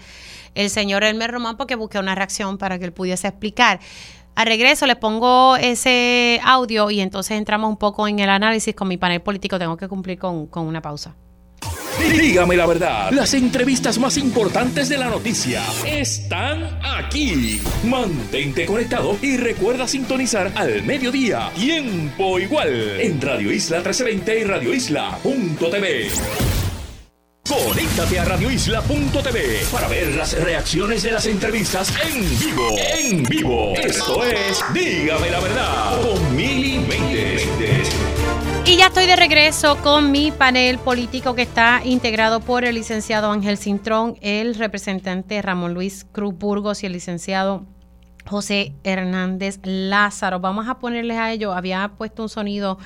el 0.55 0.69
señor 0.69 1.03
Elmer 1.03 1.31
Román 1.31 1.57
porque 1.57 1.75
busqué 1.75 1.99
una 1.99 2.15
reacción 2.15 2.57
para 2.57 2.79
que 2.79 2.85
él 2.85 2.91
pudiese 2.91 3.27
explicar. 3.27 3.79
Al 4.39 4.45
regreso 4.45 4.85
les 4.85 4.95
pongo 4.95 5.57
ese 5.57 6.39
audio 6.45 6.89
y 6.89 7.01
entonces 7.01 7.37
entramos 7.37 7.69
un 7.69 7.75
poco 7.75 8.07
en 8.07 8.19
el 8.19 8.29
análisis 8.29 8.73
con 8.73 8.87
mi 8.87 8.95
panel 8.95 9.19
político. 9.19 9.59
Tengo 9.59 9.75
que 9.75 9.89
cumplir 9.89 10.17
con, 10.17 10.47
con 10.47 10.65
una 10.65 10.81
pausa. 10.81 11.13
Dígame 12.09 12.55
la 12.55 12.65
verdad, 12.65 13.11
las 13.11 13.33
entrevistas 13.33 13.99
más 13.99 14.15
importantes 14.15 14.87
de 14.87 14.97
la 14.97 15.09
noticia 15.09 15.61
están 15.85 16.79
aquí. 16.81 17.59
Mantente 17.83 18.65
conectado 18.65 19.17
y 19.21 19.35
recuerda 19.35 19.89
sintonizar 19.89 20.53
al 20.55 20.83
mediodía, 20.83 21.51
tiempo 21.53 22.39
igual, 22.39 23.01
en 23.01 23.19
Radio 23.19 23.51
Isla 23.51 23.79
1320 23.79 24.39
y 24.39 24.43
Radio 24.45 24.73
Isla.tv. 24.73 26.11
Conéctate 27.47 28.19
a 28.19 28.25
radioisla.tv 28.25 29.65
para 29.71 29.87
ver 29.87 30.15
las 30.15 30.39
reacciones 30.39 31.03
de 31.03 31.11
las 31.11 31.25
entrevistas 31.25 31.93
en 32.05 32.21
vivo. 32.39 32.75
En 32.77 33.23
vivo. 33.23 33.73
Esto 33.75 34.23
es 34.23 34.63
Dígame 34.73 35.31
la 35.31 35.39
verdad 35.39 36.01
con 36.01 36.35
Mili 36.35 36.79
Y 38.65 38.77
ya 38.77 38.87
estoy 38.87 39.07
de 39.07 39.15
regreso 39.15 39.77
con 39.81 40.11
mi 40.11 40.31
panel 40.31 40.77
político 40.77 41.33
que 41.33 41.41
está 41.41 41.81
integrado 41.83 42.39
por 42.39 42.65
el 42.65 42.75
licenciado 42.75 43.31
Ángel 43.31 43.57
Cintrón, 43.57 44.17
el 44.21 44.55
representante 44.55 45.41
Ramón 45.41 45.73
Luis 45.73 46.05
Cruz 46.11 46.37
Burgos 46.37 46.83
y 46.83 46.85
el 46.85 46.93
licenciado 46.93 47.65
José 48.29 48.73
Hernández 48.83 49.59
Lázaro. 49.63 50.39
Vamos 50.39 50.67
a 50.67 50.77
ponerles 50.77 51.17
a 51.17 51.31
ello. 51.31 51.53
Había 51.53 51.93
puesto 51.97 52.23
un 52.23 52.29
sonido 52.29 52.77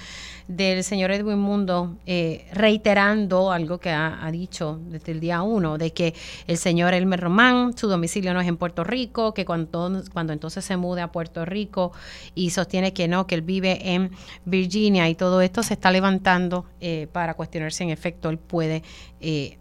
del 0.47 0.83
señor 0.83 1.11
Edwin 1.11 1.39
Mundo 1.39 1.97
eh, 2.05 2.47
reiterando 2.53 3.51
algo 3.51 3.79
que 3.79 3.89
ha, 3.89 4.29
dicho 4.31 4.79
desde 4.87 5.11
el 5.11 5.19
día 5.19 5.41
uno, 5.41 5.77
de 5.77 5.91
que 5.91 6.13
el 6.47 6.57
señor 6.57 6.93
Elmer 6.93 7.19
Román, 7.19 7.77
su 7.77 7.87
domicilio 7.87 8.33
no 8.33 8.41
es 8.41 8.47
en 8.47 8.57
Puerto 8.57 8.83
Rico, 8.83 9.33
que 9.33 9.45
cuando, 9.45 10.01
cuando 10.11 10.33
entonces 10.33 10.65
se 10.65 10.77
mude 10.77 11.01
a 11.01 11.11
Puerto 11.11 11.45
Rico 11.45 11.91
y 12.35 12.49
sostiene 12.49 12.93
que 12.93 13.07
no, 13.07 13.27
que 13.27 13.35
él 13.35 13.41
vive 13.41 13.93
en 13.93 14.11
Virginia 14.45 15.09
y 15.09 15.15
todo 15.15 15.41
esto 15.41 15.63
se 15.63 15.75
está 15.75 15.91
levantando 15.91 16.65
eh, 16.81 17.07
para 17.11 17.35
cuestionarse 17.35 17.83
en 17.83 17.89
efecto 17.89 18.29
él 18.29 18.37
puede 18.37 18.83
eh, 19.21 19.57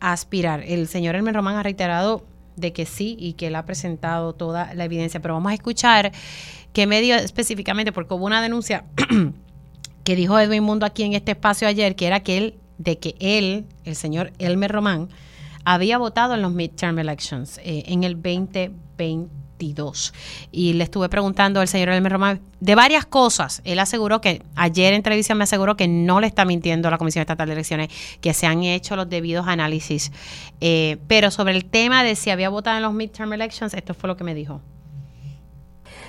aspirar. 0.00 0.62
El 0.66 0.86
señor 0.88 1.16
Elmer 1.16 1.34
Román 1.34 1.56
ha 1.56 1.62
reiterado 1.62 2.24
de 2.56 2.72
que 2.72 2.86
sí 2.86 3.16
y 3.18 3.34
que 3.34 3.48
él 3.48 3.56
ha 3.56 3.64
presentado 3.64 4.32
toda 4.34 4.74
la 4.74 4.84
evidencia. 4.84 5.20
Pero 5.20 5.34
vamos 5.34 5.50
a 5.50 5.54
escuchar 5.54 6.12
qué 6.72 6.86
medio 6.86 7.16
específicamente, 7.16 7.92
porque 7.92 8.14
hubo 8.14 8.26
una 8.26 8.42
denuncia 8.42 8.84
que 10.04 10.16
dijo 10.16 10.38
Edwin 10.38 10.62
Mundo 10.62 10.86
aquí 10.86 11.02
en 11.02 11.14
este 11.14 11.32
espacio 11.32 11.66
ayer, 11.66 11.96
que 11.96 12.06
era 12.06 12.20
que 12.20 12.38
él, 12.38 12.54
de 12.78 12.98
que 12.98 13.16
él, 13.18 13.66
el 13.84 13.96
señor 13.96 14.32
Elmer 14.38 14.70
Román, 14.70 15.08
había 15.64 15.98
votado 15.98 16.34
en 16.34 16.42
los 16.42 16.52
midterm 16.52 16.98
elections 16.98 17.58
eh, 17.58 17.84
en 17.86 18.04
el 18.04 18.14
2020 18.14 18.84
y 20.52 20.72
le 20.74 20.84
estuve 20.84 21.08
preguntando 21.08 21.60
al 21.60 21.68
señor 21.68 21.88
Elmer 21.88 22.12
Román 22.12 22.40
de 22.60 22.74
varias 22.74 23.06
cosas. 23.06 23.62
Él 23.64 23.78
aseguró 23.78 24.20
que, 24.20 24.42
ayer 24.56 24.92
en 24.92 25.02
televisión 25.02 25.38
me 25.38 25.44
aseguró 25.44 25.76
que 25.76 25.88
no 25.88 26.20
le 26.20 26.26
está 26.26 26.44
mintiendo 26.44 26.88
a 26.88 26.90
la 26.90 26.98
Comisión 26.98 27.22
Estatal 27.22 27.46
de 27.46 27.54
Elecciones, 27.54 27.88
que 28.20 28.34
se 28.34 28.46
han 28.46 28.62
hecho 28.62 28.96
los 28.96 29.08
debidos 29.08 29.46
análisis. 29.46 30.12
Eh, 30.60 30.98
pero 31.08 31.30
sobre 31.30 31.54
el 31.54 31.64
tema 31.64 32.02
de 32.04 32.16
si 32.16 32.30
había 32.30 32.48
votado 32.48 32.76
en 32.76 32.82
los 32.82 32.92
midterm 32.92 33.32
elections, 33.32 33.74
esto 33.74 33.94
fue 33.94 34.08
lo 34.08 34.16
que 34.16 34.24
me 34.24 34.34
dijo. 34.34 34.60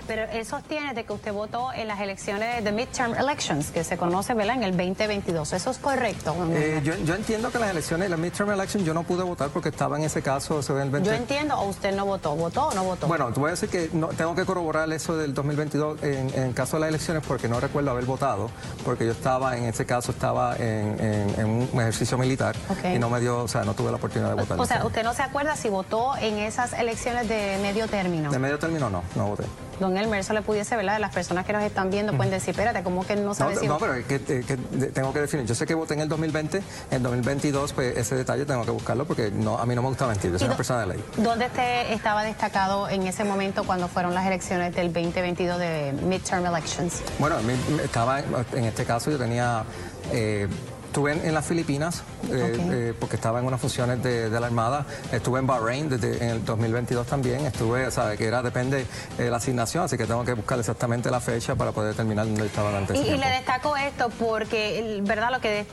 Pero 0.07 0.23
él 0.32 0.45
sostiene 0.45 0.94
de 0.94 1.03
que 1.03 1.14
usted 1.14 1.34
votó 1.34 1.73
en 1.73 1.88
las 1.88 1.99
elecciones 1.99 2.64
de 2.64 2.72
midterm 2.72 3.15
elections, 3.15 3.72
que 3.72 3.84
se 3.84 3.98
conoce 3.98 4.34
¿verdad? 4.34 4.56
en 4.56 4.64
el 4.64 4.72
2022. 4.72 5.53
¿Eso 5.53 5.72
es 5.72 5.77
correcto? 5.77 6.36
Eh, 6.52 6.82
yo, 6.84 6.95
yo, 6.98 7.15
entiendo 7.15 7.52
que 7.52 7.60
las 7.60 7.72
elecciones, 7.72 8.10
las 8.10 8.19
midterm 8.19 8.52
elections, 8.52 8.86
yo 8.86 8.94
no 8.94 9.03
pude 9.03 9.23
votar 9.23 9.49
porque 9.49 9.69
estaba 9.69 9.98
en 9.98 10.03
ese 10.03 10.22
caso. 10.22 10.61
Yo 10.61 11.14
entiendo, 11.14 11.57
o 11.60 11.69
usted 11.69 11.95
no 11.95 12.06
votó. 12.06 12.36
¿Votó 12.36 12.68
o 12.68 12.73
no 12.73 12.84
votó? 12.84 13.07
Bueno, 13.07 13.32
te 13.32 13.40
voy 13.40 13.49
a 13.49 13.52
decir 13.52 13.69
que 13.69 13.90
no, 13.94 14.07
tengo 14.07 14.36
que 14.36 14.45
corroborar 14.45 14.91
eso 14.91 15.18
del 15.18 15.34
2022 15.34 16.03
en, 16.03 16.34
en 16.34 16.53
caso 16.53 16.77
de 16.77 16.82
las 16.82 16.90
elecciones 16.90 17.23
porque 17.27 17.48
no 17.48 17.60
recuerdo 17.60 17.91
haber 17.91 18.06
votado, 18.06 18.49
porque 18.84 19.06
yo 19.06 19.11
estaba, 19.11 19.57
en 19.57 19.65
ese 19.65 19.86
caso, 19.86 20.11
estaba 20.11 20.56
en, 20.57 20.99
en, 20.99 21.45
un 21.45 21.82
ejercicio 21.82 22.18
militar 22.18 22.56
y 22.84 22.99
no 22.99 23.10
me 23.10 23.19
dio, 23.19 23.44
o 23.44 23.48
sea, 23.48 23.64
no 23.64 23.73
tuve 23.73 23.91
la 23.91 23.98
oportunidad 23.98 24.30
de 24.30 24.41
votar. 24.41 24.60
O 24.60 24.65
sea, 24.65 24.86
¿usted 24.86 25.03
no 25.03 25.14
se 25.14 25.23
acuerda 25.23 25.56
si 25.56 25.69
votó 25.69 26.15
en 26.18 26.38
esas 26.40 26.73
elecciones 26.73 27.27
de 27.27 27.57
medio 27.61 27.88
término? 27.88 28.32
De 28.32 28.40
medio 28.40 28.60
término 28.60 28.90
no, 28.90 29.03
no 29.15 29.27
voté. 29.27 29.44
Don 29.80 29.97
Elmer, 29.97 30.19
eso 30.19 30.34
le 30.34 30.41
pudiese, 30.41 30.76
¿verdad? 30.76 30.99
Las 30.99 31.14
personas 31.14 31.45
que 31.45 31.53
nos 31.53 31.64
están 31.64 31.89
viendo 31.89 32.14
pueden 32.14 32.31
decir, 32.31 32.52
espérate, 32.52 32.84
¿cómo 32.84 33.06
que 33.06 33.15
no 33.15 33.34
sabe 33.34 33.56
no, 33.56 33.60
si... 33.60 33.68
No, 33.68 33.77
pero 33.77 33.93
que, 34.07 34.19
tengo 34.19 35.14
que 35.14 35.22
definir. 35.22 35.45
Yo 35.45 35.56
sé 35.56 35.65
que 35.65 35.73
voté 35.73 35.93
en 35.93 36.02
el 36.02 36.10
2020, 36.10 36.61
en 36.91 37.03
2022, 37.03 37.73
pues 37.73 37.97
ese 37.97 38.15
detalle 38.15 38.45
tengo 38.45 38.65
que 38.65 38.72
buscarlo 38.72 39.06
porque 39.06 39.31
no, 39.31 39.57
a 39.57 39.65
mí 39.65 39.76
no 39.76 39.81
me 39.81 39.89
gusta 39.89 40.07
mentir, 40.07 40.31
yo 40.31 40.39
soy 40.39 40.47
una 40.47 40.57
persona 40.57 40.81
de 40.81 40.88
ley. 40.88 41.03
¿Dónde 41.18 41.47
usted 41.47 41.91
estaba 41.91 42.23
destacado 42.23 42.89
en 42.89 43.07
ese 43.07 43.23
momento 43.23 43.64
cuando 43.64 43.88
fueron 43.88 44.14
las 44.14 44.26
elecciones 44.26 44.76
del 44.76 44.93
2022 44.93 45.60
de 45.60 45.93
midterm 46.03 46.45
elections? 46.45 47.02
Bueno, 47.19 47.38
estaba, 47.84 48.19
en 48.19 48.65
este 48.65 48.85
caso 48.85 49.11
yo 49.11 49.18
tenía... 49.18 49.64
Eh, 50.11 50.47
Estuve 50.96 51.12
en, 51.12 51.34
las 51.34 51.46
Filipinas 51.46 52.04
eh, 52.32 52.58
eh, 52.72 52.94
porque 52.98 53.18
estaba 53.18 53.42
en 53.42 53.46
unas 53.46 53.60
funciones 53.60 54.02
de, 54.02 54.30
la 54.30 54.46
Armada. 54.46 54.86
Estuve 55.12 55.40
en 55.40 55.46
Bahrein 55.46 55.90
desde, 55.90 56.24
en 56.24 56.30
el 56.30 56.46
2022 56.46 57.06
también. 57.06 57.46
Estuve, 57.46 57.92
sabe 57.92 58.16
que 58.16 58.24
era 58.24 58.42
depende 58.42 58.86
de 59.18 59.30
la 59.30 59.36
asignación, 59.36 59.84
así 59.84 59.98
que 59.98 60.06
tengo 60.06 60.24
que 60.24 60.32
buscar 60.32 60.58
exactamente 60.58 61.12
la 61.12 61.20
fecha 61.20 61.56
para 61.56 61.74
poder 61.74 61.92
determinar 61.92 62.26
dónde 62.28 62.46
estaba 62.46 62.78
antes. 62.78 62.96
Y, 62.96 63.10
y 63.10 63.18
le 63.18 63.28
destaco 63.28 63.76
esto 63.76 64.10
porque, 64.18 65.02
verdad, 65.04 65.32
lo 65.34 65.42
que 65.42 65.66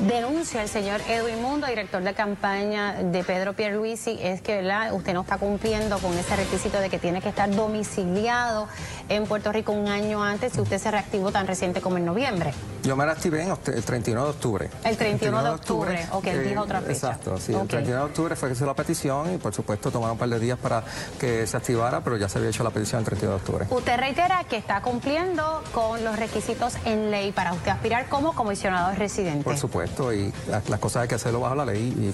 denuncia 0.00 0.62
el 0.62 0.68
señor 0.68 1.00
Edwin 1.08 1.40
Mundo, 1.42 1.66
director 1.66 2.02
de 2.02 2.14
campaña 2.14 2.94
de 2.94 3.22
Pedro 3.24 3.52
Pierluisi, 3.52 4.18
es 4.20 4.40
que 4.40 4.56
¿verdad? 4.56 4.92
usted 4.94 5.12
no 5.12 5.20
está 5.22 5.38
cumpliendo 5.38 5.98
con 5.98 6.16
ese 6.16 6.34
requisito 6.36 6.80
de 6.80 6.88
que 6.88 6.98
tiene 6.98 7.20
que 7.20 7.28
estar 7.28 7.50
domiciliado 7.54 8.68
en 9.08 9.26
Puerto 9.26 9.52
Rico 9.52 9.72
un 9.72 9.88
año 9.88 10.22
antes 10.22 10.52
si 10.52 10.60
usted 10.60 10.78
se 10.78 10.90
reactivó 10.90 11.30
tan 11.30 11.46
reciente 11.46 11.80
como 11.80 11.98
en 11.98 12.04
noviembre. 12.04 12.52
Yo 12.82 12.96
me 12.96 13.04
reactivé 13.04 13.44
el 13.44 13.84
31 13.84 14.24
de 14.24 14.30
octubre. 14.30 14.70
El 14.84 14.96
31, 14.96 15.42
de 15.42 15.50
octubre, 15.50 16.06
ok, 16.10 16.26
eh, 16.26 16.38
dijo 16.40 16.62
otra 16.62 16.80
fecha. 16.80 16.92
Exacto, 16.92 17.38
sí, 17.38 17.52
el 17.52 17.68
31 17.68 17.98
de 17.98 18.04
octubre 18.04 18.36
fue 18.36 18.48
que 18.48 18.54
hizo 18.54 18.66
la 18.66 18.74
petición 18.74 19.34
y 19.34 19.38
por 19.38 19.54
supuesto 19.54 19.90
tomaron 19.90 20.12
un 20.12 20.18
par 20.18 20.28
de 20.28 20.40
días 20.40 20.58
para 20.58 20.82
que 21.20 21.46
se 21.46 21.56
activara, 21.56 22.02
pero 22.02 22.16
ya 22.16 22.28
se 22.28 22.38
había 22.38 22.50
hecho 22.50 22.64
la 22.64 22.70
petición 22.70 23.00
el 23.00 23.04
31 23.04 23.36
de 23.36 23.40
octubre. 23.40 23.66
Usted 23.70 23.96
reitera 23.98 24.44
que 24.48 24.56
está 24.56 24.82
cumpliendo 24.82 25.62
con 25.72 26.02
los 26.02 26.18
requisitos 26.18 26.74
en 26.84 27.10
ley 27.10 27.30
para 27.30 27.52
usted 27.52 27.70
aspirar 27.70 28.08
como 28.08 28.34
comisionado 28.34 28.94
residente. 28.94 29.44
Por 29.44 29.56
supuesto 29.56 29.81
y 30.12 30.32
las, 30.48 30.62
cosas 30.78 31.02
hay 31.02 31.08
que 31.08 31.14
hacerlo 31.14 31.40
bajo 31.40 31.54
la 31.54 31.64
ley 31.64 32.12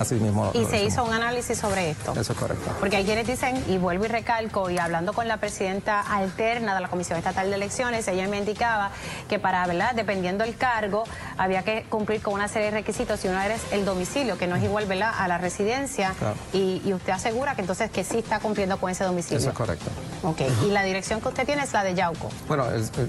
así 0.00 0.14
mismo. 0.16 0.50
Y 0.54 0.64
se 0.64 0.82
hizo 0.82 1.04
un 1.04 1.12
análisis 1.12 1.58
sobre 1.58 1.90
esto. 1.90 2.12
Eso 2.12 2.32
es 2.32 2.38
correcto. 2.38 2.70
Porque 2.80 2.96
hay 2.96 3.04
quienes 3.04 3.26
dicen, 3.26 3.62
y 3.68 3.78
vuelvo 3.78 4.06
y 4.06 4.08
recalco, 4.08 4.70
y 4.70 4.78
hablando 4.78 5.12
con 5.12 5.28
la 5.28 5.36
presidenta 5.36 6.00
alterna 6.00 6.74
de 6.74 6.80
la 6.80 6.88
Comisión 6.88 7.18
Estatal 7.18 7.50
de 7.50 7.56
Elecciones, 7.56 8.08
ella 8.08 8.26
me 8.28 8.38
indicaba 8.38 8.90
que 9.28 9.38
para, 9.38 9.66
¿verdad? 9.66 9.94
Dependiendo 9.94 10.44
del 10.44 10.56
cargo, 10.56 11.04
había 11.36 11.62
que 11.62 11.84
cumplir 11.88 12.22
con 12.22 12.34
una 12.34 12.48
serie 12.48 12.70
de 12.70 12.78
requisitos. 12.78 13.20
Si 13.20 13.28
uno 13.28 13.40
eres 13.40 13.60
el 13.72 13.84
domicilio, 13.84 14.38
que 14.38 14.46
no 14.46 14.56
es 14.56 14.64
igual, 14.64 14.86
¿verdad? 14.86 15.12
A 15.16 15.28
la 15.28 15.38
residencia, 15.38 16.14
y, 16.52 16.90
usted 16.92 17.12
asegura 17.12 17.54
que 17.54 17.60
entonces 17.60 17.90
que 17.90 18.02
sí 18.02 18.18
está 18.18 18.40
cumpliendo 18.40 18.78
con 18.78 18.90
ese 18.90 19.04
domicilio. 19.04 19.38
Eso 19.38 19.50
es 19.50 19.54
correcto. 19.54 19.90
Ok, 20.22 20.40
y 20.66 20.70
la 20.70 20.82
dirección 20.82 21.20
que 21.20 21.28
usted 21.28 21.46
tiene 21.46 21.62
es 21.62 21.72
la 21.72 21.84
de 21.84 21.94
Yauco. 21.94 22.28
Bueno, 22.48 22.66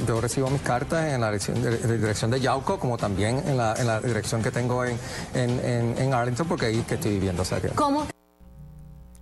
yo 0.07 0.21
recibo 0.21 0.49
mis 0.49 0.61
cartas 0.61 1.07
en 1.07 1.21
la 1.21 1.27
dirección 1.27 1.61
de, 1.61 1.97
dirección 1.97 2.31
de 2.31 2.39
Yauco, 2.39 2.79
como 2.79 2.97
también 2.97 3.43
en 3.45 3.57
la, 3.57 3.75
en 3.77 3.87
la 3.87 3.99
dirección 3.99 4.41
que 4.41 4.51
tengo 4.51 4.85
en, 4.85 4.97
en, 5.33 6.13
Arlington, 6.13 6.47
porque 6.47 6.67
ahí 6.67 6.80
que 6.87 6.95
estoy 6.95 7.11
viviendo. 7.11 7.41
O 7.41 7.45
sea 7.45 7.59
¿Cómo? 7.75 8.03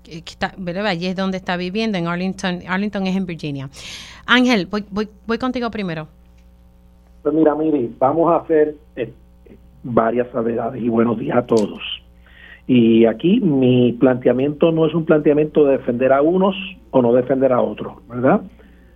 Está, 0.06 0.56
allí 0.86 1.07
es 1.07 1.15
donde 1.15 1.38
está 1.38 1.56
viviendo, 1.56 1.98
en 1.98 2.07
Arlington. 2.07 2.60
Arlington 2.68 3.06
es 3.07 3.15
en 3.15 3.26
Virginia. 3.26 3.69
Ángel, 4.26 4.65
voy, 4.65 4.84
voy, 4.90 5.07
voy 5.27 5.38
contigo 5.38 5.69
primero. 5.69 6.07
Pues 7.22 7.36
mira, 7.36 7.53
Miri, 7.53 7.94
vamos 7.99 8.31
a 8.31 8.38
hacer 8.38 8.76
eh, 8.95 9.14
varias 9.84 10.27
salvedades 10.31 10.81
y 10.81 10.90
buenos 10.90 11.19
días 11.19 11.38
a 11.38 11.45
todos. 11.45 11.80
Y 12.65 13.06
aquí 13.06 13.40
mi 13.40 13.94
planteamiento 13.94 14.72
no 14.72 14.86
es 14.86 14.94
un 14.94 15.06
planteamiento 15.06 15.65
de 15.65 15.77
defender 15.77 16.14
a 16.14 16.22
unos 16.22 16.56
o 16.91 17.02
no 17.02 17.14
defender 17.14 17.52
a 17.52 17.61
otros, 17.61 17.94
¿verdad? 18.07 18.41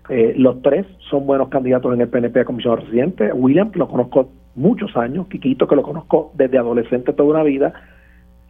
Eh, 0.09 0.33
los 0.37 0.61
tres 0.61 0.85
son 1.09 1.25
buenos 1.25 1.49
candidatos 1.49 1.93
en 1.93 2.01
el 2.01 2.07
PNP 2.07 2.41
a 2.41 2.45
comisión 2.45 2.77
residente. 2.77 3.31
William, 3.33 3.71
lo 3.73 3.87
conozco 3.87 4.29
muchos 4.55 4.95
años, 4.95 5.27
Quiquito, 5.27 5.67
que 5.67 5.75
lo 5.75 5.83
conozco 5.83 6.31
desde 6.35 6.57
adolescente 6.57 7.13
toda 7.13 7.29
una 7.29 7.43
vida. 7.43 7.73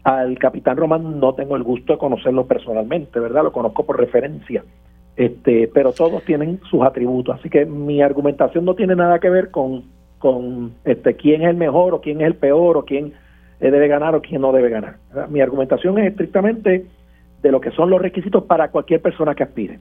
Al 0.04 0.38
capitán 0.38 0.78
Román 0.78 1.20
no 1.20 1.34
tengo 1.34 1.56
el 1.56 1.64
gusto 1.64 1.94
de 1.94 2.00
conocerlo 2.00 2.46
personalmente, 2.46 3.20
¿verdad? 3.20 3.44
Lo 3.44 3.52
conozco 3.52 3.86
por 3.86 4.00
referencia. 4.00 4.64
Este, 5.16 5.70
pero 5.74 5.92
todos 5.94 6.24
tienen 6.24 6.60
sus 6.70 6.82
atributos, 6.82 7.40
así 7.40 7.48
que 7.48 7.66
mi 7.66 8.02
argumentación 8.02 8.66
no 8.66 8.74
tiene 8.74 8.96
nada 8.96 9.20
que 9.20 9.30
ver 9.30 9.52
con, 9.52 9.84
con 10.18 10.72
este, 10.86 11.16
quién 11.16 11.44
es 11.44 11.50
el 11.50 11.56
mejor 11.56 11.94
o 11.94 12.02
quién 12.02 12.20
es 12.22 12.28
el 12.28 12.36
peor 12.36 12.78
o 12.78 12.86
quién 12.86 13.14
eh, 13.60 13.70
debe 13.72 13.88
ganar 13.88 14.16
o 14.16 14.22
quién 14.22 14.42
no 14.42 14.52
debe 14.52 14.70
ganar. 14.70 14.98
Mi 15.30 15.40
argumentación 15.40 16.00
es 16.00 16.12
estrictamente 16.12 16.86
de 17.44 17.52
lo 17.52 17.62
que 17.62 17.72
son 17.72 17.90
los 17.90 18.02
requisitos 18.02 18.44
para 18.46 18.72
cualquier 18.72 19.02
persona 19.02 19.36
que 19.36 19.44
aspire. 19.44 19.80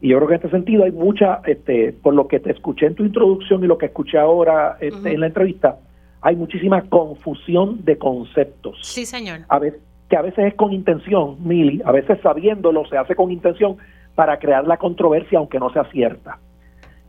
Y 0.00 0.08
yo 0.08 0.18
creo 0.18 0.28
que 0.28 0.34
en 0.34 0.40
este 0.40 0.50
sentido 0.50 0.84
hay 0.84 0.92
mucha, 0.92 1.40
este, 1.46 1.92
por 1.92 2.14
lo 2.14 2.28
que 2.28 2.40
te 2.40 2.52
escuché 2.52 2.86
en 2.86 2.94
tu 2.94 3.04
introducción 3.04 3.62
y 3.64 3.66
lo 3.66 3.78
que 3.78 3.86
escuché 3.86 4.18
ahora 4.18 4.76
este, 4.80 5.12
en 5.12 5.20
la 5.20 5.26
entrevista, 5.26 5.78
hay 6.22 6.36
muchísima 6.36 6.82
confusión 6.82 7.84
de 7.84 7.98
conceptos. 7.98 8.78
Sí, 8.82 9.04
señor. 9.04 9.40
A 9.48 9.58
veces, 9.58 9.80
que 10.08 10.16
a 10.16 10.22
veces 10.22 10.46
es 10.46 10.54
con 10.54 10.72
intención, 10.72 11.36
Mili, 11.40 11.82
a 11.84 11.90
veces 11.90 12.18
sabiéndolo 12.22 12.86
se 12.86 12.96
hace 12.96 13.16
con 13.16 13.30
intención 13.32 13.76
para 14.14 14.38
crear 14.38 14.66
la 14.66 14.76
controversia 14.76 15.38
aunque 15.38 15.58
no 15.58 15.70
sea 15.70 15.84
cierta. 15.90 16.38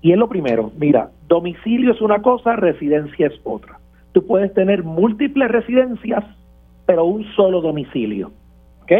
Y 0.01 0.11
es 0.11 0.17
lo 0.17 0.27
primero, 0.27 0.71
mira, 0.77 1.11
domicilio 1.27 1.93
es 1.93 2.01
una 2.01 2.21
cosa, 2.21 2.55
residencia 2.55 3.27
es 3.27 3.39
otra. 3.43 3.79
Tú 4.11 4.25
puedes 4.25 4.53
tener 4.53 4.83
múltiples 4.83 5.49
residencias, 5.49 6.23
pero 6.85 7.05
un 7.05 7.23
solo 7.35 7.61
domicilio. 7.61 8.31
¿Ok? 8.81 8.91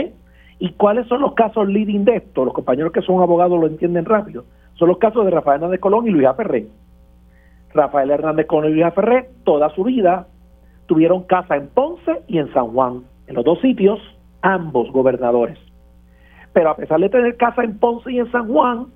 ¿Y 0.59 0.71
cuáles 0.73 1.07
son 1.07 1.21
los 1.21 1.33
casos 1.33 1.67
leading 1.67 2.05
de 2.05 2.17
esto? 2.17 2.45
Los 2.45 2.53
compañeros 2.53 2.93
que 2.93 3.01
son 3.01 3.21
abogados 3.21 3.59
lo 3.59 3.67
entienden 3.67 4.05
rápido. 4.05 4.45
Son 4.75 4.87
los 4.87 4.97
casos 4.97 5.25
de 5.25 5.31
Rafael 5.31 5.55
Hernández 5.55 5.79
Colón 5.81 6.07
y 6.07 6.11
Luisa 6.11 6.33
Ferré. 6.35 6.67
Rafael 7.73 8.11
Hernández 8.11 8.47
Colón 8.47 8.71
y 8.71 8.73
Luisa 8.75 8.91
Ferré, 8.91 9.29
toda 9.43 9.69
su 9.69 9.83
vida, 9.83 10.27
tuvieron 10.85 11.23
casa 11.23 11.55
en 11.55 11.67
Ponce 11.69 12.21
y 12.27 12.37
en 12.37 12.51
San 12.53 12.67
Juan. 12.67 13.03
En 13.27 13.35
los 13.35 13.45
dos 13.45 13.59
sitios, 13.61 13.99
ambos 14.41 14.91
gobernadores. 14.91 15.57
Pero 16.53 16.69
a 16.69 16.75
pesar 16.75 16.99
de 16.99 17.09
tener 17.09 17.35
casa 17.37 17.63
en 17.63 17.79
Ponce 17.79 18.11
y 18.11 18.19
en 18.19 18.31
San 18.31 18.47
Juan, 18.47 18.87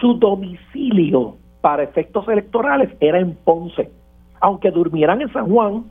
su 0.00 0.14
domicilio 0.14 1.36
para 1.60 1.82
efectos 1.82 2.28
electorales 2.28 2.90
era 3.00 3.18
en 3.18 3.34
Ponce. 3.34 3.90
Aunque 4.40 4.70
durmieran 4.70 5.20
en 5.20 5.32
San 5.32 5.48
Juan, 5.48 5.84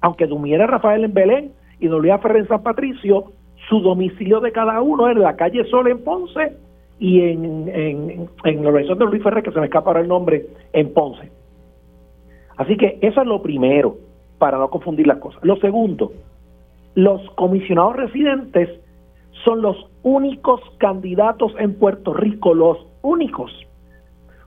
aunque 0.00 0.26
durmiera 0.26 0.66
Rafael 0.66 1.04
en 1.04 1.14
Belén 1.14 1.52
y 1.78 1.88
Luisa 1.88 2.18
Ferré 2.18 2.40
en 2.40 2.48
San 2.48 2.62
Patricio, 2.62 3.32
su 3.68 3.80
domicilio 3.80 4.40
de 4.40 4.52
cada 4.52 4.80
uno 4.80 5.10
en 5.10 5.20
la 5.20 5.36
calle 5.36 5.64
Sol 5.64 5.88
en 5.88 6.02
Ponce 6.02 6.56
y 6.98 7.22
en 7.22 8.28
la 8.44 8.68
organización 8.68 8.98
de 8.98 9.04
Luis 9.06 9.22
Ferrer, 9.22 9.42
que 9.42 9.52
se 9.52 9.60
me 9.60 9.66
escapa 9.66 9.90
ahora 9.90 10.00
el 10.00 10.08
nombre, 10.08 10.46
en 10.72 10.92
Ponce. 10.92 11.39
Así 12.60 12.76
que 12.76 12.98
eso 13.00 13.22
es 13.22 13.26
lo 13.26 13.40
primero, 13.40 13.96
para 14.36 14.58
no 14.58 14.68
confundir 14.68 15.06
las 15.06 15.16
cosas. 15.16 15.42
Lo 15.42 15.56
segundo, 15.56 16.12
los 16.94 17.22
comisionados 17.30 17.96
residentes 17.96 18.68
son 19.44 19.62
los 19.62 19.78
únicos 20.02 20.60
candidatos 20.76 21.54
en 21.58 21.72
Puerto 21.72 22.12
Rico, 22.12 22.52
los 22.52 22.76
únicos, 23.00 23.50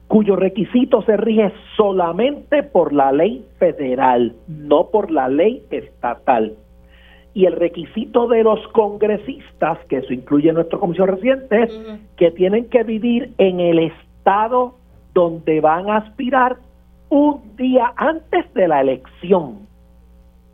cuyo 0.07 0.35
requisito 0.35 1.01
se 1.01 1.17
rige 1.17 1.51
solamente 1.75 2.61
por 2.61 2.93
la 2.93 3.11
ley 3.11 3.47
federal, 3.57 4.35
no 4.47 4.89
por 4.91 5.09
la 5.09 5.27
ley 5.27 5.63
estatal 5.71 6.53
y 7.33 7.47
el 7.47 7.53
requisito 7.53 8.27
de 8.27 8.43
los 8.43 8.59
congresistas, 8.73 9.79
que 9.89 9.97
eso 9.97 10.13
incluye 10.13 10.53
nuestra 10.53 10.77
comisión 10.77 11.07
reciente, 11.07 11.63
es 11.63 11.71
que 12.15 12.29
tienen 12.29 12.69
que 12.69 12.83
vivir 12.83 13.33
en 13.39 13.59
el 13.59 13.79
estado 13.79 14.75
donde 15.15 15.61
van 15.61 15.89
a 15.89 15.97
aspirar 15.97 16.57
un 17.09 17.55
día 17.55 17.93
antes 17.95 18.53
de 18.53 18.67
la 18.67 18.81
elección. 18.81 19.67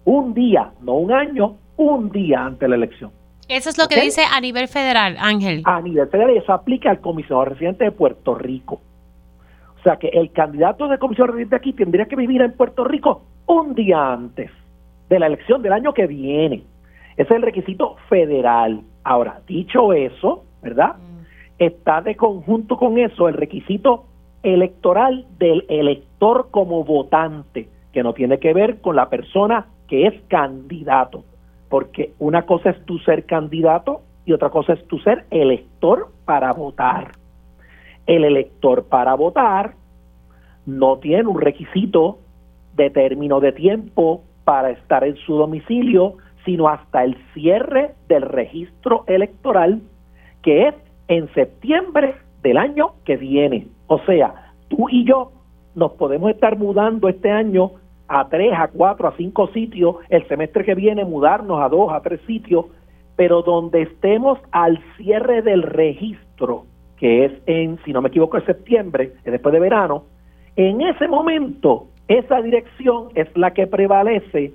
Un 0.05 0.33
día, 0.33 0.71
no 0.81 0.93
un 0.93 1.11
año, 1.11 1.55
un 1.77 2.09
día 2.11 2.45
antes 2.45 2.61
de 2.61 2.67
la 2.69 2.75
elección. 2.75 3.11
Eso 3.47 3.69
es 3.69 3.77
lo 3.77 3.87
que 3.87 3.99
dice 3.99 4.21
a 4.31 4.39
nivel 4.41 4.67
federal, 4.67 5.17
Ángel. 5.19 5.63
A 5.65 5.81
nivel 5.81 6.07
federal, 6.09 6.35
eso 6.37 6.53
aplica 6.53 6.91
al 6.91 6.99
comisionado 6.99 7.45
residente 7.45 7.83
de 7.83 7.91
Puerto 7.91 8.35
Rico. 8.35 8.79
O 9.79 9.83
sea 9.83 9.95
que 9.95 10.09
el 10.09 10.31
candidato 10.31 10.87
de 10.87 10.99
comisión 10.99 11.29
residente 11.29 11.55
aquí 11.55 11.73
tendría 11.73 12.05
que 12.05 12.15
vivir 12.15 12.41
en 12.41 12.53
Puerto 12.53 12.83
Rico 12.83 13.23
un 13.47 13.73
día 13.73 14.13
antes 14.13 14.51
de 15.09 15.19
la 15.19 15.27
elección 15.27 15.61
del 15.61 15.73
año 15.73 15.93
que 15.93 16.05
viene. 16.05 16.63
Ese 17.13 17.23
es 17.23 17.31
el 17.31 17.41
requisito 17.41 17.95
federal. 18.07 18.81
Ahora, 19.03 19.41
dicho 19.47 19.93
eso, 19.93 20.43
¿verdad? 20.61 20.95
Mm. 20.97 21.63
Está 21.63 22.01
de 22.01 22.15
conjunto 22.15 22.77
con 22.77 22.97
eso 22.97 23.27
el 23.27 23.33
requisito 23.33 24.05
electoral 24.43 25.25
del 25.37 25.65
elector 25.69 26.08
como 26.19 26.83
votante, 26.83 27.69
que 27.93 28.03
no 28.03 28.13
tiene 28.13 28.39
que 28.39 28.53
ver 28.53 28.81
con 28.81 28.95
la 28.95 29.09
persona 29.09 29.67
que 29.87 30.05
es 30.05 30.21
candidato, 30.27 31.23
porque 31.69 32.13
una 32.19 32.45
cosa 32.45 32.71
es 32.71 32.85
tu 32.85 32.99
ser 32.99 33.25
candidato 33.25 34.01
y 34.25 34.33
otra 34.33 34.49
cosa 34.49 34.73
es 34.73 34.85
tu 34.87 34.99
ser 34.99 35.25
elector 35.31 36.09
para 36.25 36.51
votar. 36.53 37.11
El 38.05 38.25
elector 38.25 38.85
para 38.85 39.15
votar 39.15 39.73
no 40.65 40.97
tiene 40.97 41.27
un 41.27 41.41
requisito 41.41 42.19
de 42.75 42.89
término 42.89 43.39
de 43.39 43.51
tiempo 43.51 44.21
para 44.43 44.71
estar 44.71 45.03
en 45.03 45.15
su 45.15 45.35
domicilio, 45.35 46.15
sino 46.45 46.67
hasta 46.67 47.03
el 47.03 47.15
cierre 47.33 47.95
del 48.07 48.23
registro 48.23 49.03
electoral, 49.07 49.81
que 50.43 50.67
es 50.67 50.75
en 51.07 51.31
septiembre 51.33 52.15
del 52.43 52.57
año 52.57 52.93
que 53.05 53.17
viene. 53.17 53.67
O 53.87 53.99
sea, 53.99 54.53
tú 54.67 54.87
y 54.89 55.05
yo 55.05 55.31
nos 55.75 55.93
podemos 55.93 56.31
estar 56.31 56.57
mudando 56.57 57.09
este 57.09 57.31
año 57.31 57.71
a 58.07 58.27
tres, 58.27 58.51
a 58.57 58.67
cuatro, 58.67 59.07
a 59.07 59.15
cinco 59.15 59.47
sitios, 59.49 59.97
el 60.09 60.27
semestre 60.27 60.65
que 60.65 60.75
viene 60.75 61.05
mudarnos 61.05 61.61
a 61.61 61.69
dos, 61.69 61.91
a 61.91 62.01
tres 62.01 62.19
sitios, 62.25 62.65
pero 63.15 63.41
donde 63.41 63.83
estemos 63.83 64.39
al 64.51 64.81
cierre 64.97 65.41
del 65.41 65.61
registro, 65.61 66.65
que 66.97 67.25
es 67.25 67.31
en, 67.45 67.77
si 67.85 67.93
no 67.93 68.01
me 68.01 68.09
equivoco, 68.09 68.37
en 68.37 68.45
septiembre, 68.45 69.13
después 69.23 69.53
de 69.53 69.59
verano, 69.59 70.03
en 70.55 70.81
ese 70.81 71.07
momento 71.07 71.87
esa 72.07 72.41
dirección 72.41 73.09
es 73.13 73.27
la 73.37 73.51
que 73.51 73.67
prevalece 73.67 74.53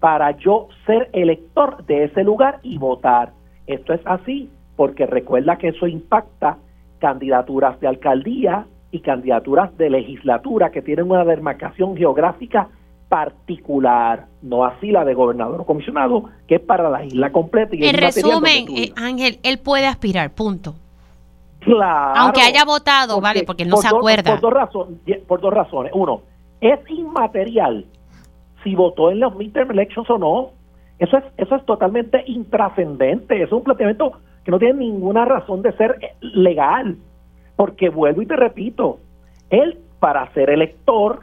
para 0.00 0.30
yo 0.38 0.68
ser 0.86 1.10
elector 1.12 1.84
de 1.84 2.04
ese 2.04 2.24
lugar 2.24 2.60
y 2.62 2.78
votar. 2.78 3.32
Esto 3.66 3.92
es 3.92 4.00
así 4.04 4.50
porque 4.76 5.06
recuerda 5.06 5.56
que 5.56 5.68
eso 5.68 5.86
impacta 5.86 6.58
candidaturas 6.98 7.78
de 7.80 7.88
alcaldía 7.88 8.66
y 8.94 9.00
candidaturas 9.00 9.76
de 9.76 9.90
legislatura 9.90 10.70
que 10.70 10.80
tienen 10.80 11.10
una 11.10 11.24
demarcación 11.24 11.96
geográfica 11.96 12.68
particular, 13.08 14.26
no 14.40 14.64
así 14.64 14.92
la 14.92 15.04
de 15.04 15.14
gobernador 15.14 15.62
o 15.62 15.66
comisionado, 15.66 16.30
que 16.46 16.56
es 16.56 16.60
para 16.60 16.88
la 16.88 17.04
isla 17.04 17.32
completa. 17.32 17.74
Y 17.74 17.84
en 17.88 17.96
resumen, 17.96 18.66
eh, 18.76 18.92
Ángel, 18.94 19.40
él 19.42 19.58
puede 19.58 19.88
aspirar, 19.88 20.30
punto. 20.30 20.76
Claro. 21.58 22.20
Aunque 22.20 22.42
haya 22.42 22.64
votado, 22.64 23.20
vale, 23.20 23.42
porque 23.44 23.64
no 23.64 23.78
se 23.78 23.88
acuerda. 23.88 24.30
Por 24.30 24.40
dos, 24.40 24.52
razones, 24.52 24.98
por 25.26 25.40
dos 25.40 25.52
razones. 25.52 25.90
Uno, 25.92 26.22
es 26.60 26.78
inmaterial 26.88 27.86
si 28.62 28.76
votó 28.76 29.10
en 29.10 29.18
los 29.18 29.34
midterm 29.34 29.72
elections 29.72 30.08
o 30.08 30.18
no. 30.18 30.50
Eso 31.00 31.16
es, 31.16 31.24
eso 31.36 31.56
es 31.56 31.66
totalmente 31.66 32.22
intrascendente. 32.28 33.42
Es 33.42 33.50
un 33.50 33.64
planteamiento 33.64 34.12
que 34.44 34.52
no 34.52 34.60
tiene 34.60 34.74
ninguna 34.74 35.24
razón 35.24 35.62
de 35.62 35.72
ser 35.72 35.98
legal. 36.20 36.96
Porque 37.56 37.88
vuelvo 37.88 38.22
y 38.22 38.26
te 38.26 38.36
repito, 38.36 38.98
él 39.50 39.78
para 40.00 40.30
ser 40.32 40.50
elector 40.50 41.20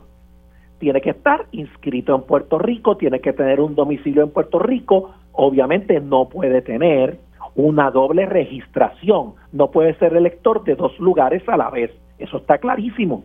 tiene 0.80 1.02
que 1.02 1.12
estar 1.12 1.45
inscrito 1.52 2.16
en 2.16 2.24
Puerto 2.24 2.58
Rico, 2.58 2.98
tiene 2.98 3.20
que 3.20 3.34
tener 3.34 3.62
un 3.62 3.76
domicilio 3.76 4.24
en 4.24 4.32
Puerto 4.32 4.58
Rico, 4.58 5.12
obviamente 5.34 5.99
no 5.99 6.28
puede 6.28 6.64
tener 6.64 7.20
una 7.56 7.91
doble 7.91 8.26
registración, 8.26 9.34
no 9.52 9.70
puede 9.70 9.94
ser 9.99 10.16
elector 10.16 10.64
de 10.64 10.76
dos 10.76 10.98
lugares 10.99 11.48
a 11.48 11.58
la 11.58 11.70
vez, 11.70 11.91
eso 12.18 12.38
está 12.38 12.58
clarísimo. 12.58 13.24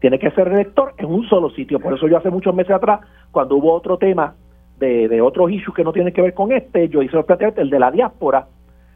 Tiene 0.00 0.18
que 0.18 0.30
ser 0.32 0.48
elector 0.48 0.94
en 0.96 1.06
un 1.06 1.28
solo 1.28 1.50
sitio, 1.50 1.78
por 1.78 1.94
eso 1.94 2.08
yo 2.08 2.16
hace 2.16 2.30
muchos 2.30 2.54
meses 2.54 2.74
atrás, 2.74 3.00
cuando 3.30 3.56
hubo 3.56 3.72
otro 3.72 3.98
tema 3.98 4.34
de, 4.78 5.06
de 5.06 5.20
otros 5.20 5.50
issues 5.52 5.76
que 5.76 5.84
no 5.84 5.92
tienen 5.92 6.12
que 6.12 6.22
ver 6.22 6.34
con 6.34 6.50
este, 6.50 6.88
yo 6.88 7.02
hice 7.02 7.16
el 7.16 7.24
planteamiento, 7.24 7.60
el 7.60 7.70
de 7.70 7.78
la 7.78 7.90
diáspora, 7.92 8.48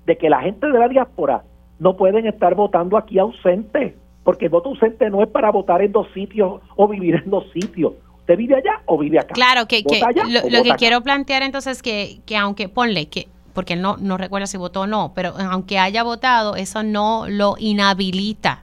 de 0.06 0.16
que 0.16 0.28
la 0.28 0.40
gente 0.40 0.66
de 0.66 0.78
la 0.78 0.88
diáspora 0.88 1.42
no 1.82 1.96
pueden 1.96 2.26
estar 2.28 2.54
votando 2.54 2.96
aquí 2.96 3.18
ausente 3.18 3.96
porque 4.22 4.44
el 4.44 4.52
voto 4.52 4.68
ausente 4.68 5.10
no 5.10 5.20
es 5.20 5.28
para 5.28 5.50
votar 5.50 5.82
en 5.82 5.90
dos 5.90 6.06
sitios 6.14 6.60
o 6.76 6.86
vivir 6.86 7.16
en 7.16 7.28
dos 7.28 7.44
sitios. 7.52 7.94
¿Usted 8.18 8.36
vive 8.36 8.54
allá 8.54 8.82
o 8.86 8.96
vive 8.96 9.18
acá? 9.18 9.34
Claro, 9.34 9.66
que, 9.66 9.82
lo, 9.82 10.62
que 10.62 10.74
quiero 10.78 11.00
plantear 11.00 11.42
entonces 11.42 11.78
es 11.78 11.82
que, 11.82 12.20
que 12.24 12.36
aunque, 12.36 12.68
ponle, 12.68 13.08
que 13.08 13.26
porque 13.52 13.72
él 13.72 13.82
no, 13.82 13.96
no 13.96 14.16
recuerda 14.16 14.46
si 14.46 14.56
votó 14.56 14.82
o 14.82 14.86
no, 14.86 15.10
pero 15.12 15.32
aunque 15.50 15.80
haya 15.80 16.04
votado, 16.04 16.54
eso 16.54 16.84
no 16.84 17.24
lo 17.28 17.56
inhabilita 17.58 18.62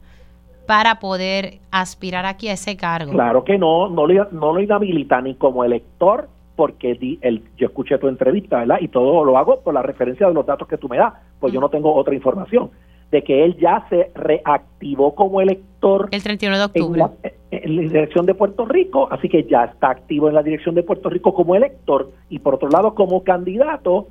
para 0.65 0.99
poder 0.99 1.59
aspirar 1.71 2.25
aquí 2.25 2.47
a 2.47 2.53
ese 2.53 2.77
cargo. 2.77 3.11
Claro 3.11 3.43
que 3.43 3.57
no, 3.57 3.89
no, 3.89 4.07
lo, 4.07 4.29
no 4.31 4.53
lo 4.53 4.61
inhabilita 4.61 5.19
ni 5.19 5.35
como 5.35 5.65
elector, 5.65 6.29
porque 6.55 6.93
di, 6.93 7.19
el, 7.21 7.43
yo 7.57 7.67
escuché 7.67 7.97
tu 7.97 8.07
entrevista, 8.07 8.59
¿verdad? 8.59 8.77
Y 8.79 8.87
todo 8.87 9.25
lo 9.25 9.37
hago 9.37 9.59
por 9.59 9.73
la 9.73 9.81
referencia 9.81 10.27
de 10.27 10.33
los 10.33 10.45
datos 10.45 10.69
que 10.69 10.77
tú 10.77 10.87
me 10.87 10.97
das, 10.97 11.13
pues 11.39 11.51
yo 11.51 11.59
no 11.59 11.67
tengo 11.67 11.93
otra 11.93 12.15
información 12.15 12.71
de 13.11 13.23
que 13.23 13.43
él 13.43 13.57
ya 13.57 13.85
se 13.89 14.11
reactivó 14.15 15.15
como 15.15 15.41
elector 15.41 16.09
el 16.11 16.23
31 16.23 16.57
de 16.57 16.63
octubre. 16.63 17.03
en 17.51 17.75
la, 17.75 17.81
dirección 17.81 18.25
de 18.25 18.35
Puerto 18.35 18.65
Rico, 18.65 19.07
así 19.11 19.29
que 19.29 19.43
ya 19.43 19.65
está 19.65 19.89
activo 19.89 20.29
en 20.29 20.35
la 20.35 20.43
dirección 20.43 20.75
de 20.75 20.83
Puerto 20.83 21.09
Rico 21.09 21.33
como 21.33 21.55
elector. 21.55 22.11
Y 22.29 22.39
por 22.39 22.55
otro 22.55 22.69
lado 22.69 22.93
como 22.93 23.23
candidato 23.23 24.07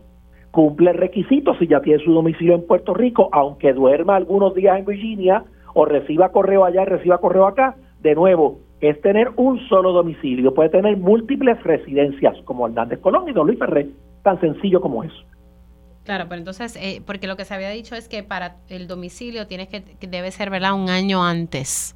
cumple 0.51 0.93
requisitos 0.93 1.57
si 1.59 1.67
ya 1.67 1.81
tiene 1.81 2.03
su 2.03 2.13
domicilio 2.13 2.55
en 2.55 2.67
Puerto 2.67 2.95
Rico, 2.95 3.29
aunque 3.33 3.73
duerma 3.73 4.17
algunos 4.17 4.55
días 4.55 4.79
en 4.79 4.87
Virginia 4.87 5.45
o 5.75 5.85
reciba 5.85 6.31
correo 6.31 6.65
allá 6.65 6.83
y 6.83 6.87
reciba 6.87 7.19
correo 7.19 7.47
acá, 7.47 7.77
de 8.01 8.15
nuevo, 8.15 8.59
es 8.81 9.01
tener 9.01 9.31
un 9.37 9.61
solo 9.69 9.93
domicilio, 9.93 10.55
puede 10.55 10.71
tener 10.71 10.97
múltiples 10.97 11.63
residencias 11.63 12.37
como 12.45 12.67
Hernández 12.67 13.01
Colón 13.01 13.29
y 13.29 13.33
Don 13.33 13.47
Luis 13.47 13.59
Ferré, 13.59 13.89
tan 14.23 14.41
sencillo 14.41 14.81
como 14.81 15.05
eso. 15.05 15.25
Claro, 16.09 16.25
pero 16.27 16.39
entonces, 16.39 16.75
eh, 16.77 17.03
porque 17.05 17.27
lo 17.27 17.37
que 17.37 17.45
se 17.45 17.53
había 17.53 17.69
dicho 17.69 17.95
es 17.95 18.09
que 18.09 18.23
para 18.23 18.57
el 18.71 18.89
domicilio 18.89 19.47
tienes 19.47 19.69
que, 19.69 19.83
debe 20.09 20.31
ser, 20.31 20.49
¿verdad? 20.49 20.73
Un 20.73 20.89
año 20.89 21.23
antes. 21.23 21.95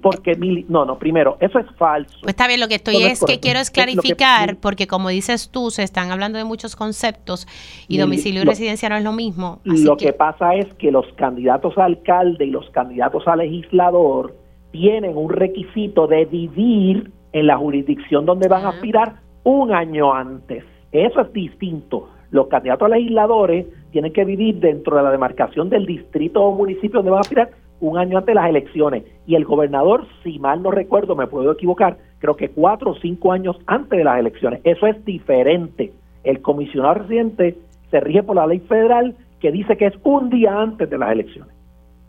porque, 0.00 0.36
no, 0.68 0.84
no, 0.84 0.96
primero, 0.96 1.38
eso 1.40 1.58
es 1.58 1.66
falso. 1.76 2.16
Pues 2.22 2.34
está 2.34 2.46
bien, 2.46 2.60
lo 2.60 2.68
que 2.68 2.76
estoy 2.76 3.02
es, 3.02 3.20
que 3.24 3.40
quiero 3.40 3.58
es 3.58 3.72
clarificar, 3.72 4.58
porque 4.58 4.86
como 4.86 5.08
dices 5.08 5.50
tú, 5.50 5.72
se 5.72 5.82
están 5.82 6.12
hablando 6.12 6.38
de 6.38 6.44
muchos 6.44 6.76
conceptos 6.76 7.48
y 7.88 7.98
domicilio 7.98 8.42
y 8.42 8.44
residencia 8.44 8.88
no 8.88 8.96
es 8.96 9.02
lo 9.02 9.12
mismo. 9.12 9.58
lo 9.64 9.96
que, 9.96 10.12
pasa 10.12 10.54
es 10.54 10.72
que 10.74 10.92
los 10.92 11.12
candidatos 11.16 11.76
a 11.78 11.86
alcalde 11.86 12.44
y 12.44 12.50
los 12.50 12.70
candidatos 12.70 13.26
a 13.26 13.34
legislador 13.34 14.36
tienen 14.70 15.16
un 15.16 15.30
requisito 15.30 16.06
de 16.06 16.26
vivir 16.26 17.10
en 17.32 17.48
la 17.48 17.56
jurisdicción 17.56 18.24
donde 18.24 18.46
van 18.46 18.66
a 18.66 18.68
aspirar 18.68 19.16
un 19.42 19.74
año 19.74 20.14
antes. 20.14 20.62
Eso 20.92 21.22
es 21.22 21.32
distinto 21.32 22.08
los 22.32 22.48
candidatos 22.48 22.86
a 22.86 22.96
legisladores 22.96 23.66
tienen 23.92 24.12
que 24.12 24.24
vivir 24.24 24.58
dentro 24.58 24.96
de 24.96 25.02
la 25.02 25.10
demarcación 25.10 25.68
del 25.68 25.86
distrito 25.86 26.42
o 26.42 26.56
municipio 26.56 26.98
donde 26.98 27.10
van 27.10 27.18
a 27.18 27.20
aspirar 27.20 27.50
un 27.80 27.98
año 27.98 28.16
antes 28.16 28.28
de 28.28 28.40
las 28.40 28.48
elecciones. 28.48 29.04
Y 29.26 29.34
el 29.34 29.44
gobernador, 29.44 30.06
si 30.24 30.38
mal 30.38 30.62
no 30.62 30.70
recuerdo, 30.70 31.14
me 31.14 31.26
puedo 31.26 31.52
equivocar, 31.52 31.98
creo 32.18 32.34
que 32.34 32.48
cuatro 32.48 32.92
o 32.92 32.94
cinco 32.96 33.32
años 33.32 33.56
antes 33.66 33.98
de 33.98 34.04
las 34.04 34.18
elecciones. 34.18 34.60
Eso 34.64 34.86
es 34.86 35.04
diferente. 35.04 35.92
El 36.24 36.40
comisionado 36.40 36.94
residente 36.94 37.58
se 37.90 38.00
rige 38.00 38.22
por 38.22 38.36
la 38.36 38.46
ley 38.46 38.60
federal 38.60 39.14
que 39.38 39.52
dice 39.52 39.76
que 39.76 39.86
es 39.86 39.94
un 40.02 40.30
día 40.30 40.58
antes 40.58 40.88
de 40.88 40.96
las 40.96 41.12
elecciones. 41.12 41.54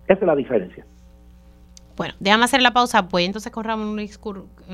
Esa 0.07 0.19
es 0.19 0.27
la 0.27 0.35
diferencia. 0.35 0.85
Bueno, 1.95 2.15
déjame 2.19 2.45
hacer 2.45 2.61
la 2.61 2.73
pausa. 2.73 3.03
Voy 3.03 3.25
entonces 3.25 3.51
con 3.51 3.63
Ramón 3.63 3.95
Luis, 3.95 4.19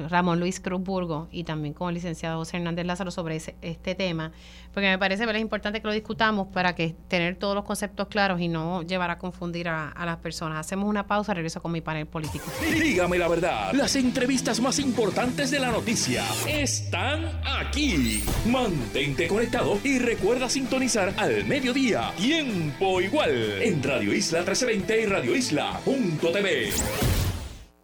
Ramón 0.10 0.40
Luis 0.40 0.60
Cruzburgo 0.60 1.28
y 1.32 1.44
también 1.44 1.74
con 1.74 1.90
el 1.90 1.96
licenciado 1.96 2.38
José 2.40 2.58
Hernández 2.58 2.86
Lázaro 2.86 3.12
sobre 3.12 3.36
este 3.36 3.96
tema, 3.96 4.32
porque 4.74 4.88
me 4.88 4.98
parece 4.98 5.26
es 5.30 5.42
importante 5.42 5.82
que 5.82 5.88
lo 5.88 5.94
discutamos 5.94 6.48
para 6.48 6.76
que 6.76 6.96
tener 7.08 7.36
todos 7.36 7.56
los 7.56 7.66
conceptos 7.66 8.08
claros 8.08 8.40
y 8.40 8.48
no 8.48 8.84
llevar 8.84 9.12
a 9.12 9.18
confundir 9.18 9.68
a, 9.68 9.90
a, 9.90 10.06
las 10.06 10.18
personas. 10.18 10.60
Hacemos 10.60 10.88
una 10.88 11.08
pausa, 11.08 11.34
regreso 11.34 11.62
con 11.62 11.72
mi 11.72 11.82
panel 11.82 12.08
político. 12.08 12.46
Dígame 12.72 13.18
la 13.18 13.28
verdad, 13.28 13.74
las 13.74 13.96
entrevistas 13.96 14.60
más 14.60 14.80
importantes 14.80 15.52
de 15.52 15.60
la 15.60 15.72
noticia 15.72 16.24
están 16.48 17.42
aquí. 17.46 18.24
Mantente 18.46 19.28
conectado 19.28 19.78
y 19.84 20.00
recuerda 20.00 20.50
sintonizar 20.50 21.14
al 21.18 21.46
mediodía, 21.46 22.12
tiempo 22.18 23.02
igual, 23.02 23.62
en 23.62 23.84
Radio 23.84 24.14
Isla 24.14 24.40
1320 24.40 25.02
y 25.02 25.06
Radio 25.06 25.36
Isla.tv. 25.36 27.09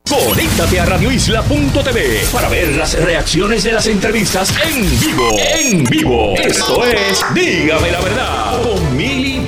Conéctate 0.10 0.80
a 0.80 0.86
radioisla.tv 0.86 2.28
para 2.32 2.48
ver 2.48 2.76
las 2.76 2.94
reacciones 2.94 3.64
de 3.64 3.72
las 3.72 3.88
entrevistas 3.88 4.54
en 4.64 5.00
vivo. 5.00 5.30
En 5.40 5.84
vivo. 5.84 6.36
Esto 6.38 6.86
es 6.86 7.26
Dígame 7.34 7.92
la 7.92 8.02
verdad 8.02 8.62
con 8.62 8.96
Mili 8.96 9.42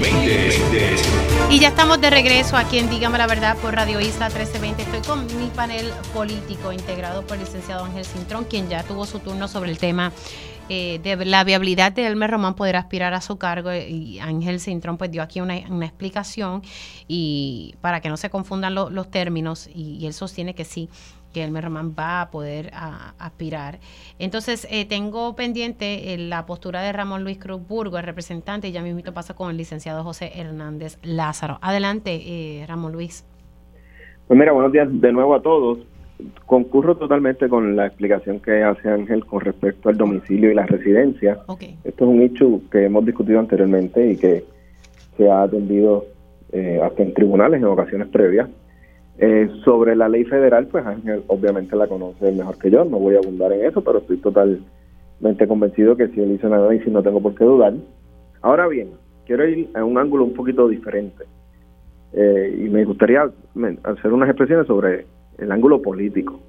Y 1.50 1.60
ya 1.60 1.68
estamos 1.70 2.02
de 2.02 2.10
regreso 2.10 2.58
aquí 2.58 2.80
en 2.80 2.90
Dígame 2.90 3.20
la 3.20 3.28
verdad 3.28 3.56
por 3.58 3.76
Radio 3.76 4.02
Isla 4.02 4.30
1320. 4.30 4.82
Estoy 4.82 5.02
con 5.02 5.28
mi 5.38 5.48
panel 5.48 5.94
político 6.14 6.72
integrado 6.72 7.22
por 7.22 7.38
el 7.38 7.44
licenciado 7.44 7.86
Ángel 7.86 8.06
Cintrón, 8.06 8.46
quien 8.46 8.68
ya 8.68 8.84
tuvo 8.84 9.06
su 9.06 9.20
turno 9.20 9.48
sobre 9.48 9.70
el 9.70 9.78
tema 9.78 10.12
eh, 10.70 11.00
de 11.02 11.26
la 11.26 11.44
viabilidad 11.44 11.92
de 11.94 12.06
Elmer 12.06 12.30
Román 12.30 12.56
poder 12.56 12.76
aspirar 12.76 13.14
a 13.14 13.22
su 13.22 13.38
cargo 13.38 13.74
y 13.74 14.20
Ángel 14.20 14.60
Cintrón 14.60 14.98
pues 14.98 15.12
dio 15.12 15.22
aquí 15.22 15.40
una, 15.40 15.56
explicación 15.58 16.62
y 17.08 17.76
para 17.82 18.02
que 18.02 18.10
no 18.10 18.18
se 18.18 18.30
confundan 18.30 18.76
los 18.76 19.10
términos 19.10 19.70
y, 19.74 20.06
él 20.06 20.14
sostiene 20.14 20.56
que 20.56 20.66
sí 20.66 20.90
que 21.34 21.44
Elmer 21.44 21.66
Román 21.66 21.94
va 21.98 22.22
a 22.22 22.32
poder 22.32 22.72
aspirar. 22.74 23.80
Entonces, 24.18 24.66
eh, 24.72 24.86
tengo 24.86 25.36
pendiente 25.36 26.14
eh, 26.14 26.18
la 26.18 26.46
postura 26.46 26.82
de 26.82 26.94
Ramón 26.94 27.24
Luis 27.24 27.38
Cruzburgo, 27.38 27.98
el 27.98 28.06
representante, 28.06 28.70
y 28.70 28.72
ya 28.72 28.82
mismo 28.82 29.02
pasa 29.14 29.36
con 29.36 29.50
el 29.52 29.58
licenciado 29.58 30.04
José 30.04 30.32
Hernández 30.36 30.98
Lázaro. 31.04 31.60
Adelante, 31.62 32.64
Ramón 32.68 32.94
Luis. 32.94 33.26
Pues 34.28 34.40
mira, 34.40 34.54
buenos 34.54 34.72
días 34.72 34.88
de 34.90 35.12
nuevo 35.12 35.36
a 35.36 35.42
todos 35.42 35.80
concurro 36.46 36.96
totalmente 36.96 37.48
con 37.48 37.76
la 37.76 37.88
explicación 37.88 38.40
que 38.40 38.64
hace 38.64 38.90
Ángel 38.90 39.26
con 39.26 39.42
respecto 39.42 39.90
al 39.90 39.98
domicilio 39.98 40.52
y 40.52 40.56
la 40.56 40.66
residencia. 40.66 41.40
Esto 41.84 42.06
es 42.06 42.10
un 42.10 42.22
hecho 42.22 42.62
que 42.72 42.86
hemos 42.86 43.06
discutido 43.06 43.40
anteriormente 43.40 44.12
y 44.12 44.18
que 44.18 44.44
se 45.16 45.30
ha 45.30 45.44
atendido 45.44 46.06
eh, 46.52 46.80
hasta 46.82 47.04
en 47.04 47.14
tribunales 47.14 47.60
en 47.62 47.68
ocasiones 47.68 48.08
previas. 48.08 48.50
Eh, 49.20 49.50
sobre 49.66 49.96
la 49.96 50.08
ley 50.08 50.26
federal, 50.26 50.68
pues 50.68 50.86
Ángel 50.86 51.24
obviamente 51.28 51.76
la 51.76 51.88
conoce 51.88 52.32
mejor 52.32 52.58
que 52.60 52.70
yo, 52.70 52.86
no 52.86 53.00
voy 53.00 53.16
a 53.16 53.20
abundar 53.20 53.52
en 53.52 53.66
eso, 53.66 53.84
pero 53.84 53.98
estoy 54.00 54.18
totalmente 54.18 55.48
convencido 55.48 55.98
que 55.98 56.08
si 56.10 56.22
él 56.22 56.34
hizo 56.34 56.48
un 56.48 56.54
análisis 56.54 56.92
no 56.92 57.02
tengo 57.02 57.20
por 57.20 57.34
qué 57.34 57.44
dudar. 57.44 57.74
Ahora 58.42 58.68
bien, 58.68 58.90
quiero 59.26 59.48
ir 59.48 59.70
a 59.74 59.84
un 59.84 59.98
ángulo 59.98 60.24
un 60.24 60.34
poquito 60.34 60.68
diferente. 60.68 61.26
eh, 62.14 62.58
y 62.66 62.70
me 62.70 62.86
gustaría 62.86 63.30
hacer 63.84 64.14
unas 64.14 64.30
expresiones 64.30 64.66
sobre 64.68 65.06
el 65.38 65.52
ángulo 65.52 65.82
político. 65.82 66.40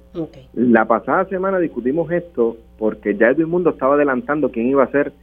La 0.53 0.85
pasada 0.85 1.25
semana 1.25 1.59
discutimos 1.59 2.11
esto 2.11 2.57
porque 2.77 3.15
ya 3.15 3.29
Edwin 3.29 3.49
Mundo 3.49 3.71
estaba 3.71 3.95
adelantando 3.95 4.49
quién 4.49 4.67
iba 4.67 4.83
a 4.83 4.91
ser 4.91 5.13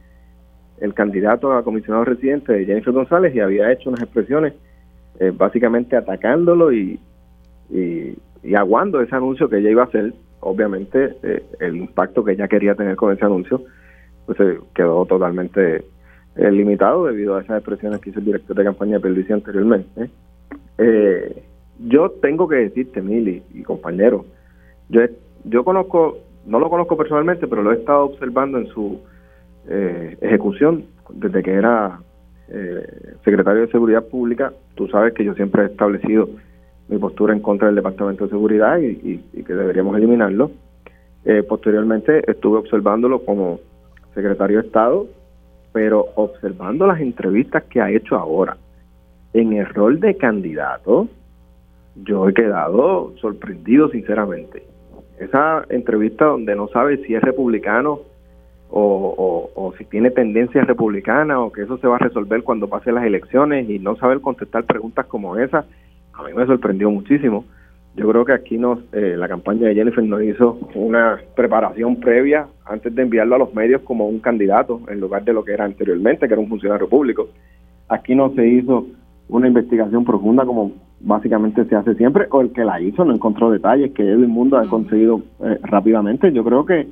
el 0.79 0.93
candidato 0.93 1.51
a 1.51 1.63
comisionado 1.63 2.05
residente 2.05 2.53
de 2.53 2.65
Jennifer 2.65 2.93
González 2.93 3.35
y 3.35 3.39
había 3.39 3.71
hecho 3.71 3.89
unas 3.89 4.01
expresiones 4.01 4.53
eh, 5.19 5.31
básicamente 5.35 5.95
atacándolo 5.95 6.71
y, 6.71 6.99
y, 7.69 8.15
aguando 8.55 9.01
ese 9.01 9.15
anuncio 9.15 9.49
que 9.49 9.57
ella 9.57 9.71
iba 9.71 9.83
a 9.83 9.87
hacer. 9.87 10.13
Obviamente 10.39 11.17
eh, 11.23 11.43
el 11.59 11.75
impacto 11.75 12.23
que 12.23 12.33
ella 12.33 12.47
quería 12.47 12.75
tener 12.75 12.95
con 12.95 13.11
ese 13.11 13.25
anuncio 13.25 13.63
pues 14.25 14.37
quedó 14.73 15.05
totalmente 15.05 15.83
eh, 16.35 16.51
limitado 16.51 17.05
debido 17.05 17.35
a 17.35 17.41
esas 17.41 17.57
expresiones 17.57 17.99
que 17.99 18.11
hizo 18.11 18.19
el 18.19 18.25
director 18.25 18.55
de 18.55 18.63
campaña 18.63 18.99
de 18.99 19.33
anteriormente. 19.33 20.09
Yo 21.79 22.11
tengo 22.21 22.47
que 22.47 22.55
decirte, 22.55 23.01
Mili 23.01 23.43
y 23.53 23.63
compañero, 23.63 24.25
yo, 24.89 25.01
yo 25.45 25.63
conozco, 25.63 26.17
no 26.45 26.59
lo 26.59 26.69
conozco 26.69 26.97
personalmente, 26.97 27.47
pero 27.47 27.63
lo 27.63 27.71
he 27.71 27.75
estado 27.75 28.05
observando 28.05 28.57
en 28.57 28.67
su 28.67 28.99
ejecución 30.21 30.85
desde 31.09 31.43
que 31.43 31.51
era 31.51 31.99
eh, 32.49 33.15
secretario 33.25 33.63
de 33.63 33.71
Seguridad 33.71 34.05
Pública, 34.05 34.53
tú 34.75 34.87
sabes 34.87 35.13
que 35.13 35.25
yo 35.25 35.33
siempre 35.33 35.63
he 35.63 35.65
establecido 35.65 36.29
mi 36.87 36.97
postura 36.97 37.33
en 37.33 37.41
contra 37.41 37.67
del 37.67 37.75
Departamento 37.75 38.23
de 38.23 38.29
Seguridad 38.29 38.77
y, 38.79 39.17
que 39.43 39.53
deberíamos 39.53 39.97
eliminarlo. 39.97 40.51
Eh, 41.25 41.43
posteriormente 41.43 42.23
estuve 42.29 42.59
observándolo 42.59 43.25
como 43.25 43.59
secretario 44.15 44.61
de 44.61 44.67
Estado, 44.67 45.07
pero 45.73 46.05
observando 46.15 46.87
las 46.87 47.01
entrevistas 47.01 47.63
que 47.63 47.81
ha 47.81 47.91
hecho 47.91 48.15
ahora 48.15 48.55
en 49.33 49.51
el 49.51 49.65
rol 49.65 49.99
de 49.99 50.15
candidato, 50.15 51.09
yo 52.03 52.27
he 52.27 52.33
quedado 52.33 53.13
sorprendido 53.17 53.89
sinceramente. 53.89 54.63
Esa 55.19 55.65
entrevista 55.69 56.25
donde 56.25 56.55
no 56.55 56.67
sabe 56.67 56.97
si 57.05 57.15
es 57.15 57.21
republicano 57.21 58.01
o, 58.69 59.73
si 59.77 59.85
tiene 59.85 60.11
tendencia 60.11 60.63
republicana 60.63 61.39
o 61.39 61.51
que 61.51 61.63
eso 61.63 61.77
se 61.77 61.87
va 61.87 61.95
a 61.95 61.99
resolver 61.99 62.43
cuando 62.43 62.67
pasen 62.67 62.95
las 62.95 63.05
elecciones 63.05 63.69
y 63.69 63.79
no 63.79 63.95
saber 63.95 64.21
contestar 64.21 64.65
preguntas 64.65 65.05
como 65.05 65.37
esa, 65.37 65.65
a 66.13 66.23
mí 66.23 66.33
me 66.33 66.45
sorprendió 66.45 66.89
muchísimo. 66.89 67.45
Yo 67.95 68.07
creo 68.09 68.25
que 68.25 68.33
aquí 68.33 68.57
nos, 68.57 68.79
eh, 68.93 69.15
la 69.17 69.27
campaña 69.27 69.67
de 69.67 69.75
Jennifer 69.75 70.03
nos 70.03 70.21
hizo 70.21 70.59
una 70.75 71.19
preparación 71.35 71.99
previa 71.99 72.47
antes 72.65 72.93
de 72.93 73.01
enviarlo 73.01 73.35
a 73.35 73.39
los 73.39 73.53
medios 73.55 73.81
como 73.81 74.07
un 74.07 74.19
candidato 74.19 74.81
en 74.87 74.99
lugar 74.99 75.23
de 75.23 75.33
lo 75.33 75.43
que 75.43 75.53
era 75.53 75.65
anteriormente, 75.65 76.27
que 76.27 76.33
era 76.33 76.41
un 76.41 76.49
funcionario 76.49 76.87
público. 76.87 77.29
Aquí 77.87 78.13
no 78.13 78.31
se 78.35 78.47
hizo 78.47 78.85
una 79.29 79.47
investigación 79.47 80.05
profunda 80.05 80.45
como 80.45 80.73
básicamente 80.99 81.65
se 81.65 81.75
hace 81.75 81.95
siempre, 81.95 82.27
o 82.31 82.41
el 82.41 82.51
que 82.51 82.63
la 82.63 82.81
hizo 82.81 83.05
no 83.05 83.13
encontró 83.13 83.51
detalles 83.51 83.93
que 83.93 84.03
Edwin 84.03 84.29
Mundo 84.29 84.57
ha 84.57 84.67
conseguido 84.67 85.21
eh, 85.43 85.59
rápidamente. 85.63 86.31
Yo 86.31 86.43
creo 86.43 86.65
que, 86.65 86.87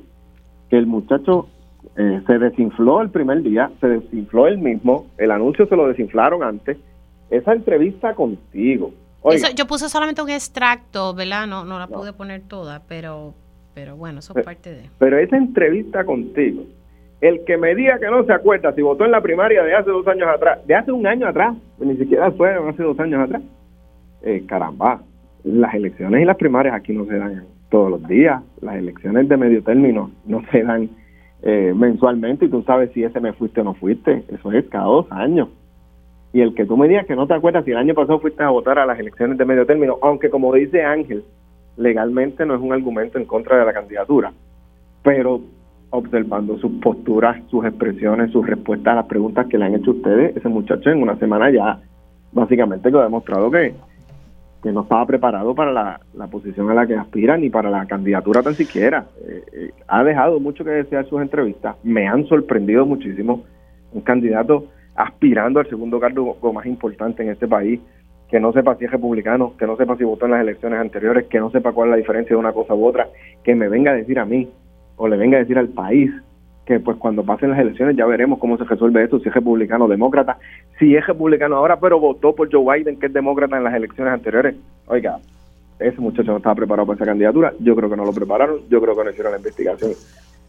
que 0.70 0.78
el 0.78 0.86
muchacho 0.86 1.48
eh, 1.96 2.22
se 2.26 2.38
desinfló 2.38 3.02
el 3.02 3.10
primer 3.10 3.42
día, 3.42 3.70
se 3.80 3.88
desinfló 3.88 4.46
el 4.46 4.58
mismo, 4.58 5.06
el 5.18 5.30
anuncio 5.30 5.66
se 5.66 5.76
lo 5.76 5.88
desinflaron 5.88 6.42
antes. 6.42 6.78
Esa 7.30 7.52
entrevista 7.52 8.14
contigo. 8.14 8.92
yo 9.56 9.66
puse 9.66 9.88
solamente 9.88 10.22
un 10.22 10.30
extracto, 10.30 11.14
¿verdad? 11.14 11.46
No, 11.46 11.64
no 11.64 11.78
la 11.78 11.88
pude 11.88 12.12
poner 12.12 12.42
toda, 12.42 12.82
pero, 12.86 13.34
pero 13.74 13.96
bueno, 13.96 14.20
eso 14.20 14.32
es 14.36 14.44
parte 14.44 14.72
de... 14.72 14.90
Pero 14.98 15.18
esa 15.18 15.36
entrevista 15.36 16.04
contigo, 16.04 16.62
el 17.20 17.44
que 17.44 17.56
me 17.56 17.74
diga 17.74 17.98
que 17.98 18.06
no 18.06 18.24
se 18.24 18.32
acuerda 18.32 18.72
si 18.74 18.82
votó 18.82 19.04
en 19.04 19.10
la 19.10 19.20
primaria 19.20 19.64
de 19.64 19.74
hace 19.74 19.90
dos 19.90 20.06
años 20.06 20.28
atrás, 20.28 20.64
de 20.66 20.74
hace 20.76 20.92
un 20.92 21.06
año 21.06 21.26
atrás, 21.26 21.56
ni 21.80 21.96
siquiera 21.96 22.30
fue 22.30 22.54
hace 22.54 22.82
dos 22.82 22.98
años 23.00 23.22
atrás, 23.22 23.42
eh, 24.26 24.44
caramba, 24.44 25.02
las 25.44 25.72
elecciones 25.74 26.20
y 26.20 26.24
las 26.24 26.36
primarias 26.36 26.74
aquí 26.74 26.92
no 26.92 27.04
se 27.06 27.16
dan 27.16 27.44
todos 27.70 27.90
los 27.90 28.08
días, 28.08 28.42
las 28.60 28.74
elecciones 28.74 29.28
de 29.28 29.36
medio 29.36 29.62
término 29.62 30.10
no 30.26 30.42
se 30.50 30.64
dan 30.64 30.90
eh, 31.42 31.72
mensualmente 31.76 32.46
y 32.46 32.48
tú 32.48 32.62
sabes 32.62 32.90
si 32.92 33.04
ese 33.04 33.20
me 33.20 33.32
fuiste 33.32 33.60
o 33.60 33.64
no 33.64 33.74
fuiste. 33.74 34.24
Eso 34.28 34.50
es 34.50 34.66
cada 34.66 34.86
dos 34.86 35.06
años. 35.10 35.48
Y 36.32 36.40
el 36.40 36.54
que 36.54 36.66
tú 36.66 36.76
me 36.76 36.88
digas 36.88 37.06
que 37.06 37.14
no 37.14 37.28
te 37.28 37.34
acuerdas 37.34 37.64
si 37.64 37.70
el 37.70 37.76
año 37.76 37.94
pasado 37.94 38.18
fuiste 38.18 38.42
a 38.42 38.50
votar 38.50 38.80
a 38.80 38.86
las 38.86 38.98
elecciones 38.98 39.38
de 39.38 39.44
medio 39.44 39.64
término, 39.64 39.96
aunque 40.02 40.28
como 40.28 40.52
dice 40.52 40.82
Ángel, 40.82 41.22
legalmente 41.76 42.44
no 42.44 42.56
es 42.56 42.60
un 42.60 42.72
argumento 42.72 43.18
en 43.18 43.26
contra 43.26 43.58
de 43.58 43.64
la 43.64 43.72
candidatura, 43.72 44.32
pero 45.04 45.40
observando 45.90 46.58
sus 46.58 46.72
posturas, 46.82 47.40
sus 47.48 47.64
expresiones, 47.64 48.32
sus 48.32 48.44
respuestas 48.44 48.92
a 48.92 48.96
las 48.96 49.06
preguntas 49.06 49.46
que 49.46 49.56
le 49.56 49.66
han 49.66 49.74
hecho 49.76 49.92
ustedes, 49.92 50.36
ese 50.36 50.48
muchacho 50.48 50.90
en 50.90 51.00
una 51.00 51.16
semana 51.16 51.48
ya 51.50 51.78
básicamente 52.32 52.90
lo 52.90 53.00
ha 53.00 53.04
demostrado 53.04 53.50
que, 53.50 53.74
que 54.66 54.72
no 54.72 54.82
estaba 54.82 55.06
preparado 55.06 55.54
para 55.54 55.70
la, 55.70 56.26
posición 56.26 56.68
a 56.68 56.74
la 56.74 56.88
que 56.88 56.96
aspira 56.96 57.36
ni 57.36 57.50
para 57.50 57.70
la 57.70 57.86
candidatura 57.86 58.42
tan 58.42 58.54
siquiera. 58.54 59.06
Eh, 59.24 59.44
eh, 59.52 59.70
ha 59.86 60.02
dejado 60.02 60.40
mucho 60.40 60.64
que 60.64 60.70
desear 60.70 61.06
sus 61.06 61.22
entrevistas, 61.22 61.76
me 61.84 62.08
han 62.08 62.26
sorprendido 62.26 62.84
muchísimo. 62.84 63.44
Un 63.92 64.00
candidato 64.00 64.66
aspirando 64.96 65.60
al 65.60 65.68
segundo 65.68 66.00
cargo 66.00 66.36
más 66.52 66.66
importante 66.66 67.22
en 67.22 67.28
este 67.28 67.46
país, 67.46 67.78
que 68.28 68.40
no 68.40 68.52
sepa 68.52 68.74
si 68.74 68.86
es 68.86 68.90
republicano, 68.90 69.52
que 69.56 69.68
no 69.68 69.76
sepa 69.76 69.96
si 69.96 70.02
votó 70.02 70.24
en 70.24 70.32
las 70.32 70.40
elecciones 70.40 70.80
anteriores, 70.80 71.28
que 71.28 71.38
no 71.38 71.48
sepa 71.52 71.70
cuál 71.70 71.90
es 71.90 71.90
la 71.92 71.96
diferencia 71.98 72.34
de 72.34 72.40
una 72.40 72.52
cosa 72.52 72.74
u 72.74 72.86
otra, 72.86 73.06
que 73.44 73.54
me 73.54 73.68
venga 73.68 73.92
a 73.92 73.94
decir 73.94 74.18
a 74.18 74.24
mí 74.24 74.50
o 74.96 75.06
le 75.06 75.16
venga 75.16 75.36
a 75.36 75.42
decir 75.42 75.58
al 75.58 75.68
país 75.68 76.10
que 76.66 76.80
pues 76.80 76.96
cuando 76.98 77.22
pasen 77.22 77.50
las 77.50 77.60
elecciones 77.60 77.96
ya 77.96 78.04
veremos 78.06 78.40
cómo 78.40 78.58
se 78.58 78.64
resuelve 78.64 79.04
esto, 79.04 79.20
si 79.20 79.28
es 79.28 79.34
republicano 79.34 79.84
o 79.84 79.88
demócrata, 79.88 80.36
si 80.78 80.96
es 80.96 81.06
republicano 81.06 81.56
ahora, 81.56 81.78
pero 81.78 82.00
votó 82.00 82.34
por 82.34 82.52
Joe 82.52 82.78
Biden, 82.78 82.98
que 82.98 83.06
es 83.06 83.12
demócrata 83.12 83.56
en 83.56 83.64
las 83.64 83.74
elecciones 83.74 84.12
anteriores. 84.12 84.56
Oiga, 84.86 85.20
ese 85.78 86.00
muchacho 86.00 86.32
no 86.32 86.38
estaba 86.38 86.56
preparado 86.56 86.86
para 86.86 86.96
esa 86.96 87.04
candidatura, 87.04 87.52
yo 87.60 87.76
creo 87.76 87.88
que 87.88 87.96
no 87.96 88.04
lo 88.04 88.12
prepararon, 88.12 88.60
yo 88.68 88.80
creo 88.80 88.96
que 88.96 89.04
no 89.04 89.10
hicieron 89.10 89.32
la 89.32 89.38
investigación 89.38 89.92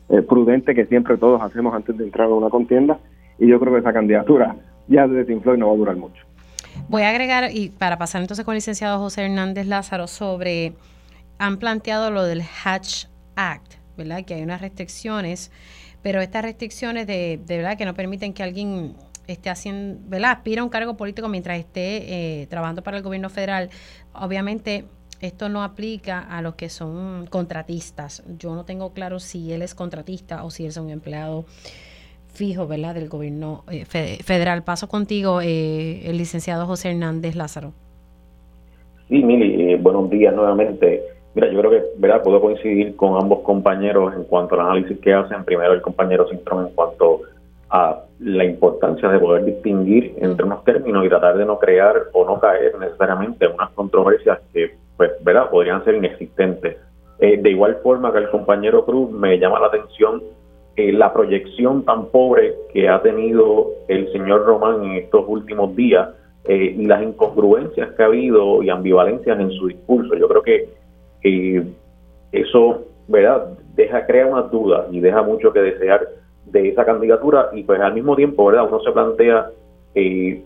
eh, 0.10 0.22
prudente 0.24 0.74
que 0.74 0.86
siempre 0.88 1.18
todos 1.18 1.40
hacemos 1.42 1.76
antes 1.76 1.96
de 1.96 2.06
entrar 2.06 2.28
a 2.28 2.34
una 2.34 2.50
contienda, 2.50 2.98
y 3.38 3.48
yo 3.48 3.60
creo 3.60 3.74
que 3.74 3.80
esa 3.80 3.94
candidatura 3.94 4.56
ya 4.88 5.06
se 5.06 5.14
desinfló 5.14 5.54
y 5.54 5.60
no 5.60 5.68
va 5.68 5.74
a 5.74 5.78
durar 5.78 5.96
mucho. 5.98 6.24
Voy 6.90 7.04
a 7.04 7.10
agregar, 7.10 7.52
y 7.54 7.70
para 7.70 8.00
pasar 8.00 8.22
entonces 8.22 8.44
con 8.44 8.54
el 8.54 8.58
licenciado 8.58 8.98
José 8.98 9.26
Hernández 9.26 9.68
Lázaro, 9.68 10.08
sobre, 10.08 10.74
han 11.38 11.58
planteado 11.58 12.10
lo 12.10 12.24
del 12.24 12.42
Hatch 12.42 13.06
Act, 13.36 13.74
¿verdad? 13.98 14.26
Que 14.26 14.36
hay 14.36 14.42
unas 14.42 14.62
restricciones 14.62 15.52
pero 16.08 16.22
estas 16.22 16.42
restricciones 16.42 17.06
de, 17.06 17.38
de 17.46 17.58
verdad 17.58 17.78
que 17.78 17.84
no 17.84 17.94
permiten 17.94 18.32
que 18.32 18.42
alguien 18.42 18.94
esté 19.28 19.50
haciendo, 19.50 20.00
¿verdad? 20.08 20.32
Aspira 20.32 20.62
a 20.62 20.64
un 20.64 20.70
cargo 20.70 20.96
político 20.96 21.28
mientras 21.28 21.60
esté 21.60 22.44
eh, 22.44 22.48
trabajando 22.48 22.82
para 22.82 22.96
el 22.96 23.04
gobierno 23.04 23.30
federal, 23.30 23.70
obviamente 24.14 24.86
esto 25.20 25.50
no 25.50 25.64
aplica 25.64 26.20
a 26.22 26.42
los 26.42 26.56
que 26.56 26.70
son 26.70 27.28
contratistas. 27.28 28.24
Yo 28.40 28.56
no 28.56 28.64
tengo 28.64 28.94
claro 28.94 29.20
si 29.20 29.52
él 29.52 29.62
es 29.62 29.76
contratista 29.76 30.46
o 30.46 30.50
si 30.50 30.64
él 30.64 30.70
es 30.70 30.78
un 30.78 30.92
empleado 30.92 31.44
fijo, 32.34 32.68
¿verdad? 32.68 32.96
Del 32.96 33.10
gobierno 33.10 33.66
eh, 33.70 33.84
federal. 33.84 34.64
Paso 34.64 34.88
contigo, 34.88 35.42
eh, 35.42 36.10
el 36.10 36.18
licenciado 36.18 36.66
José 36.68 36.92
Hernández 36.92 37.36
Lázaro. 37.36 37.74
Sí, 39.10 39.22
Mili, 39.22 39.76
buenos 39.76 40.10
días 40.10 40.34
nuevamente. 40.34 41.17
Mira, 41.38 41.52
yo 41.52 41.60
creo 41.60 41.70
que 41.70 41.84
¿verdad? 41.98 42.24
puedo 42.24 42.42
coincidir 42.42 42.96
con 42.96 43.16
ambos 43.16 43.42
compañeros 43.42 44.12
en 44.16 44.24
cuanto 44.24 44.56
al 44.56 44.62
análisis 44.62 44.98
que 44.98 45.14
hacen. 45.14 45.44
Primero, 45.44 45.72
el 45.72 45.84
compañero 45.84 46.28
Sintrón 46.28 46.66
en 46.66 46.74
cuanto 46.74 47.22
a 47.70 48.06
la 48.22 48.44
importancia 48.44 49.08
de 49.08 49.20
poder 49.20 49.46
distinguir 49.46 50.16
entre 50.18 50.48
unos 50.48 50.64
términos 50.64 51.06
y 51.06 51.10
tratar 51.10 51.38
de 51.38 51.46
no 51.46 51.60
crear 51.60 52.06
o 52.14 52.26
no 52.26 52.40
caer 52.40 52.80
necesariamente 52.80 53.46
en 53.46 53.54
unas 53.54 53.70
controversias 53.74 54.40
que, 54.52 54.78
pues, 54.98 55.12
¿verdad?, 55.24 55.52
podrían 55.52 55.86
ser 55.86 55.94
inexistentes. 55.94 56.78
Eh, 57.20 57.38
de 57.40 57.50
igual 57.52 57.78
forma 57.84 58.12
que 58.12 58.18
el 58.18 58.30
compañero 58.32 58.84
Cruz, 58.84 59.12
me 59.12 59.38
llama 59.38 59.60
la 59.60 59.68
atención 59.68 60.24
eh, 60.76 60.92
la 60.92 61.14
proyección 61.14 61.86
tan 61.86 62.08
pobre 62.08 62.56
que 62.74 62.90
ha 62.90 63.00
tenido 63.04 63.68
el 63.88 64.12
señor 64.12 64.44
Román 64.44 64.84
en 64.86 64.92
estos 64.94 65.24
últimos 65.28 65.76
días 65.76 66.10
eh, 66.46 66.74
y 66.76 66.86
las 66.88 67.04
incongruencias 67.04 67.92
que 67.92 68.02
ha 68.02 68.08
habido 68.08 68.64
y 68.64 68.72
ambivalencias 68.72 69.40
en 69.40 69.52
su 69.52 69.68
discurso. 69.68 70.16
Yo 70.16 70.28
creo 70.28 70.42
que 70.42 70.77
y 71.24 71.60
eso, 72.32 72.86
¿verdad? 73.08 73.58
Deja, 73.76 74.06
crea 74.06 74.28
unas 74.28 74.52
dudas 74.52 74.88
y 74.92 75.00
deja 75.00 75.22
mucho 75.22 75.54
que 75.54 75.60
desear 75.60 76.08
de 76.46 76.70
esa 76.70 76.86
candidatura 76.86 77.50
y 77.54 77.64
pues 77.64 77.80
al 77.82 77.94
mismo 77.94 78.16
tiempo, 78.16 78.46
¿verdad? 78.46 78.68
Uno 78.68 78.80
se 78.80 78.92
plantea 78.92 79.50
eh, 79.96 80.44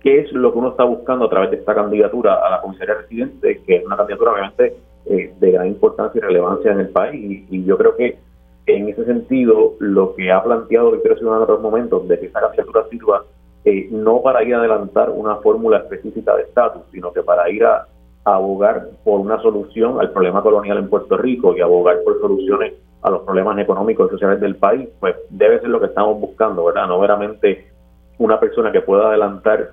qué 0.00 0.20
es 0.20 0.32
lo 0.32 0.52
que 0.52 0.58
uno 0.58 0.70
está 0.70 0.84
buscando 0.84 1.26
a 1.26 1.30
través 1.30 1.50
de 1.50 1.56
esta 1.58 1.74
candidatura 1.74 2.34
a 2.34 2.50
la 2.50 2.60
comisaría 2.60 2.94
residente, 2.94 3.60
que 3.66 3.76
es 3.76 3.84
una 3.84 3.96
candidatura 3.96 4.32
obviamente 4.32 4.76
eh, 5.06 5.32
de 5.38 5.50
gran 5.50 5.66
importancia 5.66 6.18
y 6.18 6.22
relevancia 6.22 6.72
en 6.72 6.80
el 6.80 6.88
país. 6.90 7.44
Y, 7.50 7.64
yo 7.64 7.76
creo 7.76 7.96
que 7.96 8.18
en 8.66 8.88
ese 8.88 9.04
sentido, 9.04 9.74
lo 9.80 10.14
que 10.14 10.30
ha 10.30 10.42
planteado 10.42 10.92
Victoria 10.92 11.18
Ciudadana 11.18 11.44
en 11.44 11.50
otros 11.50 11.62
momentos, 11.62 12.06
de 12.06 12.18
que 12.18 12.26
esta 12.26 12.40
candidatura 12.40 12.84
sirva 12.88 13.24
eh, 13.64 13.88
no 13.90 14.22
para 14.22 14.42
ir 14.44 14.54
a 14.54 14.58
adelantar 14.58 15.10
una 15.10 15.36
fórmula 15.36 15.78
específica 15.78 16.36
de 16.36 16.42
estatus, 16.42 16.82
sino 16.92 17.12
que 17.12 17.22
para 17.22 17.50
ir 17.50 17.64
a 17.64 17.86
abogar 18.24 18.88
por 19.04 19.20
una 19.20 19.40
solución 19.40 20.00
al 20.00 20.10
problema 20.10 20.42
colonial 20.42 20.78
en 20.78 20.88
Puerto 20.88 21.16
Rico 21.16 21.56
y 21.56 21.60
abogar 21.60 21.96
por 22.04 22.20
soluciones 22.20 22.74
a 23.02 23.10
los 23.10 23.22
problemas 23.22 23.58
económicos 23.58 24.08
y 24.08 24.10
sociales 24.12 24.40
del 24.40 24.56
país, 24.56 24.88
pues 25.00 25.16
debe 25.30 25.60
ser 25.60 25.70
lo 25.70 25.80
que 25.80 25.86
estamos 25.86 26.20
buscando, 26.20 26.64
¿verdad? 26.64 26.86
No 26.86 27.00
veramente 27.00 27.70
una 28.18 28.38
persona 28.38 28.70
que 28.70 28.82
pueda 28.82 29.08
adelantar 29.08 29.70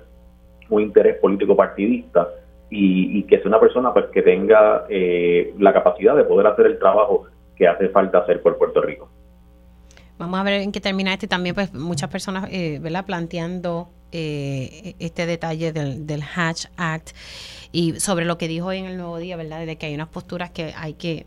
un 0.70 0.82
interés 0.82 1.18
político 1.18 1.54
partidista 1.54 2.28
y, 2.70 3.22
que 3.24 3.38
sea 3.38 3.48
una 3.48 3.60
persona 3.60 3.92
pues 3.92 4.06
que 4.06 4.22
tenga 4.22 4.84
eh, 4.88 5.54
la 5.58 5.72
capacidad 5.72 6.16
de 6.16 6.24
poder 6.24 6.46
hacer 6.46 6.66
el 6.66 6.78
trabajo 6.78 7.26
que 7.56 7.66
hace 7.66 7.88
falta 7.88 8.18
hacer 8.18 8.42
por 8.42 8.56
Puerto 8.56 8.80
Rico. 8.80 9.08
Vamos 10.18 10.40
a 10.40 10.42
ver 10.42 10.54
en 10.62 10.72
qué 10.72 10.80
termina 10.80 11.12
este. 11.12 11.28
También, 11.28 11.54
pues, 11.54 11.72
muchas 11.72 12.10
personas, 12.10 12.48
eh, 12.50 12.78
¿verdad?, 12.80 13.06
planteando 13.06 13.88
eh, 14.12 14.94
este 14.98 15.26
detalle 15.26 15.72
del, 15.72 16.06
del 16.06 16.22
Hatch 16.22 16.66
Act 16.76 17.10
y 17.72 17.94
sobre 18.00 18.24
lo 18.24 18.38
que 18.38 18.48
dijo 18.48 18.68
hoy 18.68 18.78
en 18.78 18.86
el 18.86 18.96
Nuevo 18.96 19.18
Día, 19.18 19.36
¿verdad?, 19.36 19.66
de 19.66 19.76
que 19.76 19.86
hay 19.86 19.94
unas 19.94 20.08
posturas 20.08 20.50
que 20.50 20.72
hay 20.76 20.94
que 20.94 21.26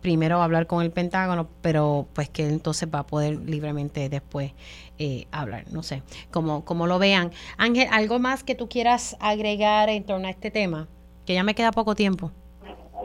primero 0.00 0.42
hablar 0.42 0.66
con 0.66 0.82
el 0.82 0.90
Pentágono, 0.90 1.48
pero 1.62 2.06
pues 2.14 2.28
que 2.28 2.46
entonces 2.48 2.88
va 2.92 3.00
a 3.00 3.06
poder 3.06 3.38
libremente 3.46 4.08
después 4.08 4.52
eh, 4.98 5.26
hablar. 5.30 5.64
No 5.72 5.82
sé, 5.82 6.02
como, 6.30 6.64
como 6.64 6.86
lo 6.86 6.98
vean. 6.98 7.30
Ángel, 7.58 7.88
¿algo 7.92 8.18
más 8.18 8.44
que 8.44 8.54
tú 8.54 8.68
quieras 8.68 9.16
agregar 9.20 9.88
en 9.88 10.04
torno 10.04 10.26
a 10.26 10.30
este 10.30 10.50
tema? 10.50 10.88
Que 11.26 11.34
ya 11.34 11.44
me 11.44 11.54
queda 11.54 11.70
poco 11.70 11.94
tiempo. 11.94 12.30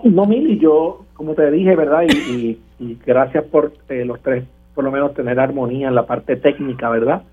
No, 0.04 0.26
Mili, 0.26 0.60
yo, 0.60 1.06
como 1.14 1.34
te 1.36 1.50
dije, 1.52 1.76
¿verdad? 1.76 2.04
Y, 2.04 2.60
gracias 3.06 3.46
por 3.46 3.74
eh, 3.90 4.04
los 4.04 4.22
tres 4.22 4.44
por 4.74 4.84
lo 4.84 4.92
menos 4.92 5.14
tener 5.14 5.40
armonía 5.40 5.88
en 5.88 5.96
la 5.96 6.06
parte 6.06 6.36
técnica, 6.36 6.90
¿verdad? 6.90 7.24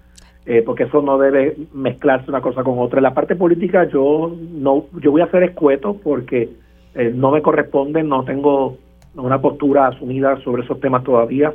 Eh, 0.45 0.63
porque 0.67 0.85
eso 0.85 1.01
no 1.03 1.19
debe 1.19 1.57
mezclarse 1.73 2.29
una 2.29 2.41
cosa 2.41 2.65
con 2.65 2.79
otra. 2.81 2.99
En 2.99 3.05
la 3.05 3.15
parte 3.15 3.37
política 3.37 3.89
yo 3.89 4.35
no, 4.53 4.87
yo 5.01 5.13
voy 5.13 5.21
a 5.21 5.31
ser 5.31 5.45
escueto 5.45 5.97
porque 6.03 6.49
eh, 6.97 7.13
no 7.15 7.31
me 7.31 7.43
corresponde, 7.43 8.03
no 8.03 8.25
tengo 8.25 8.77
una 9.15 9.41
postura 9.41 9.87
asumida 9.89 10.41
sobre 10.43 10.65
esos 10.65 10.81
temas 10.81 11.05
todavía. 11.05 11.55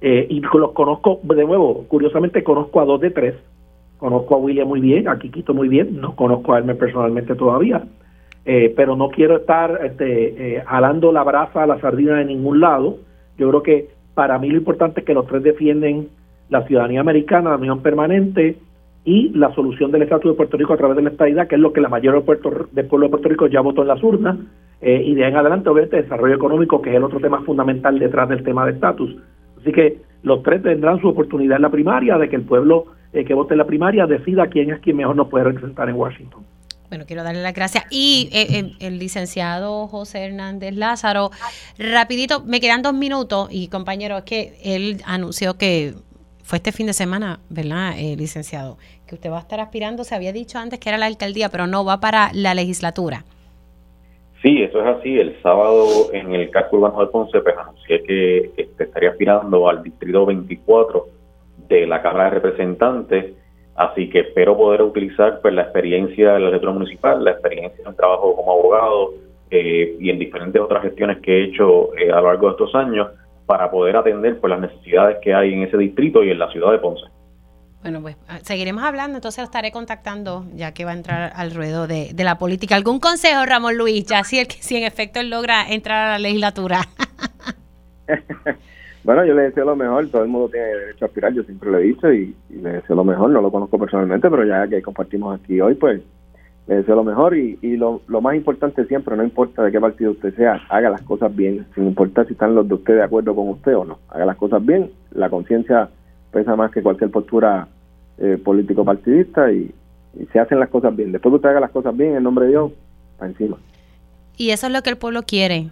Eh, 0.00 0.26
y 0.28 0.40
los 0.40 0.72
conozco, 0.72 1.20
de 1.22 1.44
nuevo, 1.44 1.84
curiosamente 1.86 2.42
conozco 2.42 2.80
a 2.80 2.84
dos 2.84 3.00
de 3.00 3.10
tres. 3.10 3.34
Conozco 3.98 4.34
a 4.34 4.38
William 4.38 4.66
muy 4.66 4.80
bien, 4.80 5.06
a 5.08 5.18
Kikito 5.18 5.54
muy 5.54 5.68
bien, 5.68 6.00
no 6.00 6.16
conozco 6.16 6.54
a 6.54 6.58
él 6.58 6.76
personalmente 6.76 7.36
todavía. 7.36 7.84
pero 8.44 8.96
no 8.96 9.08
quiero 9.08 9.36
estar 9.36 9.80
este, 9.82 10.62
jalando 10.66 11.12
la 11.12 11.22
brasa 11.22 11.62
a 11.62 11.66
la 11.66 11.80
sardina 11.80 12.16
de 12.16 12.24
ningún 12.24 12.60
lado. 12.60 12.98
Yo 13.38 13.48
creo 13.48 13.62
que 13.62 13.88
para 14.14 14.38
mí 14.38 14.50
lo 14.50 14.58
importante 14.58 15.00
es 15.00 15.06
que 15.06 15.14
los 15.14 15.26
tres 15.26 15.42
defienden 15.44 16.08
la 16.54 16.66
ciudadanía 16.66 17.00
americana, 17.00 17.50
la 17.50 17.56
unión 17.56 17.80
permanente 17.80 18.56
y 19.04 19.30
la 19.30 19.52
solución 19.54 19.90
del 19.90 20.02
estatus 20.02 20.32
de 20.32 20.36
Puerto 20.36 20.56
Rico 20.56 20.72
a 20.72 20.76
través 20.76 20.96
de 20.96 21.02
la 21.02 21.10
estadidad, 21.10 21.48
que 21.48 21.56
es 21.56 21.60
lo 21.60 21.72
que 21.72 21.80
la 21.80 21.88
mayoría 21.88 22.12
del, 22.12 22.22
pueblo 22.22 22.68
de 22.72 23.10
Puerto 23.10 23.28
Rico 23.28 23.46
ya 23.48 23.60
votó 23.60 23.82
en 23.82 23.88
las 23.88 24.02
urnas, 24.02 24.38
eh, 24.80 25.02
y 25.04 25.14
de 25.14 25.24
ahí 25.24 25.32
en 25.32 25.36
adelante, 25.36 25.68
obviamente, 25.68 26.02
desarrollo 26.02 26.34
económico, 26.34 26.80
que 26.80 26.90
es 26.90 26.96
el 26.96 27.04
otro 27.04 27.20
tema 27.20 27.42
fundamental 27.42 27.98
detrás 27.98 28.28
del 28.28 28.42
tema 28.44 28.64
de 28.64 28.72
estatus. 28.72 29.16
Así 29.60 29.72
que 29.72 29.98
los 30.22 30.42
tres 30.42 30.62
tendrán 30.62 31.00
su 31.00 31.08
oportunidad 31.08 31.56
en 31.56 31.62
la 31.62 31.70
primaria, 31.70 32.16
de 32.16 32.28
que 32.28 32.36
el 32.36 32.42
pueblo 32.42 32.86
eh, 33.12 33.24
que 33.24 33.34
vote 33.34 33.54
en 33.54 33.58
la 33.58 33.66
primaria 33.66 34.06
decida 34.06 34.46
quién 34.46 34.70
es 34.70 34.80
quien 34.80 34.96
mejor 34.96 35.16
nos 35.16 35.28
puede 35.28 35.44
representar 35.44 35.88
en 35.88 35.96
Washington. 35.96 36.44
Bueno, 36.88 37.06
quiero 37.06 37.24
darle 37.24 37.42
las 37.42 37.54
gracias. 37.54 37.84
Y 37.90 38.28
eh, 38.32 38.58
eh, 38.58 38.72
el 38.78 38.98
licenciado 38.98 39.88
José 39.88 40.26
Hernández 40.26 40.74
Lázaro, 40.76 41.30
rapidito, 41.78 42.44
me 42.44 42.60
quedan 42.60 42.82
dos 42.82 42.94
minutos 42.94 43.48
y 43.50 43.68
compañero, 43.68 44.18
es 44.18 44.24
que 44.24 44.56
él 44.62 45.02
anunció 45.06 45.54
que 45.58 45.94
fue 46.44 46.58
este 46.58 46.70
fin 46.70 46.86
de 46.86 46.92
semana, 46.92 47.40
¿verdad, 47.48 47.94
eh, 47.98 48.14
licenciado? 48.16 48.78
Que 49.06 49.16
usted 49.16 49.30
va 49.30 49.38
a 49.38 49.40
estar 49.40 49.58
aspirando, 49.58 50.04
se 50.04 50.14
había 50.14 50.32
dicho 50.32 50.58
antes 50.58 50.78
que 50.78 50.88
era 50.88 50.98
la 50.98 51.06
alcaldía, 51.06 51.48
pero 51.48 51.66
no, 51.66 51.84
va 51.84 51.98
para 51.98 52.30
la 52.32 52.54
legislatura. 52.54 53.24
Sí, 54.42 54.62
eso 54.62 54.80
es 54.80 54.98
así. 54.98 55.18
El 55.18 55.40
sábado 55.42 56.12
en 56.12 56.34
el 56.34 56.50
casco 56.50 56.76
urbano 56.76 57.00
de 57.00 57.06
Ponce, 57.06 57.40
pues 57.40 57.56
anuncié 57.56 58.02
que 58.04 58.52
este, 58.56 58.84
estaría 58.84 59.10
aspirando 59.10 59.68
al 59.68 59.82
distrito 59.82 60.26
24 60.26 61.08
de 61.68 61.86
la 61.86 62.00
Cámara 62.00 62.24
de 62.24 62.30
Representantes 62.40 63.34
Así 63.76 64.08
que 64.08 64.20
espero 64.20 64.56
poder 64.56 64.82
utilizar 64.82 65.40
pues, 65.40 65.52
la 65.52 65.62
experiencia 65.62 66.34
de 66.34 66.40
la 66.40 66.46
legislatura 66.46 66.72
municipal, 66.72 67.24
la 67.24 67.32
experiencia 67.32 67.82
en 67.82 67.88
el 67.88 67.96
trabajo 67.96 68.36
como 68.36 68.52
abogado 68.52 69.14
eh, 69.50 69.96
y 69.98 70.10
en 70.10 70.18
diferentes 70.18 70.62
otras 70.62 70.82
gestiones 70.82 71.18
que 71.18 71.32
he 71.32 71.44
hecho 71.46 71.94
eh, 71.96 72.10
a 72.12 72.20
lo 72.20 72.28
largo 72.28 72.46
de 72.46 72.52
estos 72.52 72.74
años 72.74 73.08
para 73.46 73.70
poder 73.70 73.96
atender 73.96 74.40
pues, 74.40 74.50
las 74.50 74.60
necesidades 74.60 75.18
que 75.22 75.34
hay 75.34 75.52
en 75.52 75.62
ese 75.62 75.76
distrito 75.76 76.22
y 76.24 76.30
en 76.30 76.38
la 76.38 76.50
ciudad 76.50 76.72
de 76.72 76.78
Ponce. 76.78 77.04
Bueno, 77.82 78.00
pues 78.00 78.16
ah, 78.28 78.38
seguiremos 78.40 78.82
hablando, 78.82 79.18
entonces 79.18 79.38
lo 79.40 79.44
estaré 79.44 79.70
contactando 79.70 80.46
ya 80.54 80.72
que 80.72 80.86
va 80.86 80.92
a 80.92 80.94
entrar 80.94 81.32
al 81.36 81.54
ruedo 81.54 81.86
de, 81.86 82.14
la 82.16 82.38
política. 82.38 82.76
¿Algún 82.76 82.98
consejo, 82.98 83.44
Ramón 83.44 83.76
Luis? 83.76 84.06
Ya 84.06 84.24
si, 84.24 84.38
el, 84.38 84.46
si 84.46 84.76
en 84.76 84.84
efecto 84.84 85.20
él 85.20 85.28
logra 85.28 85.68
entrar 85.68 86.08
a 86.08 86.12
la 86.12 86.18
legislatura. 86.18 86.80
Bueno, 89.04 89.22
yo 89.26 89.34
le 89.34 89.42
deseo 89.42 89.66
lo 89.66 89.76
mejor, 89.76 90.08
todo 90.08 90.22
el 90.22 90.30
mundo 90.30 90.48
tiene 90.48 90.66
derecho 90.66 91.04
a 91.04 91.08
aspirar, 91.08 91.34
yo 91.34 91.42
siempre 91.42 91.70
lo 91.70 91.78
he 91.78 91.82
dicho 91.82 92.10
y, 92.10 92.34
le 92.48 92.72
deseo 92.72 92.96
lo 92.96 93.04
mejor, 93.04 93.28
no 93.30 93.42
lo 93.42 93.52
conozco 93.52 93.78
personalmente, 93.78 94.30
pero 94.30 94.44
ya 94.46 94.66
que 94.66 94.80
compartimos 94.80 95.38
aquí 95.38 95.60
hoy, 95.60 95.74
pues 95.74 96.00
le 96.66 96.76
deseo 96.76 96.94
lo 96.94 97.04
mejor 97.04 97.36
y, 97.36 97.58
y 97.60 97.76
lo, 97.76 98.00
lo, 98.06 98.20
más 98.20 98.34
importante 98.34 98.86
siempre, 98.86 99.16
no 99.16 99.22
importa 99.22 99.62
de 99.62 99.70
qué 99.70 99.80
partido 99.80 100.12
usted 100.12 100.34
sea, 100.34 100.62
haga 100.68 100.90
las 100.90 101.02
cosas 101.02 101.34
bien, 101.34 101.66
sin 101.74 101.86
importar 101.86 102.26
si 102.26 102.32
están 102.32 102.54
los 102.54 102.66
de 102.66 102.74
usted 102.74 102.94
de 102.94 103.02
acuerdo 103.02 103.34
con 103.34 103.48
usted 103.50 103.76
o 103.76 103.84
no, 103.84 103.98
haga 104.08 104.24
las 104.24 104.36
cosas 104.36 104.64
bien, 104.64 104.90
la 105.12 105.28
conciencia 105.28 105.90
pesa 106.32 106.56
más 106.56 106.70
que 106.70 106.82
cualquier 106.82 107.10
postura 107.10 107.68
eh, 108.18 108.38
político-partidista 108.42 109.52
y, 109.52 109.74
y 110.18 110.26
se 110.32 110.38
hacen 110.38 110.58
las 110.58 110.70
cosas 110.70 110.96
bien. 110.96 111.12
Después 111.12 111.32
que 111.32 111.36
usted 111.36 111.48
haga 111.50 111.60
las 111.60 111.70
cosas 111.70 111.96
bien, 111.96 112.16
en 112.16 112.22
nombre 112.22 112.46
de 112.46 112.52
Dios, 112.52 112.72
para 113.18 113.30
encima. 113.30 113.58
Y 114.36 114.50
eso 114.50 114.66
es 114.66 114.72
lo 114.72 114.82
que 114.82 114.90
el 114.90 114.96
pueblo 114.96 115.22
quiere, 115.22 115.70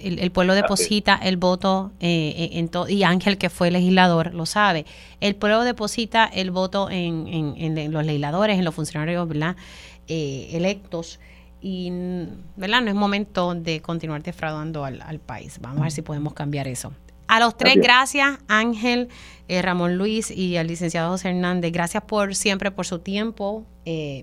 el, 0.00 0.30
pueblo 0.30 0.54
deposita 0.54 1.14
el 1.14 1.36
voto 1.36 1.92
eh, 2.00 2.50
en 2.52 2.70
y 2.88 3.02
Ángel 3.02 3.38
que 3.38 3.50
fue 3.50 3.70
legislador 3.70 4.34
lo 4.34 4.46
sabe 4.46 4.86
el 5.20 5.34
pueblo 5.34 5.62
deposita 5.64 6.24
el 6.24 6.50
voto 6.50 6.88
en, 6.90 7.26
en, 7.28 7.92
los 7.92 8.04
legisladores 8.04 8.58
en 8.58 8.64
los 8.64 8.74
funcionarios 8.74 9.28
¿verdad? 9.28 9.56
Eh, 10.08 10.50
electos 10.52 11.20
y 11.60 11.90
¿verdad? 12.56 12.82
no 12.82 12.88
es 12.88 12.94
momento 12.94 13.54
de 13.54 13.80
continuar 13.80 14.22
defraudando 14.22 14.84
al, 14.84 15.20
país 15.20 15.58
vamos 15.60 15.78
a 15.78 15.82
ver 15.84 15.92
si 15.92 16.02
podemos 16.02 16.34
cambiar 16.34 16.66
eso 16.66 16.92
a 17.28 17.40
los 17.40 17.56
tres, 17.56 17.76
gracias, 17.76 18.38
Ángel, 18.46 19.08
eh, 19.48 19.62
Ramón 19.62 19.96
Luis 19.96 20.30
y 20.30 20.58
al 20.58 20.66
licenciado 20.66 21.12
José 21.12 21.30
Hernández. 21.30 21.72
Gracias 21.72 22.02
por 22.02 22.34
siempre, 22.34 22.70
por 22.70 22.84
su 22.84 22.98
tiempo 22.98 23.64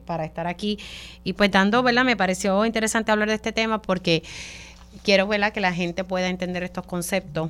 para 0.05 0.25
estar 0.25 0.45
aquí. 0.45 0.77
Y 1.23 1.33
pues 1.33 1.49
dando, 1.49 1.81
¿verdad? 1.81 2.05
Me 2.05 2.15
pareció 2.15 2.63
interesante 2.67 3.11
hablar 3.11 3.29
de 3.29 3.33
este 3.33 3.51
tema 3.51 3.81
porque 3.81 4.21
quiero 5.03 5.27
¿verdad? 5.27 5.53
que 5.53 5.59
la 5.59 5.73
gente 5.73 6.03
pueda 6.03 6.27
entender 6.27 6.61
estos 6.61 6.85
conceptos 6.85 7.49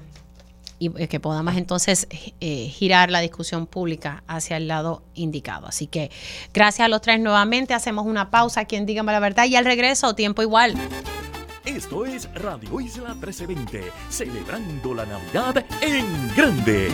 y 0.79 0.91
eh, 0.97 1.07
que 1.07 1.19
podamos 1.19 1.55
entonces 1.55 2.07
eh, 2.39 2.69
girar 2.69 3.11
la 3.11 3.19
discusión 3.19 3.67
pública 3.67 4.23
hacia 4.27 4.57
el 4.57 4.67
lado 4.67 5.03
indicado. 5.13 5.67
Así 5.67 5.87
que 5.87 6.09
gracias 6.53 6.85
a 6.85 6.89
los 6.89 7.01
tres 7.01 7.19
nuevamente, 7.19 7.73
hacemos 7.73 8.05
una 8.05 8.31
pausa, 8.31 8.65
quien 8.65 8.85
dígame 8.85 9.11
la 9.11 9.19
verdad, 9.19 9.45
y 9.45 9.55
al 9.55 9.65
regreso, 9.65 10.15
tiempo 10.15 10.41
igual. 10.41 10.73
Esto 11.65 12.05
es 12.05 12.33
Radio 12.33 12.79
Isla 12.81 13.13
1320, 13.13 13.91
celebrando 14.09 14.93
la 14.95 15.05
Navidad 15.05 15.65
en 15.81 16.35
grande. 16.35 16.89